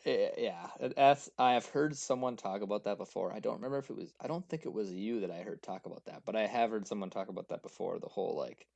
Eh, 0.05 0.29
Yeah, 0.37 0.69
that's 0.95 1.29
I 1.37 1.53
have 1.53 1.65
heard 1.65 1.97
someone 1.97 2.37
talk 2.37 2.61
about 2.61 2.83
that 2.85 2.97
before. 2.97 3.33
I 3.33 3.39
don't 3.39 3.55
remember 3.55 3.77
if 3.79 3.89
it 3.89 3.95
was 3.97 4.13
I 4.19 4.27
don't 4.27 4.47
think 4.47 4.65
it 4.65 4.71
was 4.73 4.91
you 4.93 5.19
that 5.21 5.31
I 5.31 5.41
heard 5.43 5.61
talk 5.61 5.85
about 5.85 6.05
that, 6.05 6.23
but 6.25 6.35
I 6.37 6.47
have 6.47 6.69
heard 6.71 6.87
someone 6.87 7.09
talk 7.09 7.27
about 7.29 7.49
that 7.49 7.61
before, 7.63 7.99
the 7.99 8.07
whole 8.07 8.35
like 8.37 8.67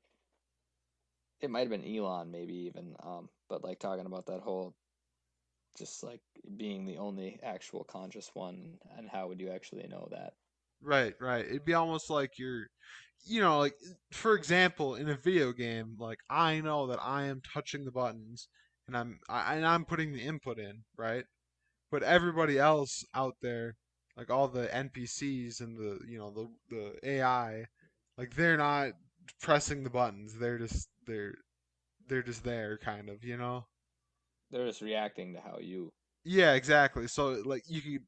it 1.42 1.50
might 1.50 1.62
have 1.62 1.70
been 1.70 1.96
Elon 1.98 2.32
maybe 2.32 2.54
even 2.54 2.96
um 3.04 3.30
but 3.50 3.64
like 3.64 3.80
talking 3.80 4.06
about 4.06 4.26
that 4.28 4.42
whole 4.42 4.76
just 5.78 6.04
like 6.04 6.22
being 6.58 6.86
the 6.86 6.98
only 6.98 7.40
actual 7.44 7.84
conscious 7.84 8.32
one, 8.34 8.78
and 8.98 9.08
how 9.10 9.28
would 9.28 9.40
you 9.40 9.50
actually 9.50 9.88
know 9.88 10.08
that? 10.12 10.34
Right, 10.82 11.14
right. 11.20 11.46
It'd 11.46 11.66
be 11.66 11.74
almost 11.74 12.10
like 12.10 12.38
you're, 12.38 12.68
you 13.26 13.42
know, 13.42 13.60
like 13.60 13.76
for 14.12 14.36
example, 14.36 14.96
in 14.96 15.10
a 15.10 15.16
video 15.16 15.52
game, 15.54 15.96
like 16.00 16.20
I 16.30 16.62
know 16.62 16.88
that 16.88 17.00
I 17.02 17.26
am 17.26 17.42
touching 17.54 17.86
the 17.86 17.92
buttons 17.92 18.48
and 18.88 18.98
I'm 18.98 19.20
I, 19.30 19.56
and 19.56 19.66
I'm 19.66 19.86
putting 19.86 20.14
the 20.14 20.22
input 20.24 20.60
in, 20.60 20.84
right? 20.98 21.26
But 21.92 22.04
everybody 22.04 22.60
else 22.60 23.04
out 23.16 23.36
there, 23.42 23.76
like 24.18 24.30
all 24.30 24.48
the 24.48 24.68
NPCs 24.68 25.62
and 25.62 25.78
the 25.78 26.00
you 26.08 26.18
know 26.18 26.32
the 26.32 26.50
the 26.76 27.10
AI, 27.12 27.66
like 28.18 28.36
they're 28.36 28.58
not 28.58 28.92
pressing 29.42 29.84
the 29.84 29.90
buttons. 29.90 30.38
They're 30.38 30.58
just 30.58 30.90
they're 31.06 31.36
they're 32.08 32.24
just 32.24 32.44
there, 32.44 32.78
kind 32.78 33.10
of, 33.10 33.24
you 33.24 33.38
know. 33.38 33.66
They're 34.52 34.68
just 34.68 34.82
reacting 34.82 35.34
to 35.34 35.42
how 35.42 35.60
you. 35.60 35.92
Yeah, 36.24 36.54
exactly. 36.54 37.08
So 37.08 37.42
like 37.46 37.64
you 37.68 37.82
could 37.82 38.04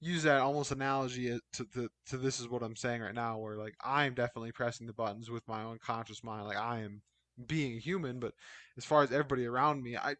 use 0.00 0.22
that 0.22 0.40
almost 0.40 0.72
analogy 0.72 1.32
uh, 1.32 1.38
to, 1.54 1.64
to 1.74 1.88
to 2.06 2.16
this 2.16 2.40
is 2.40 2.48
what 2.48 2.62
I'm 2.62 2.76
saying 2.76 3.02
right 3.02 3.14
now, 3.14 3.38
where 3.38 3.56
like 3.56 3.74
I'm 3.84 4.14
definitely 4.14 4.52
pressing 4.52 4.86
the 4.86 4.92
buttons 4.92 5.30
with 5.30 5.46
my 5.48 5.62
own 5.62 5.78
conscious 5.78 6.22
mind, 6.24 6.46
like 6.46 6.56
I 6.56 6.80
am 6.80 7.02
being 7.46 7.76
a 7.76 7.80
human, 7.80 8.18
but 8.18 8.34
as 8.76 8.84
far 8.84 9.02
as 9.02 9.12
everybody 9.12 9.46
around 9.46 9.82
me, 9.82 9.96
I 9.96 10.16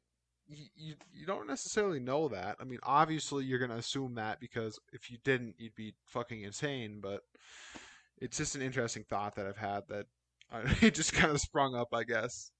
you 0.48 0.94
you 1.12 1.26
don't 1.26 1.46
necessarily 1.46 2.00
know 2.00 2.28
that. 2.28 2.56
I 2.60 2.64
mean, 2.64 2.78
obviously 2.82 3.44
you're 3.44 3.58
gonna 3.58 3.76
assume 3.76 4.14
that 4.14 4.40
because 4.40 4.78
if 4.92 5.10
you 5.10 5.18
didn't, 5.24 5.56
you'd 5.58 5.74
be 5.74 5.94
fucking 6.06 6.42
insane. 6.42 7.00
But 7.00 7.22
it's 8.20 8.38
just 8.38 8.54
an 8.54 8.62
interesting 8.62 9.04
thought 9.04 9.36
that 9.36 9.46
I've 9.46 9.56
had 9.56 9.82
that 9.88 10.06
it 10.82 10.94
just 10.94 11.12
kind 11.12 11.30
of 11.32 11.40
sprung 11.40 11.74
up, 11.74 11.88
I 11.92 12.04
guess. 12.04 12.50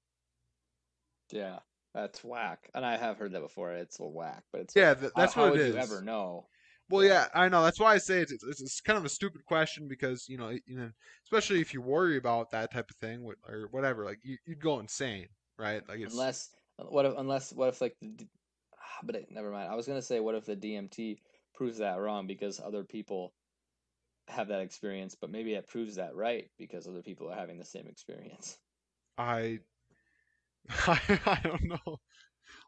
Yeah, 1.30 1.61
that's 1.95 2.22
whack, 2.22 2.70
and 2.74 2.84
I 2.84 2.97
have 2.99 3.16
heard 3.18 3.32
that 3.32 3.41
before. 3.41 3.72
It's 3.72 3.99
a 4.01 4.05
whack, 4.07 4.45
but 4.53 4.61
it's 4.61 4.76
Yeah, 4.76 4.95
like, 4.95 4.99
how, 5.14 5.30
that's 5.30 5.34
how 5.34 5.47
what 5.47 5.51
would 5.51 5.57
it 5.57 5.62
you 5.64 5.76
is. 5.76 5.76
ever 5.76 6.03
know? 6.03 6.49
Well, 6.91 7.05
Yeah. 7.05 7.28
I 7.34 7.49
know. 7.49 7.62
That's 7.64 7.80
why 7.80 7.95
I 7.95 7.99
say 7.99 8.20
it's, 8.20 8.32
it's 8.32 8.62
it's 8.62 8.80
kind 8.80 8.99
of 8.99 9.05
a 9.05 9.09
stupid 9.11 9.45
question 9.47 9.89
because 9.89 10.28
you 10.28 10.39
know, 10.39 10.51
you 10.51 10.78
know, 10.78 10.91
especially 11.26 11.61
if 11.61 11.74
you 11.74 11.82
worry 11.82 12.16
about 12.16 12.51
that 12.53 12.72
type 12.72 12.91
of 12.91 12.97
thing 12.97 13.28
or 13.49 13.68
whatever, 13.70 14.05
like 14.05 14.20
you, 14.24 14.39
you'd 14.47 14.61
go 14.62 14.80
insane, 14.80 15.28
right? 15.59 15.82
Like 15.89 16.01
it's 16.01 16.28
Unless 16.28 16.51
what 16.78 17.07
if 17.07 17.14
unless 17.16 17.53
what 17.53 17.68
if 17.68 17.80
like 17.80 17.97
the 18.01 18.26
but 19.03 19.16
it, 19.16 19.30
never 19.30 19.51
mind. 19.51 19.70
I 19.70 19.74
was 19.76 19.86
gonna 19.86 20.03
say 20.03 20.20
what 20.20 20.34
if 20.34 20.45
the 20.47 20.57
DMT 20.57 21.20
proves 21.55 21.78
that 21.78 22.01
wrong 22.01 22.26
because 22.26 22.61
other 22.61 22.84
people 22.84 23.32
have 24.29 24.49
that 24.49 24.61
experience, 24.61 25.14
but 25.14 25.31
maybe 25.31 25.55
it 25.55 25.66
proves 25.68 25.97
that 25.97 26.14
right 26.14 26.51
because 26.59 26.87
other 26.87 27.03
people 27.03 27.31
are 27.31 27.37
having 27.37 27.59
the 27.59 27.64
same 27.64 27.87
experience. 27.87 28.59
I, 29.18 29.61
I, 30.70 31.01
I 31.26 31.41
don't 31.43 31.64
know. 31.64 32.01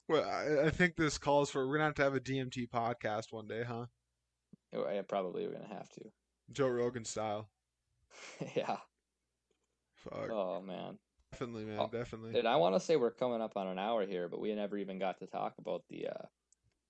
Well, 0.09 0.29
I, 0.29 0.67
I 0.67 0.71
think 0.71 0.97
this 0.97 1.19
calls 1.19 1.51
for 1.51 1.67
we're 1.67 1.77
gonna 1.77 1.85
have 1.85 1.95
to 1.95 2.03
have 2.03 2.15
a 2.15 2.21
DMT 2.21 2.69
podcast 2.69 3.33
one 3.33 3.47
day, 3.47 3.63
huh? 3.63 3.87
Oh, 4.75 4.91
yeah, 4.91 5.03
probably 5.03 5.47
we're 5.47 5.53
gonna 5.53 5.75
have 5.75 5.89
to. 5.91 6.01
Joe 6.53 6.69
Rogan 6.69 7.05
style. 7.05 7.49
yeah. 8.57 8.77
Fuck. 9.95 10.31
Oh 10.31 10.63
man. 10.63 10.99
Definitely, 11.33 11.65
man. 11.65 11.79
Oh, 11.79 11.89
definitely. 11.91 12.33
Dude, 12.33 12.47
I 12.47 12.57
want 12.57 12.75
to 12.75 12.81
say 12.81 12.97
we're 12.97 13.13
coming 13.13 13.41
up 13.41 13.57
on 13.57 13.69
an 13.69 13.79
hour 13.79 14.05
here, 14.05 14.29
but 14.29 14.41
we 14.41 14.53
never 14.55 14.77
even 14.77 14.99
got 14.99 15.19
to 15.19 15.27
talk 15.27 15.55
about 15.59 15.85
the. 15.89 16.09
uh 16.09 16.27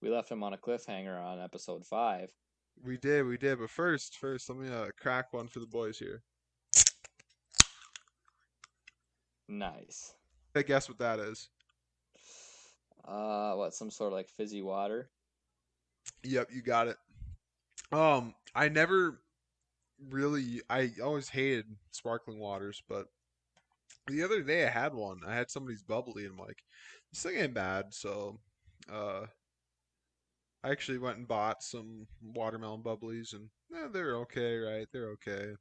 We 0.01 0.09
left 0.09 0.31
him 0.31 0.43
on 0.43 0.55
a 0.55 0.59
cliffhanger 0.59 1.23
on 1.23 1.41
episode 1.41 1.85
five. 1.85 2.31
We 2.85 2.97
did, 2.97 3.27
we 3.27 3.37
did. 3.37 3.59
But 3.59 3.71
first, 3.71 4.17
first, 4.19 4.49
let 4.49 4.59
me 4.59 4.69
uh, 4.69 4.87
crack 4.99 5.33
one 5.33 5.49
for 5.49 5.61
the 5.61 5.67
boys 5.67 5.99
here. 5.99 6.23
Nice. 9.49 10.15
I 10.55 10.63
guess 10.63 10.89
what 10.89 10.99
that 10.99 11.19
is. 11.19 11.49
Uh, 13.07 13.55
what? 13.55 13.75
Some 13.75 13.91
sort 13.91 14.13
of 14.13 14.17
like 14.17 14.29
fizzy 14.29 14.63
water. 14.63 15.11
Yep, 16.23 16.49
you 16.53 16.63
got 16.63 16.89
it. 16.89 16.97
Um, 17.93 18.35
I 18.55 18.69
never 18.69 19.21
really, 20.09 20.63
I 20.71 20.91
always 21.03 21.29
hated 21.29 21.67
sparkling 21.91 22.39
waters, 22.39 22.83
but 22.89 23.07
the 24.07 24.23
other 24.23 24.43
day 24.43 24.67
I 24.67 24.71
had 24.71 24.95
one. 24.95 25.21
I 25.27 25.35
had 25.35 25.51
somebody's 25.51 25.83
bubbly, 25.83 26.25
and 26.25 26.35
I'm 26.35 26.39
like, 26.39 26.63
this 27.13 27.23
thing 27.23 27.37
ain't 27.37 27.55
bad. 27.55 27.93
So, 27.93 28.39
uh, 28.93 29.27
I 30.63 30.71
actually 30.71 30.99
went 30.99 31.19
and 31.19 31.29
bought 31.29 31.63
some 31.63 32.07
watermelon 32.23 32.83
bubblies, 32.83 33.33
and 33.33 33.49
eh, 33.75 33.89
they're 33.93 34.17
okay, 34.17 34.59
right? 34.59 34.87
They're 34.93 35.11
okay. 35.11 35.55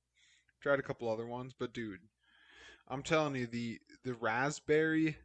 Tried 0.61 0.79
a 0.79 0.83
couple 0.83 1.09
other 1.09 1.25
ones, 1.25 1.53
but 1.57 1.73
dude, 1.73 2.01
I'm 2.87 3.03
telling 3.03 3.35
you, 3.35 3.47
the 3.47 3.79
the 4.03 4.15
raspberry 4.15 5.17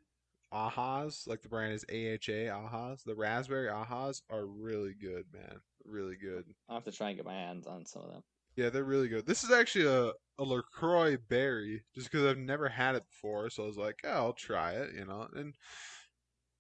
ahas, 0.53 1.27
like 1.27 1.43
the 1.43 1.49
brand 1.49 1.72
is 1.72 1.85
AHA 1.89 2.53
ahas, 2.55 3.03
the 3.05 3.16
raspberry 3.16 3.68
ahas 3.68 4.22
are 4.31 4.47
really 4.47 4.95
good, 4.95 5.25
man. 5.33 5.59
Really 5.85 6.16
good. 6.16 6.45
I'll 6.68 6.77
have 6.77 6.85
to 6.85 6.93
try 6.93 7.09
and 7.09 7.16
get 7.16 7.27
my 7.27 7.35
hands 7.35 7.66
on 7.66 7.85
some 7.85 8.03
of 8.03 8.12
them. 8.12 8.22
Yeah, 8.57 8.70
they're 8.70 8.85
really 8.85 9.09
good. 9.09 9.27
This 9.27 9.43
is 9.43 9.51
actually 9.51 9.87
a, 9.87 10.12
a 10.39 10.45
LaCroix 10.45 11.16
berry, 11.29 11.83
just 11.95 12.11
because 12.11 12.25
I've 12.25 12.39
never 12.39 12.68
had 12.68 12.95
it 12.95 13.05
before, 13.09 13.51
so 13.51 13.64
I 13.64 13.66
was 13.66 13.77
like, 13.77 13.97
yeah, 14.05 14.16
I'll 14.16 14.33
try 14.33 14.72
it, 14.75 14.95
you 14.95 15.05
know. 15.05 15.27
And 15.35 15.55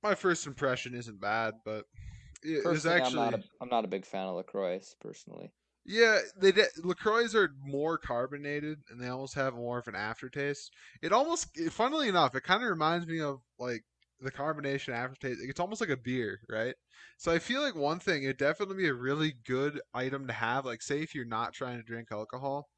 my 0.02 0.16
first 0.16 0.46
impression 0.46 0.94
isn't 0.94 1.20
bad, 1.20 1.54
but 1.64 1.84
Personally, 2.62 3.00
actually 3.00 3.20
I'm 3.20 3.30
not 3.32 3.34
a 3.34 3.42
I'm 3.60 3.68
not 3.68 3.84
a 3.84 3.88
big 3.88 4.04
fan 4.06 4.26
of 4.28 4.36
Lacroix 4.36 4.80
personally. 5.00 5.50
yeah. 5.84 6.18
They 6.36 6.52
de- 6.52 6.66
LaCroix 6.82 7.34
are 7.34 7.54
more 7.62 7.98
carbonated, 7.98 8.78
and 8.90 9.00
they 9.00 9.08
almost 9.08 9.34
have 9.34 9.54
more 9.54 9.78
of 9.78 9.88
an 9.88 9.94
aftertaste. 9.94 10.72
It 11.02 11.12
almost, 11.12 11.56
funnily 11.70 12.08
enough, 12.08 12.34
it 12.34 12.42
kind 12.44 12.62
of 12.62 12.70
reminds 12.70 13.06
me 13.06 13.20
of 13.20 13.40
like 13.58 13.82
the 14.20 14.30
carbonation 14.32 14.94
aftertaste. 14.94 15.40
It's 15.42 15.60
almost 15.60 15.80
like 15.80 15.90
a 15.90 15.96
beer, 15.96 16.40
right? 16.48 16.74
So 17.18 17.32
I 17.32 17.38
feel 17.38 17.60
like 17.62 17.74
one 17.74 17.98
thing, 18.00 18.22
it'd 18.24 18.38
definitely 18.38 18.76
be 18.76 18.88
a 18.88 18.94
really 18.94 19.34
good 19.46 19.80
item 19.92 20.26
to 20.26 20.32
have. 20.32 20.64
Like, 20.64 20.82
say 20.82 21.00
if 21.02 21.14
you're 21.14 21.24
not 21.26 21.52
trying 21.52 21.76
to 21.78 21.82
drink 21.84 22.08
alcohol, 22.12 22.68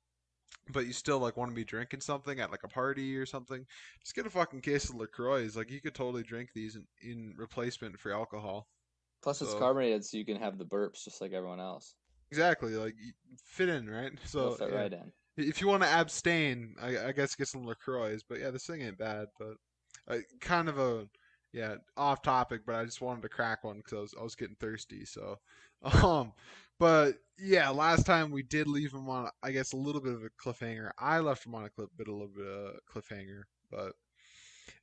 but 0.72 0.86
you 0.86 0.92
still 0.92 1.18
like 1.18 1.36
want 1.36 1.50
to 1.50 1.54
be 1.54 1.64
drinking 1.64 2.00
something 2.00 2.40
at 2.40 2.50
like 2.50 2.64
a 2.64 2.68
party 2.68 3.16
or 3.16 3.26
something, 3.26 3.64
just 4.02 4.14
get 4.14 4.26
a 4.26 4.30
fucking 4.30 4.60
case 4.62 4.88
of 4.90 4.96
Lacroix. 4.96 5.48
Like 5.54 5.70
you 5.70 5.80
could 5.80 5.94
totally 5.94 6.22
drink 6.24 6.50
these 6.54 6.76
in, 6.76 6.86
in 7.02 7.34
replacement 7.36 7.98
for 8.00 8.12
alcohol. 8.12 8.68
Plus, 9.22 9.42
it's 9.42 9.52
So- 9.52 9.58
carbonated, 9.58 10.04
so 10.04 10.16
you 10.16 10.24
can 10.24 10.36
have 10.36 10.58
the 10.58 10.64
burps 10.64 11.04
just 11.04 11.20
like 11.20 11.32
everyone 11.32 11.60
else. 11.60 11.94
Exactly, 12.30 12.74
like 12.74 12.94
fit 13.44 13.68
in, 13.68 13.88
right? 13.88 14.12
So 14.24 14.38
It'll 14.40 14.54
fit 14.56 14.70
yeah. 14.72 14.78
right 14.78 14.92
in. 14.92 15.12
if 15.36 15.60
you 15.60 15.68
want 15.68 15.82
to 15.82 15.88
abstain, 15.88 16.74
I, 16.80 17.08
I 17.08 17.12
guess 17.12 17.34
get 17.36 17.48
some 17.48 17.64
Lacroix. 17.64 18.18
But 18.28 18.40
yeah, 18.40 18.50
this 18.50 18.66
thing 18.66 18.82
ain't 18.82 18.98
bad. 18.98 19.28
But 19.38 19.54
uh, 20.08 20.18
kind 20.40 20.68
of 20.68 20.78
a 20.78 21.08
yeah 21.52 21.76
off 21.96 22.22
topic, 22.22 22.62
but 22.66 22.74
I 22.74 22.84
just 22.84 23.00
wanted 23.00 23.22
to 23.22 23.28
crack 23.28 23.64
one 23.64 23.78
because 23.78 23.92
I 23.92 24.00
was 24.00 24.14
I 24.20 24.22
was 24.24 24.34
getting 24.34 24.56
thirsty. 24.56 25.04
So 25.04 25.38
um, 26.02 26.32
but 26.78 27.14
yeah, 27.38 27.68
last 27.70 28.06
time 28.06 28.30
we 28.30 28.42
did 28.42 28.66
leave 28.66 28.92
him 28.92 29.08
on 29.08 29.30
I 29.42 29.52
guess 29.52 29.72
a 29.72 29.76
little 29.76 30.00
bit 30.00 30.14
of 30.14 30.24
a 30.24 30.30
cliffhanger. 30.30 30.90
I 30.98 31.20
left 31.20 31.46
him 31.46 31.54
on 31.54 31.64
a 31.64 31.70
clip 31.70 31.90
bit 31.96 32.08
a 32.08 32.12
little 32.12 32.28
bit 32.28 32.46
of 32.46 32.74
a 32.74 32.78
cliffhanger, 32.92 33.42
but 33.70 33.92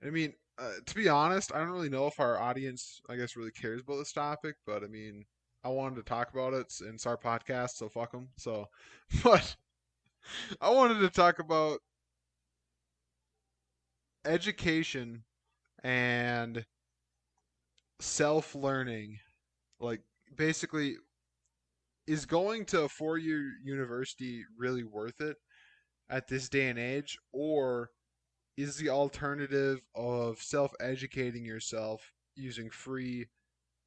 I 0.06 0.10
mean. 0.10 0.34
Uh, 0.60 0.74
to 0.86 0.94
be 0.94 1.10
honest, 1.10 1.52
I 1.52 1.58
don't 1.58 1.72
really 1.72 1.90
know 1.90 2.06
if 2.06 2.20
our 2.20 2.40
audience, 2.40 3.02
I 3.10 3.16
guess, 3.16 3.36
really 3.36 3.50
cares 3.50 3.82
about 3.82 3.98
this 3.98 4.14
topic. 4.14 4.56
But 4.68 4.84
I 4.84 4.88
mean, 4.88 5.26
I 5.64 5.70
wanted 5.70 5.96
to 5.96 6.04
talk 6.04 6.32
about 6.32 6.54
it, 6.54 6.72
and 6.82 6.94
it's 6.94 7.08
our 7.08 7.18
podcast, 7.18 7.72
so 7.72 7.90
fuck 7.90 8.12
them. 8.12 8.30
So, 8.38 8.68
but 9.24 9.56
I 10.62 10.70
wanted 10.70 11.00
to 11.00 11.10
talk 11.10 11.40
about 11.40 11.80
education 14.26 15.24
and 15.84 16.66
self 18.00 18.56
learning. 18.56 19.20
Like, 19.80 20.02
basically, 20.36 20.98
is 22.08 22.26
going 22.26 22.66
to 22.66 22.82
a 22.84 22.90
four 22.90 23.18
year 23.18 23.54
university 23.64 24.44
really 24.58 24.84
worth 24.84 25.22
it 25.22 25.38
at 26.10 26.28
this 26.28 26.50
day 26.50 26.70
and 26.70 26.80
age? 26.80 27.18
Or 27.32 27.90
is 28.58 28.78
the 28.78 28.90
alternative 28.90 29.82
of 29.96 30.42
self 30.42 30.74
educating 30.80 31.46
yourself 31.46 32.12
using 32.36 32.70
free 32.70 33.28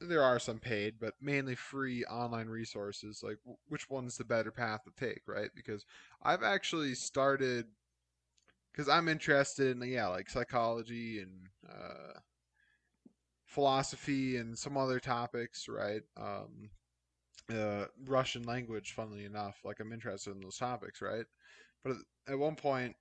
there 0.01 0.23
are 0.23 0.39
some 0.39 0.59
paid, 0.59 0.95
but 1.01 1.15
mainly 1.21 1.55
free 1.55 2.05
online 2.05 2.49
resources. 2.49 3.23
Like, 3.23 3.39
which 3.69 3.89
one's 3.89 4.17
the 4.17 4.25
better 4.25 4.51
path 4.51 4.83
to 4.85 4.91
take, 4.97 5.23
right? 5.27 5.51
Because 5.55 5.85
I've 6.23 6.43
actually 6.43 6.95
started, 6.95 7.67
because 8.73 8.89
I'm 8.89 9.09
interested 9.09 9.77
in, 9.77 9.89
yeah, 9.89 10.09
like 10.09 10.29
psychology 10.29 11.21
and 11.21 11.49
uh, 11.69 12.21
philosophy 13.47 14.37
and 14.37 14.59
some 14.59 14.77
other 14.77 15.01
topics, 15.01 15.67
right? 15.69 16.03
Um, 16.17 16.71
uh, 17.51 17.87
Russian 18.05 18.43
language, 18.43 18.93
funnily 18.93 19.25
enough, 19.25 19.61
like 19.65 19.81
I'm 19.81 19.93
interested 19.93 20.35
in 20.35 20.41
those 20.41 20.59
topics, 20.59 21.01
right? 21.01 21.25
But 21.83 21.97
at 22.29 22.39
one 22.39 22.57
point, 22.57 22.97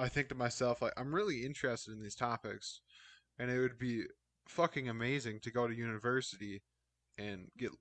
I 0.00 0.08
think 0.08 0.28
to 0.30 0.34
myself, 0.34 0.82
like, 0.82 0.94
I'm 0.96 1.14
really 1.14 1.44
interested 1.44 1.92
in 1.92 2.02
these 2.02 2.16
topics, 2.16 2.80
and 3.38 3.50
it 3.50 3.60
would 3.60 3.78
be 3.78 4.04
fucking 4.48 4.88
amazing 4.88 5.40
to 5.42 5.50
go 5.52 5.68
to 5.68 5.74
university 5.74 6.62
and 7.18 7.50
get 7.58 7.72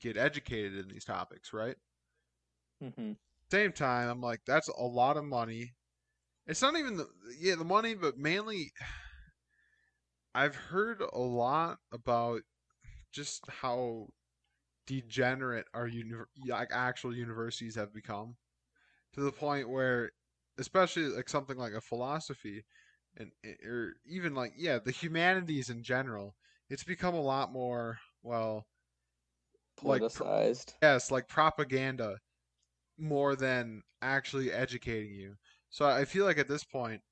get 0.00 0.16
educated 0.18 0.76
in 0.78 0.88
these 0.88 1.04
topics, 1.04 1.52
right? 1.52 1.76
hmm 2.80 3.12
Same 3.50 3.72
time, 3.72 4.08
I'm 4.08 4.20
like, 4.20 4.40
that's 4.46 4.68
a 4.68 4.82
lot 4.82 5.16
of 5.16 5.24
money. 5.24 5.74
It's 6.46 6.62
not 6.62 6.76
even 6.76 6.96
the 6.98 7.08
yeah 7.38 7.56
the 7.56 7.64
money, 7.64 7.94
but 7.94 8.18
mainly 8.18 8.72
I've 10.34 10.54
heard 10.54 11.00
a 11.00 11.18
lot 11.18 11.78
about 11.92 12.42
just 13.12 13.44
how 13.48 14.08
degenerate 14.86 15.66
our 15.74 15.86
uni- 15.88 16.16
like 16.48 16.70
actual 16.72 17.14
universities 17.14 17.76
have 17.76 17.94
become 17.94 18.36
to 19.14 19.20
the 19.20 19.32
point 19.32 19.68
where 19.70 20.12
especially 20.58 21.04
like 21.04 21.28
something 21.28 21.56
like 21.56 21.72
a 21.72 21.80
philosophy 21.80 22.64
and 23.16 23.32
eh, 23.44 23.54
or 23.66 23.94
even 24.06 24.34
like 24.34 24.52
yeah 24.56 24.78
the 24.78 24.90
humanities 24.92 25.70
in 25.70 25.82
general 25.82 26.36
it's 26.70 26.84
become 26.84 27.14
a 27.14 27.20
lot 27.20 27.52
more 27.52 27.98
well 28.22 28.66
like 29.84 30.04
Politicized. 30.10 30.74
yes 30.82 31.10
like 31.10 31.28
propaganda 31.28 32.18
more 32.98 33.36
than 33.36 33.82
actually 34.02 34.52
educating 34.52 35.14
you. 35.14 35.36
So 35.70 35.86
i 35.86 36.04
feel 36.04 36.24
like 36.26 36.38
at 36.38 36.48
this 36.48 36.64
point 36.64 37.02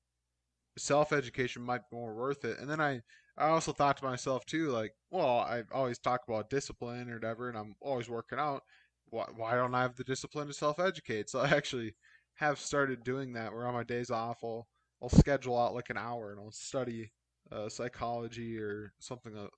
self 0.77 1.13
education 1.13 1.63
might 1.63 1.89
be 1.89 1.97
more 1.97 2.15
worth 2.15 2.45
it. 2.45 2.59
And 2.59 2.69
then 2.69 2.81
i 2.81 3.01
i 3.37 3.49
also 3.49 3.73
thought 3.73 3.97
to 3.97 4.05
myself 4.05 4.45
too 4.45 4.69
like 4.71 4.93
well 5.11 5.39
i 5.41 5.63
always 5.73 5.99
talk 5.99 6.21
about 6.27 6.49
discipline 6.49 7.09
or 7.09 7.15
whatever 7.15 7.49
and 7.49 7.57
i'm 7.57 7.75
always 7.81 8.09
working 8.09 8.39
out. 8.39 8.63
Why, 9.09 9.25
why 9.35 9.55
don't 9.55 9.75
i 9.75 9.81
have 9.83 9.95
the 9.95 10.03
discipline 10.05 10.47
to 10.47 10.53
self 10.53 10.79
educate 10.79 11.29
so 11.29 11.39
i 11.41 11.49
actually 11.49 11.95
have 12.37 12.59
started 12.59 13.03
doing 13.03 13.33
that 13.33 13.53
where 13.53 13.67
on 13.67 13.73
my 13.73 13.83
days 13.83 14.09
off 14.09 14.37
i'll 14.43 14.67
I'll 15.01 15.09
schedule 15.09 15.57
out 15.57 15.75
like 15.75 15.89
an 15.89 15.97
hour 15.97 16.31
and 16.31 16.39
I'll 16.39 16.51
study 16.51 17.11
uh, 17.51 17.69
psychology 17.69 18.57
or 18.57 18.93
something 18.99 19.35
of, 19.35 19.49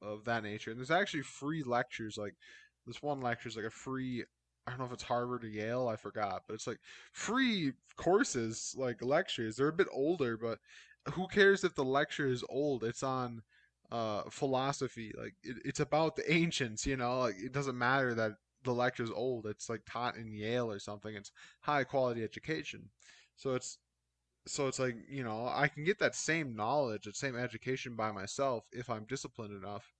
of 0.00 0.24
that 0.24 0.42
nature. 0.42 0.70
And 0.70 0.78
there's 0.78 0.90
actually 0.90 1.22
free 1.22 1.62
lectures. 1.62 2.16
Like 2.16 2.34
this 2.86 3.02
one 3.02 3.20
lecture 3.20 3.48
is 3.48 3.56
like 3.56 3.64
a 3.64 3.70
free. 3.70 4.24
I 4.66 4.70
don't 4.70 4.78
know 4.78 4.86
if 4.86 4.92
it's 4.92 5.02
Harvard 5.02 5.44
or 5.44 5.48
Yale. 5.48 5.88
I 5.88 5.96
forgot, 5.96 6.42
but 6.46 6.54
it's 6.54 6.66
like 6.66 6.78
free 7.12 7.72
courses, 7.96 8.74
like 8.78 9.02
lectures. 9.02 9.56
They're 9.56 9.68
a 9.68 9.72
bit 9.72 9.88
older, 9.92 10.36
but 10.36 10.58
who 11.12 11.26
cares 11.28 11.64
if 11.64 11.74
the 11.74 11.84
lecture 11.84 12.26
is 12.28 12.44
old? 12.48 12.84
It's 12.84 13.02
on 13.02 13.42
uh, 13.90 14.22
philosophy. 14.30 15.12
Like 15.18 15.34
it, 15.42 15.56
it's 15.64 15.80
about 15.80 16.16
the 16.16 16.32
ancients. 16.32 16.86
You 16.86 16.96
know, 16.96 17.18
like 17.18 17.36
it 17.38 17.52
doesn't 17.52 17.76
matter 17.76 18.14
that 18.14 18.32
the 18.64 18.72
lecture's 18.74 19.10
old. 19.10 19.46
It's 19.46 19.68
like 19.68 19.82
taught 19.86 20.16
in 20.16 20.32
Yale 20.32 20.70
or 20.70 20.78
something. 20.78 21.14
It's 21.14 21.32
high 21.60 21.84
quality 21.84 22.24
education. 22.24 22.90
So 23.36 23.54
it's 23.54 23.78
so 24.46 24.68
it's 24.68 24.78
like 24.78 24.96
you 25.08 25.24
know 25.24 25.48
i 25.52 25.68
can 25.68 25.84
get 25.84 25.98
that 25.98 26.14
same 26.14 26.54
knowledge 26.54 27.04
that 27.04 27.16
same 27.16 27.36
education 27.36 27.96
by 27.96 28.12
myself 28.12 28.64
if 28.72 28.90
i'm 28.90 29.04
disciplined 29.04 29.54
enough 29.54 29.94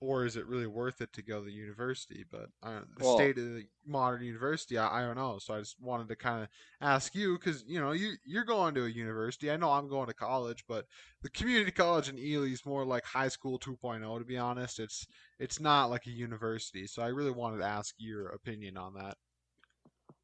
or 0.00 0.24
is 0.24 0.36
it 0.36 0.46
really 0.46 0.66
worth 0.66 1.00
it 1.00 1.12
to 1.14 1.22
go 1.22 1.40
to 1.40 1.46
the 1.46 1.52
university? 1.52 2.24
But 2.30 2.50
uh, 2.62 2.80
the 2.96 3.02
Well, 3.02 3.04
state 3.04 3.38
of 3.38 3.44
the 3.54 3.66
modern 3.86 4.22
university 4.22 4.78
I, 4.78 5.00
I 5.02 5.06
don't 5.06 5.16
know. 5.16 5.38
So 5.38 5.54
i 5.54 5.58
just 5.60 5.80
wanted 5.80 6.08
to 6.08 6.16
kind 6.16 6.42
of 6.42 6.48
ask 6.80 7.14
you 7.14 7.38
because 7.38 7.64
you 7.66 7.80
know 7.80 7.92
you, 7.92 8.12
you're 8.24 8.44
going 8.44 8.74
to 8.74 8.84
a 8.84 8.88
university. 8.88 9.50
I 9.50 9.56
know 9.56 9.70
i'm 9.72 9.88
going 9.88 10.08
to 10.08 10.14
college 10.14 10.64
but 10.68 10.86
the 11.22 11.30
community 11.30 11.70
college 11.70 12.08
in 12.08 12.18
ely 12.18 12.48
is 12.48 12.66
more 12.66 12.84
like 12.84 13.04
high 13.04 13.28
school 13.28 13.58
2.0 13.58 14.18
to 14.18 14.24
be 14.24 14.38
honest. 14.38 14.78
It's 14.80 15.06
it's 15.38 15.60
not 15.60 15.90
like 15.90 16.06
a 16.06 16.10
university. 16.10 16.86
So 16.86 17.02
i 17.02 17.08
really 17.08 17.30
wanted 17.30 17.58
to 17.58 17.64
ask 17.66 17.94
your 17.98 18.28
opinion 18.28 18.76
on 18.76 18.94
that. 18.94 19.16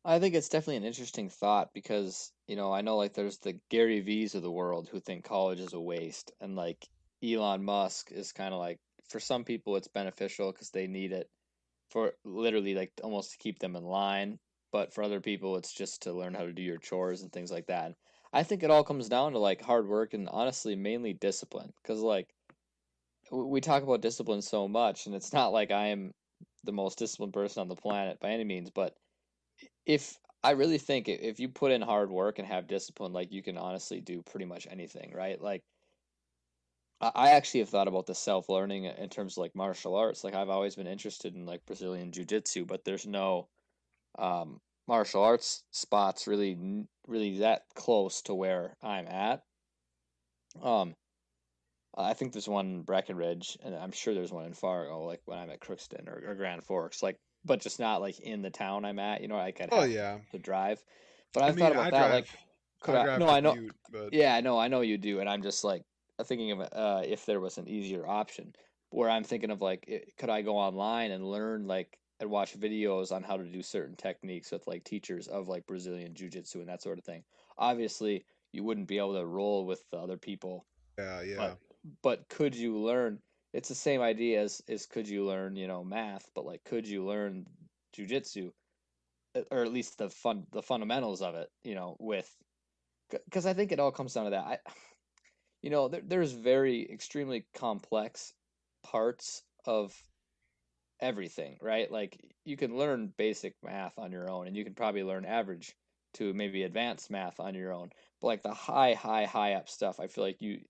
I 0.04 0.20
think 0.20 0.36
it's 0.36 0.48
definitely 0.48 0.76
an 0.76 0.84
interesting 0.84 1.28
thought 1.28 1.72
because, 1.74 2.32
you 2.46 2.54
know, 2.54 2.72
I 2.72 2.82
know 2.82 2.96
like 2.96 3.14
there's 3.14 3.38
the 3.38 3.54
Gary 3.68 3.98
V's 4.00 4.34
of 4.36 4.42
the 4.42 4.50
world 4.50 4.88
who 4.88 5.00
think 5.00 5.24
college 5.24 5.58
is 5.58 5.72
a 5.72 5.80
waste, 5.80 6.30
and 6.40 6.54
like 6.54 6.88
Elon 7.20 7.64
Musk 7.64 8.12
is 8.12 8.30
kind 8.32 8.54
of 8.54 8.60
like 8.60 8.78
for 9.12 9.20
some 9.20 9.44
people 9.44 9.76
it's 9.76 9.88
beneficial 9.88 10.50
because 10.52 10.70
they 10.70 10.86
need 10.86 11.12
it 11.12 11.28
for 11.90 12.12
literally 12.24 12.74
like 12.74 12.90
almost 13.04 13.32
to 13.32 13.38
keep 13.38 13.58
them 13.58 13.76
in 13.76 13.84
line, 13.84 14.38
but 14.72 14.92
for 14.94 15.04
other 15.04 15.20
people 15.20 15.56
it's 15.56 15.72
just 15.72 16.02
to 16.02 16.12
learn 16.12 16.34
how 16.34 16.44
to 16.46 16.52
do 16.52 16.62
your 16.62 16.78
chores 16.78 17.22
and 17.22 17.32
things 17.32 17.50
like 17.52 17.66
that. 17.66 17.92
I 18.32 18.42
think 18.42 18.62
it 18.62 18.70
all 18.70 18.84
comes 18.84 19.08
down 19.08 19.32
to 19.32 19.38
like 19.38 19.60
hard 19.60 19.86
work 19.86 20.14
and 20.14 20.28
honestly 20.30 20.74
mainly 20.74 21.12
discipline 21.12 21.70
because 21.82 22.00
like 22.00 22.26
we 23.30 23.60
talk 23.60 23.82
about 23.82 24.00
discipline 24.00 24.42
so 24.42 24.68
much, 24.68 25.06
and 25.06 25.14
it's 25.14 25.32
not 25.32 25.52
like 25.52 25.70
I 25.70 25.88
am 25.88 26.12
the 26.64 26.72
most 26.72 26.98
disciplined 26.98 27.32
person 27.32 27.60
on 27.60 27.68
the 27.68 27.76
planet 27.76 28.18
by 28.20 28.30
any 28.30 28.44
means, 28.44 28.70
but 28.70 28.94
if 29.86 30.18
I 30.42 30.52
really 30.52 30.78
think 30.78 31.08
if 31.08 31.38
you 31.38 31.48
put 31.48 31.72
in 31.72 31.82
hard 31.82 32.10
work 32.10 32.38
and 32.38 32.48
have 32.48 32.66
discipline, 32.66 33.12
like 33.12 33.32
you 33.32 33.42
can 33.42 33.56
honestly 33.56 34.00
do 34.00 34.22
pretty 34.22 34.46
much 34.46 34.66
anything, 34.70 35.12
right? 35.14 35.40
Like 35.40 35.62
I 37.02 37.10
I 37.14 37.30
actually 37.32 37.60
have 37.60 37.68
thought 37.68 37.88
about 37.88 38.06
the 38.06 38.14
self-learning 38.14 38.84
in 38.84 39.08
terms 39.10 39.34
of 39.34 39.38
like 39.42 39.54
martial 39.54 39.96
arts. 39.96 40.24
Like 40.24 40.34
I've 40.34 40.48
always 40.48 40.76
been 40.76 40.86
interested 40.86 41.34
in 41.34 41.44
like 41.46 41.66
Brazilian 41.66 42.12
jiu-jitsu, 42.12 42.64
but 42.64 42.84
there's 42.84 43.06
no 43.06 43.48
um 44.18 44.60
martial 44.88 45.22
arts 45.22 45.64
spots 45.70 46.26
really 46.26 46.86
really 47.06 47.38
that 47.38 47.62
close 47.74 48.22
to 48.22 48.34
where 48.34 48.76
I'm 48.82 49.06
at. 49.08 49.42
Um 50.62 50.94
I 51.94 52.14
think 52.14 52.32
there's 52.32 52.48
one 52.48 52.66
in 52.66 52.82
Breckenridge, 52.82 53.58
and 53.62 53.74
I'm 53.74 53.92
sure 53.92 54.14
there's 54.14 54.32
one 54.32 54.46
in 54.46 54.54
Fargo, 54.54 55.04
like 55.04 55.20
when 55.26 55.38
I'm 55.38 55.50
at 55.50 55.60
Crookston 55.60 56.08
or, 56.08 56.30
or 56.30 56.34
Grand 56.34 56.64
Forks, 56.64 57.02
like, 57.02 57.18
but 57.44 57.60
just 57.60 57.78
not 57.78 58.00
like 58.00 58.18
in 58.20 58.40
the 58.40 58.50
town 58.50 58.86
I'm 58.86 58.98
at. 58.98 59.20
You 59.20 59.28
know, 59.28 59.36
like 59.36 59.60
I'd 59.60 59.68
oh 59.72 59.84
yeah 59.84 60.18
to 60.30 60.38
drive. 60.38 60.82
But 61.34 61.42
i 61.42 61.48
I've 61.48 61.58
thought 61.58 61.72
about 61.72 61.86
i 61.86 61.90
that. 61.90 61.98
drive 61.98 62.12
Like, 62.12 62.28
could 62.80 62.94
i 62.94 63.14
I? 63.14 63.18
No, 63.18 63.28
I 63.28 63.40
know. 63.40 63.56
but 63.90 64.14
Yeah, 64.14 64.34
I 64.34 64.40
know. 64.40 64.58
I 64.58 64.68
know 64.68 64.80
you 64.80 64.96
do, 64.96 65.20
and 65.20 65.28
I'm 65.28 65.42
just 65.42 65.64
like 65.64 65.82
thinking 66.26 66.52
of 66.52 66.60
uh, 66.60 67.02
if 67.04 67.26
there 67.26 67.40
was 67.40 67.58
an 67.58 67.68
easier 67.68 68.06
option. 68.06 68.54
Where 68.90 69.08
I'm 69.08 69.24
thinking 69.24 69.50
of 69.50 69.62
like, 69.62 69.84
it, 69.88 70.12
could 70.18 70.28
I 70.28 70.42
go 70.42 70.58
online 70.58 71.12
and 71.12 71.24
learn 71.24 71.66
like 71.66 71.98
and 72.20 72.30
watch 72.30 72.58
videos 72.58 73.10
on 73.10 73.22
how 73.22 73.38
to 73.38 73.44
do 73.44 73.62
certain 73.62 73.96
techniques 73.96 74.52
with 74.52 74.66
like 74.66 74.84
teachers 74.84 75.28
of 75.28 75.48
like 75.48 75.66
Brazilian 75.66 76.14
jiu-jitsu 76.14 76.60
and 76.60 76.68
that 76.68 76.82
sort 76.82 76.98
of 76.98 77.04
thing. 77.04 77.24
Obviously, 77.56 78.26
you 78.52 78.64
wouldn't 78.64 78.88
be 78.88 78.98
able 78.98 79.14
to 79.14 79.24
roll 79.24 79.64
with 79.64 79.82
the 79.90 79.98
other 79.98 80.18
people 80.18 80.66
yeah 80.98 81.22
yeah 81.22 81.36
but 81.36 81.58
but 82.02 82.28
could 82.28 82.54
you 82.54 82.78
learn 82.78 83.18
it's 83.52 83.68
the 83.68 83.74
same 83.74 84.00
idea 84.00 84.40
as 84.40 84.62
is 84.68 84.86
could 84.86 85.08
you 85.08 85.24
learn 85.24 85.56
you 85.56 85.66
know 85.66 85.82
math 85.82 86.30
but 86.34 86.44
like 86.44 86.62
could 86.64 86.86
you 86.86 87.04
learn 87.04 87.46
jujitsu 87.96 88.50
uh, 89.36 89.40
or 89.50 89.62
at 89.62 89.72
least 89.72 89.98
the 89.98 90.08
fun 90.08 90.46
the 90.52 90.62
fundamentals 90.62 91.22
of 91.22 91.34
it 91.34 91.48
you 91.64 91.74
know 91.74 91.96
with 91.98 92.30
because 93.10 93.46
i 93.46 93.52
think 93.52 93.72
it 93.72 93.80
all 93.80 93.92
comes 93.92 94.14
down 94.14 94.24
to 94.24 94.30
that 94.30 94.44
i 94.44 94.58
you 95.62 95.70
know 95.70 95.88
there, 95.88 96.02
there's 96.04 96.32
very 96.32 96.90
extremely 96.90 97.44
complex 97.54 98.32
parts 98.82 99.42
of 99.64 99.94
everything 101.00 101.56
right 101.60 101.90
like 101.90 102.18
you 102.44 102.56
can 102.56 102.76
learn 102.76 103.12
basic 103.16 103.54
math 103.62 103.98
on 103.98 104.12
your 104.12 104.30
own 104.30 104.46
and 104.46 104.56
you 104.56 104.64
can 104.64 104.74
probably 104.74 105.02
learn 105.02 105.24
average 105.24 105.74
to 106.14 106.32
maybe 106.34 106.62
advanced 106.62 107.10
math 107.10 107.40
on 107.40 107.54
your 107.54 107.72
own 107.72 107.90
but 108.20 108.28
like 108.28 108.42
the 108.42 108.54
high 108.54 108.94
high 108.94 109.24
high 109.24 109.54
up 109.54 109.68
stuff 109.68 109.98
i 109.98 110.06
feel 110.06 110.24
like 110.24 110.40
you 110.40 110.60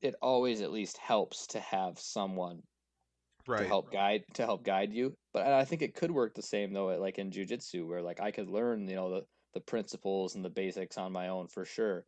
it 0.00 0.14
always 0.22 0.60
at 0.60 0.72
least 0.72 0.96
helps 0.98 1.46
to 1.48 1.60
have 1.60 1.98
someone 1.98 2.62
right, 3.46 3.58
to 3.58 3.62
right 3.62 3.66
help 3.66 3.92
guide 3.92 4.24
to 4.34 4.44
help 4.44 4.64
guide 4.64 4.92
you. 4.92 5.14
But 5.32 5.46
I 5.46 5.64
think 5.64 5.82
it 5.82 5.94
could 5.94 6.10
work 6.10 6.34
the 6.34 6.42
same 6.42 6.72
though, 6.72 6.86
like 6.98 7.18
in 7.18 7.30
jujitsu, 7.30 7.86
where 7.86 8.02
like 8.02 8.20
I 8.20 8.30
could 8.30 8.48
learn, 8.48 8.88
you 8.88 8.96
know, 8.96 9.10
the 9.10 9.22
the 9.54 9.60
principles 9.60 10.34
and 10.34 10.44
the 10.44 10.50
basics 10.50 10.98
on 10.98 11.12
my 11.12 11.28
own 11.28 11.48
for 11.48 11.64
sure, 11.64 12.04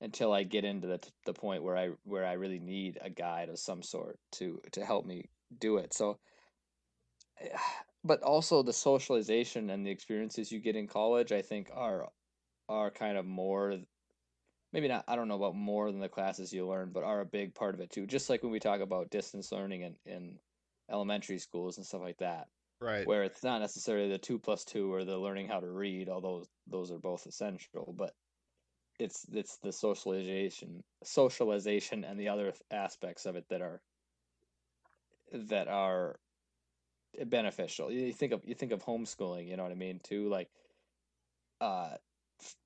until 0.00 0.32
I 0.32 0.44
get 0.44 0.64
into 0.64 0.86
the 0.86 1.00
the 1.26 1.32
point 1.32 1.62
where 1.62 1.76
I 1.76 1.90
where 2.04 2.26
I 2.26 2.34
really 2.34 2.60
need 2.60 2.98
a 3.00 3.10
guide 3.10 3.48
of 3.48 3.58
some 3.58 3.82
sort 3.82 4.18
to 4.32 4.60
to 4.72 4.84
help 4.84 5.06
me 5.06 5.28
do 5.58 5.78
it. 5.78 5.92
So, 5.92 6.18
but 8.04 8.22
also 8.22 8.62
the 8.62 8.72
socialization 8.72 9.70
and 9.70 9.84
the 9.84 9.90
experiences 9.90 10.52
you 10.52 10.60
get 10.60 10.76
in 10.76 10.86
college, 10.86 11.32
I 11.32 11.42
think 11.42 11.70
are 11.74 12.08
are 12.68 12.90
kind 12.90 13.16
of 13.16 13.24
more 13.24 13.78
maybe 14.72 14.88
not 14.88 15.04
I 15.08 15.16
don't 15.16 15.28
know 15.28 15.36
about 15.36 15.56
more 15.56 15.90
than 15.90 16.00
the 16.00 16.08
classes 16.08 16.52
you 16.52 16.66
learn, 16.66 16.90
but 16.92 17.04
are 17.04 17.20
a 17.20 17.26
big 17.26 17.54
part 17.54 17.74
of 17.74 17.80
it 17.80 17.90
too. 17.90 18.06
Just 18.06 18.30
like 18.30 18.42
when 18.42 18.52
we 18.52 18.60
talk 18.60 18.80
about 18.80 19.10
distance 19.10 19.50
learning 19.52 19.82
in, 19.82 19.94
in 20.06 20.38
elementary 20.90 21.38
schools 21.38 21.76
and 21.76 21.86
stuff 21.86 22.02
like 22.02 22.18
that, 22.18 22.46
right 22.80 23.06
where 23.06 23.24
it's 23.24 23.42
not 23.42 23.60
necessarily 23.60 24.08
the 24.08 24.18
two 24.18 24.38
plus 24.38 24.64
two 24.64 24.92
or 24.92 25.04
the 25.04 25.18
learning 25.18 25.48
how 25.48 25.60
to 25.60 25.70
read, 25.70 26.08
although 26.08 26.44
those 26.66 26.92
are 26.92 26.98
both 26.98 27.26
essential, 27.26 27.94
but 27.96 28.12
it's 28.98 29.26
it's 29.32 29.58
the 29.58 29.72
socialization 29.72 30.82
socialization 31.04 32.04
and 32.04 32.18
the 32.18 32.28
other 32.28 32.52
aspects 32.70 33.26
of 33.26 33.36
it 33.36 33.48
that 33.48 33.62
are 33.62 33.80
that 35.32 35.68
are 35.68 36.16
beneficial. 37.26 37.90
You 37.90 38.12
think 38.12 38.32
of 38.32 38.44
you 38.44 38.54
think 38.54 38.72
of 38.72 38.84
homeschooling, 38.84 39.48
you 39.48 39.56
know 39.56 39.62
what 39.62 39.72
I 39.72 39.76
mean, 39.76 40.00
too, 40.02 40.28
like 40.28 40.48
uh 41.60 41.96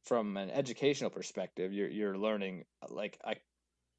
from 0.05 0.37
an 0.37 0.51
educational 0.51 1.11
perspective, 1.11 1.73
you're 1.73 1.89
you're 1.89 2.19
learning 2.19 2.65
like 2.89 3.19
I 3.25 3.37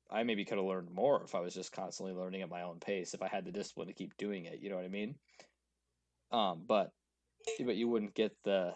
I 0.10 0.24
maybe 0.24 0.46
could 0.46 0.58
have 0.58 0.68
learned 0.68 0.92
more 0.92 1.24
if 1.24 1.34
I 1.34 1.40
was 1.40 1.54
just 1.54 1.72
constantly 1.72 2.14
learning 2.14 2.42
at 2.42 2.50
my 2.50 2.62
own 2.64 2.80
pace, 2.80 3.14
if 3.14 3.22
I 3.22 3.28
had 3.28 3.46
the 3.46 3.52
discipline 3.52 3.88
to 3.88 3.94
keep 3.94 4.18
doing 4.18 4.46
it, 4.46 4.60
you 4.60 4.70
know 4.70 4.76
what 4.76 4.86
I 4.86 4.90
mean? 4.90 5.16
Um, 6.32 6.64
but 6.68 6.92
but 7.66 7.76
you 7.76 7.88
wouldn't 7.88 8.16
get 8.16 8.36
the 8.44 8.76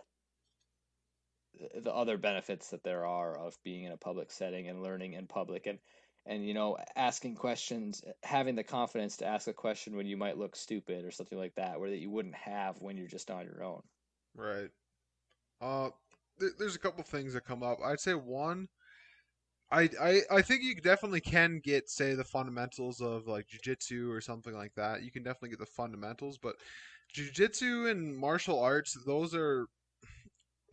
the 1.82 1.94
other 1.94 2.18
benefits 2.18 2.70
that 2.70 2.84
there 2.84 3.06
are 3.06 3.38
of 3.38 3.58
being 3.64 3.84
in 3.86 3.92
a 3.92 3.98
public 3.98 4.32
setting 4.32 4.68
and 4.68 4.82
learning 4.82 5.14
in 5.14 5.28
public 5.28 5.68
and 5.68 5.80
and 6.26 6.46
you 6.46 6.54
know 6.54 6.78
asking 6.96 7.36
questions 7.36 8.04
having 8.24 8.56
the 8.56 8.64
confidence 8.64 9.18
to 9.18 9.26
ask 9.26 9.48
a 9.48 9.54
question 9.54 9.96
when 9.96 10.06
you 10.06 10.18
might 10.18 10.38
look 10.38 10.56
stupid 10.56 11.06
or 11.06 11.12
something 11.12 11.38
like 11.38 11.56
that 11.56 11.80
where 11.80 11.90
that 11.90 12.00
you 12.00 12.10
wouldn't 12.10 12.36
have 12.36 12.82
when 12.82 12.98
you're 12.98 13.08
just 13.08 13.32
on 13.32 13.46
your 13.46 13.64
own. 13.64 13.82
Right. 14.36 14.70
Uh 15.62 15.90
there, 16.38 16.52
there's 16.60 16.76
a 16.76 16.80
couple 16.80 17.04
things 17.04 17.34
that 17.34 17.46
come 17.46 17.64
up. 17.64 17.80
I'd 17.84 18.00
say 18.00 18.14
one 18.14 18.68
I, 19.70 19.90
I 20.02 20.22
I 20.32 20.42
think 20.42 20.64
you 20.64 20.76
definitely 20.76 21.22
can 21.22 21.60
get 21.64 21.90
say 21.90 22.14
the 22.14 22.24
fundamentals 22.24 23.02
of 23.02 23.28
like 23.28 23.48
jujitsu 23.48 24.10
or 24.10 24.22
something 24.22 24.54
like 24.54 24.74
that. 24.76 25.04
You 25.04 25.12
can 25.12 25.24
definitely 25.24 25.50
get 25.50 25.60
the 25.60 25.66
fundamentals, 25.66 26.38
but 26.38 26.56
jujitsu 27.16 27.92
and 27.92 28.18
martial 28.18 28.60
arts, 28.60 28.98
those 29.06 29.36
are 29.36 29.68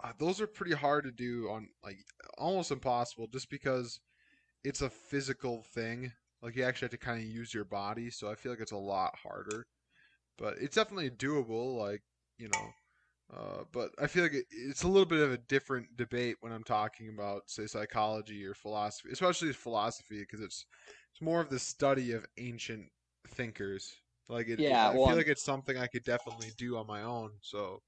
uh, 0.02 0.12
those 0.18 0.40
are 0.40 0.46
pretty 0.46 0.74
hard 0.74 1.04
to 1.04 1.12
do 1.12 1.48
on 1.50 1.68
like 1.84 1.98
almost 2.38 2.70
impossible 2.70 3.26
just 3.28 3.50
because 3.50 4.00
it's 4.64 4.82
a 4.82 4.90
physical 4.90 5.62
thing. 5.62 6.12
Like 6.42 6.56
you 6.56 6.64
actually 6.64 6.86
have 6.86 6.92
to 6.92 6.98
kind 6.98 7.20
of 7.20 7.26
use 7.28 7.54
your 7.54 7.64
body, 7.64 8.10
so 8.10 8.30
I 8.30 8.34
feel 8.36 8.52
like 8.52 8.60
it's 8.60 8.72
a 8.72 8.76
lot 8.76 9.16
harder. 9.16 9.66
But 10.38 10.56
it's 10.60 10.76
definitely 10.76 11.10
doable. 11.10 11.76
Like 11.78 12.02
you 12.38 12.48
know, 12.48 12.74
uh, 13.34 13.64
but 13.72 13.90
I 14.00 14.06
feel 14.08 14.24
like 14.24 14.34
it, 14.34 14.46
it's 14.50 14.82
a 14.84 14.88
little 14.88 15.06
bit 15.06 15.20
of 15.20 15.32
a 15.32 15.38
different 15.38 15.96
debate 15.96 16.36
when 16.40 16.52
I'm 16.52 16.64
talking 16.64 17.10
about, 17.10 17.50
say, 17.50 17.66
psychology 17.66 18.44
or 18.46 18.54
philosophy, 18.54 19.10
especially 19.12 19.52
philosophy, 19.52 20.20
because 20.20 20.40
it's 20.40 20.66
it's 21.12 21.22
more 21.22 21.40
of 21.40 21.50
the 21.50 21.58
study 21.60 22.12
of 22.12 22.26
ancient 22.38 22.90
thinkers. 23.28 23.94
Like 24.28 24.48
it, 24.48 24.60
Yeah, 24.60 24.90
I 24.92 24.96
well, 24.96 25.04
feel 25.04 25.16
like 25.16 25.28
it's 25.28 25.44
something 25.44 25.78
I 25.78 25.88
could 25.88 26.04
definitely 26.04 26.52
do 26.56 26.76
on 26.78 26.86
my 26.86 27.02
own. 27.02 27.32
So 27.42 27.82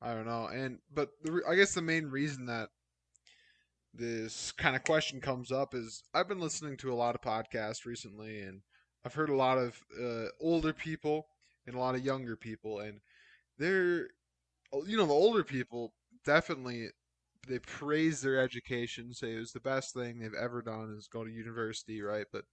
I 0.00 0.14
don't 0.14 0.26
know. 0.26 0.46
And 0.46 0.78
but 0.92 1.10
the, 1.22 1.42
I 1.48 1.54
guess 1.56 1.74
the 1.74 1.82
main 1.82 2.06
reason 2.06 2.46
that 2.46 2.70
this 3.92 4.52
kind 4.52 4.74
of 4.74 4.82
question 4.82 5.20
comes 5.20 5.52
up 5.52 5.74
is 5.74 6.02
I've 6.14 6.28
been 6.28 6.40
listening 6.40 6.76
to 6.78 6.92
a 6.92 6.94
lot 6.94 7.14
of 7.14 7.20
podcasts 7.20 7.84
recently, 7.86 8.40
and 8.40 8.60
I've 9.04 9.14
heard 9.14 9.30
a 9.30 9.36
lot 9.36 9.58
of 9.58 9.78
uh, 10.00 10.26
older 10.40 10.72
people 10.72 11.26
and 11.66 11.76
a 11.76 11.78
lot 11.78 11.94
of 11.94 12.04
younger 12.04 12.36
people, 12.36 12.80
and 12.80 13.00
they're 13.58 14.08
you 14.86 14.96
know 14.96 15.06
the 15.06 15.12
older 15.14 15.44
people 15.44 15.94
definitely 16.24 16.88
they 17.48 17.58
praise 17.60 18.20
their 18.22 18.40
education, 18.40 19.14
say 19.14 19.34
it 19.34 19.40
was 19.40 19.52
the 19.52 19.60
best 19.60 19.94
thing 19.94 20.18
they've 20.20 20.34
ever 20.34 20.62
done 20.62 20.94
is 20.98 21.08
go 21.08 21.24
to 21.24 21.30
university, 21.30 22.02
right? 22.02 22.26
But 22.32 22.44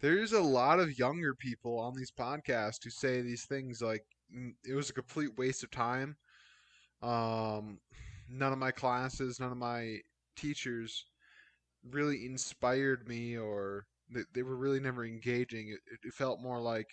there's 0.00 0.32
a 0.32 0.40
lot 0.42 0.80
of 0.80 0.98
younger 0.98 1.34
people 1.34 1.78
on 1.78 1.94
these 1.96 2.10
podcasts 2.12 2.82
who 2.84 2.90
say 2.90 3.22
these 3.22 3.46
things 3.46 3.80
like 3.82 4.04
"Mm, 4.34 4.54
it 4.64 4.74
was 4.74 4.90
a 4.90 4.94
complete 4.94 5.36
waste 5.38 5.62
of 5.64 5.70
time. 5.70 6.16
Um, 7.04 7.78
none 8.28 8.52
of 8.52 8.58
my 8.58 8.70
classes, 8.70 9.38
none 9.38 9.52
of 9.52 9.58
my 9.58 9.98
teachers 10.36 11.04
really 11.90 12.24
inspired 12.24 13.06
me, 13.06 13.36
or 13.36 13.86
they, 14.10 14.22
they 14.32 14.42
were 14.42 14.56
really 14.56 14.80
never 14.80 15.04
engaging. 15.04 15.68
It, 15.68 15.98
it 16.02 16.14
felt 16.14 16.40
more 16.40 16.60
like 16.60 16.88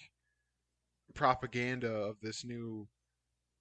propaganda 1.13 1.91
of 1.91 2.17
this 2.21 2.43
new 2.45 2.87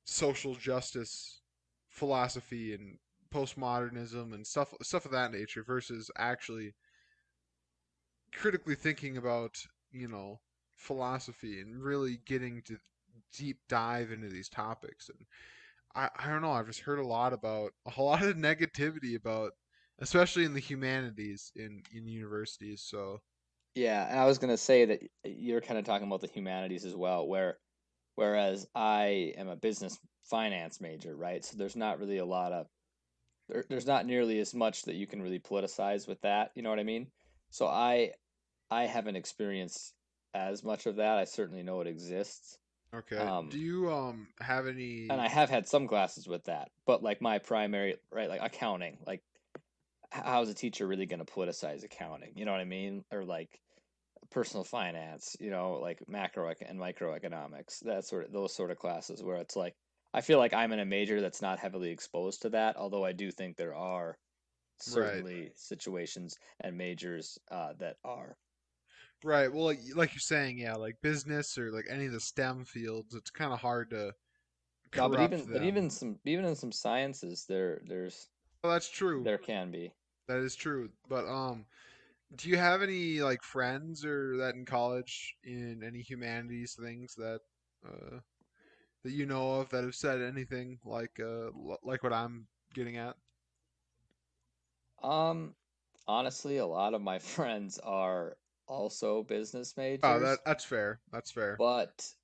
social 0.05 0.55
justice 0.55 1.41
philosophy 1.89 2.75
and 2.75 2.99
postmodernism 3.33 4.33
and 4.33 4.47
stuff 4.47 4.75
stuff 4.83 5.05
of 5.05 5.13
that 5.13 5.33
nature 5.33 5.63
versus 5.63 6.11
actually 6.17 6.75
critically 8.33 8.75
thinking 8.75 9.17
about 9.17 9.57
you 9.93 10.09
know 10.09 10.41
philosophy 10.77 11.61
and 11.61 11.83
really 11.83 12.19
getting 12.27 12.63
to 12.63 12.77
deep 13.37 13.59
dive 13.69 14.11
into 14.11 14.29
these 14.29 14.49
topics 14.49 15.09
and 15.09 15.27
I, 15.95 16.09
I 16.17 16.29
don't 16.29 16.43
know 16.43 16.53
i've 16.53 16.67
just 16.67 16.81
heard 16.81 16.99
a 16.99 17.07
lot 17.07 17.33
about 17.33 17.73
a 17.97 18.03
lot 18.03 18.23
of 18.23 18.37
negativity 18.37 19.17
about 19.17 19.53
especially 19.99 20.45
in 20.45 20.55
the 20.55 20.61
humanities 20.61 21.53
in 21.57 21.83
in 21.95 22.07
universities 22.07 22.83
so 22.83 23.21
yeah, 23.75 24.09
and 24.11 24.19
I 24.19 24.27
was 24.27 24.39
gonna 24.39 24.57
say 24.57 24.85
that 24.87 25.03
you're 25.25 25.61
kind 25.61 25.79
of 25.79 25.85
talking 25.85 26.07
about 26.07 26.21
the 26.21 26.27
humanities 26.27 26.85
as 26.85 26.95
well, 26.97 27.27
where 27.29 27.59
whereas 28.17 28.69
I 28.75 29.35
am 29.37 29.49
a 29.49 29.57
business 29.57 29.99
finance 30.25 30.81
major, 30.81 31.17
right? 31.17 31.45
So 31.45 31.57
there's 31.57 31.77
not 31.77 31.99
really 32.01 32.19
a 32.19 32.25
lot 32.27 32.53
of 32.53 32.69
there, 33.49 33.67
there's 33.71 33.87
not 33.87 34.07
nearly 34.07 34.41
as 34.41 34.55
much 34.55 34.85
that 34.85 34.97
you 34.97 35.09
can 35.09 35.23
really 35.23 35.41
politicize 35.41 36.09
with 36.09 36.21
that, 36.23 36.53
you 36.57 36.63
know 36.63 36.71
what 36.71 36.81
I 36.81 36.85
mean? 36.85 37.13
So 37.51 37.69
I 37.69 38.13
I 38.71 38.85
haven't 38.87 39.17
experienced 39.17 39.95
as 40.35 40.65
much 40.65 40.87
of 40.87 40.97
that. 40.99 41.19
I 41.19 41.25
certainly 41.27 41.65
know 41.65 41.83
it 41.83 41.89
exists. 41.89 42.59
Okay 42.95 43.17
Um, 43.17 43.49
do 43.49 43.59
you 43.59 43.93
um 43.93 44.29
have 44.41 44.67
any 44.67 45.09
and 45.11 45.21
I 45.21 45.29
have 45.29 45.51
had 45.51 45.69
some 45.69 45.87
classes 45.87 46.27
with 46.27 46.45
that, 46.45 46.71
but 46.87 47.03
like 47.03 47.21
my 47.21 47.39
primary, 47.39 47.97
right, 48.13 48.29
like 48.29 48.43
accounting, 48.43 48.99
like 49.07 49.23
how's 50.11 50.49
a 50.49 50.55
teacher 50.55 50.87
really 50.87 51.07
going 51.07 51.25
to 51.25 51.33
politicize 51.33 51.85
accounting? 51.85 52.33
You 52.37 52.45
know 52.45 52.53
what 52.53 52.61
I 52.61 52.65
mean? 52.65 53.05
Or 53.13 53.25
like 53.25 53.61
personal 54.31 54.65
finance, 54.65 55.37
you 55.41 55.51
know, 55.51 55.75
like 55.75 56.09
macro 56.09 56.53
and 56.67 56.79
microeconomics, 56.79 57.81
that 57.85 58.05
sort 58.05 58.27
of 58.27 58.33
those 58.33 58.55
sort 58.55 58.71
of 58.71 58.79
classes 58.79 59.23
where 59.23 59.37
it's 59.39 59.57
like 59.57 59.75
I 60.13 60.21
feel 60.23 60.39
like 60.39 60.55
I'm 60.55 60.73
in 60.73 60.81
a 60.81 60.85
major 60.85 61.21
that's 61.21 61.43
not 61.43 61.59
heavily 61.59 61.91
exposed 61.91 62.43
to 62.43 62.51
that, 62.51 62.77
although 62.77 63.05
I 63.05 63.13
do 63.13 63.31
think 63.31 63.57
there 63.57 63.75
are 63.75 64.19
right 64.95 65.25
certainly 65.25 65.53
situations 65.57 66.37
and 66.61 66.77
majors 66.77 67.39
uh, 67.51 67.75
that 67.79 67.97
are. 68.05 68.37
Right. 69.23 69.53
Well, 69.53 69.65
like, 69.65 69.81
like 69.95 70.13
you're 70.15 70.21
saying, 70.21 70.59
yeah, 70.59 70.75
like 70.77 70.97
business 71.03 71.59
or 71.59 71.71
like 71.73 71.87
any 71.91 72.07
of 72.07 72.13
the 72.13 72.21
STEM 72.21 72.65
fields, 72.65 73.15
it's 73.15 73.31
kind 73.31 73.53
of 73.53 73.61
hard 73.61 73.91
to 73.91 74.15
No, 74.95 75.09
but 75.09 75.21
even 75.21 75.49
but 75.53 75.63
even 75.63 75.91
some 75.91 76.21
even 76.25 76.45
in 76.45 76.55
some 76.55 76.71
sciences 76.71 77.47
there 77.47 77.81
there's 77.85 78.29
Well, 78.63 78.73
that's 78.73 78.89
true. 78.91 79.29
there 79.29 79.39
can 79.39 79.71
be. 79.71 79.93
That 80.29 80.39
is 80.41 80.55
true. 80.57 80.91
But 81.09 81.27
um, 81.27 81.67
do 82.35 82.49
you 82.49 82.57
have 82.59 82.83
any 82.83 83.21
like 83.23 83.43
friends 83.43 84.05
or 84.05 84.37
that 84.39 84.55
in 84.55 84.65
college 84.67 85.37
in 85.45 85.83
any 85.85 86.03
humanities 86.03 86.77
things 86.81 87.15
that 87.17 87.41
uh 87.87 88.21
that 89.05 89.13
you 89.13 89.27
know 89.27 89.61
of 89.61 89.71
that 89.71 89.85
have 89.85 89.95
said 89.95 90.21
anything 90.23 90.79
like 90.85 91.21
uh 91.21 91.51
like 91.85 92.03
what 92.03 92.13
I'm 92.13 92.49
getting 92.75 92.97
at? 92.97 93.17
Um, 95.03 95.55
honestly, 96.07 96.59
a 96.59 96.67
lot 96.67 96.95
of 96.95 97.03
my 97.03 97.19
friends 97.19 97.79
are 97.81 98.37
also 98.71 99.23
business 99.25 99.77
majors. 99.77 100.05
Oh, 100.05 100.21
that 100.21 100.39
that's 100.47 100.65
fair. 100.65 101.01
That's 101.13 101.31
fair. 101.33 101.57
but 101.59 102.15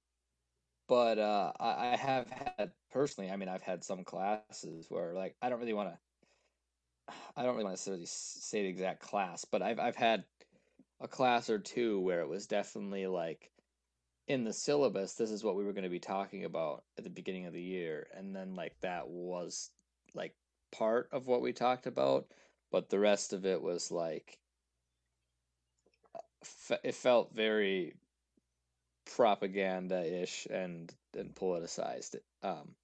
but 0.88 1.18
uh 1.18 1.52
I, 1.58 1.92
I 1.92 1.96
have 1.96 2.28
had 2.30 2.72
personally, 2.92 3.30
I 3.30 3.36
mean, 3.36 3.48
I've 3.48 3.62
had 3.62 3.84
some 3.84 4.04
classes 4.04 4.86
where 4.90 5.12
like 5.14 5.36
I 5.42 5.48
don't 5.48 5.60
really 5.60 5.72
want 5.74 5.90
to 5.90 5.98
I 7.36 7.42
don't 7.42 7.56
really 7.56 7.70
necessarily 7.70 8.04
s- 8.04 8.38
say 8.40 8.62
the 8.62 8.68
exact 8.68 9.00
class, 9.00 9.44
but 9.44 9.62
I've 9.62 9.78
I've 9.78 9.96
had 9.96 10.24
a 11.00 11.08
class 11.08 11.50
or 11.50 11.58
two 11.58 12.00
where 12.00 12.20
it 12.22 12.28
was 12.28 12.46
definitely 12.46 13.06
like 13.06 13.50
in 14.28 14.44
the 14.44 14.52
syllabus, 14.52 15.14
this 15.14 15.30
is 15.30 15.44
what 15.44 15.56
we 15.56 15.64
were 15.64 15.72
going 15.72 15.84
to 15.84 15.90
be 15.90 16.00
talking 16.00 16.44
about 16.44 16.84
at 16.98 17.04
the 17.04 17.10
beginning 17.10 17.46
of 17.46 17.52
the 17.54 17.62
year, 17.62 18.08
and 18.14 18.34
then 18.36 18.54
like 18.56 18.78
that 18.80 19.08
was 19.08 19.70
like 20.14 20.34
part 20.72 21.08
of 21.12 21.26
what 21.28 21.42
we 21.42 21.52
talked 21.52 21.86
about, 21.86 22.28
but 22.70 22.90
the 22.90 22.98
rest 23.00 23.32
of 23.32 23.46
it 23.46 23.62
was 23.62 23.90
like 23.90 24.38
it 26.82 26.94
felt 26.94 27.34
very 27.34 27.94
propaganda-ish 29.14 30.46
and 30.50 30.92
and 31.16 31.34
politicized 31.34 32.16
um 32.42 32.74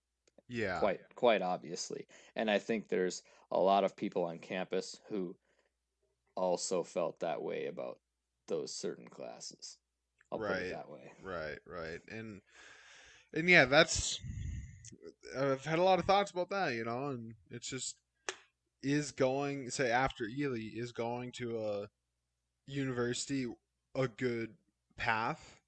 Yeah. 0.49 0.79
quite 0.79 1.01
quite 1.15 1.43
obviously 1.43 2.07
and 2.37 2.51
i 2.51 2.59
think 2.59 2.89
there's 2.89 3.23
a 3.51 3.59
lot 3.59 3.85
of 3.85 3.97
people 3.97 4.25
on 4.25 4.39
campus 4.39 5.01
who 5.09 5.35
also 6.37 6.83
felt 6.83 7.21
that 7.21 7.43
way 7.43 7.67
about 7.67 7.99
those 8.49 8.73
certain 8.73 9.07
classes 9.09 9.79
i'll 10.31 10.39
put 10.39 10.51
it 10.51 10.53
Right. 10.53 10.71
that 10.71 10.89
way 10.91 11.13
Right. 11.23 11.59
Right. 11.67 12.01
And 12.11 12.41
and 13.35 13.49
yeah, 13.49 13.65
that's 13.65 14.21
I've 15.39 15.65
had 15.65 15.79
a 15.79 15.83
lot 15.83 15.99
of 15.99 16.05
thoughts 16.05 16.31
about 16.31 16.51
that, 16.51 16.75
you 16.75 16.85
know, 16.85 17.09
and 17.09 17.35
it's 17.51 17.69
just 17.69 17.97
is 18.83 19.13
going 19.13 19.71
say 19.71 19.91
after 19.91 20.25
Ely 20.27 20.71
is 20.75 20.93
going 20.93 21.33
to 21.33 21.59
a 21.59 21.89
university 22.67 23.47
a 23.95 24.09
good 24.09 24.55
path 24.97 25.61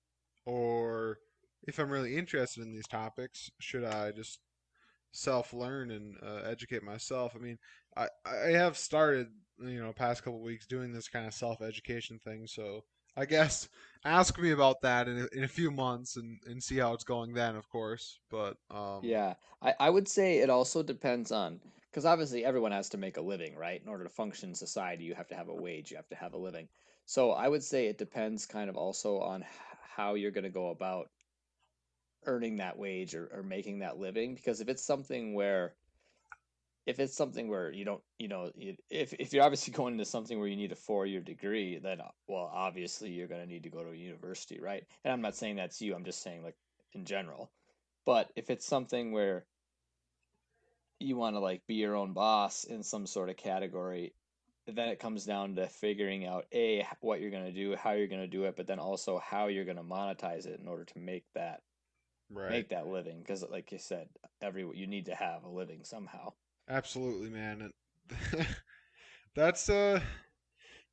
or 0.46 1.18
if 1.66 1.78
I'm 1.78 1.90
really 1.90 2.16
interested 2.16 2.62
in 2.62 2.72
these 2.72 2.86
topics, 2.86 3.50
should 3.58 3.84
I 3.84 4.12
just 4.12 4.40
self 5.12 5.52
learn 5.52 5.90
and 5.90 6.16
uh, 6.22 6.42
educate 6.48 6.82
myself? 6.82 7.32
I 7.34 7.38
mean, 7.38 7.58
I 7.96 8.08
I 8.26 8.50
have 8.50 8.76
started, 8.76 9.28
you 9.58 9.82
know, 9.82 9.92
past 9.92 10.22
couple 10.22 10.40
weeks 10.40 10.66
doing 10.66 10.92
this 10.92 11.08
kind 11.08 11.26
of 11.26 11.34
self 11.34 11.62
education 11.62 12.18
thing, 12.18 12.46
so 12.46 12.84
I 13.16 13.24
guess 13.24 13.68
ask 14.04 14.38
me 14.38 14.50
about 14.50 14.82
that 14.82 15.08
in 15.08 15.18
a, 15.20 15.36
in 15.36 15.44
a 15.44 15.48
few 15.48 15.70
months 15.70 16.16
and 16.16 16.38
and 16.46 16.62
see 16.62 16.76
how 16.78 16.92
it's 16.92 17.04
going 17.04 17.32
then, 17.32 17.56
of 17.56 17.68
course. 17.70 18.18
But 18.30 18.56
um 18.70 19.00
yeah 19.02 19.34
i 19.62 19.74
i 19.80 19.90
would 19.90 20.08
say 20.08 20.38
it 20.38 20.50
also 20.50 20.82
depends 20.82 21.30
on 21.30 21.60
because 21.94 22.06
obviously 22.06 22.44
everyone 22.44 22.72
has 22.72 22.88
to 22.88 22.98
make 22.98 23.18
a 23.18 23.22
living 23.22 23.54
right? 23.54 23.80
In 23.80 23.88
order 23.88 24.02
to 24.02 24.10
function 24.10 24.48
in 24.48 24.54
society 24.56 25.04
you 25.04 25.14
have 25.14 25.28
to 25.28 25.36
have 25.36 25.48
a 25.48 25.54
wage 25.54 25.92
you 25.92 25.96
have 25.96 26.08
to 26.08 26.16
have 26.16 26.34
a 26.34 26.38
living. 26.38 26.68
So 27.06 27.30
i 27.30 27.48
would 27.48 27.62
say 27.62 27.86
it 27.86 27.98
depends 27.98 28.46
kind 28.46 28.68
of 28.68 28.76
also 28.76 29.20
on 29.20 29.44
how 29.96 30.14
you're 30.14 30.32
going 30.32 30.44
to 30.44 30.50
go 30.50 30.70
about 30.70 31.08
earning 32.26 32.56
that 32.56 32.76
wage 32.76 33.14
or, 33.14 33.30
or 33.32 33.42
making 33.44 33.78
that 33.78 33.98
living 33.98 34.34
because 34.34 34.60
if 34.60 34.68
it's 34.68 34.84
something 34.84 35.34
where 35.34 35.74
if 36.86 36.98
it's 36.98 37.16
something 37.16 37.48
where 37.48 37.70
you 37.70 37.84
don't 37.84 38.02
you 38.18 38.26
know 38.26 38.50
if, 38.56 39.12
if 39.12 39.32
you're 39.32 39.44
obviously 39.44 39.72
going 39.80 39.92
into 39.92 40.04
something 40.04 40.38
where 40.38 40.48
you 40.48 40.56
need 40.56 40.72
a 40.72 40.76
four-year 40.76 41.20
degree 41.20 41.78
then 41.78 42.00
uh, 42.00 42.08
well 42.26 42.50
obviously 42.52 43.10
you're 43.10 43.28
going 43.28 43.42
to 43.42 43.46
need 43.46 43.62
to 43.62 43.70
go 43.70 43.84
to 43.84 43.90
a 43.90 43.94
university 43.94 44.58
right? 44.58 44.84
And 45.04 45.12
i'm 45.12 45.20
not 45.20 45.36
saying 45.36 45.56
that's 45.56 45.80
you 45.80 45.94
i'm 45.94 46.04
just 46.04 46.22
saying 46.22 46.42
like 46.42 46.56
in 46.92 47.04
general. 47.04 47.52
But 48.06 48.30
if 48.36 48.50
it's 48.50 48.66
something 48.66 49.12
where 49.12 49.46
you 51.00 51.16
want 51.16 51.36
to 51.36 51.40
like 51.40 51.66
be 51.66 51.74
your 51.74 51.96
own 51.96 52.12
boss 52.12 52.64
in 52.64 52.82
some 52.82 53.06
sort 53.06 53.28
of 53.28 53.36
category 53.36 54.14
then 54.66 54.88
it 54.88 54.98
comes 54.98 55.24
down 55.24 55.56
to 55.56 55.66
figuring 55.66 56.26
out 56.26 56.46
a 56.52 56.86
what 57.00 57.20
you're 57.20 57.30
going 57.30 57.44
to 57.44 57.52
do, 57.52 57.76
how 57.76 57.92
you're 57.92 58.06
going 58.06 58.20
to 58.22 58.26
do 58.26 58.44
it, 58.44 58.56
but 58.56 58.66
then 58.66 58.78
also 58.78 59.18
how 59.18 59.48
you're 59.48 59.64
going 59.64 59.76
to 59.76 59.82
monetize 59.82 60.46
it 60.46 60.58
in 60.60 60.66
order 60.66 60.84
to 60.84 60.98
make 60.98 61.24
that 61.34 61.60
right. 62.30 62.50
make 62.50 62.68
that 62.70 62.86
living 62.86 63.18
because 63.18 63.44
like 63.50 63.72
you 63.72 63.78
said, 63.78 64.08
every 64.40 64.66
you 64.74 64.86
need 64.86 65.06
to 65.06 65.14
have 65.14 65.44
a 65.44 65.48
living 65.48 65.80
somehow. 65.84 66.32
Absolutely, 66.68 67.28
man. 67.28 67.72
And 68.10 68.46
that's 69.34 69.68
uh 69.68 70.00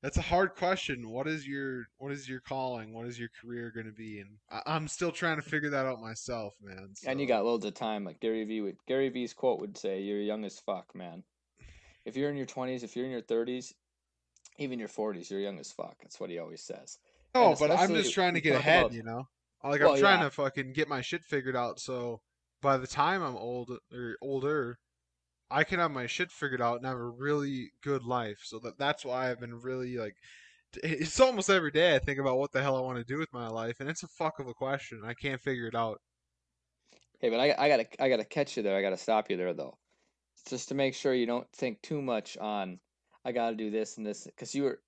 that's 0.01 0.17
a 0.17 0.21
hard 0.21 0.55
question. 0.55 1.09
What 1.09 1.27
is 1.27 1.47
your 1.47 1.85
what 1.97 2.11
is 2.11 2.27
your 2.27 2.39
calling? 2.39 2.93
What 2.93 3.07
is 3.07 3.19
your 3.19 3.29
career 3.41 3.71
going 3.73 3.87
to 3.87 3.93
be? 3.93 4.19
And 4.19 4.37
I, 4.49 4.75
am 4.75 4.87
still 4.87 5.11
trying 5.11 5.37
to 5.37 5.41
figure 5.41 5.69
that 5.69 5.85
out 5.85 6.01
myself, 6.01 6.55
man. 6.61 6.89
So. 6.95 7.09
And 7.09 7.19
you 7.19 7.27
got 7.27 7.45
loads 7.45 7.65
of 7.65 7.73
time. 7.73 8.03
Like 8.03 8.19
Gary 8.19 8.43
V 8.43 8.61
would 8.61 8.77
Gary 8.87 9.09
V's 9.09 9.33
quote 9.33 9.59
would 9.61 9.77
say, 9.77 10.01
"You're 10.01 10.21
young 10.21 10.45
as 10.45 10.59
fuck, 10.59 10.95
man." 10.95 11.23
if 12.05 12.15
you're 12.15 12.29
in 12.29 12.37
your 12.37 12.45
20s, 12.45 12.83
if 12.83 12.95
you're 12.95 13.05
in 13.05 13.11
your 13.11 13.21
30s, 13.21 13.73
even 14.57 14.79
your 14.79 14.87
40s, 14.87 15.29
you're 15.29 15.39
young 15.39 15.59
as 15.59 15.71
fuck. 15.71 15.95
That's 16.01 16.19
what 16.19 16.29
he 16.29 16.39
always 16.39 16.61
says. 16.61 16.97
Oh, 17.33 17.55
but 17.59 17.71
I'm 17.71 17.93
just 17.93 18.13
trying 18.13 18.33
to 18.33 18.41
get 18.41 18.55
ahead, 18.55 18.85
about, 18.85 18.93
you 18.93 19.03
know. 19.03 19.27
Like 19.63 19.81
I'm 19.81 19.97
trying 19.97 20.19
yeah. 20.19 20.25
to 20.25 20.31
fucking 20.31 20.73
get 20.73 20.89
my 20.89 21.01
shit 21.01 21.23
figured 21.23 21.55
out. 21.55 21.79
So 21.79 22.21
by 22.61 22.77
the 22.77 22.87
time 22.87 23.21
I'm 23.21 23.37
old 23.37 23.71
or 23.93 24.17
older, 24.21 24.79
I 25.51 25.63
can 25.63 25.79
have 25.79 25.91
my 25.91 26.07
shit 26.07 26.31
figured 26.31 26.61
out 26.61 26.77
and 26.77 26.85
have 26.85 26.97
a 26.97 27.09
really 27.09 27.71
good 27.83 28.03
life. 28.03 28.39
So 28.43 28.59
that 28.59 28.77
that's 28.77 29.05
why 29.05 29.29
I've 29.29 29.39
been 29.39 29.59
really 29.59 29.97
like. 29.97 30.15
It's 30.83 31.19
almost 31.19 31.49
every 31.49 31.71
day 31.71 31.93
I 31.95 31.99
think 31.99 32.17
about 32.17 32.37
what 32.37 32.53
the 32.53 32.61
hell 32.61 32.77
I 32.77 32.81
want 32.81 32.97
to 32.97 33.03
do 33.03 33.19
with 33.19 33.33
my 33.33 33.47
life, 33.47 33.81
and 33.81 33.89
it's 33.89 34.03
a 34.03 34.07
fuck 34.07 34.39
of 34.39 34.47
a 34.47 34.53
question. 34.53 35.01
I 35.05 35.13
can't 35.13 35.41
figure 35.41 35.67
it 35.67 35.75
out. 35.75 35.99
Hey, 37.19 37.29
but 37.29 37.41
I, 37.41 37.53
I 37.57 37.67
gotta 37.67 37.87
I 38.01 38.07
gotta 38.07 38.23
catch 38.23 38.55
you 38.55 38.63
there. 38.63 38.77
I 38.77 38.81
gotta 38.81 38.97
stop 38.97 39.29
you 39.29 39.35
there 39.35 39.53
though 39.53 39.77
just 40.49 40.69
to 40.69 40.75
make 40.75 40.93
sure 40.93 41.13
you 41.13 41.25
don't 41.25 41.47
think 41.53 41.81
too 41.81 42.01
much 42.01 42.37
on 42.37 42.79
I 43.23 43.31
got 43.31 43.51
to 43.51 43.55
do 43.55 43.69
this 43.69 43.97
and 43.97 44.05
this 44.05 44.25
because 44.25 44.55
you 44.55 44.63
were 44.63 44.79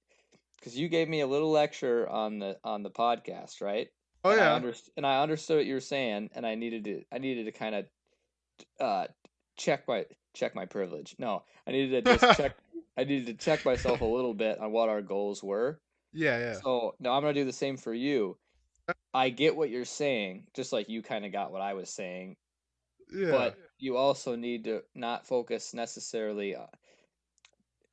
because 0.59 0.77
you 0.77 0.87
gave 0.87 1.07
me 1.09 1.21
a 1.21 1.27
little 1.27 1.51
lecture 1.51 2.09
on 2.09 2.39
the 2.39 2.57
on 2.63 2.83
the 2.83 2.89
podcast, 2.89 3.61
right? 3.61 3.87
Oh 4.23 4.31
and 4.31 4.39
yeah. 4.39 4.55
I 4.55 4.59
underst- 4.59 4.89
and 4.97 5.05
I 5.05 5.21
understood 5.21 5.57
what 5.57 5.65
you 5.65 5.75
were 5.75 5.79
saying, 5.79 6.29
and 6.33 6.45
I 6.45 6.55
needed 6.55 6.85
to 6.85 7.03
I 7.11 7.19
needed 7.19 7.45
to 7.45 7.51
kind 7.51 7.75
of 7.75 7.85
uh, 8.79 9.07
check 9.57 9.87
my 9.87 10.05
check 10.33 10.55
my 10.55 10.65
privilege. 10.65 11.15
No, 11.17 11.43
I 11.67 11.71
needed 11.71 12.05
to 12.05 12.17
just 12.17 12.37
check. 12.37 12.55
I 12.97 13.03
needed 13.03 13.27
to 13.27 13.33
check 13.33 13.65
myself 13.65 14.01
a 14.01 14.05
little 14.05 14.33
bit 14.33 14.59
on 14.59 14.71
what 14.71 14.89
our 14.89 15.01
goals 15.01 15.43
were. 15.43 15.79
Yeah, 16.13 16.37
yeah. 16.37 16.53
So 16.61 16.95
now 16.99 17.13
I'm 17.13 17.21
gonna 17.21 17.33
do 17.33 17.45
the 17.45 17.53
same 17.53 17.77
for 17.77 17.93
you. 17.93 18.37
I 19.13 19.29
get 19.29 19.55
what 19.55 19.69
you're 19.69 19.85
saying, 19.85 20.47
just 20.53 20.73
like 20.73 20.89
you 20.89 21.01
kind 21.01 21.25
of 21.25 21.31
got 21.31 21.51
what 21.51 21.61
I 21.61 21.73
was 21.73 21.89
saying. 21.89 22.35
Yeah. 23.13 23.31
But 23.31 23.57
you 23.79 23.97
also 23.97 24.35
need 24.35 24.65
to 24.65 24.83
not 24.95 25.25
focus 25.25 25.73
necessarily 25.73 26.55
uh, 26.55 26.65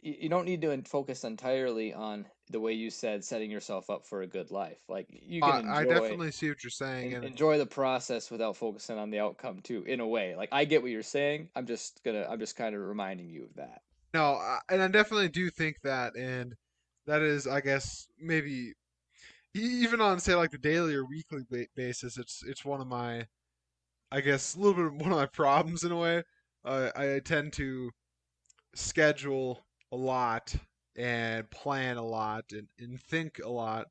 you 0.02 0.28
don't 0.28 0.46
need 0.46 0.62
to 0.62 0.82
focus 0.82 1.24
entirely 1.24 1.92
on 1.92 2.26
the 2.50 2.60
way 2.60 2.72
you 2.72 2.90
said 2.90 3.24
setting 3.24 3.50
yourself 3.50 3.90
up 3.90 4.06
for 4.06 4.22
a 4.22 4.26
good 4.26 4.50
life. 4.50 4.80
Like 4.88 5.06
you 5.10 5.40
can 5.40 5.60
enjoy, 5.60 5.72
i 5.72 5.84
definitely 5.84 6.32
see 6.32 6.48
what 6.48 6.62
you're 6.62 6.70
saying 6.70 7.14
and 7.14 7.24
enjoy 7.24 7.58
the 7.58 7.66
process 7.66 8.30
without 8.30 8.56
focusing 8.56 8.98
on 8.98 9.10
the 9.10 9.20
outcome 9.20 9.60
too 9.60 9.84
in 9.86 10.00
a 10.00 10.06
way. 10.06 10.34
Like 10.36 10.48
i 10.52 10.64
get 10.64 10.82
what 10.82 10.90
you're 10.90 11.02
saying. 11.02 11.48
I'm 11.56 11.66
just 11.66 12.02
gonna 12.04 12.26
i'm 12.28 12.40
just 12.40 12.56
kind 12.56 12.74
of 12.74 12.82
reminding 12.82 13.28
you 13.28 13.44
of 13.44 13.54
that. 13.56 13.82
No 14.12 14.40
and 14.68 14.82
i 14.82 14.88
definitely 14.88 15.28
do 15.28 15.50
think 15.50 15.76
that 15.84 16.16
and 16.16 16.54
that 17.06 17.22
is 17.22 17.46
i 17.46 17.60
guess 17.60 18.06
maybe 18.20 18.72
even 19.54 20.00
on 20.00 20.18
say 20.20 20.34
like 20.34 20.50
the 20.50 20.58
daily 20.58 20.94
or 20.94 21.04
weekly 21.04 21.68
basis 21.74 22.18
it's 22.18 22.42
it's 22.46 22.64
one 22.64 22.80
of 22.80 22.86
my 22.86 23.24
I 24.12 24.20
guess, 24.20 24.54
a 24.54 24.58
little 24.58 24.74
bit 24.74 24.86
of 24.86 24.94
one 25.00 25.12
of 25.12 25.18
my 25.18 25.26
problems 25.26 25.84
in 25.84 25.92
a 25.92 25.96
way. 25.96 26.22
Uh, 26.64 26.90
I 26.94 27.20
tend 27.24 27.52
to 27.54 27.90
schedule 28.74 29.64
a 29.92 29.96
lot 29.96 30.54
and 30.96 31.50
plan 31.50 31.96
a 31.96 32.04
lot 32.04 32.44
and, 32.52 32.68
and 32.78 33.00
think 33.00 33.40
a 33.44 33.48
lot. 33.48 33.86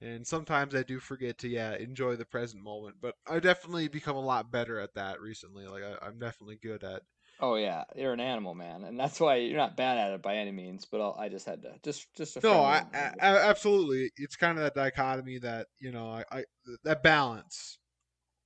And 0.00 0.24
sometimes 0.26 0.74
I 0.74 0.84
do 0.84 1.00
forget 1.00 1.38
to, 1.38 1.48
yeah, 1.48 1.74
enjoy 1.74 2.14
the 2.16 2.24
present 2.24 2.62
moment. 2.62 2.96
But 3.00 3.16
I 3.28 3.40
definitely 3.40 3.88
become 3.88 4.16
a 4.16 4.20
lot 4.20 4.52
better 4.52 4.78
at 4.78 4.94
that 4.94 5.20
recently. 5.20 5.66
Like, 5.66 5.82
I, 5.82 6.06
I'm 6.06 6.18
definitely 6.18 6.58
good 6.62 6.84
at. 6.84 7.02
Oh 7.40 7.54
yeah, 7.54 7.84
you're 7.94 8.12
an 8.12 8.20
animal, 8.20 8.56
man, 8.56 8.82
and 8.82 8.98
that's 8.98 9.20
why 9.20 9.36
you're 9.36 9.56
not 9.56 9.76
bad 9.76 9.96
at 9.96 10.12
it 10.12 10.22
by 10.22 10.34
any 10.34 10.50
means. 10.50 10.84
But 10.84 11.00
I'll, 11.00 11.16
i 11.20 11.28
just 11.28 11.46
had 11.46 11.62
to 11.62 11.74
just 11.84 12.12
just 12.16 12.36
a 12.36 12.40
no, 12.42 12.62
I, 12.62 12.82
I, 12.92 13.12
absolutely. 13.20 14.10
It's 14.16 14.34
kind 14.34 14.58
of 14.58 14.64
that 14.64 14.74
dichotomy 14.74 15.38
that 15.38 15.68
you 15.78 15.92
know, 15.92 16.10
I, 16.10 16.24
I 16.32 16.44
that 16.82 17.04
balance 17.04 17.78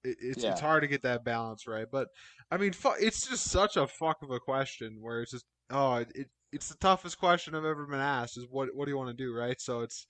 it, 0.05 0.17
it's 0.21 0.45
yeah. 0.45 0.51
it's 0.51 0.61
hard 0.61 0.83
to 0.83 0.89
get 0.89 1.03
that 1.03 1.25
balance 1.25 1.67
right. 1.67 1.87
But 1.91 2.09
I 2.51 2.57
mean, 2.57 2.73
fu- 2.73 2.95
it's 3.01 3.29
just 3.29 3.45
such 3.45 3.77
a 3.77 3.87
fuck 3.87 4.23
of 4.23 4.31
a 4.31 4.41
question 4.41 4.99
where 5.01 5.23
it's 5.23 5.33
just 5.33 5.47
oh, 5.71 5.97
it, 5.97 6.13
it 6.15 6.29
it's 6.53 6.69
the 6.69 6.77
toughest 6.77 7.19
question 7.19 7.55
I've 7.55 7.65
ever 7.65 7.87
been 7.87 8.01
asked 8.01 8.37
is 8.37 8.47
what 8.49 8.69
what 8.75 8.85
do 8.85 8.91
you 8.91 8.97
want 8.97 9.09
to 9.09 9.25
do 9.25 9.35
right? 9.35 9.61
So 9.61 9.81
it's 9.81 10.07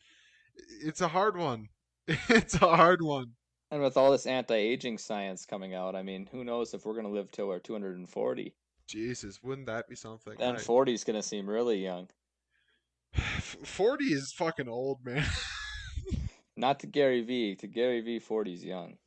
it's 0.83 1.01
a 1.01 1.09
hard 1.09 1.37
one. 1.37 1.69
it's 2.07 2.55
a 2.55 2.77
hard 2.77 3.01
one. 3.01 3.33
And 3.71 3.83
with 3.83 3.97
all 3.97 4.13
this 4.13 4.27
anti-aging 4.27 4.99
science 4.99 5.47
coming 5.47 5.75
out, 5.75 5.97
I 5.97 6.03
mean, 6.03 6.29
who 6.31 6.45
knows 6.45 6.75
if 6.75 6.85
we're 6.85 6.95
gonna 6.95 7.09
live 7.09 7.31
till 7.31 7.49
we're 7.49 7.59
240? 7.59 8.55
Jesus, 8.87 9.43
wouldn't 9.43 9.69
that 9.69 9.89
be 9.89 9.95
something? 9.95 10.35
Then 10.39 10.59
40 10.59 10.93
is 10.93 11.05
gonna 11.05 11.23
seem 11.23 11.49
really 11.49 11.83
young. 11.83 12.09
40 13.15 14.05
is 14.05 14.33
fucking 14.33 14.69
old, 14.69 15.05
man. 15.05 15.25
Not 16.57 16.81
to 16.81 16.87
Gary 16.87 17.23
V. 17.23 17.55
To 17.57 17.67
Gary 17.67 18.01
V, 18.01 18.19
40 18.19 18.53
is 18.53 18.65
young. 18.65 18.99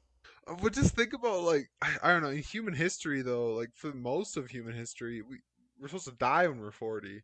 Uh, 0.47 0.55
but 0.61 0.73
just 0.73 0.95
think 0.95 1.13
about 1.13 1.43
like 1.43 1.69
I 2.01 2.11
don't 2.11 2.23
know 2.23 2.29
in 2.29 2.41
human 2.41 2.73
history 2.73 3.21
though, 3.21 3.53
like 3.53 3.69
for 3.75 3.93
most 3.93 4.37
of 4.37 4.47
human 4.47 4.73
history, 4.73 5.21
we 5.21 5.39
we're 5.79 5.87
supposed 5.87 6.05
to 6.05 6.11
die 6.11 6.47
when 6.47 6.59
we're 6.59 6.71
forty. 6.71 7.23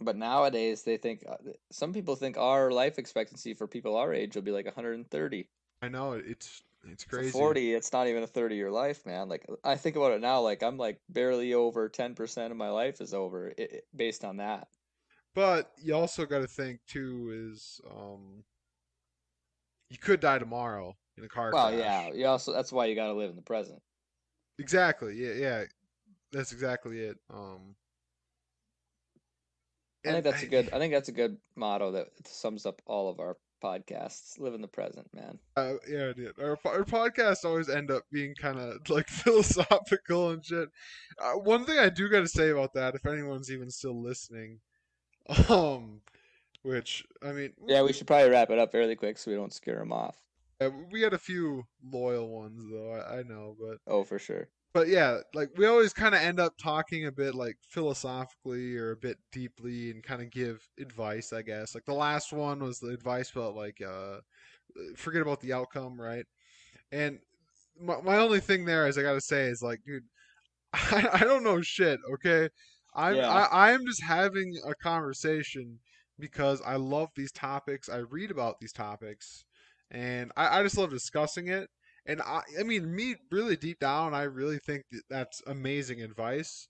But 0.00 0.16
nowadays, 0.16 0.82
they 0.82 0.96
think 0.96 1.24
uh, 1.28 1.36
some 1.70 1.92
people 1.92 2.16
think 2.16 2.36
our 2.36 2.70
life 2.70 2.98
expectancy 2.98 3.54
for 3.54 3.66
people 3.66 3.96
our 3.96 4.12
age 4.12 4.34
will 4.34 4.42
be 4.42 4.50
like 4.50 4.64
130. 4.64 5.48
I 5.82 5.88
know 5.88 6.12
it's 6.12 6.62
it's 6.84 7.04
crazy. 7.04 7.30
For 7.30 7.38
40, 7.38 7.74
it's 7.74 7.92
not 7.92 8.08
even 8.08 8.22
a 8.22 8.26
30 8.26 8.56
year 8.56 8.70
life, 8.70 9.06
man. 9.06 9.28
Like 9.28 9.46
I 9.64 9.76
think 9.76 9.96
about 9.96 10.12
it 10.12 10.20
now, 10.20 10.40
like 10.40 10.62
I'm 10.62 10.76
like 10.76 11.00
barely 11.08 11.54
over 11.54 11.88
10% 11.88 12.50
of 12.50 12.56
my 12.56 12.70
life 12.70 13.00
is 13.00 13.14
over 13.14 13.48
it, 13.48 13.58
it, 13.58 13.86
based 13.94 14.24
on 14.24 14.38
that. 14.38 14.68
But 15.34 15.70
you 15.78 15.94
also 15.94 16.26
got 16.26 16.40
to 16.40 16.48
think 16.48 16.80
too 16.86 17.50
is 17.50 17.80
um 17.90 18.44
you 19.88 19.98
could 19.98 20.20
die 20.20 20.38
tomorrow 20.38 20.96
in 21.16 21.24
a 21.24 21.28
car 21.28 21.50
accident. 21.50 21.78
well, 21.78 21.84
crash. 21.84 22.12
yeah. 22.12 22.18
You 22.18 22.26
also 22.26 22.52
that's 22.52 22.72
why 22.72 22.86
you 22.86 22.94
got 22.94 23.06
to 23.06 23.14
live 23.14 23.30
in 23.30 23.36
the 23.36 23.42
present. 23.42 23.80
Exactly. 24.58 25.14
Yeah. 25.14 25.34
Yeah. 25.34 25.64
That's 26.32 26.52
exactly 26.52 27.00
it. 27.00 27.18
Um. 27.32 27.76
I 30.04 30.10
think 30.10 30.24
that's 30.24 30.42
a 30.42 30.46
good. 30.46 30.68
I 30.72 30.78
think 30.78 30.92
that's 30.92 31.08
a 31.08 31.12
good 31.12 31.36
motto 31.54 31.92
that 31.92 32.08
sums 32.26 32.66
up 32.66 32.82
all 32.86 33.08
of 33.08 33.20
our 33.20 33.36
podcasts. 33.62 34.38
Live 34.38 34.54
in 34.54 34.60
the 34.60 34.68
present, 34.68 35.08
man. 35.14 35.38
Uh, 35.56 35.74
yeah, 35.88 36.12
dude. 36.12 36.34
Our, 36.40 36.58
our 36.66 36.84
podcasts 36.84 37.44
always 37.44 37.68
end 37.68 37.90
up 37.90 38.02
being 38.10 38.34
kind 38.34 38.58
of 38.58 38.78
like 38.90 39.08
philosophical 39.08 40.30
and 40.30 40.44
shit. 40.44 40.68
Uh, 41.18 41.34
one 41.34 41.64
thing 41.64 41.78
I 41.78 41.88
do 41.88 42.08
got 42.08 42.20
to 42.20 42.28
say 42.28 42.50
about 42.50 42.74
that, 42.74 42.94
if 42.94 43.06
anyone's 43.06 43.50
even 43.50 43.70
still 43.70 44.02
listening, 44.02 44.58
um, 45.48 46.00
which 46.62 47.04
I 47.22 47.32
mean, 47.32 47.52
yeah, 47.66 47.82
we 47.82 47.92
should 47.92 48.06
probably 48.06 48.30
wrap 48.30 48.50
it 48.50 48.58
up 48.58 48.72
fairly 48.72 48.96
quick 48.96 49.18
so 49.18 49.30
we 49.30 49.36
don't 49.36 49.52
scare 49.52 49.78
them 49.78 49.92
off. 49.92 50.16
Yeah, 50.60 50.70
we 50.90 51.00
had 51.02 51.14
a 51.14 51.18
few 51.18 51.64
loyal 51.84 52.28
ones 52.28 52.62
though. 52.70 52.92
I, 52.92 53.18
I 53.18 53.22
know, 53.22 53.56
but 53.58 53.78
oh, 53.86 54.04
for 54.04 54.18
sure. 54.18 54.48
But 54.72 54.88
yeah, 54.88 55.18
like 55.34 55.50
we 55.56 55.66
always 55.66 55.92
kind 55.92 56.14
of 56.14 56.22
end 56.22 56.40
up 56.40 56.54
talking 56.56 57.06
a 57.06 57.12
bit 57.12 57.34
like 57.34 57.56
philosophically 57.68 58.76
or 58.76 58.92
a 58.92 58.96
bit 58.96 59.18
deeply 59.30 59.90
and 59.90 60.02
kind 60.02 60.22
of 60.22 60.30
give 60.30 60.66
advice, 60.80 61.32
I 61.32 61.42
guess. 61.42 61.74
Like 61.74 61.84
the 61.84 61.92
last 61.92 62.32
one 62.32 62.60
was 62.60 62.78
the 62.78 62.88
advice 62.88 63.30
about 63.30 63.54
like 63.54 63.80
uh 63.82 64.18
forget 64.96 65.22
about 65.22 65.40
the 65.40 65.52
outcome, 65.52 66.00
right? 66.00 66.24
And 66.92 67.20
my, 67.80 68.00
my 68.02 68.18
only 68.18 68.40
thing 68.40 68.64
there 68.64 68.86
is 68.86 68.98
I 68.98 69.02
got 69.02 69.14
to 69.14 69.20
say 69.20 69.44
is 69.46 69.62
like, 69.62 69.80
dude, 69.86 70.04
I, 70.72 71.08
I 71.14 71.18
don't 71.20 71.44
know 71.44 71.60
shit, 71.62 72.00
okay? 72.14 72.48
I'm 72.94 73.16
yeah. 73.16 73.28
I, 73.28 73.44
I 73.44 73.72
am 73.72 73.86
just 73.86 74.02
having 74.02 74.54
a 74.66 74.74
conversation 74.74 75.78
because 76.18 76.60
I 76.62 76.76
love 76.76 77.10
these 77.16 77.32
topics. 77.32 77.88
I 77.88 77.98
read 77.98 78.30
about 78.30 78.60
these 78.60 78.72
topics 78.72 79.44
and 79.90 80.32
I, 80.36 80.60
I 80.60 80.62
just 80.62 80.78
love 80.78 80.90
discussing 80.90 81.48
it. 81.48 81.68
And 82.06 82.20
I, 82.22 82.40
I 82.58 82.62
mean, 82.64 82.94
me 82.94 83.16
really 83.30 83.56
deep 83.56 83.78
down, 83.80 84.14
I 84.14 84.22
really 84.24 84.58
think 84.58 84.84
that 84.90 85.02
that's 85.08 85.42
amazing 85.46 86.02
advice. 86.02 86.68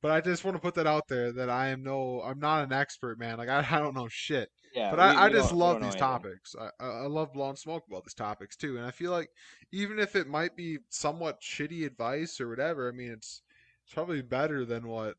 But 0.00 0.10
I 0.10 0.20
just 0.20 0.44
want 0.44 0.56
to 0.56 0.60
put 0.60 0.74
that 0.74 0.86
out 0.86 1.06
there 1.08 1.32
that 1.32 1.48
I 1.48 1.68
am 1.68 1.84
no, 1.84 2.22
I'm 2.22 2.40
not 2.40 2.64
an 2.64 2.72
expert, 2.72 3.18
man. 3.18 3.38
Like 3.38 3.48
I, 3.48 3.64
I 3.70 3.78
don't 3.78 3.94
know 3.94 4.08
shit. 4.10 4.48
Yeah, 4.74 4.90
but 4.90 4.98
we, 4.98 5.04
I, 5.04 5.26
I 5.26 5.28
just 5.28 5.52
love 5.52 5.80
these 5.80 5.94
topics. 5.94 6.54
I, 6.58 6.70
I 6.84 7.06
love 7.06 7.32
blowing 7.32 7.56
smoke 7.56 7.84
about 7.88 8.04
these 8.04 8.14
topics 8.14 8.56
too. 8.56 8.76
And 8.78 8.86
I 8.86 8.90
feel 8.90 9.12
like 9.12 9.28
even 9.70 9.98
if 9.98 10.16
it 10.16 10.26
might 10.26 10.56
be 10.56 10.78
somewhat 10.90 11.40
shitty 11.40 11.86
advice 11.86 12.40
or 12.40 12.48
whatever, 12.48 12.88
I 12.88 12.92
mean, 12.92 13.12
it's 13.12 13.42
it's 13.84 13.94
probably 13.94 14.22
better 14.22 14.64
than 14.64 14.88
what 14.88 15.14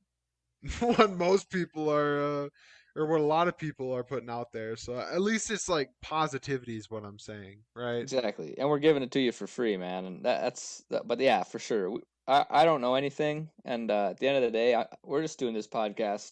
what 0.80 1.12
most 1.12 1.50
people 1.50 1.90
are 1.90 2.46
uh, 2.46 2.50
or 2.96 3.08
what 3.08 3.22
a 3.22 3.24
lot 3.24 3.48
of 3.48 3.58
people 3.58 3.92
are 3.94 4.04
putting 4.04 4.30
out 4.30 4.52
there. 4.52 4.76
So 4.76 4.98
at 4.98 5.22
least 5.22 5.52
it's 5.52 5.70
like 5.70 5.90
positivity 6.02 6.78
is 6.78 6.90
what 6.90 7.04
I'm 7.04 7.20
saying, 7.20 7.60
right? 7.76 7.98
Exactly, 7.98 8.56
and 8.58 8.70
we're 8.70 8.80
giving 8.80 9.04
it 9.04 9.12
to 9.12 9.20
you 9.20 9.32
for 9.32 9.48
free, 9.48 9.78
man. 9.78 10.06
And 10.06 10.26
that, 10.26 10.42
that's, 10.42 10.84
that, 10.90 11.08
but 11.08 11.20
yeah, 11.20 11.44
for 11.44 11.60
sure. 11.60 11.90
We, 11.90 12.02
I 12.28 12.46
I 12.50 12.66
don't 12.66 12.82
know 12.82 12.96
anything, 12.96 13.50
and 13.66 13.92
uh, 13.92 14.12
at 14.12 14.20
the 14.20 14.28
end 14.28 14.38
of 14.38 14.44
the 14.44 14.52
day, 14.52 14.76
I, 14.76 14.86
we're 15.04 15.22
just 15.22 15.40
doing 15.40 15.54
this 15.54 15.68
podcast 15.68 16.32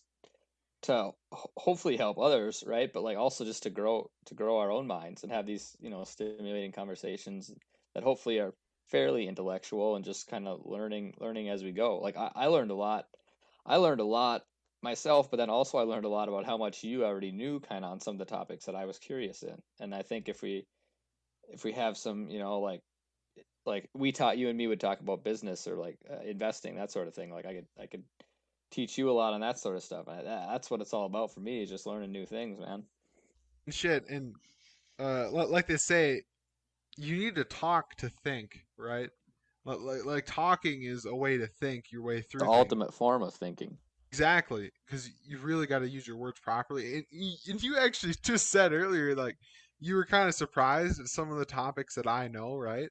to 0.83 1.11
hopefully 1.31 1.97
help 1.97 2.17
others, 2.17 2.63
right? 2.65 2.91
But 2.91 3.03
like 3.03 3.17
also 3.17 3.45
just 3.45 3.63
to 3.63 3.69
grow 3.69 4.09
to 4.25 4.33
grow 4.33 4.59
our 4.59 4.71
own 4.71 4.87
minds 4.87 5.23
and 5.23 5.31
have 5.31 5.45
these 5.45 5.75
you 5.79 5.89
know 5.89 6.03
stimulating 6.03 6.71
conversations 6.71 7.51
that 7.93 8.03
hopefully 8.03 8.39
are 8.39 8.53
fairly 8.87 9.27
intellectual 9.27 9.95
and 9.95 10.03
just 10.03 10.27
kind 10.27 10.47
of 10.47 10.61
learning 10.65 11.13
learning 11.19 11.49
as 11.49 11.63
we 11.63 11.71
go. 11.71 11.99
Like 11.99 12.17
I, 12.17 12.31
I 12.35 12.45
learned 12.47 12.71
a 12.71 12.75
lot. 12.75 13.05
I 13.65 13.77
learned 13.77 14.01
a 14.01 14.05
lot 14.05 14.43
myself, 14.81 15.29
but 15.29 15.37
then 15.37 15.49
also 15.49 15.77
I 15.77 15.83
learned 15.83 16.05
a 16.05 16.09
lot 16.09 16.27
about 16.27 16.45
how 16.45 16.57
much 16.57 16.83
you 16.83 17.05
already 17.05 17.31
knew 17.31 17.59
kind 17.59 17.85
of 17.85 17.91
on 17.91 17.99
some 17.99 18.15
of 18.15 18.19
the 18.19 18.25
topics 18.25 18.65
that 18.65 18.75
I 18.75 18.85
was 18.85 18.97
curious 18.99 19.43
in. 19.43 19.61
And 19.79 19.93
I 19.93 20.01
think 20.01 20.29
if 20.29 20.41
we 20.41 20.65
if 21.49 21.63
we 21.63 21.73
have 21.73 21.97
some, 21.97 22.29
you 22.29 22.39
know, 22.39 22.59
like 22.59 22.81
like 23.65 23.89
we 23.93 24.11
taught 24.11 24.37
you 24.37 24.49
and 24.49 24.57
me 24.57 24.67
would 24.67 24.79
talk 24.79 24.99
about 24.99 25.23
business 25.23 25.67
or 25.67 25.75
like 25.75 25.97
uh, 26.09 26.23
investing 26.25 26.75
that 26.75 26.91
sort 26.91 27.07
of 27.07 27.13
thing. 27.13 27.31
Like 27.31 27.45
I 27.45 27.53
could 27.53 27.67
I 27.79 27.85
could 27.85 28.03
teach 28.71 28.97
you 28.97 29.09
a 29.09 29.13
lot 29.13 29.33
on 29.33 29.41
that 29.41 29.59
sort 29.59 29.75
of 29.75 29.83
stuff. 29.83 30.07
I, 30.07 30.23
that's 30.23 30.71
what 30.71 30.81
it's 30.81 30.93
all 30.93 31.05
about 31.05 31.33
for 31.33 31.41
me 31.41 31.61
is 31.61 31.69
just 31.69 31.85
learning 31.85 32.11
new 32.11 32.25
things, 32.25 32.59
man. 32.59 32.83
Shit, 33.69 34.09
and 34.09 34.33
uh, 34.97 35.29
like 35.31 35.67
they 35.67 35.77
say, 35.77 36.23
you 36.97 37.17
need 37.17 37.35
to 37.35 37.43
talk 37.43 37.95
to 37.97 38.09
think, 38.09 38.65
right? 38.77 39.09
Like, 39.63 40.05
like 40.05 40.25
talking 40.25 40.83
is 40.83 41.05
a 41.05 41.15
way 41.15 41.37
to 41.37 41.45
think 41.45 41.91
your 41.91 42.01
way 42.01 42.21
through. 42.21 42.39
The 42.39 42.45
things. 42.45 42.55
ultimate 42.55 42.93
form 42.93 43.21
of 43.21 43.33
thinking. 43.35 43.77
Exactly, 44.11 44.71
because 44.85 45.09
you 45.25 45.37
really 45.37 45.65
got 45.67 45.79
to 45.79 45.89
use 45.89 46.05
your 46.05 46.17
words 46.17 46.39
properly. 46.39 46.95
And, 46.95 47.05
and 47.47 47.63
you 47.63 47.77
actually 47.77 48.13
just 48.23 48.49
said 48.49 48.73
earlier, 48.73 49.15
like 49.15 49.37
you 49.79 49.95
were 49.95 50.05
kind 50.05 50.27
of 50.27 50.35
surprised 50.35 50.99
at 50.99 51.07
some 51.07 51.31
of 51.31 51.37
the 51.37 51.45
topics 51.45 51.95
that 51.95 52.07
I 52.07 52.27
know, 52.27 52.57
right? 52.57 52.89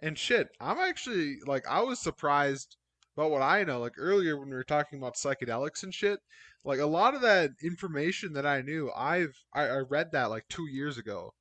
And 0.00 0.18
shit, 0.18 0.48
I'm 0.60 0.78
actually 0.78 1.38
like 1.46 1.64
I 1.68 1.82
was 1.82 2.00
surprised 2.00 2.76
about 3.16 3.30
what 3.32 3.42
I 3.42 3.64
know. 3.64 3.80
Like 3.80 3.94
earlier 3.98 4.38
when 4.38 4.48
we 4.50 4.56
were 4.56 4.64
talking 4.64 4.98
about 4.98 5.16
psychedelics 5.16 5.82
and 5.84 5.94
shit, 5.94 6.20
like 6.64 6.80
a 6.80 6.86
lot 6.86 7.14
of 7.14 7.22
that 7.22 7.50
information 7.62 8.32
that 8.34 8.46
I 8.46 8.62
knew, 8.62 8.90
I've 8.96 9.36
I, 9.54 9.62
I 9.64 9.78
read 9.78 10.12
that 10.12 10.30
like 10.30 10.46
two 10.48 10.68
years 10.70 10.98
ago. 10.98 11.32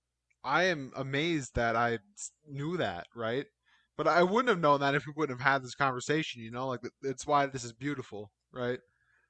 I 0.44 0.66
am 0.66 0.92
amazed 0.96 1.56
that 1.56 1.76
I 1.76 2.00
knew 2.48 2.78
that, 2.78 3.08
right? 3.16 3.46
But 3.98 4.08
I 4.08 4.24
wouldn't 4.24 4.50
have 4.50 4.60
known 4.60 4.82
that 4.82 4.96
if 4.96 5.08
we 5.08 5.14
wouldn't 5.16 5.40
have 5.42 5.54
had 5.54 5.64
this 5.64 5.76
conversation. 5.76 6.42
You 6.44 6.52
know, 6.52 6.68
like 6.70 6.82
it's 7.04 7.28
why 7.28 7.48
this 7.48 7.64
is 7.64 7.74
beautiful, 7.74 8.32
right? 8.54 8.80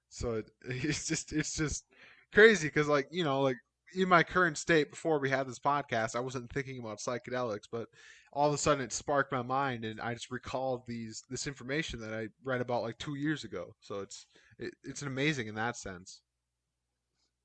So 0.09 0.35
it, 0.35 0.51
it's 0.65 1.07
just 1.07 1.33
it's 1.33 1.55
just 1.55 1.85
crazy 2.33 2.67
because 2.67 2.87
like 2.87 3.07
you 3.11 3.23
know 3.23 3.41
like 3.41 3.57
in 3.95 4.09
my 4.09 4.23
current 4.23 4.57
state 4.57 4.91
before 4.91 5.19
we 5.19 5.29
had 5.29 5.47
this 5.47 5.59
podcast, 5.59 6.15
I 6.15 6.19
wasn't 6.19 6.51
thinking 6.51 6.79
about 6.79 6.99
psychedelics, 6.99 7.67
but 7.71 7.87
all 8.33 8.47
of 8.47 8.53
a 8.53 8.57
sudden 8.57 8.83
it 8.83 8.91
sparked 8.93 9.31
my 9.31 9.41
mind, 9.41 9.85
and 9.85 10.01
I 10.01 10.13
just 10.13 10.31
recalled 10.31 10.83
these 10.87 11.23
this 11.29 11.47
information 11.47 11.99
that 12.01 12.13
I 12.13 12.27
read 12.43 12.61
about 12.61 12.83
like 12.83 12.97
two 12.97 13.15
years 13.15 13.43
ago. 13.43 13.73
So 13.79 14.01
it's 14.01 14.25
it, 14.59 14.73
it's 14.83 15.01
amazing 15.01 15.47
in 15.47 15.55
that 15.55 15.77
sense. 15.77 16.21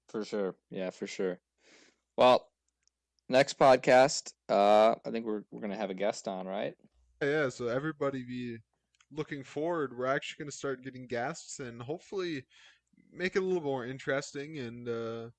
For 0.08 0.24
sure, 0.24 0.56
yeah, 0.70 0.90
for 0.90 1.06
sure. 1.06 1.38
Well, 2.16 2.46
next 3.28 3.58
podcast, 3.58 4.32
uh, 4.48 4.94
I 5.06 5.10
think 5.10 5.24
we're 5.24 5.42
we're 5.50 5.62
gonna 5.62 5.76
have 5.76 5.90
a 5.90 5.94
guest 5.94 6.28
on, 6.28 6.46
right? 6.46 6.74
Yeah, 7.22 7.48
so 7.48 7.68
everybody 7.68 8.24
be 8.24 8.58
looking 9.14 9.44
forward. 9.44 9.96
We're 9.96 10.06
actually 10.06 10.44
gonna 10.44 10.52
start 10.52 10.84
getting 10.84 11.06
guests, 11.06 11.60
and 11.60 11.80
hopefully 11.80 12.44
make 13.12 13.36
it 13.36 13.42
a 13.42 13.46
little 13.46 13.62
more 13.62 13.86
interesting 13.86 14.58
and. 14.58 14.88
uh 14.88 15.30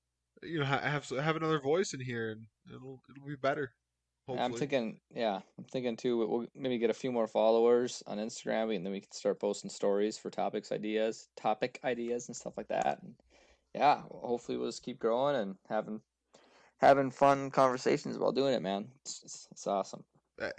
you 0.42 0.58
know 0.58 0.64
have 0.66 1.08
have 1.08 1.36
another 1.36 1.60
voice 1.60 1.94
in 1.94 2.00
here 2.00 2.32
and 2.32 2.44
it'll 2.68 3.00
it'll 3.08 3.26
be 3.26 3.36
better. 3.36 3.72
Hopefully. 4.26 4.44
I'm 4.44 4.58
thinking, 4.58 5.00
yeah, 5.14 5.40
I'm 5.58 5.64
thinking 5.64 5.96
too. 5.96 6.16
We'll 6.16 6.46
maybe 6.54 6.78
get 6.78 6.90
a 6.90 6.94
few 6.94 7.12
more 7.12 7.26
followers 7.26 8.02
on 8.06 8.18
Instagram, 8.18 8.74
and 8.74 8.84
then 8.84 8.92
we 8.92 9.00
can 9.00 9.12
start 9.12 9.38
posting 9.38 9.70
stories 9.70 10.16
for 10.16 10.30
topics, 10.30 10.72
ideas, 10.72 11.28
topic 11.36 11.78
ideas, 11.84 12.28
and 12.28 12.36
stuff 12.36 12.54
like 12.56 12.68
that. 12.68 13.00
And 13.02 13.14
yeah, 13.74 14.02
hopefully 14.10 14.56
we'll 14.56 14.68
just 14.68 14.82
keep 14.82 14.98
growing 14.98 15.36
and 15.36 15.56
having 15.68 16.00
having 16.78 17.10
fun 17.10 17.50
conversations 17.50 18.18
while 18.18 18.32
doing 18.32 18.54
it, 18.54 18.62
man. 18.62 18.88
It's, 19.02 19.22
it's, 19.24 19.48
it's 19.52 19.66
awesome. 19.66 20.04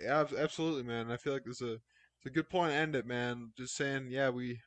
Yeah, 0.01 0.25
absolutely, 0.37 0.83
man. 0.83 1.11
I 1.11 1.17
feel 1.17 1.33
like 1.33 1.43
there's 1.43 1.61
a 1.61 1.77
it's 2.26 2.31
a 2.31 2.34
good 2.34 2.49
point 2.49 2.72
to 2.72 2.77
end 2.77 2.95
it, 2.95 3.06
man. 3.06 3.52
Just 3.56 3.76
saying, 3.76 4.07
yeah, 4.10 4.30
we 4.30 4.60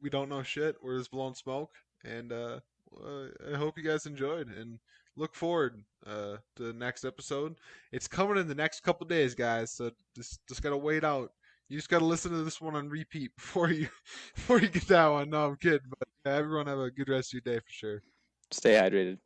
we 0.00 0.08
don't 0.08 0.28
know 0.28 0.44
shit. 0.44 0.76
We're 0.80 0.98
just 0.98 1.10
blowing 1.10 1.34
smoke, 1.34 1.72
and 2.04 2.32
uh, 2.32 2.60
uh, 3.04 3.26
I 3.52 3.56
hope 3.56 3.76
you 3.76 3.82
guys 3.82 4.06
enjoyed 4.06 4.48
and 4.48 4.78
look 5.16 5.34
forward 5.34 5.82
uh, 6.06 6.36
to 6.54 6.62
the 6.62 6.72
next 6.72 7.04
episode. 7.04 7.56
It's 7.90 8.06
coming 8.06 8.38
in 8.38 8.46
the 8.46 8.54
next 8.54 8.84
couple 8.84 9.08
days, 9.08 9.34
guys. 9.34 9.72
So 9.72 9.90
just 10.14 10.46
just 10.46 10.62
gotta 10.62 10.76
wait 10.76 11.02
out. 11.02 11.32
You 11.68 11.78
just 11.78 11.90
gotta 11.90 12.04
listen 12.04 12.30
to 12.30 12.44
this 12.44 12.60
one 12.60 12.76
on 12.76 12.88
repeat 12.88 13.34
before 13.36 13.70
you 13.70 13.88
before 14.36 14.60
you 14.60 14.68
get 14.68 14.86
that 14.86 15.08
one. 15.08 15.30
No, 15.30 15.46
I'm 15.46 15.56
kidding. 15.56 15.90
But 15.98 16.08
yeah, 16.24 16.34
everyone 16.34 16.68
have 16.68 16.78
a 16.78 16.92
good 16.92 17.08
rest 17.08 17.34
of 17.34 17.40
your 17.44 17.54
day 17.54 17.58
for 17.58 17.72
sure. 17.72 18.02
Stay 18.52 18.74
hydrated. 18.74 19.18